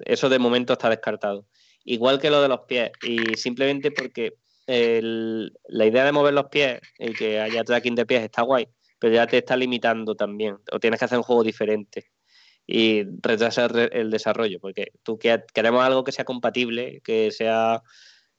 eso 0.06 0.30
de 0.30 0.40
momento 0.40 0.74
está 0.74 0.90
descartado. 0.90 1.46
Igual 1.84 2.20
que 2.20 2.30
lo 2.30 2.42
de 2.42 2.50
los 2.50 2.62
pies, 2.62 2.92
y 3.02 3.36
simplemente 3.36 3.92
porque 3.92 4.36
la 4.70 5.86
idea 5.86 6.06
de 6.06 6.12
mover 6.12 6.34
los 6.34 6.46
pies 6.46 6.80
y 6.98 7.14
que 7.14 7.40
haya 7.40 7.64
tracking 7.64 7.96
de 7.96 8.06
pies 8.06 8.24
está 8.24 8.44
guay, 8.44 8.68
pero 9.00 9.14
ya 9.14 9.26
te 9.26 9.38
está 9.38 9.56
limitando 9.58 10.16
también. 10.16 10.58
O 10.72 10.80
tienes 10.80 11.00
que 11.00 11.06
hacer 11.06 11.18
un 11.18 11.24
juego 11.24 11.44
diferente 11.44 12.12
y 12.68 13.04
retrasar 13.22 13.90
el 13.94 14.12
desarrollo, 14.12 14.60
porque 14.60 14.92
tú 15.02 15.18
queremos 15.18 15.84
algo 15.84 16.04
que 16.04 16.12
sea 16.12 16.26
compatible, 16.26 17.02
que 17.04 17.32
sea 17.32 17.82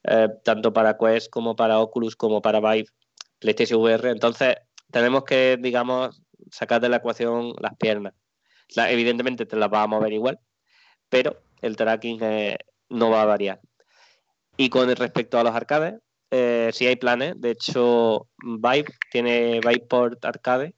eh, 0.05 0.29
tanto 0.45 0.73
para 0.73 0.97
Quest 0.97 1.31
como 1.31 1.57
para 1.57 1.81
Oculus 1.81 2.15
como 2.15 2.41
para 2.41 2.61
Vive, 2.61 2.89
PlayStation 3.41 3.81
VR. 3.81 4.11
Entonces 4.11 4.55
tenemos 4.93 5.25
que, 5.25 5.59
digamos, 5.61 6.23
sacar 6.53 6.81
de 6.81 6.89
la 6.89 6.99
ecuación 6.99 7.55
las 7.61 7.77
piernas. 7.77 8.15
evidentemente 8.77 9.47
te 9.47 9.57
las 9.57 9.69
va 9.73 9.83
a 9.83 9.89
mover 9.89 10.13
igual, 10.13 10.39
pero 11.09 11.43
el 11.61 11.77
tracking 11.77 12.19
eh, 12.23 12.59
no 12.89 13.11
va 13.11 13.23
a 13.23 13.27
variar. 13.27 13.61
Y 14.57 14.69
con 14.69 14.95
respecto 14.95 15.39
a 15.39 15.43
los 15.45 15.55
arcades, 15.55 15.95
eh, 16.31 16.71
sí 16.73 16.87
hay 16.87 16.97
planes. 16.97 17.41
De 17.41 17.51
hecho, 17.51 18.29
Vive 18.43 18.87
tiene 19.11 19.61
Viveport 19.61 20.25
Arcade, 20.25 20.75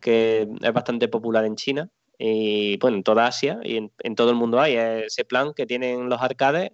que 0.00 0.48
es 0.60 0.72
bastante 0.72 1.08
popular 1.08 1.44
en 1.44 1.56
China 1.56 1.90
y 2.18 2.76
bueno, 2.78 2.98
en 2.98 3.02
toda 3.02 3.26
Asia 3.26 3.60
y 3.62 3.76
en, 3.76 4.14
todo 4.14 4.30
el 4.30 4.36
mundo 4.36 4.60
hay 4.60 4.76
ese 4.76 5.24
plan 5.24 5.54
que 5.54 5.64
tienen 5.64 6.10
los 6.10 6.20
arcades 6.20 6.70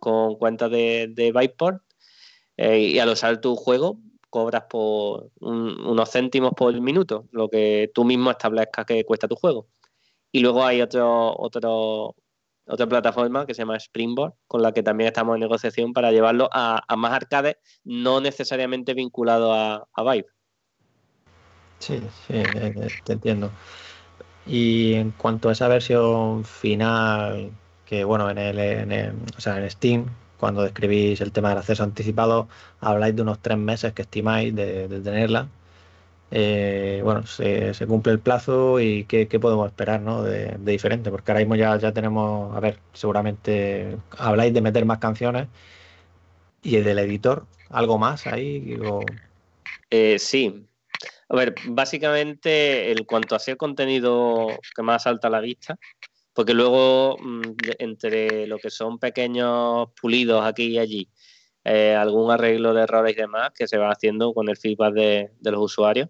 con 0.00 0.36
cuentas 0.36 0.70
de, 0.70 1.08
de 1.10 1.32
Viveport 1.32 1.82
eh, 2.56 2.78
y 2.78 2.98
al 2.98 3.10
usar 3.10 3.40
tu 3.40 3.56
juego 3.56 3.98
cobras 4.30 4.64
por 4.68 5.30
unos 5.40 6.10
céntimos 6.10 6.52
por 6.56 6.78
minuto, 6.80 7.26
lo 7.30 7.48
que 7.48 7.90
tú 7.94 8.04
mismo 8.04 8.30
establezcas 8.30 8.84
que 8.84 9.04
cuesta 9.04 9.28
tu 9.28 9.36
juego. 9.36 9.68
Y 10.32 10.40
luego 10.40 10.64
hay 10.64 10.82
otro, 10.82 11.34
otro, 11.38 12.14
otra 12.66 12.86
plataforma 12.86 13.46
que 13.46 13.54
se 13.54 13.62
llama 13.62 13.76
Springboard, 13.76 14.34
con 14.46 14.62
la 14.62 14.72
que 14.72 14.82
también 14.82 15.08
estamos 15.08 15.34
en 15.34 15.40
negociación 15.40 15.92
para 15.92 16.10
llevarlo 16.10 16.48
a, 16.52 16.84
más 16.96 17.12
arcades, 17.12 17.56
no 17.84 18.20
necesariamente 18.20 18.94
vinculado 18.94 19.52
a, 19.52 19.86
a 19.92 20.02
Vive. 20.02 20.26
Sí, 21.78 22.00
sí, 22.26 22.34
eh, 22.34 22.44
eh, 22.54 22.88
te 23.04 23.12
entiendo. 23.12 23.50
Y 24.46 24.94
en 24.94 25.10
cuanto 25.12 25.48
a 25.48 25.52
esa 25.52 25.68
versión 25.68 26.44
final, 26.44 27.50
que 27.84 28.04
bueno, 28.04 28.30
en 28.30 28.38
el, 28.38 28.58
en 28.58 29.24
o 29.36 29.40
sea, 29.40 29.58
en 29.58 29.70
Steam, 29.70 30.06
cuando 30.38 30.62
describís 30.62 31.20
el 31.20 31.32
tema 31.32 31.50
del 31.50 31.58
acceso 31.58 31.82
anticipado, 31.82 32.48
habláis 32.80 33.16
de 33.16 33.22
unos 33.22 33.40
tres 33.40 33.58
meses 33.58 33.92
que 33.92 34.02
estimáis 34.02 34.54
de 34.54 34.88
tenerla. 34.88 35.48
Eh, 36.30 37.00
bueno, 37.04 37.24
se, 37.26 37.72
cumple 37.86 38.12
el 38.12 38.18
plazo 38.18 38.80
y 38.80 39.04
qué, 39.04 39.26
podemos 39.38 39.68
esperar 39.68 40.00
¿no? 40.00 40.22
de, 40.22 40.56
diferente, 40.58 41.10
porque 41.10 41.30
ahora 41.30 41.40
mismo 41.40 41.54
ya, 41.56 41.92
tenemos, 41.92 42.56
a 42.56 42.60
ver, 42.60 42.80
seguramente 42.92 43.96
habláis 44.18 44.52
de 44.52 44.60
meter 44.60 44.84
más 44.84 44.98
canciones 44.98 45.48
y 46.62 46.76
el 46.76 46.84
del 46.84 46.98
editor, 46.98 47.46
¿algo 47.70 47.98
más 47.98 48.26
ahí? 48.26 48.76
Eh, 49.90 50.18
sí, 50.18 50.66
a 51.28 51.36
ver, 51.36 51.54
básicamente 51.68 52.90
en 52.90 53.04
cuanto 53.04 53.36
a 53.36 53.38
ser 53.38 53.56
contenido 53.56 54.48
que 54.74 54.82
más 54.82 55.04
salta 55.04 55.28
a 55.28 55.30
la 55.30 55.40
vista, 55.40 55.78
porque 56.32 56.54
luego 56.54 57.16
mm, 57.20 57.42
entre 57.78 58.46
lo 58.46 58.58
que 58.58 58.70
son 58.70 58.98
pequeños 58.98 59.88
pulidos 60.00 60.44
aquí 60.44 60.66
y 60.66 60.78
allí, 60.78 61.08
eh, 61.68 61.96
algún 61.96 62.30
arreglo 62.30 62.72
de 62.72 62.82
errores 62.82 63.12
y 63.14 63.20
demás 63.20 63.50
que 63.52 63.66
se 63.66 63.76
va 63.76 63.90
haciendo 63.90 64.32
con 64.32 64.48
el 64.48 64.56
feedback 64.56 64.94
de, 64.94 65.32
los 65.40 65.60
usuarios. 65.60 66.08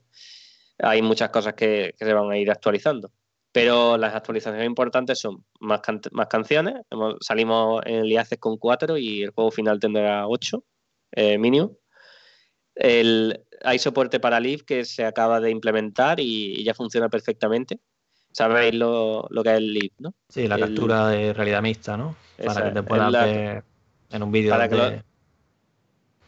hay 0.79 1.01
muchas 1.01 1.31
cosas 1.31 1.55
que, 1.55 1.95
se 1.97 2.13
van 2.13 2.31
a 2.31 2.37
ir 2.37 2.51
actualizando. 2.51 3.11
Pero 3.53 3.97
las 3.97 4.15
actualizaciones 4.15 4.67
importantes 4.67 5.19
son 5.19 5.47
más, 5.61 5.81
más 6.13 6.27
canciones. 6.27 6.75
salimos 7.23 7.81
en 7.87 7.95
el 8.01 8.13
IACES 8.13 8.39
con 8.39 8.59
4 8.59 8.99
y 8.99 9.23
el 9.23 9.31
juego 9.31 9.51
final 9.51 9.81
tendrá 9.81 10.29
8 10.29 10.63
eh, 11.13 11.39
mínimo. 11.39 11.79
hay 12.75 13.79
soporte 13.79 14.21
para 14.21 14.39
Live 14.41 14.65
que 14.67 14.85
se 14.85 15.07
acaba 15.07 15.41
de 15.41 15.51
implementar 15.51 16.21
y, 16.21 16.63
ya 16.65 16.75
funciona 16.75 17.09
perfectamente. 17.09 17.81
Sabéis 18.31 18.75
lo, 18.75 19.27
que 19.43 19.51
es 19.53 19.57
el 19.57 19.73
Live, 19.73 19.95
¿no? 20.01 20.15
Sí, 20.29 20.47
la 20.49 20.59
captura 20.59 21.09
de 21.09 21.33
realidad 21.33 21.63
mixta, 21.63 21.97
¿no? 21.97 22.15
Para 22.45 22.65
que 22.65 22.71
te 22.73 22.83
puedas 22.83 23.11
ver 23.11 23.65
en 24.11 24.23
un 24.23 24.31
vídeo. 24.31 24.55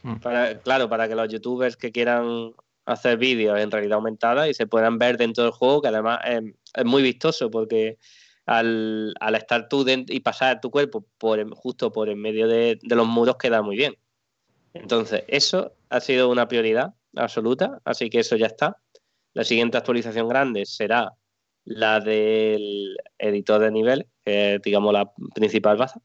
Hmm. 0.02 0.16
claro, 0.62 0.88
para 0.88 1.08
que 1.08 1.14
los 1.14 1.28
youtubers 1.28 1.76
que 1.76 1.92
quieran 1.92 2.52
hacer 2.88 3.18
vídeos 3.18 3.58
en 3.58 3.70
realidad 3.70 3.96
aumentada 3.96 4.48
y 4.48 4.54
se 4.54 4.66
puedan 4.66 4.98
ver 4.98 5.18
dentro 5.18 5.44
del 5.44 5.52
juego, 5.52 5.82
que 5.82 5.88
además 5.88 6.20
es, 6.24 6.84
muy 6.84 7.02
vistoso 7.02 7.50
porque 7.50 7.98
al, 8.46 9.14
estar 9.34 9.68
tú 9.68 9.84
dentro 9.84 10.14
y 10.14 10.20
pasar 10.20 10.60
tu 10.60 10.70
cuerpo 10.70 11.04
por 11.18 11.54
justo 11.54 11.92
por 11.92 12.08
en 12.08 12.20
medio 12.20 12.48
de, 12.48 12.78
los 12.82 13.06
muros 13.06 13.36
queda 13.36 13.60
muy 13.62 13.76
bien. 13.76 13.96
Entonces, 14.72 15.24
eso 15.28 15.72
ha 15.90 16.00
sido 16.00 16.30
una 16.30 16.48
prioridad 16.48 16.94
absoluta, 17.14 17.80
así 17.84 18.08
que 18.08 18.20
eso 18.20 18.36
ya 18.36 18.46
está. 18.46 18.78
La 19.34 19.44
siguiente 19.44 19.76
actualización 19.76 20.28
grande 20.28 20.64
será 20.64 21.12
la 21.64 22.00
del 22.00 22.96
editor 23.18 23.60
de 23.60 23.70
nivel, 23.70 24.06
que 24.24 24.54
es, 24.54 24.62
digamos, 24.62 24.92
la 24.94 25.10
principal 25.34 25.76
base. 25.76 26.00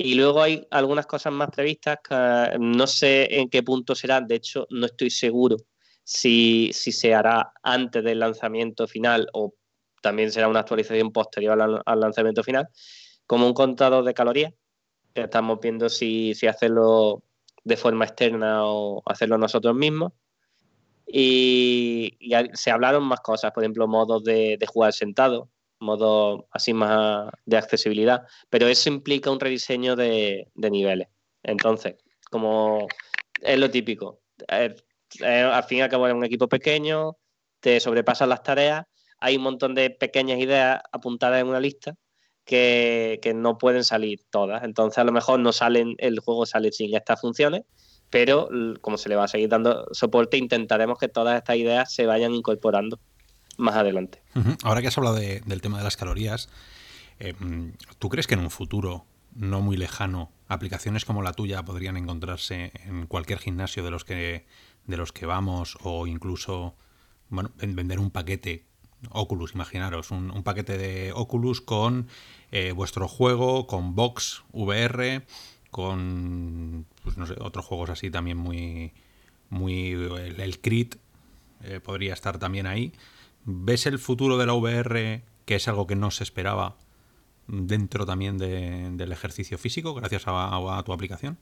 Y 0.00 0.14
luego 0.14 0.40
hay 0.40 0.64
algunas 0.70 1.06
cosas 1.06 1.32
más 1.32 1.50
previstas 1.50 1.98
que 2.08 2.56
no 2.60 2.86
sé 2.86 3.40
en 3.40 3.50
qué 3.50 3.64
punto 3.64 3.96
serán, 3.96 4.28
de 4.28 4.36
hecho, 4.36 4.66
no 4.70 4.86
estoy 4.86 5.10
seguro 5.10 5.56
si, 6.08 6.70
se 6.72 7.14
hará 7.14 7.52
antes 7.62 8.02
del 8.02 8.20
lanzamiento 8.20 8.86
final 8.88 9.28
o 9.34 9.54
también 10.00 10.32
será 10.32 10.48
una 10.48 10.60
actualización 10.60 11.12
posterior 11.12 11.60
al, 11.60 12.00
lanzamiento 12.00 12.42
final, 12.42 12.68
como 13.26 13.46
un 13.46 13.52
contador 13.52 14.04
de 14.04 14.14
calorías, 14.14 14.54
que 15.12 15.22
estamos 15.22 15.58
viendo 15.60 15.88
si, 15.90 16.32
hacerlo 16.48 17.24
de 17.64 17.76
forma 17.76 18.06
externa 18.06 18.64
o 18.64 19.02
hacerlo 19.04 19.36
nosotros 19.36 19.74
mismos. 19.74 20.12
Y, 21.06 22.16
se 22.54 22.70
hablaron 22.70 23.02
más 23.02 23.20
cosas, 23.20 23.52
por 23.52 23.64
ejemplo, 23.64 23.86
modos 23.86 24.24
de, 24.24 24.58
jugar 24.66 24.94
sentado, 24.94 25.50
modos 25.80 26.44
así 26.50 26.72
más 26.72 27.30
de 27.44 27.56
accesibilidad, 27.56 28.22
pero 28.50 28.66
eso 28.66 28.88
implica 28.88 29.30
un 29.30 29.40
rediseño 29.40 29.96
de, 29.96 30.48
niveles. 30.54 31.08
Entonces, 31.42 31.96
como 32.30 32.86
es 33.40 33.58
lo 33.58 33.70
típico, 33.70 34.20
al 34.48 35.64
fin 35.64 35.78
y 35.78 35.80
al 35.80 35.88
cabo 35.88 36.06
es 36.08 36.14
un 36.14 36.24
equipo 36.24 36.48
pequeño, 36.48 37.16
te 37.60 37.80
sobrepasan 37.80 38.28
las 38.28 38.42
tareas, 38.42 38.84
hay 39.18 39.36
un 39.36 39.42
montón 39.42 39.74
de 39.74 39.90
pequeñas 39.90 40.38
ideas 40.38 40.80
apuntadas 40.92 41.40
en 41.40 41.48
una 41.48 41.60
lista 41.60 41.96
que, 42.44 43.32
no 43.34 43.58
pueden 43.58 43.84
salir 43.84 44.20
todas. 44.30 44.64
Entonces 44.64 44.98
a 44.98 45.04
lo 45.04 45.12
mejor 45.12 45.40
no 45.40 45.52
salen, 45.52 45.94
el 45.98 46.20
juego 46.20 46.46
sale 46.46 46.72
sin 46.72 46.94
estas 46.94 47.20
funciones, 47.20 47.62
pero 48.10 48.48
como 48.80 48.96
se 48.96 49.08
le 49.08 49.16
va 49.16 49.24
a 49.24 49.28
seguir 49.28 49.48
dando 49.48 49.86
soporte, 49.92 50.38
intentaremos 50.38 50.98
que 50.98 51.08
todas 51.08 51.36
estas 51.36 51.56
ideas 51.56 51.92
se 51.92 52.06
vayan 52.06 52.34
incorporando 52.34 52.98
más 53.58 53.76
adelante. 53.76 54.22
Ahora 54.62 54.80
que 54.80 54.88
has 54.88 54.96
hablado 54.96 55.16
del 55.16 55.60
tema 55.60 55.78
de 55.78 55.84
las 55.84 55.96
calorías, 55.96 56.48
eh, 57.18 57.34
¿tú 57.98 58.08
crees 58.08 58.26
que 58.26 58.34
en 58.34 58.40
un 58.40 58.50
futuro 58.50 59.04
no 59.34 59.60
muy 59.60 59.76
lejano 59.76 60.30
aplicaciones 60.48 61.04
como 61.04 61.22
la 61.22 61.32
tuya 61.32 61.62
podrían 61.64 61.96
encontrarse 61.96 62.72
en 62.86 63.06
cualquier 63.06 63.38
gimnasio 63.38 63.84
de 63.84 63.90
los 63.90 64.04
que 64.04 64.46
de 64.86 64.96
los 64.96 65.12
que 65.12 65.26
vamos 65.26 65.76
o 65.82 66.06
incluso 66.06 66.74
bueno, 67.28 67.50
vender 67.58 68.00
un 68.00 68.10
paquete 68.10 68.64
Oculus, 69.10 69.54
imaginaros, 69.54 70.10
un, 70.10 70.42
paquete 70.42 70.76
de 70.76 71.12
Oculus 71.12 71.60
con 71.60 72.08
eh, 72.50 72.72
vuestro 72.72 73.06
juego, 73.06 73.66
con 73.66 73.94
Box 73.94 74.42
VR, 74.52 75.24
con 75.70 76.86
pues 77.04 77.16
no 77.16 77.26
sé, 77.26 77.34
otros 77.38 77.64
juegos 77.64 77.90
así 77.90 78.10
también 78.10 78.38
muy 78.38 78.92
muy 79.50 79.92
el, 79.92 80.60
Crit 80.60 80.96
eh, 81.62 81.80
podría 81.80 82.14
estar 82.14 82.38
también 82.38 82.66
ahí. 82.66 82.92
¿Ves 83.50 83.86
el 83.86 83.98
futuro 83.98 84.36
de 84.36 84.44
la 84.44 84.52
VR 84.52 85.22
que 85.46 85.54
es 85.54 85.68
algo 85.68 85.86
que 85.86 85.96
no 85.96 86.10
se 86.10 86.22
esperaba 86.22 86.76
dentro 87.46 88.04
también 88.04 88.36
del 88.36 89.10
ejercicio 89.10 89.56
físico 89.56 89.94
gracias 89.94 90.24
a 90.26 90.82
tu 90.84 90.92
aplicación? 90.92 91.38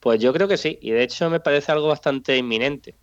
Pues 0.00 0.20
yo 0.20 0.32
creo 0.32 0.48
que 0.48 0.56
sí, 0.56 0.80
y 0.82 0.90
de 0.90 1.04
hecho 1.04 1.30
me 1.30 1.38
parece 1.38 1.70
algo 1.70 1.86
bastante 1.86 2.36
inminente. 2.36 2.96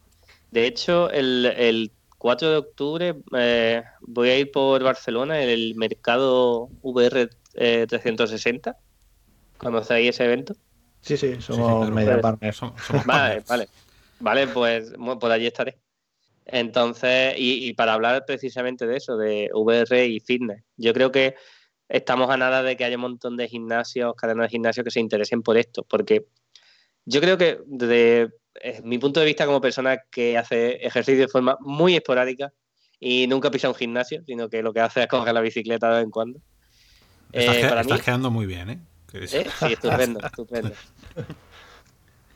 De 0.52 0.68
hecho, 0.68 1.10
el, 1.10 1.90
4 2.18 2.50
de 2.50 2.58
octubre 2.58 3.16
eh, 3.38 3.82
voy 4.02 4.30
a 4.30 4.38
ir 4.38 4.52
por 4.52 4.84
Barcelona 4.84 5.42
en 5.42 5.48
el 5.50 5.76
mercado 5.76 6.68
VR 6.82 7.30
360. 7.54 8.76
¿Conocéis 9.58 10.10
ese 10.10 10.26
evento? 10.26 10.54
Sí, 11.00 11.16
sí, 11.16 11.40
somos 11.40 11.90
media 11.92 12.20
partners. 12.20 12.60
vale, 13.06 13.42
vale. 13.48 13.70
Vale, 14.20 14.48
pues 14.48 14.92
por 15.22 15.32
allí 15.32 15.48
estaré. 15.48 15.78
Entonces, 16.52 17.36
y, 17.38 17.68
y, 17.68 17.74
para 17.74 17.94
hablar 17.94 18.24
precisamente 18.26 18.88
de 18.88 18.98
eso, 18.98 19.18
de 19.18 19.50
VR 19.54 20.06
y 20.06 20.20
fitness, 20.20 20.64
yo 20.78 20.94
creo 20.94 21.12
que 21.12 21.36
estamos 21.90 22.30
a 22.30 22.38
nada 22.38 22.64
de 22.64 22.78
que 22.78 22.86
haya 22.86 22.96
un 22.96 23.02
montón 23.02 23.38
de 23.38 23.48
gimnasios, 23.48 24.14
cadenas 24.16 24.46
de 24.46 24.50
gimnasios 24.50 24.84
que 24.84 24.92
se 24.92 25.00
interesen 25.00 25.42
por 25.42 25.58
esto, 25.58 25.84
porque 25.84 26.28
yo 27.06 27.22
creo 27.22 27.38
que 27.38 27.60
desde 27.66 28.30
eh, 28.62 28.82
mi 28.84 28.98
punto 28.98 29.20
de 29.20 29.26
vista 29.26 29.46
como 29.46 29.62
persona 29.62 29.98
que 30.12 30.38
hace 30.38 30.86
ejercicio 30.86 31.22
de 31.22 31.28
forma 31.28 31.58
muy 31.62 31.96
esporádica 31.96 32.54
y 33.00 33.28
nunca 33.28 33.50
pisa 33.50 33.70
un 33.70 33.76
gimnasio, 33.76 34.24
sino 34.26 34.50
que 34.50 34.62
lo 34.62 34.74
que 34.74 34.82
hace 34.82 35.02
es 35.02 35.08
coger 35.08 35.34
la 35.34 35.42
bicicleta 35.42 35.90
de 35.90 35.96
vez 35.96 36.04
en 36.04 36.12
cuando. 36.12 36.40
Estás, 37.32 37.58
eh, 37.58 38.02
quedando 38.04 38.32
muy 38.32 38.46
bien, 38.46 38.70
¿eh? 38.70 38.80
¿eh? 39.14 39.28
Sí, 39.28 39.74
estupendo, 39.74 40.20
estupendo. 40.26 40.74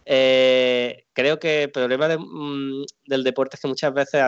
Creo 0.06 1.40
que 1.40 1.64
el 1.64 1.72
problema 1.72 2.18
mm, 2.18 2.86
del 3.06 3.24
deporte 3.24 3.56
es 3.56 3.62
que 3.62 3.68
muchas 3.68 3.94
veces 3.94 4.24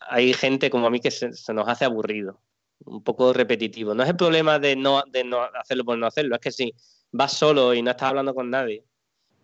hay 0.00 0.32
gente 0.34 0.70
como 0.70 0.86
a 0.86 0.90
mí 0.90 1.00
que 1.00 1.10
se, 1.10 1.30
nos 1.52 1.68
hace 1.68 1.84
aburrido, 1.84 2.40
un 2.84 3.02
poco 3.02 3.32
repetitivo. 3.32 3.94
No 3.94 4.02
es 4.02 4.08
el 4.10 4.16
problema 4.16 4.58
de 4.58 4.76
no, 4.76 5.02
de 5.08 5.24
no 5.24 5.42
hacerlo 5.42 5.84
por 5.84 5.98
no 5.98 6.06
hacerlo, 6.06 6.34
es 6.34 6.40
que 6.40 6.52
si 6.52 6.74
vas 7.10 7.32
solo 7.32 7.74
y 7.74 7.82
no 7.82 7.90
estás 7.90 8.10
hablando 8.10 8.34
con 8.34 8.50
nadie 8.50 8.84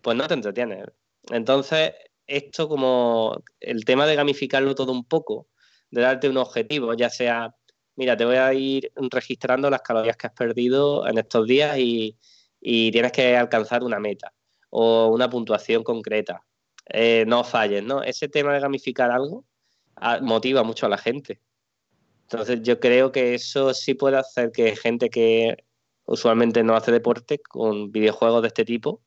pues 0.01 0.17
no 0.17 0.27
te 0.27 0.33
entretienes. 0.33 0.85
Entonces, 1.29 1.93
esto 2.27 2.67
como 2.67 3.43
el 3.59 3.85
tema 3.85 4.05
de 4.05 4.15
gamificarlo 4.15 4.75
todo 4.75 4.91
un 4.91 5.05
poco, 5.05 5.47
de 5.91 6.01
darte 6.01 6.29
un 6.29 6.37
objetivo, 6.37 6.93
ya 6.93 7.09
sea, 7.09 7.55
mira, 7.95 8.15
te 8.15 8.25
voy 8.25 8.37
a 8.37 8.53
ir 8.53 8.91
registrando 8.95 9.69
las 9.69 9.81
calorías 9.81 10.17
que 10.17 10.27
has 10.27 10.33
perdido 10.33 11.07
en 11.07 11.17
estos 11.17 11.47
días 11.47 11.77
y, 11.77 12.17
tienes 12.61 13.11
que 13.13 13.37
alcanzar 13.37 13.83
una 13.83 13.99
meta 13.99 14.33
o 14.69 15.07
una 15.07 15.29
puntuación 15.29 15.83
concreta. 15.83 16.43
Eh, 16.87 17.23
no 17.27 17.43
falles, 17.43 17.83
¿no? 17.83 18.01
Ese 18.01 18.27
tema 18.27 18.53
de 18.53 18.59
gamificar 18.59 19.11
algo 19.11 19.45
ah, 19.95 20.19
motiva 20.21 20.63
mucho 20.63 20.85
a 20.85 20.89
la 20.89 20.97
gente. 20.97 21.39
Entonces 22.23 22.61
yo 22.61 22.79
creo 22.79 23.11
que 23.11 23.33
eso 23.35 23.73
sí 23.73 23.93
puede 23.93 24.17
hacer 24.17 24.51
que 24.51 24.75
gente 24.75 25.09
que 25.09 25.57
usualmente 26.05 26.63
no 26.63 26.75
hace 26.75 26.91
deporte 26.91 27.39
con 27.39 27.91
videojuegos 27.91 28.41
de 28.41 28.47
este 28.47 28.65
tipo, 28.65 29.01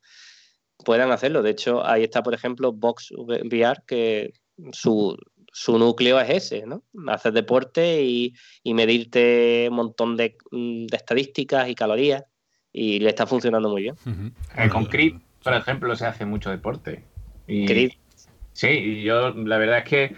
puedan 0.83 1.11
hacerlo. 1.11 1.41
De 1.41 1.51
hecho, 1.51 1.85
ahí 1.85 2.03
está, 2.03 2.23
por 2.23 2.33
ejemplo, 2.33 2.71
Box 2.71 3.11
VR, 3.11 3.81
que 3.85 4.33
su, 4.71 5.17
núcleo 5.67 6.19
es 6.19 6.29
ese, 6.29 6.65
¿no? 6.65 6.83
Hacer 7.07 7.33
deporte 7.33 8.03
y, 8.03 8.33
medirte 8.65 9.67
un 9.69 9.75
montón 9.75 10.15
de, 10.17 10.37
estadísticas 10.91 11.69
y 11.69 11.75
calorías 11.75 12.23
y 12.71 12.99
le 12.99 13.09
está 13.09 13.27
funcionando 13.27 13.69
muy 13.69 13.83
bien. 13.83 13.95
Eh, 14.57 14.69
con 14.69 14.85
Crit, 14.85 15.21
por 15.43 15.53
ejemplo, 15.53 15.95
se 15.95 16.05
hace 16.05 16.25
mucho 16.25 16.49
deporte. 16.49 17.03
Y, 17.47 17.91
Sí, 18.53 18.67
y 18.67 19.03
yo 19.03 19.31
la 19.31 19.57
verdad 19.57 19.79
es 19.79 19.83
que 19.83 20.15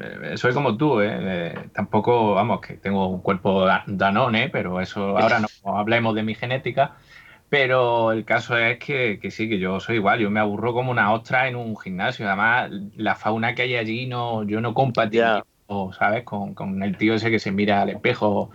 eh, 0.00 0.36
soy 0.36 0.54
como 0.54 0.76
tú, 0.76 1.00
¿eh? 1.00 1.18
¿eh? 1.20 1.54
Tampoco, 1.74 2.34
vamos, 2.34 2.60
que 2.60 2.74
tengo 2.74 3.08
un 3.08 3.20
cuerpo 3.20 3.66
danone, 3.86 4.48
pero 4.48 4.80
eso 4.80 5.18
ahora 5.18 5.40
no 5.40 5.76
hablemos 5.76 6.14
de 6.14 6.22
mi 6.22 6.34
genética. 6.34 6.96
Pero 7.48 8.12
el 8.12 8.24
caso 8.24 8.56
es 8.56 8.78
que, 8.78 9.18
sí, 9.30 9.46
que 9.46 9.58
yo 9.58 9.78
soy 9.78 9.96
igual, 9.96 10.20
yo 10.20 10.30
me 10.30 10.40
aburro 10.40 10.72
como 10.72 10.90
una 10.90 11.12
ostra 11.12 11.48
en 11.48 11.56
un 11.56 11.76
gimnasio. 11.76 12.26
Además, 12.26 12.70
la 12.96 13.14
fauna 13.14 13.54
que 13.54 13.62
hay 13.62 13.76
allí, 13.76 14.06
no, 14.06 14.42
yo 14.44 14.62
no 14.62 14.72
compatibilizo, 14.72 15.44
¿sabes? 15.98 16.24
Con, 16.24 16.82
el 16.82 16.96
tío 16.96 17.12
ese 17.12 17.30
que 17.30 17.38
se 17.38 17.52
mira 17.52 17.82
al 17.82 17.90
espejo 17.90 18.50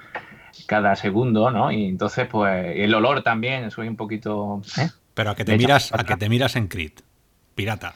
cada 0.65 0.95
segundo, 0.95 1.51
¿no? 1.51 1.71
Y 1.71 1.85
entonces, 1.85 2.27
pues, 2.27 2.75
el 2.75 2.95
olor 2.95 3.21
también, 3.21 3.69
soy 3.69 3.87
un 3.87 3.97
poquito. 3.97 4.63
¿eh? 4.79 4.89
Pero 5.17 5.31
a 5.31 5.35
que 5.35 5.43
te 5.43 5.57
miras, 5.57 5.91
a 5.91 6.03
que 6.03 6.15
te 6.15 6.29
miras 6.29 6.55
en 6.55 6.67
Crit, 6.67 7.01
pirata. 7.55 7.91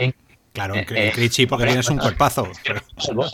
claro, 0.54 0.74
en 0.74 0.86
eh, 0.90 1.12
Crit 1.14 1.32
sí, 1.32 1.46
porque 1.46 1.68
tienes 1.68 1.88
un 1.92 2.00
cuerpazo. 2.00 2.48
Por 3.14 3.30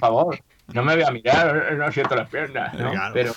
favor, 0.00 0.40
no 0.68 0.82
me 0.82 0.94
voy 0.94 1.04
a 1.04 1.10
mirar, 1.10 1.74
no 1.74 1.92
siento 1.92 2.16
las 2.16 2.30
piernas, 2.30 2.72
¿no? 2.72 2.90
Pero 3.12 3.34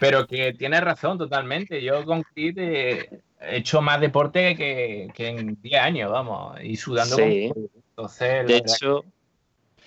pero 0.00 0.26
que 0.26 0.54
tienes 0.54 0.80
razón 0.80 1.18
totalmente. 1.18 1.80
Yo 1.80 2.04
con 2.04 2.24
Kit 2.34 2.58
he 2.58 3.20
hecho 3.40 3.80
más 3.80 4.00
deporte 4.00 4.56
que, 4.56 5.08
en 5.16 5.56
10 5.62 5.80
años, 5.80 6.10
vamos, 6.10 6.58
y 6.60 6.74
sudando. 6.74 7.14
Sí. 7.14 7.52
Entonces, 7.90 8.44
de 8.44 8.56
hecho, 8.56 9.04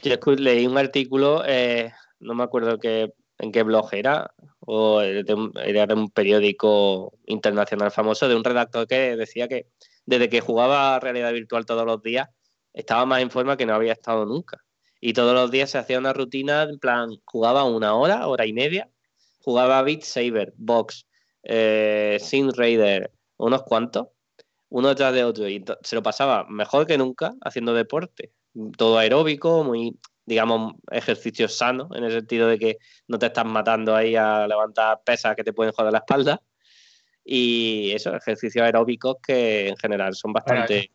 Yo 0.01 0.15
leí 0.37 0.65
un 0.65 0.77
artículo, 0.77 1.43
eh, 1.45 1.91
no 2.21 2.35
me 2.35 2.45
acuerdo 2.45 2.79
qué, 2.79 3.11
en 3.37 3.51
qué 3.51 3.63
blog 3.63 3.89
era, 3.91 4.31
o 4.69 5.01
era 5.01 5.87
de 5.87 5.93
un 5.93 6.09
periódico 6.11 7.17
internacional 7.25 7.89
famoso, 7.89 8.27
de 8.27 8.35
un 8.35 8.43
redactor 8.43 8.85
que 8.85 9.15
decía 9.15 9.47
que 9.47 9.67
desde 10.05 10.27
que 10.27 10.41
jugaba 10.41 10.99
realidad 10.99 11.31
virtual 11.31 11.65
todos 11.65 11.85
los 11.85 12.01
días, 12.03 12.27
estaba 12.73 13.05
más 13.05 13.21
en 13.21 13.31
forma 13.31 13.55
que 13.55 13.65
no 13.65 13.73
había 13.73 13.93
estado 13.93 14.25
nunca. 14.25 14.61
Y 14.99 15.13
todos 15.13 15.33
los 15.33 15.51
días 15.51 15.69
se 15.69 15.77
hacía 15.77 15.97
una 15.97 16.11
rutina, 16.11 16.63
en 16.63 16.79
plan, 16.79 17.11
jugaba 17.23 17.63
una 17.63 17.95
hora, 17.95 18.27
hora 18.27 18.45
y 18.45 18.51
media, 18.51 18.89
jugaba 19.39 19.81
Beat 19.83 20.01
Saber, 20.01 20.53
Box, 20.57 21.07
eh, 21.43 22.17
Sin 22.19 22.51
Raider, 22.51 23.09
unos 23.37 23.63
cuantos, 23.63 24.07
uno 24.67 24.89
detrás 24.89 25.13
de 25.13 25.23
otro, 25.23 25.47
y 25.47 25.63
se 25.81 25.95
lo 25.95 26.03
pasaba 26.03 26.45
mejor 26.49 26.85
que 26.85 26.97
nunca 26.97 27.33
haciendo 27.41 27.73
deporte. 27.73 28.33
Todo 28.75 28.97
aeróbico, 28.97 29.63
muy, 29.63 29.97
digamos, 30.27 30.75
ejercicio 30.91 31.47
sano, 31.47 31.87
en 31.95 32.03
el 32.03 32.11
sentido 32.11 32.49
de 32.49 32.59
que 32.59 32.77
no 33.07 33.17
te 33.17 33.27
estás 33.27 33.45
matando 33.45 33.95
ahí 33.95 34.15
a 34.17 34.45
levantar 34.45 34.99
pesas 35.03 35.35
que 35.37 35.43
te 35.43 35.53
pueden 35.53 35.73
joder 35.73 35.93
la 35.93 35.99
espalda. 35.99 36.41
Y 37.23 37.91
eso, 37.93 38.13
ejercicios 38.13 38.63
aeróbicos 38.63 39.15
que 39.25 39.69
en 39.69 39.77
general 39.77 40.13
son 40.15 40.33
bastante... 40.33 40.91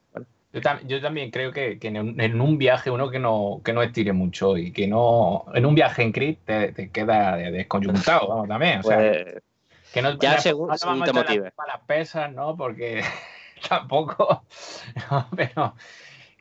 Yo, 0.87 1.01
también 1.01 1.31
creo 1.31 1.51
que, 1.51 1.79
en, 1.81 2.41
un, 2.41 2.59
viaje 2.59 2.91
uno 2.91 3.11
que 3.11 3.19
no, 3.19 3.63
que 3.65 3.73
no 3.73 3.83
estire 3.83 4.13
mucho 4.13 4.59
y 4.59 4.71
que 4.71 4.87
no. 4.87 5.47
En 5.55 5.65
un 5.65 5.75
viaje 5.75 6.03
en 6.03 6.13
CRIT 6.13 6.45
te, 6.45 6.91
queda 6.91 7.37
desconjuntado, 7.37 8.29
vamos, 8.29 8.49
también. 8.49 8.81
O 8.81 8.83
sea, 8.83 8.99
pues, 8.99 9.43
que 9.95 10.03
no, 10.03 10.19
ya, 10.19 10.39
según, 10.39 10.69
no 10.69 11.05
te 11.05 11.13
motive. 11.15 11.53
Para 11.53 11.77
las 11.77 11.83
pesas, 11.87 12.31
¿no? 12.35 12.55
Porque 12.55 13.03
tampoco. 13.69 14.45
pero 15.37 15.75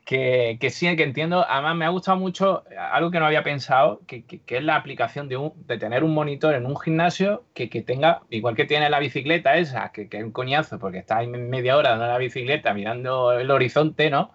que, 0.04 0.58
que, 0.60 0.70
sí, 0.70 0.94
que 0.96 1.02
entiendo. 1.04 1.44
Además, 1.48 1.76
me 1.76 1.84
ha 1.84 1.90
gustado 1.90 2.18
mucho 2.18 2.64
algo 2.76 3.10
que 3.10 3.20
no 3.20 3.26
había 3.26 3.42
pensado, 3.42 4.00
que, 4.06 4.24
es 4.46 4.64
la 4.64 4.76
aplicación 4.76 5.28
de, 5.28 5.36
un, 5.36 5.52
de 5.66 5.78
tener 5.78 6.04
un 6.04 6.14
monitor 6.14 6.54
en 6.54 6.66
un 6.66 6.78
gimnasio 6.78 7.44
que, 7.54 7.68
tenga, 7.82 8.22
igual 8.30 8.56
que 8.56 8.64
tiene 8.64 8.90
la 8.90 8.98
bicicleta 8.98 9.56
esa, 9.56 9.92
que, 9.92 10.08
es 10.10 10.24
un 10.24 10.32
coñazo, 10.32 10.78
porque 10.78 10.98
está 10.98 11.18
ahí 11.18 11.28
media 11.28 11.76
hora 11.76 11.90
dando 11.90 12.06
la 12.06 12.18
bicicleta 12.18 12.74
mirando 12.74 13.32
el 13.32 13.50
horizonte, 13.50 14.10
¿no? 14.10 14.32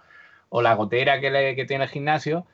O 0.49 0.61
la 0.61 0.75
gotera 0.75 1.19
que, 1.19 1.65
tiene 1.67 1.83
el 1.85 1.89
gimnasio, 1.89 2.45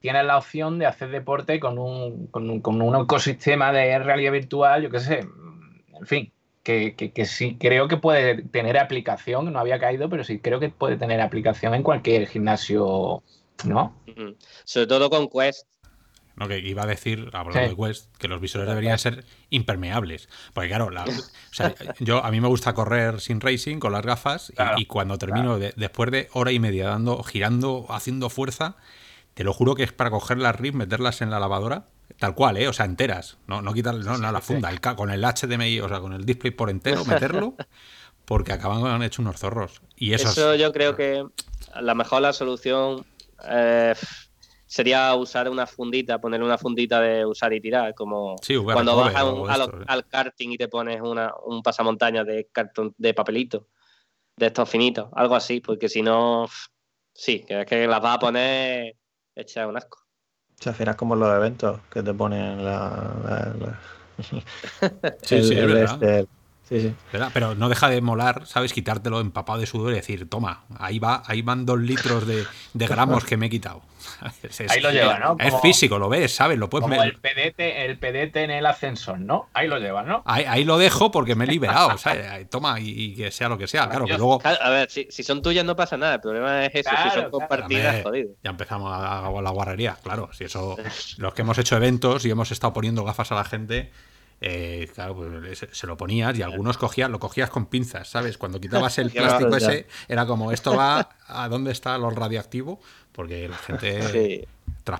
tienes 0.00 0.24
la 0.24 0.36
opción 0.36 0.78
de 0.78 0.86
hacer 0.86 1.10
deporte 1.10 1.60
con 1.60 1.78
un, 1.78 2.26
con 2.28 2.50
un, 2.50 2.60
con 2.60 2.80
un 2.82 2.96
ecosistema 3.02 3.72
de 3.72 3.98
realidad 3.98 4.32
virtual, 4.32 4.82
yo 4.82 4.90
qué 4.90 5.00
sé, 5.00 5.20
en 5.20 6.06
fin, 6.06 6.32
que, 6.68 7.26
sí 7.26 7.56
creo 7.58 7.88
que 7.88 7.96
puede 7.96 8.42
tener 8.42 8.78
aplicación, 8.78 9.50
no 9.50 9.58
había 9.58 9.78
caído, 9.78 10.10
pero 10.10 10.22
sí 10.22 10.38
creo 10.38 10.60
que 10.60 10.68
puede 10.68 10.96
tener 10.96 11.20
aplicación 11.20 11.74
en 11.74 11.82
cualquier 11.82 12.26
gimnasio, 12.26 13.22
¿no? 13.64 13.96
Sobre 14.64 14.86
todo 14.86 15.08
con 15.08 15.28
Quest. 15.28 15.66
No, 16.36 16.46
que 16.46 16.58
iba 16.58 16.82
a 16.82 16.86
decir, 16.86 17.30
hablando 17.32 17.70
de 17.70 17.88
Quest, 17.88 18.14
que 18.18 18.28
los 18.28 18.40
visores 18.40 18.68
deberían 18.68 18.98
ser 18.98 19.24
impermeables. 19.50 20.28
Porque 20.52 20.68
claro, 20.68 20.90
yo 22.00 22.22
a 22.22 22.30
mí 22.30 22.40
me 22.40 22.48
gusta 22.48 22.74
correr 22.74 23.20
sin 23.20 23.40
racing 23.40 23.78
con 23.78 23.92
las 23.92 24.04
gafas 24.04 24.52
y, 24.76 24.84
cuando 24.84 25.16
termino 25.16 25.58
después 25.58 26.10
de 26.10 26.28
hora 26.32 26.52
y 26.52 26.58
media 26.58 26.88
dando, 26.88 27.22
girando, 27.22 27.86
haciendo 27.88 28.28
fuerza, 28.28 28.76
te 29.34 29.42
lo 29.42 29.54
juro 29.54 29.74
que 29.74 29.84
es 29.84 29.92
para 29.92 30.10
coger 30.10 30.38
las 30.38 30.54
RIF, 30.54 30.74
meterlas 30.74 31.22
en 31.22 31.30
la 31.30 31.40
lavadora 31.40 31.88
Tal 32.18 32.34
cual, 32.34 32.56
¿eh? 32.56 32.68
O 32.68 32.72
sea, 32.72 32.84
enteras. 32.84 33.38
No, 33.46 33.62
no 33.62 33.72
quitarle 33.72 34.04
no, 34.04 34.16
la 34.18 34.40
funda, 34.40 34.70
el, 34.70 34.80
con 34.80 35.10
el 35.10 35.22
HDMI, 35.22 35.80
o 35.80 35.88
sea, 35.88 36.00
con 36.00 36.12
el 36.12 36.24
display 36.24 36.50
por 36.50 36.68
entero, 36.68 37.04
meterlo, 37.04 37.54
porque 38.24 38.52
acaban 38.52 38.84
han 38.86 39.02
hecho 39.02 39.22
unos 39.22 39.38
zorros. 39.38 39.80
Y 39.96 40.12
eso 40.12 40.54
yo 40.56 40.72
creo 40.72 40.96
que 40.96 41.24
la 41.80 41.94
mejor 41.94 42.22
la 42.22 42.32
solución 42.32 43.06
eh, 43.48 43.94
sería 44.66 45.14
usar 45.14 45.48
una 45.48 45.66
fundita, 45.66 46.20
poner 46.20 46.42
una 46.42 46.58
fundita 46.58 47.00
de 47.00 47.24
usar 47.24 47.52
y 47.52 47.60
tirar, 47.60 47.94
como 47.94 48.36
cuando 48.64 48.96
vas 48.96 49.14
al 49.86 50.06
karting 50.08 50.50
y 50.50 50.58
te 50.58 50.68
pones 50.68 51.00
una, 51.00 51.32
un 51.44 51.62
pasamontañas 51.62 52.26
de 52.26 52.48
cartón 52.50 52.94
de 52.98 53.14
papelito, 53.14 53.68
de 54.36 54.46
estos 54.46 54.68
finitos, 54.68 55.08
algo 55.14 55.36
así, 55.36 55.60
porque 55.60 55.88
si 55.88 56.02
no, 56.02 56.48
sí, 57.14 57.44
que 57.46 57.60
es 57.60 57.66
que 57.66 57.86
las 57.86 58.02
vas 58.02 58.16
a 58.16 58.18
poner 58.18 58.96
hecha 59.36 59.68
un 59.68 59.76
asco. 59.76 60.07
Se 60.60 60.70
hacías 60.70 60.96
como 60.96 61.14
los 61.14 61.34
eventos 61.34 61.80
que 61.90 62.02
te 62.02 62.12
ponen 62.12 62.64
la. 62.64 63.78
sí, 65.22 65.42
sí, 65.42 65.54
es 65.54 65.66
verdad. 65.66 66.26
Sí, 66.68 66.80
sí. 66.82 66.94
Pero 67.32 67.54
no 67.54 67.70
deja 67.70 67.88
de 67.88 68.02
molar, 68.02 68.46
¿sabes? 68.46 68.74
Quitártelo 68.74 69.20
empapado 69.20 69.58
de 69.58 69.66
sudor 69.66 69.92
y 69.92 69.96
decir, 69.96 70.28
toma, 70.28 70.64
ahí 70.78 70.98
va, 70.98 71.22
ahí 71.26 71.40
van 71.40 71.64
dos 71.64 71.80
litros 71.80 72.26
de, 72.26 72.44
gramos 72.74 73.24
que 73.24 73.38
me 73.38 73.46
he 73.46 73.50
quitado. 73.50 73.80
ahí 74.68 74.80
lo 74.80 74.90
lleva, 74.90 75.18
¿no? 75.18 75.36
es 75.38 75.54
físico, 75.62 75.98
lo 75.98 76.10
ves, 76.10 76.34
¿sabes? 76.34 76.58
Lo 76.58 76.68
puedes 76.68 76.82
como 76.86 77.02
el 77.02 77.16
pedete, 77.16 77.86
el 77.86 77.98
pedete 77.98 78.44
en 78.44 78.50
el 78.50 78.66
ascensor, 78.66 79.18
¿no? 79.18 79.48
Ahí 79.54 79.66
lo 79.66 79.78
lleva, 79.78 80.02
¿no? 80.02 80.22
Ahí, 80.26 80.64
lo 80.64 80.76
dejo 80.76 81.10
porque 81.10 81.34
me 81.34 81.44
he 81.44 81.48
liberado, 81.48 81.96
¿sabes? 81.96 82.48
Toma 82.50 82.78
y, 82.80 83.14
que 83.14 83.30
sea 83.30 83.48
lo 83.48 83.56
que 83.56 83.66
sea, 83.66 83.88
claro. 83.88 84.04
Que 84.04 84.18
luego... 84.18 84.40
A 84.44 84.68
ver, 84.68 84.90
si, 84.90 85.10
son 85.22 85.40
tuyas 85.40 85.64
no 85.64 85.74
pasa 85.74 85.96
nada, 85.96 86.16
el 86.16 86.20
problema 86.20 86.66
es 86.66 86.74
eso, 86.74 86.90
si 87.02 87.10
son 87.18 87.30
compartidas, 87.30 88.02
jodido. 88.02 88.32
Ya 88.44 88.50
empezamos 88.50 88.92
a, 88.92 89.26
a 89.26 89.42
la 89.42 89.50
guarrería, 89.50 89.96
claro. 90.02 90.28
Si 90.32 90.44
eso, 90.44 90.76
los 91.16 91.32
que 91.32 91.42
hemos 91.42 91.56
hecho 91.56 91.76
eventos 91.76 92.26
y 92.26 92.30
hemos 92.30 92.50
estado 92.50 92.74
poniendo 92.74 93.04
gafas 93.04 93.32
a 93.32 93.36
la 93.36 93.44
gente 93.44 93.90
eh, 94.40 94.88
claro, 94.94 95.16
pues 95.16 95.66
se 95.70 95.86
lo 95.86 95.96
ponías 95.96 96.38
y 96.38 96.42
algunos 96.42 96.78
cogías, 96.78 97.10
lo 97.10 97.18
cogías 97.18 97.50
con 97.50 97.66
pinzas, 97.66 98.08
¿sabes? 98.08 98.38
Cuando 98.38 98.60
quitabas 98.60 98.98
el 98.98 99.10
plástico 99.12 99.56
ese, 99.56 99.86
era 100.08 100.26
como, 100.26 100.52
esto 100.52 100.74
va 100.76 101.16
a 101.26 101.48
dónde 101.48 101.72
está 101.72 101.98
lo 101.98 102.10
radioactivo, 102.10 102.80
porque 103.12 103.48
la 103.48 103.56
gente 103.56 104.02
sí. 104.02 104.48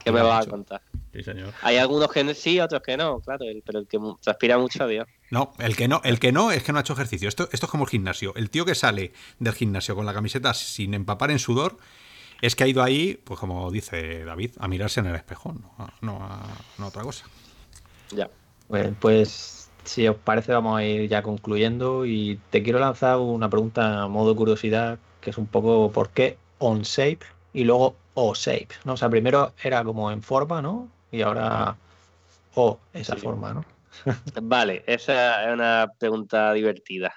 ¿Qué 0.05 0.13
me 0.13 0.23
vas 0.23 0.47
a 0.47 0.51
contar? 0.51 0.83
Sí, 1.13 1.23
señor. 1.23 1.53
Hay 1.63 1.77
algunos 1.77 2.11
que 2.13 2.35
sí, 2.35 2.61
otros 2.61 2.83
que 2.83 2.97
no, 2.97 3.21
claro, 3.21 3.45
pero 3.65 3.79
el 3.79 3.87
que 3.87 3.99
transpira 4.21 4.59
mucho, 4.59 4.87
Dios. 4.87 5.07
No, 5.31 5.53
el 5.59 5.77
que 5.77 5.89
no, 5.89 6.01
el 6.05 6.19
que 6.19 6.33
no 6.33 6.51
es 6.51 6.63
que 6.63 6.73
no 6.73 6.79
ha 6.79 6.83
hecho 6.83 6.93
ejercicio. 6.93 7.29
Esto, 7.29 7.49
esto 7.53 7.67
es 7.67 7.71
como 7.71 7.85
el 7.85 7.91
gimnasio. 7.91 8.35
El 8.37 8.51
tío 8.51 8.65
que 8.65 8.75
sale 8.75 9.13
del 9.39 9.55
gimnasio 9.55 9.95
con 9.95 10.05
la 10.05 10.13
camiseta 10.13 10.53
sin 10.53 10.95
empapar 10.95 11.31
en 11.31 11.39
sudor, 11.39 11.79
es 12.43 12.55
que 12.55 12.65
ha 12.65 12.67
ido 12.67 12.83
ahí, 12.83 13.21
pues 13.25 13.41
como 13.41 13.71
dice 13.71 14.25
David, 14.25 14.53
a 14.59 14.69
mirarse 14.69 15.01
en 15.01 15.07
el 15.07 15.15
espejo, 15.15 15.55
no, 15.55 15.93
no 16.03 16.23
a 16.23 16.87
otra 16.87 17.03
cosa. 17.03 17.25
Ya. 18.11 18.29
Pues, 18.69 18.93
pues, 19.01 19.71
si 19.85 20.07
os 20.07 20.17
parece 20.17 20.53
vamos 20.53 20.79
a 20.79 20.85
ir 20.85 21.09
ya 21.09 21.23
concluyendo 21.23 22.05
y 22.05 22.39
te 22.51 22.63
quiero 22.63 22.79
lanzar 22.79 23.19
una 23.19 23.49
pregunta 23.49 24.03
a 24.03 24.09
modo 24.09 24.37
curiosidad 24.37 24.99
que 25.21 25.31
es 25.31 25.39
un 25.39 25.47
poco 25.47 25.91
¿por 25.91 26.11
qué 26.11 26.37
on 26.59 26.83
shape 26.83 27.21
y 27.53 27.65
luego 27.65 27.97
o 28.15 28.35
shape? 28.35 28.69
¿no? 28.85 28.93
O 28.93 28.97
sea, 28.97 29.09
primero 29.09 29.53
era 29.63 29.83
como 29.83 30.11
en 30.11 30.23
forma, 30.23 30.61
¿no? 30.61 30.89
Y 31.11 31.23
ahora 31.23 31.77
o 32.55 32.79
esa 32.93 33.17
forma, 33.17 33.55
¿no? 33.55 33.65
vale, 34.43 34.85
esa 34.87 35.47
es 35.47 35.55
una 35.55 35.91
pregunta 35.99 36.53
divertida. 36.53 37.15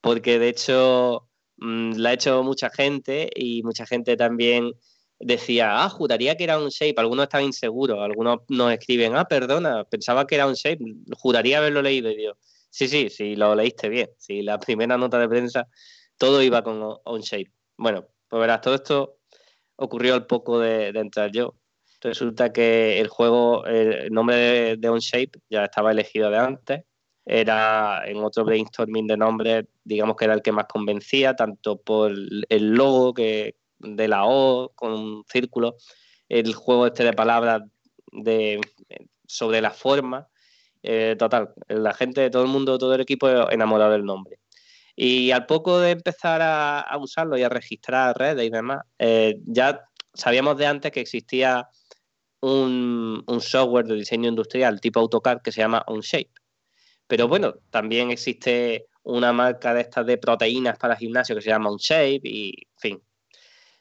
Porque 0.00 0.38
de 0.38 0.48
hecho 0.48 1.28
mm, 1.56 1.92
la 1.96 2.10
ha 2.10 2.12
hecho 2.12 2.42
mucha 2.42 2.70
gente 2.70 3.28
y 3.34 3.62
mucha 3.62 3.86
gente 3.86 4.16
también 4.16 4.72
decía, 5.20 5.84
ah, 5.84 5.88
juraría 5.88 6.36
que 6.36 6.44
era 6.44 6.58
un 6.58 6.70
shape. 6.70 6.94
Algunos 6.96 7.24
estaban 7.24 7.46
inseguros, 7.46 7.98
algunos 8.00 8.40
nos 8.48 8.72
escriben, 8.72 9.14
ah, 9.16 9.26
perdona, 9.26 9.84
pensaba 9.84 10.26
que 10.26 10.34
era 10.34 10.46
un 10.46 10.54
shape, 10.54 10.82
juraría 11.16 11.58
haberlo 11.58 11.82
leído. 11.82 12.10
Y 12.10 12.24
yo, 12.24 12.32
sí, 12.70 12.88
sí, 12.88 13.10
sí, 13.10 13.36
lo 13.36 13.54
leíste 13.54 13.88
bien. 13.88 14.10
Sí, 14.18 14.42
la 14.42 14.58
primera 14.58 14.96
nota 14.96 15.18
de 15.18 15.28
prensa, 15.28 15.68
todo 16.18 16.42
iba 16.42 16.62
con 16.64 16.80
on 16.82 17.20
shape. 17.20 17.52
Bueno, 17.76 18.06
pues 18.28 18.40
verás, 18.40 18.60
todo 18.62 18.74
esto 18.74 19.18
ocurrió 19.76 20.14
al 20.14 20.26
poco 20.26 20.58
de, 20.58 20.88
entrar 20.88 21.30
yo. 21.32 21.54
Resulta 22.00 22.52
que 22.52 22.98
el 22.98 23.08
juego, 23.08 23.66
el 23.66 24.10
nombre 24.10 24.36
de, 24.36 24.76
de 24.76 24.98
Shape 25.00 25.38
ya 25.50 25.64
estaba 25.64 25.92
elegido 25.92 26.30
de 26.30 26.38
antes. 26.38 26.82
Era 27.26 28.02
en 28.06 28.16
otro 28.24 28.44
brainstorming 28.44 29.06
de 29.06 29.16
nombres, 29.18 29.66
digamos 29.84 30.16
que 30.16 30.24
era 30.24 30.34
el 30.34 30.42
que 30.42 30.52
más 30.52 30.64
convencía, 30.66 31.36
tanto 31.36 31.78
por 31.78 32.10
el 32.10 32.70
logo 32.74 33.12
que, 33.12 33.59
de 33.80 34.08
la 34.08 34.24
O 34.24 34.72
con 34.74 34.92
un 34.92 35.24
círculo, 35.28 35.76
el 36.28 36.54
juego 36.54 36.86
este 36.86 37.04
de 37.04 37.12
palabras 37.12 37.62
de, 38.12 38.60
sobre 39.26 39.60
la 39.60 39.70
forma. 39.70 40.28
Eh, 40.82 41.16
total, 41.18 41.52
la 41.68 41.92
gente, 41.92 42.30
todo 42.30 42.42
el 42.42 42.48
mundo, 42.48 42.78
todo 42.78 42.94
el 42.94 43.00
equipo 43.02 43.28
enamorado 43.50 43.92
del 43.92 44.04
nombre. 44.04 44.38
Y 44.96 45.30
al 45.30 45.46
poco 45.46 45.78
de 45.80 45.92
empezar 45.92 46.40
a, 46.42 46.96
usarlo 46.98 47.36
y 47.38 47.42
a 47.42 47.48
registrar 47.48 48.16
redes 48.18 48.46
y 48.46 48.50
demás, 48.50 48.80
eh, 48.98 49.36
ya 49.46 49.80
sabíamos 50.14 50.56
de 50.58 50.66
antes 50.66 50.92
que 50.92 51.00
existía 51.00 51.68
un, 52.40 53.22
un, 53.26 53.40
software 53.40 53.86
de 53.86 53.94
diseño 53.94 54.28
industrial 54.28 54.80
tipo 54.80 55.00
AutoCAD 55.00 55.42
que 55.42 55.52
se 55.52 55.60
llama 55.60 55.84
OnShape. 55.86 56.30
Pero 57.06 57.28
bueno, 57.28 57.54
también 57.70 58.10
existe 58.10 58.86
una 59.02 59.32
marca 59.32 59.74
de 59.74 59.82
estas 59.82 60.06
de 60.06 60.18
proteínas 60.18 60.78
para 60.78 60.96
gimnasio 60.96 61.34
que 61.34 61.42
se 61.42 61.50
llama 61.50 61.70
OnShape 61.70 62.20
y, 62.22 62.48
en 62.50 62.78
fin, 62.78 63.02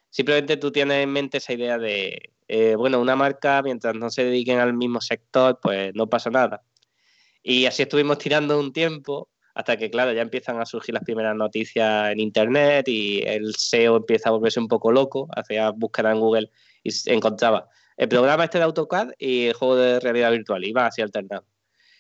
Simplemente 0.10 0.58
tú 0.58 0.72
tienes 0.72 1.04
en 1.04 1.12
mente 1.12 1.38
esa 1.38 1.54
idea 1.54 1.78
de, 1.78 2.32
eh, 2.48 2.76
bueno, 2.76 3.00
una 3.00 3.16
marca, 3.16 3.62
mientras 3.62 3.96
no 3.96 4.10
se 4.10 4.24
dediquen 4.24 4.60
al 4.60 4.74
mismo 4.74 5.02
sector, 5.02 5.60
pues 5.62 5.94
no 5.94 6.08
pasa 6.08 6.30
nada. 6.30 6.64
Y 7.44 7.66
así 7.66 7.84
estuvimos 7.84 8.18
tirando 8.18 8.60
un 8.60 8.74
tiempo 8.74 9.30
hasta 9.54 9.78
que, 9.78 9.90
claro, 9.90 10.14
ya 10.14 10.22
empiezan 10.22 10.60
a 10.60 10.66
surgir 10.66 10.94
las 10.94 11.04
primeras 11.04 11.36
noticias 11.36 12.12
en 12.12 12.20
Internet 12.20 12.88
y 12.88 13.22
el 13.26 13.56
SEO 13.56 13.98
empieza 13.98 14.30
a 14.30 14.32
volverse 14.32 14.60
un 14.60 14.68
poco 14.68 14.92
loco, 14.92 15.28
hacía 15.36 15.72
búsqueda 15.72 16.12
en 16.12 16.20
Google 16.20 16.50
y 16.84 16.92
encontraba 17.12 17.68
el 17.98 18.08
programa 18.08 18.46
este 18.46 18.58
de 18.58 18.64
AutoCAD 18.64 19.10
y 19.18 19.48
el 19.48 19.54
juego 19.54 19.76
de 19.76 20.00
realidad 20.00 20.32
virtual, 20.32 20.64
iba 20.64 20.86
así 20.86 21.02
alternado. 21.02 21.46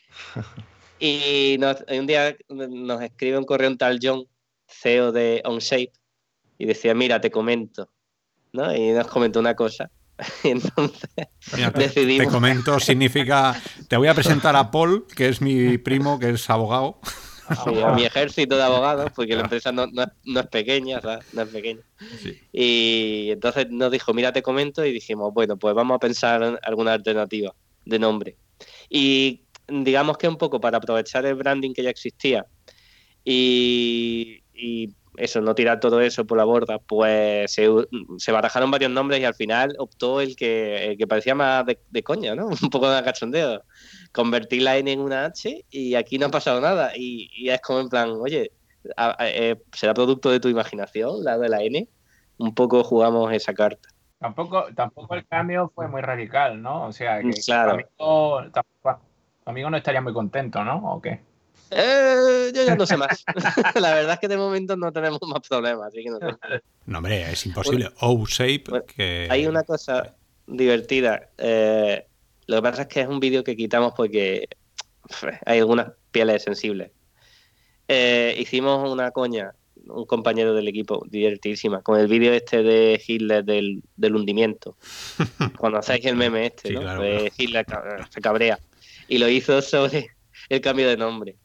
y 0.99 1.60
un 1.61 2.07
día 2.07 2.38
nos 2.48 3.02
escribe 3.02 3.38
un 3.38 3.44
correo 3.44 3.69
un 3.69 3.77
tal 3.77 3.99
John, 4.02 4.26
CEO 4.68 5.11
de 5.11 5.41
OnShape, 5.44 5.91
y 6.57 6.65
decía, 6.65 6.94
mira, 6.94 7.19
te 7.19 7.30
comento, 7.30 7.91
¿no? 8.54 8.76
Y 8.76 8.92
nos 8.92 9.08
comentó 9.08 9.40
una 9.40 9.56
cosa. 9.56 9.90
Y 10.44 10.50
entonces 10.50 11.18
decidimos... 11.74 12.28
Te 12.28 12.34
comento 12.34 12.80
significa, 12.80 13.56
te 13.88 13.96
voy 13.96 14.10
a 14.10 14.14
presentar 14.14 14.56
a 14.56 14.70
Paul, 14.70 15.06
que 15.16 15.30
es 15.30 15.42
mi 15.42 15.78
primo, 15.78 16.20
que 16.20 16.32
es 16.32 16.50
abogado. 16.50 17.00
Sí, 17.64 17.82
a 17.82 17.92
mi 17.94 18.04
ejército 18.04 18.58
de 18.58 18.64
abogados, 18.64 19.12
porque 19.16 19.36
la 19.36 19.42
empresa 19.42 19.72
no, 19.72 19.86
es 19.86 20.48
pequeña, 20.48 21.02
no 21.34 21.42
es 21.42 21.48
pequeña. 21.48 21.82
Y 22.52 23.30
entonces 23.32 23.68
nos 23.72 23.92
dijo, 23.92 24.14
mira, 24.14 24.32
te 24.32 24.44
comento, 24.44 24.86
y 24.86 24.92
dijimos, 24.92 25.34
bueno, 25.34 25.58
pues 25.58 25.74
vamos 25.74 25.96
a 25.96 26.00
pensar 26.00 26.44
en 26.44 26.60
alguna 26.62 26.94
alternativa 26.94 27.56
de 27.86 27.98
nombre. 27.98 28.36
Y 28.90 29.42
digamos 29.68 30.18
que 30.18 30.28
un 30.28 30.38
poco 30.38 30.60
para 30.60 30.78
aprovechar 30.78 31.26
el 31.26 31.36
branding 31.36 31.74
que 31.74 31.84
ya 31.84 31.90
existía 31.90 32.46
y, 33.24 34.42
eso, 35.18 35.41
no 35.41 35.56
tirar 35.56 35.80
todo 35.80 36.02
eso 36.02 36.26
por 36.26 36.38
la 36.38 36.44
borda, 36.44 36.80
pues 36.80 37.52
se, 37.52 38.31
barajaron 38.31 38.72
varios 38.72 38.91
nombres 38.91 39.19
y 39.19 39.26
al 39.26 39.34
final 39.34 39.76
optó 39.77 40.22
el 40.22 40.36
que, 40.36 40.95
que 40.98 41.07
parecía 41.07 41.36
más 41.36 41.65
de, 41.65 42.03
coña, 42.03 42.36
¿no? 42.36 42.48
Un 42.61 42.69
poco 42.69 42.90
de 42.90 43.03
cachondeo. 43.03 43.64
Convertir 44.11 44.61
la 44.61 44.77
N 44.77 44.91
en 44.91 44.99
una 44.99 45.26
H 45.26 45.65
y 45.69 45.95
aquí 45.95 46.18
no 46.18 46.27
ha 46.27 46.31
pasado 46.31 46.61
nada. 46.61 46.91
Y, 46.95 47.49
es 47.49 47.61
como 47.61 47.80
en 47.81 47.90
plan, 47.90 48.10
oye, 48.11 48.52
eh, 49.19 49.56
¿será 49.72 49.94
producto 49.94 50.30
de 50.31 50.40
tu 50.40 50.48
imaginación 50.48 51.23
la 51.23 51.38
de 51.38 51.49
la 51.49 51.61
N? 51.64 51.88
Un 52.38 52.56
poco 52.56 52.84
jugamos 52.84 53.31
esa 53.34 53.53
carta. 53.53 53.90
Tampoco, 54.19 54.65
tampoco 54.76 55.15
el 55.15 55.26
cambio 55.26 55.72
fue 55.73 55.88
muy 55.88 56.02
radical, 56.02 56.61
¿no? 56.61 56.88
O 56.88 56.91
sea, 56.91 57.22
que 57.22 57.31
claro. 57.45 57.72
amigo, 57.72 58.41
amigo 59.45 59.69
no 59.69 59.77
estaría 59.77 60.02
muy 60.02 60.14
contento, 60.14 60.64
¿no? 60.64 60.94
¿O 60.94 61.02
qué? 61.02 61.22
Eh, 61.72 62.52
yo 62.54 62.66
ya 62.66 62.76
no 62.76 62.86
sé 62.86 62.98
más. 62.98 63.24
la 63.76 63.94
verdad 63.94 64.14
es 64.14 64.20
que 64.20 64.28
de 64.28 64.38
momento 64.38 64.76
no 64.76 64.91
tenemos 64.91 65.20
más 65.28 65.48
problemas, 65.48 65.88
así 65.88 66.04
que 66.04 66.10
no, 66.10 66.20
no 66.86 66.98
hombre, 66.98 67.32
es 67.32 67.46
imposible. 67.46 67.90
O-Shape, 68.00 68.64
que... 68.96 69.28
Hay 69.30 69.46
una 69.46 69.64
cosa 69.64 70.16
divertida. 70.48 71.30
Eh, 71.38 72.06
lo 72.48 72.56
que 72.58 72.62
pasa 72.62 72.82
es 72.84 72.88
que 72.88 73.02
es 73.02 73.08
un 73.08 73.20
vídeo 73.20 73.44
que 73.44 73.56
quitamos 73.56 73.94
porque 73.96 74.48
hay 75.46 75.60
algunas 75.60 75.91
pieles 76.12 76.44
sensibles. 76.44 76.91
Eh, 77.88 78.36
hicimos 78.38 78.90
una 78.90 79.12
coña, 79.12 79.54
un 79.88 80.06
compañero 80.06 80.54
del 80.54 80.68
equipo, 80.68 81.06
divertidísima, 81.10 81.82
con 81.82 82.00
el 82.00 82.08
vídeo 82.08 82.34
este 82.34 82.64
de 82.64 83.02
Hitler 83.06 83.44
del, 83.44 84.16
hundimiento. 84.16 84.76
Cuando 85.58 85.80
hacéis 85.80 86.06
el 86.06 86.16
meme 86.16 86.48
este, 86.48 86.72
¿no? 86.72 86.82
Pues 86.98 87.32
Hitler 87.38 87.66
se 88.10 88.22
cabrea. 88.22 88.60
Y 89.08 89.18
lo 89.18 89.28
hizo 89.28 89.62
sobre 89.62 90.10
el 90.50 90.62
cambio 90.62 90.88
de 90.88 90.98
nombre. 90.98 91.36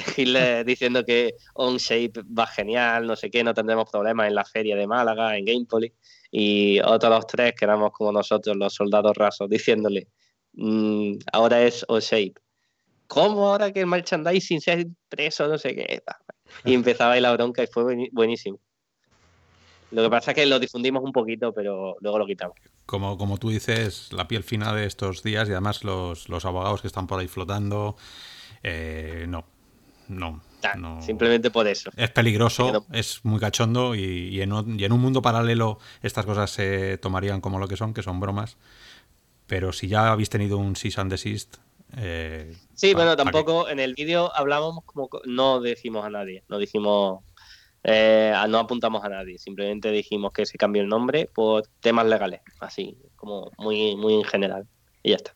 Hitler 0.16 0.64
diciendo 0.64 1.04
que 1.04 1.34
OnShape 1.54 2.22
va 2.26 2.46
genial, 2.46 3.06
no 3.06 3.16
sé 3.16 3.30
qué, 3.30 3.42
no 3.44 3.54
tendremos 3.54 3.90
problemas 3.90 4.28
en 4.28 4.34
la 4.34 4.44
feria 4.44 4.76
de 4.76 4.86
Málaga, 4.86 5.36
en 5.36 5.44
Gamepoly, 5.44 5.92
y 6.30 6.80
otros 6.80 7.10
los 7.10 7.26
tres, 7.26 7.54
que 7.56 7.64
éramos 7.64 7.92
como 7.92 8.12
nosotros, 8.12 8.56
los 8.56 8.74
soldados 8.74 9.16
rasos, 9.16 9.48
diciéndole, 9.48 10.08
mm, 10.54 11.14
ahora 11.32 11.62
es 11.62 11.84
OnShape. 11.88 12.34
¿Cómo 13.06 13.48
ahora 13.48 13.72
que 13.72 13.80
el 13.80 13.86
merchandising 13.86 14.60
se 14.60 14.70
ha 14.70 14.78
impreso, 14.78 15.48
no 15.48 15.56
sé 15.56 15.74
qué? 15.74 16.02
Y 16.64 16.74
empezaba 16.74 17.12
ahí 17.12 17.20
la 17.20 17.32
bronca 17.32 17.62
y 17.62 17.66
fue 17.66 18.08
buenísimo. 18.12 18.60
Lo 19.90 20.02
que 20.02 20.10
pasa 20.10 20.32
es 20.32 20.34
que 20.34 20.46
lo 20.46 20.58
difundimos 20.58 21.02
un 21.02 21.12
poquito, 21.12 21.52
pero 21.52 21.96
luego 22.00 22.18
lo 22.18 22.26
quitamos. 22.26 22.56
Como, 22.84 23.16
como 23.16 23.38
tú 23.38 23.48
dices, 23.48 24.12
la 24.12 24.28
piel 24.28 24.42
fina 24.42 24.74
de 24.74 24.84
estos 24.84 25.22
días 25.22 25.48
y 25.48 25.52
además 25.52 25.84
los, 25.84 26.28
los 26.28 26.44
abogados 26.44 26.82
que 26.82 26.88
están 26.88 27.06
por 27.06 27.18
ahí 27.18 27.28
flotando, 27.28 27.96
eh, 28.62 29.24
no, 29.28 29.46
no, 30.08 30.40
Simplemente 31.00 31.50
por 31.50 31.66
eso. 31.66 31.90
Es 31.96 32.10
peligroso, 32.10 32.86
es 32.92 33.24
muy 33.24 33.38
cachondo 33.38 33.94
y, 33.94 34.40
en, 34.40 34.52
un 34.52 35.00
mundo 35.00 35.22
paralelo 35.22 35.78
estas 36.02 36.26
cosas 36.26 36.50
se 36.50 36.98
tomarían 36.98 37.40
como 37.40 37.58
lo 37.58 37.68
que 37.68 37.76
son, 37.76 37.94
que 37.94 38.02
son 38.02 38.20
bromas. 38.20 38.56
Pero 39.46 39.72
si 39.72 39.88
ya 39.88 40.10
habéis 40.10 40.28
tenido 40.28 40.58
un 40.58 40.76
cease 40.76 41.00
and 41.00 41.10
desist... 41.10 41.56
Eh, 41.96 42.54
sí, 42.74 42.92
bueno, 42.92 43.16
tampoco 43.16 43.68
en 43.68 43.80
el 43.80 43.94
vídeo 43.94 44.30
hablábamos 44.34 44.84
como... 44.84 45.08
No 45.24 45.60
decimos 45.60 46.04
a 46.04 46.10
nadie, 46.10 46.44
no 46.48 46.58
dijimos... 46.58 47.22
Eh, 47.84 48.34
no 48.48 48.58
apuntamos 48.58 49.02
a 49.04 49.08
nadie, 49.08 49.38
simplemente 49.38 49.90
dijimos 49.90 50.32
que 50.32 50.44
se 50.44 50.58
cambió 50.58 50.82
el 50.82 50.88
nombre 50.88 51.30
por 51.32 51.62
temas 51.80 52.06
legales, 52.06 52.40
así, 52.60 52.98
como 53.16 53.52
muy, 53.56 53.96
muy 53.96 54.14
en 54.14 54.24
general. 54.24 54.66
Y 55.02 55.10
ya 55.10 55.16
está. 55.16 55.34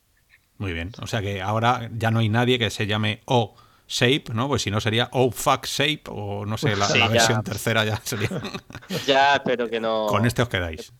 Muy 0.58 0.72
bien, 0.72 0.90
o 1.00 1.06
sea 1.06 1.22
que 1.22 1.40
ahora 1.40 1.88
ya 1.96 2.10
no 2.10 2.18
hay 2.18 2.28
nadie 2.28 2.58
que 2.58 2.70
se 2.70 2.86
llame 2.86 3.20
O 3.24 3.54
Shape, 3.88 4.32
¿no? 4.32 4.48
Pues 4.48 4.62
si 4.62 4.70
no 4.70 4.80
sería 4.80 5.08
Oh 5.12 5.30
Fuck 5.30 5.66
Shape 5.66 6.02
o 6.08 6.46
no 6.46 6.56
sé, 6.56 6.76
la, 6.76 6.88
versión 7.08 7.42
tercera 7.42 7.84
ya 7.84 8.00
sería. 8.02 8.28
ya, 9.06 9.36
espero 9.36 9.68
que 9.68 9.80
no. 9.80 10.06
Con 10.06 10.24
este 10.24 10.42
os 10.42 10.48
quedáis. 10.48 10.92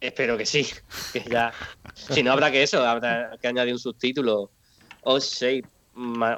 Espero 0.00 0.36
que 0.38 0.46
sí. 0.46 0.66
Que 1.12 1.22
ya... 1.30 1.52
Si 1.94 2.22
no, 2.22 2.32
habrá 2.32 2.50
que 2.50 2.62
eso, 2.62 2.86
habrá 2.86 3.36
que 3.40 3.48
añadir 3.48 3.74
un 3.74 3.78
subtítulo. 3.78 4.50
Oh 5.02 5.18
Shape, 5.18 5.64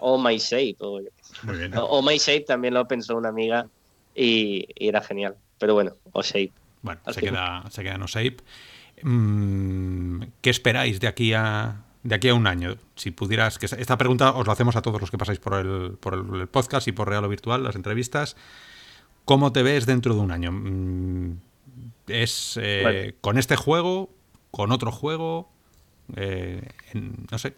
Oh 0.01 0.19
My 0.19 0.37
Shape. 0.39 0.77
O, 0.81 1.01
Muy 1.43 1.57
bien. 1.57 1.73
oh 1.77 2.03
My 2.03 2.19
Shape 2.19 2.41
también 2.43 2.75
lo 2.75 2.87
pensó 2.87 3.17
una 3.17 3.29
amiga 3.29 3.67
y, 4.15 4.67
era 4.77 5.01
genial. 5.01 5.37
Pero 5.59 5.75
bueno, 5.75 5.97
Oh 6.13 6.23
Shape. 6.23 6.53
Bueno, 6.83 7.01
se 7.13 7.21
queda, 7.21 7.65
se 7.71 7.83
queda 7.83 7.95
en 7.95 8.03
Oh 8.03 8.07
Shape. 8.07 8.37
Mm, 9.03 10.23
¿Qué 10.41 10.51
esperáis 10.51 11.01
de 11.01 11.07
aquí 11.07 11.33
a, 11.33 11.85
de 12.03 12.15
aquí 12.15 12.29
a 12.29 12.35
un 12.35 12.47
año, 12.47 12.77
si 12.97 13.11
pudieras, 13.11 13.59
que 13.59 13.67
esta 13.67 13.97
pregunta 13.97 14.33
os 14.33 14.47
la 14.47 14.53
hacemos 14.53 14.75
a 14.77 14.83
todos 14.83 15.01
los 15.01 15.11
que 15.11 15.19
pasáis 15.19 15.39
por 15.39 15.55
el, 15.55 15.97
por 16.01 16.15
el 16.15 16.49
podcast 16.49 16.89
y 16.89 16.93
por 16.93 17.09
Real 17.09 17.25
o 17.25 17.29
Virtual, 17.29 17.63
las 17.63 17.77
entrevistas, 17.77 18.37
¿cómo 19.25 19.53
te 19.53 19.63
ves 19.63 19.87
dentro 19.87 20.15
de 20.15 20.21
un 20.21 20.33
año? 20.33 20.51
Mm, 20.53 21.39
¿Es 22.09 22.59
eh, 22.61 23.15
con 23.21 23.39
este 23.39 23.57
juego, 23.57 24.11
con 24.51 24.73
otro 24.73 24.91
juego? 24.91 25.49
Eh, 26.17 26.69
no 27.31 27.39
sé, 27.39 27.55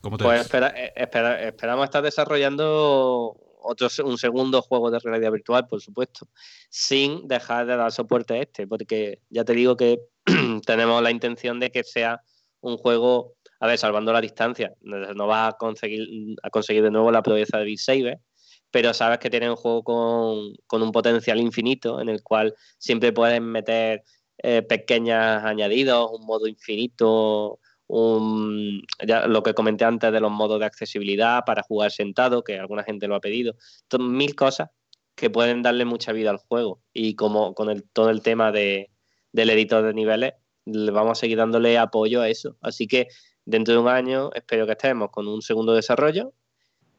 ¿cómo 0.00 0.18
te 0.18 0.24
pues 0.24 0.50
ves? 0.50 0.72
Eh, 0.74 0.92
esperamos 0.96 1.84
estar 1.84 2.02
desarrollando 2.02 3.36
otro, 3.62 3.88
un 4.04 4.18
segundo 4.18 4.62
juego 4.62 4.90
de 4.90 4.98
realidad 4.98 5.30
virtual, 5.30 5.68
por 5.68 5.80
supuesto, 5.80 6.26
sin 6.68 7.28
dejar 7.28 7.66
de 7.66 7.76
dar 7.76 7.92
soporte 7.92 8.34
a 8.34 8.42
este, 8.42 8.66
porque 8.66 9.20
ya 9.30 9.44
te 9.44 9.52
digo 9.52 9.76
que 9.76 10.00
tenemos 10.66 11.00
la 11.02 11.12
intención 11.12 11.60
de 11.60 11.70
que 11.70 11.84
sea 11.84 12.22
un 12.60 12.76
juego 12.78 13.36
a 13.60 13.66
ver, 13.66 13.78
salvando 13.78 14.12
la 14.12 14.20
distancia, 14.20 14.74
no 14.82 15.26
vas 15.26 15.54
a 15.54 15.56
conseguir, 15.56 16.36
a 16.42 16.50
conseguir 16.50 16.82
de 16.82 16.90
nuevo 16.90 17.10
la 17.10 17.22
proeza 17.22 17.58
de 17.58 17.64
Beat 17.64 17.78
Saber, 17.78 18.20
pero 18.70 18.92
sabes 18.92 19.18
que 19.18 19.30
tiene 19.30 19.48
un 19.48 19.56
juego 19.56 19.82
con, 19.82 20.82
un 20.82 20.92
potencial 20.92 21.40
infinito 21.40 22.00
en 22.00 22.08
el 22.08 22.22
cual 22.22 22.54
siempre 22.78 23.12
puedes 23.12 23.40
meter 23.40 24.02
eh, 24.38 24.62
pequeños 24.62 25.16
añadidos, 25.16 26.10
un 26.12 26.26
modo 26.26 26.46
infinito, 26.46 27.58
un, 27.86 28.82
lo 29.28 29.42
que 29.42 29.54
comenté 29.54 29.84
antes 29.84 30.12
de 30.12 30.20
los 30.20 30.30
modos 30.30 30.60
de 30.60 30.66
accesibilidad 30.66 31.44
para 31.46 31.62
jugar 31.62 31.90
sentado, 31.90 32.42
que 32.44 32.58
alguna 32.58 32.84
gente 32.84 33.08
lo 33.08 33.14
ha 33.14 33.20
pedido, 33.20 33.54
mil 33.98 34.34
cosas 34.34 34.70
que 35.14 35.30
pueden 35.30 35.62
darle 35.62 35.84
mucha 35.84 36.12
vida 36.12 36.30
al 36.30 36.38
juego. 36.38 36.82
Y 36.92 37.14
como 37.14 37.54
con 37.54 37.70
el, 37.70 37.84
todo 37.84 38.10
el 38.10 38.20
tema 38.20 38.52
de, 38.52 38.90
del 39.32 39.50
editor 39.50 39.82
de 39.84 39.94
niveles, 39.94 40.34
le 40.66 40.90
vamos 40.90 41.18
a 41.18 41.20
seguir 41.20 41.38
dándole 41.38 41.78
apoyo 41.78 42.20
a 42.20 42.28
eso. 42.28 42.56
Así 42.60 42.86
que 42.86 43.08
dentro 43.46 43.72
de 43.72 43.80
un 43.80 43.88
año 43.88 44.30
espero 44.34 44.66
que 44.66 44.72
estemos 44.72 45.10
con 45.10 45.26
un 45.26 45.40
segundo 45.40 45.72
desarrollo 45.72 46.32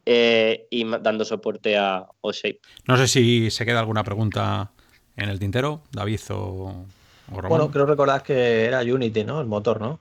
eh, 0.06 0.66
y 0.70 0.86
dando 0.86 1.26
soporte 1.26 1.78
a 1.78 2.08
OShape. 2.22 2.62
No 2.88 2.98
sé 2.98 3.08
si 3.08 3.52
se 3.52 3.66
queda 3.66 3.80
alguna 3.80 4.04
pregunta 4.04 4.72
en 5.16 5.30
el 5.30 5.38
tintero, 5.38 5.84
David 5.92 6.22
o, 6.32 6.86
Román. 7.28 7.50
Bueno, 7.50 7.70
creo 7.70 7.86
recordar 7.86 8.24
que 8.24 8.66
era 8.66 8.82
Unity, 8.82 9.26
¿no? 9.26 9.42
El 9.42 9.48
motor, 9.48 9.82
¿no? 9.82 10.00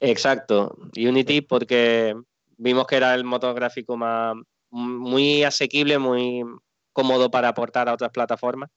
Exacto, 0.00 0.76
Unity 0.96 1.40
porque 1.40 2.14
vimos 2.56 2.86
que 2.86 2.96
era 2.96 3.14
el 3.14 3.24
motor 3.24 3.54
gráfico 3.54 3.96
más 3.96 4.36
muy 4.70 5.42
asequible, 5.42 5.98
muy 5.98 6.44
cómodo 6.92 7.30
para 7.30 7.48
aportar 7.48 7.88
a 7.88 7.94
otras 7.94 8.10
plataformas 8.10 8.70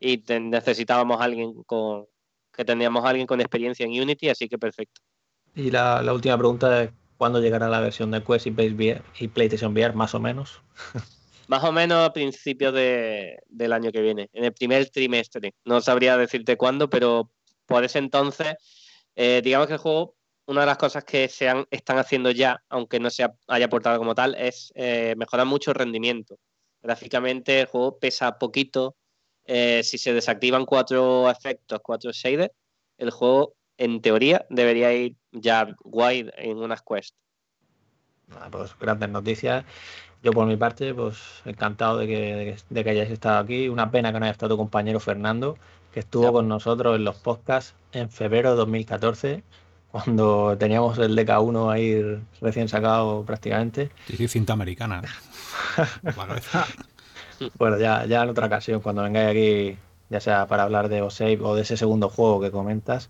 y 0.00 0.22
necesitábamos 0.28 1.20
alguien 1.20 1.62
con 1.64 2.06
que 2.52 2.64
teníamos 2.64 3.04
alguien 3.04 3.26
con 3.26 3.40
experiencia 3.40 3.86
en 3.86 4.00
Unity, 4.00 4.30
así 4.30 4.48
que 4.48 4.58
perfecto. 4.58 5.00
Y 5.54 5.70
la, 5.70 6.02
última 6.12 6.38
pregunta 6.38 6.84
es, 6.84 6.90
¿cuándo 7.16 7.40
llegará 7.40 7.68
la 7.68 7.80
versión 7.80 8.10
de 8.10 8.22
Quest 8.22 8.46
y, 8.46 9.28
PlayStation 9.28 9.72
VR, 9.72 9.94
más 9.94 10.14
o 10.14 10.20
menos? 10.20 10.62
más 11.48 11.64
o 11.64 11.72
menos 11.72 12.08
a 12.08 12.12
principios 12.12 12.72
del 12.72 13.72
año 13.72 13.90
que 13.90 14.00
viene, 14.00 14.30
en 14.32 14.44
el 14.44 14.52
primer 14.52 14.88
trimestre. 14.90 15.54
No 15.64 15.80
sabría 15.80 16.16
decirte 16.16 16.56
cuándo, 16.56 16.88
pero 16.88 17.30
por 17.66 17.84
ese 17.84 17.98
entonces, 17.98 18.54
eh, 19.16 19.40
digamos 19.42 19.66
que 19.66 19.74
el 19.74 19.78
juego, 19.80 20.16
una 20.46 20.60
de 20.60 20.66
las 20.66 20.78
cosas 20.78 21.04
que 21.04 21.28
se 21.28 21.48
están 21.70 21.98
haciendo 21.98 22.30
ya, 22.30 22.62
aunque 22.68 23.00
no 23.00 23.10
se 23.10 23.26
haya 23.48 23.66
aportado 23.66 23.98
como 23.98 24.14
tal, 24.14 24.34
es 24.36 24.72
eh, 24.76 25.14
mejorar 25.16 25.46
mucho 25.46 25.72
el 25.72 25.76
rendimiento. 25.76 26.38
Gráficamente 26.82 27.60
el 27.60 27.66
juego 27.66 27.98
pesa 27.98 28.38
poquito. 28.38 28.96
Eh, 29.44 29.82
si 29.82 29.98
se 29.98 30.12
desactivan 30.12 30.64
cuatro 30.64 31.28
efectos, 31.30 31.80
cuatro 31.82 32.12
shaders, 32.12 32.52
el 32.98 33.10
juego 33.10 33.54
en 33.80 34.02
teoría, 34.02 34.46
debería 34.50 34.92
ir 34.92 35.16
ya 35.32 35.74
guay 35.82 36.30
en 36.36 36.58
unas 36.58 36.82
quests. 36.82 37.16
pues 38.50 38.78
grandes 38.78 39.08
noticias. 39.08 39.64
Yo 40.22 40.32
por 40.32 40.46
mi 40.46 40.58
parte, 40.58 40.92
pues 40.92 41.16
encantado 41.46 41.96
de 41.96 42.06
que, 42.06 42.56
de 42.68 42.84
que, 42.84 42.90
hayáis 42.90 43.10
estado 43.10 43.38
aquí. 43.38 43.70
Una 43.70 43.90
pena 43.90 44.12
que 44.12 44.20
no 44.20 44.26
haya 44.26 44.32
estado 44.32 44.54
tu 44.54 44.58
compañero 44.58 45.00
Fernando, 45.00 45.56
que 45.94 46.00
estuvo 46.00 46.30
con 46.30 46.46
nosotros 46.46 46.94
en 46.96 47.04
los 47.04 47.16
podcasts 47.16 47.74
en 47.92 48.10
febrero 48.10 48.50
de 48.50 48.56
2014, 48.56 49.42
cuando 49.90 50.58
teníamos 50.58 50.98
el 50.98 51.16
DK1 51.16 51.72
ahí 51.72 52.22
recién 52.42 52.68
sacado 52.68 53.24
prácticamente. 53.24 53.90
Sí, 54.14 54.28
cinta 54.28 54.52
americana. 54.52 55.00
bueno, 57.58 57.78
ya, 57.78 58.04
ya 58.04 58.22
en 58.22 58.28
otra 58.28 58.46
ocasión, 58.46 58.82
cuando 58.82 59.02
vengáis 59.02 59.30
aquí, 59.30 59.78
ya 60.10 60.20
sea 60.20 60.46
para 60.46 60.64
hablar 60.64 60.90
de 60.90 61.00
Osave 61.00 61.38
o 61.40 61.54
de 61.54 61.62
ese 61.62 61.78
segundo 61.78 62.10
juego 62.10 62.42
que 62.42 62.50
comentas. 62.50 63.08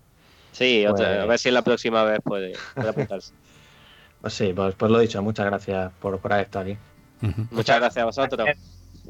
Sí, 0.51 0.85
a 0.85 0.91
ver 0.93 1.25
pues 1.25 1.41
si 1.41 1.49
en 1.49 1.55
la 1.55 1.61
próxima 1.61 2.03
vez 2.03 2.19
puede, 2.23 2.53
apuntarse. 2.75 3.33
pues 4.21 4.33
sí, 4.33 4.53
pues, 4.53 4.75
pues, 4.75 4.91
lo 4.91 4.99
dicho, 4.99 5.21
muchas 5.21 5.45
gracias 5.45 5.91
por, 5.99 6.19
por 6.19 6.33
haber 6.33 6.45
estado 6.45 6.65
aquí. 6.65 6.77
Muchas 7.51 7.79
gracias 7.79 8.01
a 8.01 8.05
vosotros. 8.05 8.49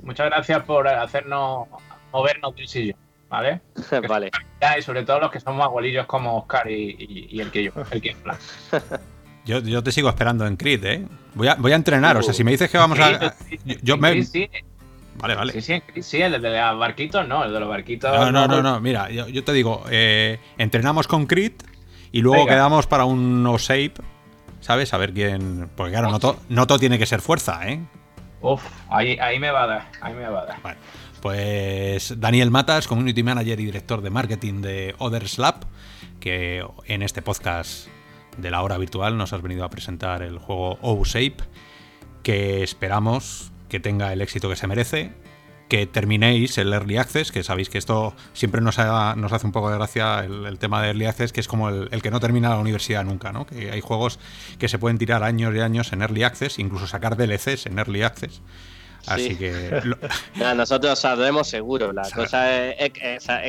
Muchas 0.04 0.28
gracias 0.28 0.64
por 0.64 0.88
hacernos 0.88 1.68
movernos 2.12 2.56
del 2.56 2.68
sillón, 2.68 2.98
¿vale? 3.30 3.62
vale. 4.08 4.32
Y 4.78 4.82
sobre 4.82 5.04
todo 5.04 5.20
los 5.20 5.32
que 5.32 5.40
somos 5.40 5.66
abuelillos 5.66 6.06
como 6.06 6.38
Oscar 6.38 6.70
y, 6.70 7.40
el 7.40 7.52
que 7.52 7.64
yo, 7.64 7.72
el 7.92 8.02
que 8.02 8.16
yo, 9.46 9.60
yo 9.60 9.84
te 9.84 9.92
sigo 9.92 10.10
esperando 10.10 10.46
en 10.46 10.58
Crit, 10.58 10.84
¿eh? 10.86 11.08
Voy 11.34 11.48
a, 11.48 11.56
voy 11.56 11.72
a 11.72 11.76
entrenar, 11.76 12.18
o 12.18 12.24
sea, 12.24 12.34
si 12.34 12.44
me 12.44 12.52
dices 12.52 12.70
que 12.70 12.78
vamos 12.78 13.00
a. 13.00 13.36
Yo, 13.82 13.98
me. 13.98 14.22
Vale, 15.16 15.36
vale. 15.36 15.54
Sí, 15.54 15.62
sí, 15.62 16.02
sí, 16.02 16.22
el 16.22 16.42
de 16.42 16.62
los 16.62 16.80
barquitos 16.80 17.28
no, 17.28 17.44
el 17.44 17.54
de 17.54 17.60
los 17.60 17.70
barquitos. 17.70 18.16
No, 18.16 18.32
no, 18.32 18.48
no, 18.48 18.62
no, 18.62 18.80
mira, 18.80 19.10
yo, 19.10 19.44
te 19.44 19.54
digo, 19.54 19.84
eh, 19.90 20.40
entrenamos 20.58 21.08
con 21.08 21.26
Crit 21.26 21.64
y 22.12 22.22
luego 22.22 22.46
quedamos 22.46 22.88
para 22.88 23.06
un 23.06 23.44
no 23.44 23.58
shape, 23.58 23.94
¿sabes? 24.60 24.94
A 24.94 24.98
ver 24.98 25.14
quién. 25.14 25.70
Porque 25.76 25.92
claro, 25.92 26.10
no, 26.12 26.38
no 26.50 26.68
todo 26.68 26.80
tiene 26.80 26.98
que 26.98 27.06
ser 27.06 27.22
fuerza, 27.22 27.68
¿eh? 27.68 27.82
Uf, 28.42 28.64
ahí, 28.90 29.18
ahí 29.20 29.38
me 29.40 29.52
va 29.52 29.64
a 29.64 29.68
dar, 29.68 29.92
ahí 30.02 30.14
me 30.14 30.28
va 30.28 30.42
a 30.42 30.46
dar. 30.46 30.78
pues 31.22 32.20
Daniel 32.20 32.50
Matas, 32.50 32.88
Community 32.88 33.22
Manager 33.22 33.60
y 33.60 33.66
Director 33.66 34.02
de 34.02 34.10
Marketing 34.10 34.62
de 34.62 34.96
Others 34.98 35.38
Lab, 35.38 35.68
que 36.20 36.66
en 36.88 37.04
este 37.04 37.22
podcast 37.22 37.88
de 38.38 38.50
la 38.50 38.64
hora 38.64 38.78
virtual 38.78 39.18
nos 39.18 39.34
has 39.34 39.42
venido 39.42 39.64
a 39.64 39.70
presentar 39.70 40.24
el 40.24 40.40
juego 40.40 40.80
O-Shape, 40.82 41.38
que 42.24 42.64
esperamos 42.64 43.51
que 43.72 43.80
tenga 43.80 44.12
el 44.12 44.22
éxito 44.22 44.50
que 44.50 44.58
se 44.58 44.68
merece 44.68 45.14
que 45.70 45.88
terminéis 45.88 46.58
el 46.58 46.74
Early 46.74 46.98
Access, 46.98 47.32
que 47.32 47.44
sabéis 47.44 47.70
que 47.70 47.78
esto 47.78 48.14
siempre 48.34 48.60
nos, 48.60 48.78
nos 48.78 49.32
hace 49.32 49.46
un 49.46 49.54
poco 49.54 49.70
de 49.70 49.78
gracia 49.78 50.20
el, 50.26 50.60
tema 50.60 50.82
de 50.82 50.90
Early 50.90 51.06
Access, 51.06 51.32
que 51.32 51.40
es 51.40 51.48
como 51.48 51.70
el, 51.70 52.02
que 52.02 52.12
no 52.12 52.20
termina 52.20 52.50
la 52.50 52.58
universidad 52.58 53.06
nunca, 53.06 53.32
¿no? 53.32 53.46
Que 53.46 53.72
hay 53.72 53.80
juegos 53.80 54.20
que 54.60 54.68
se 54.68 54.78
pueden 54.78 54.98
tirar 54.98 55.24
años 55.24 55.56
y 55.56 55.62
años 55.62 55.94
en 55.94 56.02
Early 56.02 56.24
Access, 56.24 56.60
incluso 56.60 56.88
sacar 56.88 57.16
DLCs 57.16 57.68
en 57.68 57.80
Early 57.80 58.02
Access. 58.02 58.42
Así 59.08 59.38
que. 59.38 59.82
nosotros 60.58 61.00
saldremos 61.00 61.48
seguro. 61.48 61.94
La 61.94 62.10
cosa 62.14 62.72
es, 62.74 62.92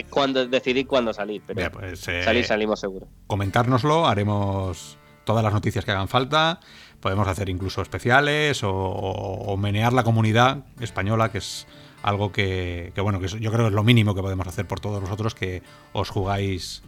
cuando 0.08 0.46
decidir 0.46 0.86
cuándo 0.86 1.12
salir. 1.12 1.42
Pero 1.44 1.72
pues, 1.72 2.06
eh, 2.06 2.22
salir 2.22 2.44
salimos 2.44 2.78
seguro. 2.78 3.08
Comentárnoslo, 3.26 4.06
haremos 4.06 4.96
todas 5.24 5.42
las 5.42 5.52
noticias 5.52 5.84
que 5.84 5.90
hagan 5.90 6.06
falta. 6.06 6.60
Podemos 7.02 7.28
hacer 7.28 7.50
incluso 7.50 7.82
especiales 7.82 8.64
o, 8.64 8.72
o 8.72 9.56
menear 9.58 9.92
la 9.92 10.04
comunidad 10.04 10.64
española, 10.80 11.30
que 11.30 11.38
es 11.38 11.66
algo 12.02 12.32
que, 12.32 12.92
bueno, 12.96 13.20
que 13.20 13.28
yo 13.28 13.50
creo 13.50 13.64
que 13.64 13.68
es 13.68 13.72
lo 13.72 13.84
mínimo 13.84 14.14
que 14.14 14.22
podemos 14.22 14.46
hacer 14.46 14.66
por 14.66 14.80
todos 14.80 15.00
vosotros 15.00 15.34
que 15.34 15.62
os 15.92 16.10
jugáis 16.10 16.82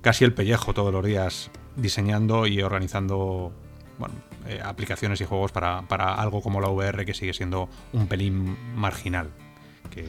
casi 0.00 0.24
el 0.24 0.34
pellejo 0.34 0.74
todos 0.74 0.92
los 0.92 1.04
días 1.04 1.50
diseñando 1.76 2.46
y 2.46 2.60
organizando 2.60 3.52
bueno, 3.98 4.14
eh, 4.48 4.60
aplicaciones 4.62 5.20
y 5.20 5.24
juegos 5.24 5.52
para, 5.52 5.78
algo 6.14 6.42
como 6.42 6.60
la 6.60 6.68
VR 6.68 7.06
que 7.06 7.14
sigue 7.14 7.32
siendo 7.32 7.68
un 7.92 8.08
pelín 8.08 8.56
marginal. 8.74 9.30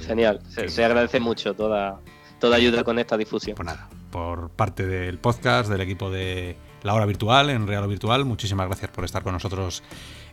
Genial, 0.02 0.42
se, 0.48 0.84
agradece 0.84 1.20
mucho 1.20 1.54
toda, 1.54 2.00
toda 2.40 2.56
ayuda 2.56 2.84
con 2.84 2.98
esta 3.00 3.18
difusión. 3.18 3.56
Pues 3.56 3.66
nada, 3.66 3.90
por 4.12 4.50
parte 4.50 4.88
del 4.88 5.20
podcast, 5.20 5.70
del 5.70 5.82
equipo 5.82 6.10
de 6.10 6.56
La 6.84 6.94
Hora 6.94 7.06
Virtual, 7.06 7.50
en 7.50 7.66
Real 7.66 7.88
Virtual, 7.88 8.26
muchísimas 8.26 8.68
gracias 8.68 8.92
por 8.92 9.06
estar 9.06 9.24
con 9.24 9.34
nosotros 9.34 9.84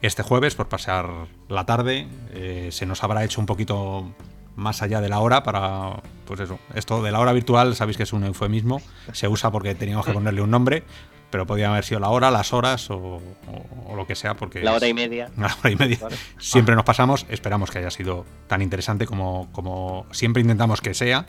este 0.02 0.22
jueves 0.22 0.56
por 0.56 0.68
pasar 0.68 1.08
la 1.48 1.64
tarde. 1.64 2.08
Eh, 2.32 2.68
se 2.72 2.86
nos 2.86 3.04
habrá 3.04 3.24
hecho 3.24 3.40
un 3.40 3.46
poquito 3.46 4.12
más 4.56 4.82
allá 4.82 5.00
de 5.00 5.08
la 5.08 5.20
hora 5.20 5.44
para, 5.44 6.02
pues 6.26 6.40
eso, 6.40 6.58
esto 6.74 7.02
de 7.02 7.12
la 7.12 7.20
hora 7.20 7.32
virtual, 7.32 7.76
sabéis 7.76 7.96
que 7.96 8.02
es 8.02 8.12
un 8.12 8.24
eufemismo, 8.24 8.82
se 9.12 9.28
usa 9.28 9.50
porque 9.52 9.76
teníamos 9.76 10.04
que 10.04 10.12
ponerle 10.12 10.42
un 10.42 10.50
nombre, 10.50 10.82
pero 11.30 11.46
podía 11.46 11.70
haber 11.70 11.84
sido 11.84 12.00
la 12.00 12.08
hora, 12.08 12.32
las 12.32 12.52
horas 12.52 12.90
o, 12.90 13.20
lo 13.94 14.06
que 14.06 14.16
sea, 14.16 14.34
porque... 14.34 14.60
La 14.60 14.74
hora 14.74 14.88
y 14.88 14.94
media. 14.94 15.30
La 15.36 15.56
hora 15.58 15.70
y 15.70 15.76
media. 15.76 15.98
Siempre 16.38 16.74
nos 16.74 16.84
pasamos, 16.84 17.26
esperamos 17.28 17.70
que 17.70 17.78
haya 17.78 17.90
sido 17.90 18.26
tan 18.48 18.60
interesante 18.60 19.06
como, 19.06 19.48
como 19.52 20.06
siempre 20.10 20.42
intentamos 20.42 20.80
que 20.80 20.94
sea. 20.94 21.26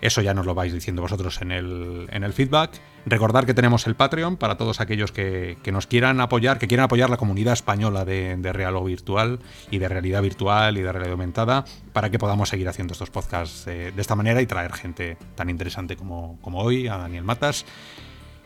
Eso 0.00 0.22
ya 0.22 0.32
nos 0.32 0.46
lo 0.46 0.54
vais 0.54 0.72
diciendo 0.72 1.02
vosotros 1.02 1.42
en 1.42 1.50
el, 1.50 2.06
en 2.10 2.22
el 2.22 2.32
feedback. 2.32 2.80
Recordar 3.04 3.46
que 3.46 3.54
tenemos 3.54 3.86
el 3.86 3.96
Patreon 3.96 4.36
para 4.36 4.56
todos 4.56 4.80
aquellos 4.80 5.10
que, 5.10 5.56
nos 5.72 5.86
quieran 5.86 6.20
apoyar, 6.20 6.58
que 6.58 6.68
quieran 6.68 6.84
apoyar 6.84 7.10
la 7.10 7.16
comunidad 7.16 7.54
española 7.54 8.04
de, 8.04 8.52
Real 8.52 8.76
o 8.76 8.84
Virtual 8.84 9.40
y 9.70 9.78
de 9.78 9.88
realidad 9.88 10.22
virtual 10.22 10.78
y 10.78 10.82
de 10.82 10.92
realidad 10.92 11.12
aumentada 11.12 11.64
para 11.92 12.10
que 12.10 12.18
podamos 12.18 12.48
seguir 12.48 12.68
haciendo 12.68 12.92
estos 12.92 13.10
podcasts 13.10 13.64
de, 13.64 13.92
esta 13.96 14.14
manera 14.14 14.40
y 14.40 14.46
traer 14.46 14.72
gente 14.72 15.16
tan 15.34 15.50
interesante 15.50 15.96
como, 15.96 16.38
como 16.42 16.60
hoy, 16.60 16.86
a 16.86 16.96
Daniel 16.96 17.24
Matas. 17.24 17.64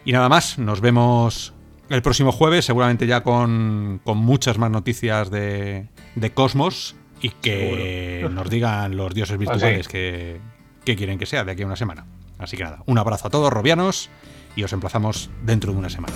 Y 0.04 0.12
nada 0.12 0.28
más, 0.28 0.58
nos 0.58 0.80
vemos 0.80 1.52
el 1.88 2.00
próximo 2.00 2.32
jueves, 2.32 2.64
seguramente 2.64 3.06
ya 3.06 3.22
con, 3.22 4.00
muchas 4.04 4.56
más 4.56 4.70
noticias 4.70 5.30
de, 5.30 5.88
Cosmos 6.34 6.96
y 7.20 7.28
que 7.28 8.26
nos 8.30 8.48
digan 8.48 8.96
los 8.96 9.12
dioses 9.12 9.38
virtuales 9.38 9.88
que, 9.88 10.40
qué 10.84 10.96
quieren 10.96 11.18
que 11.18 11.26
sea 11.26 11.44
de 11.44 11.52
aquí 11.52 11.62
a 11.62 11.66
una 11.66 11.76
semana. 11.76 12.06
Así 12.38 12.56
que 12.56 12.64
nada, 12.64 12.82
un 12.86 12.98
abrazo 12.98 13.28
a 13.28 13.30
todos, 13.30 13.52
robianos, 13.52 14.10
y 14.56 14.64
os 14.64 14.72
emplazamos 14.72 15.30
dentro 15.42 15.72
de 15.72 15.78
una 15.78 15.90
semana. 15.90 16.14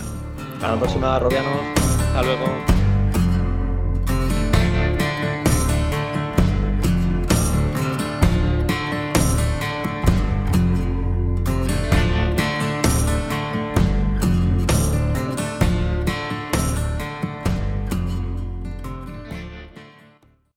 Hasta 0.54 0.72
la 0.72 0.78
próxima, 0.78 1.18
robianos. 1.18 1.52
Hasta 2.08 2.22
luego. 2.22 2.75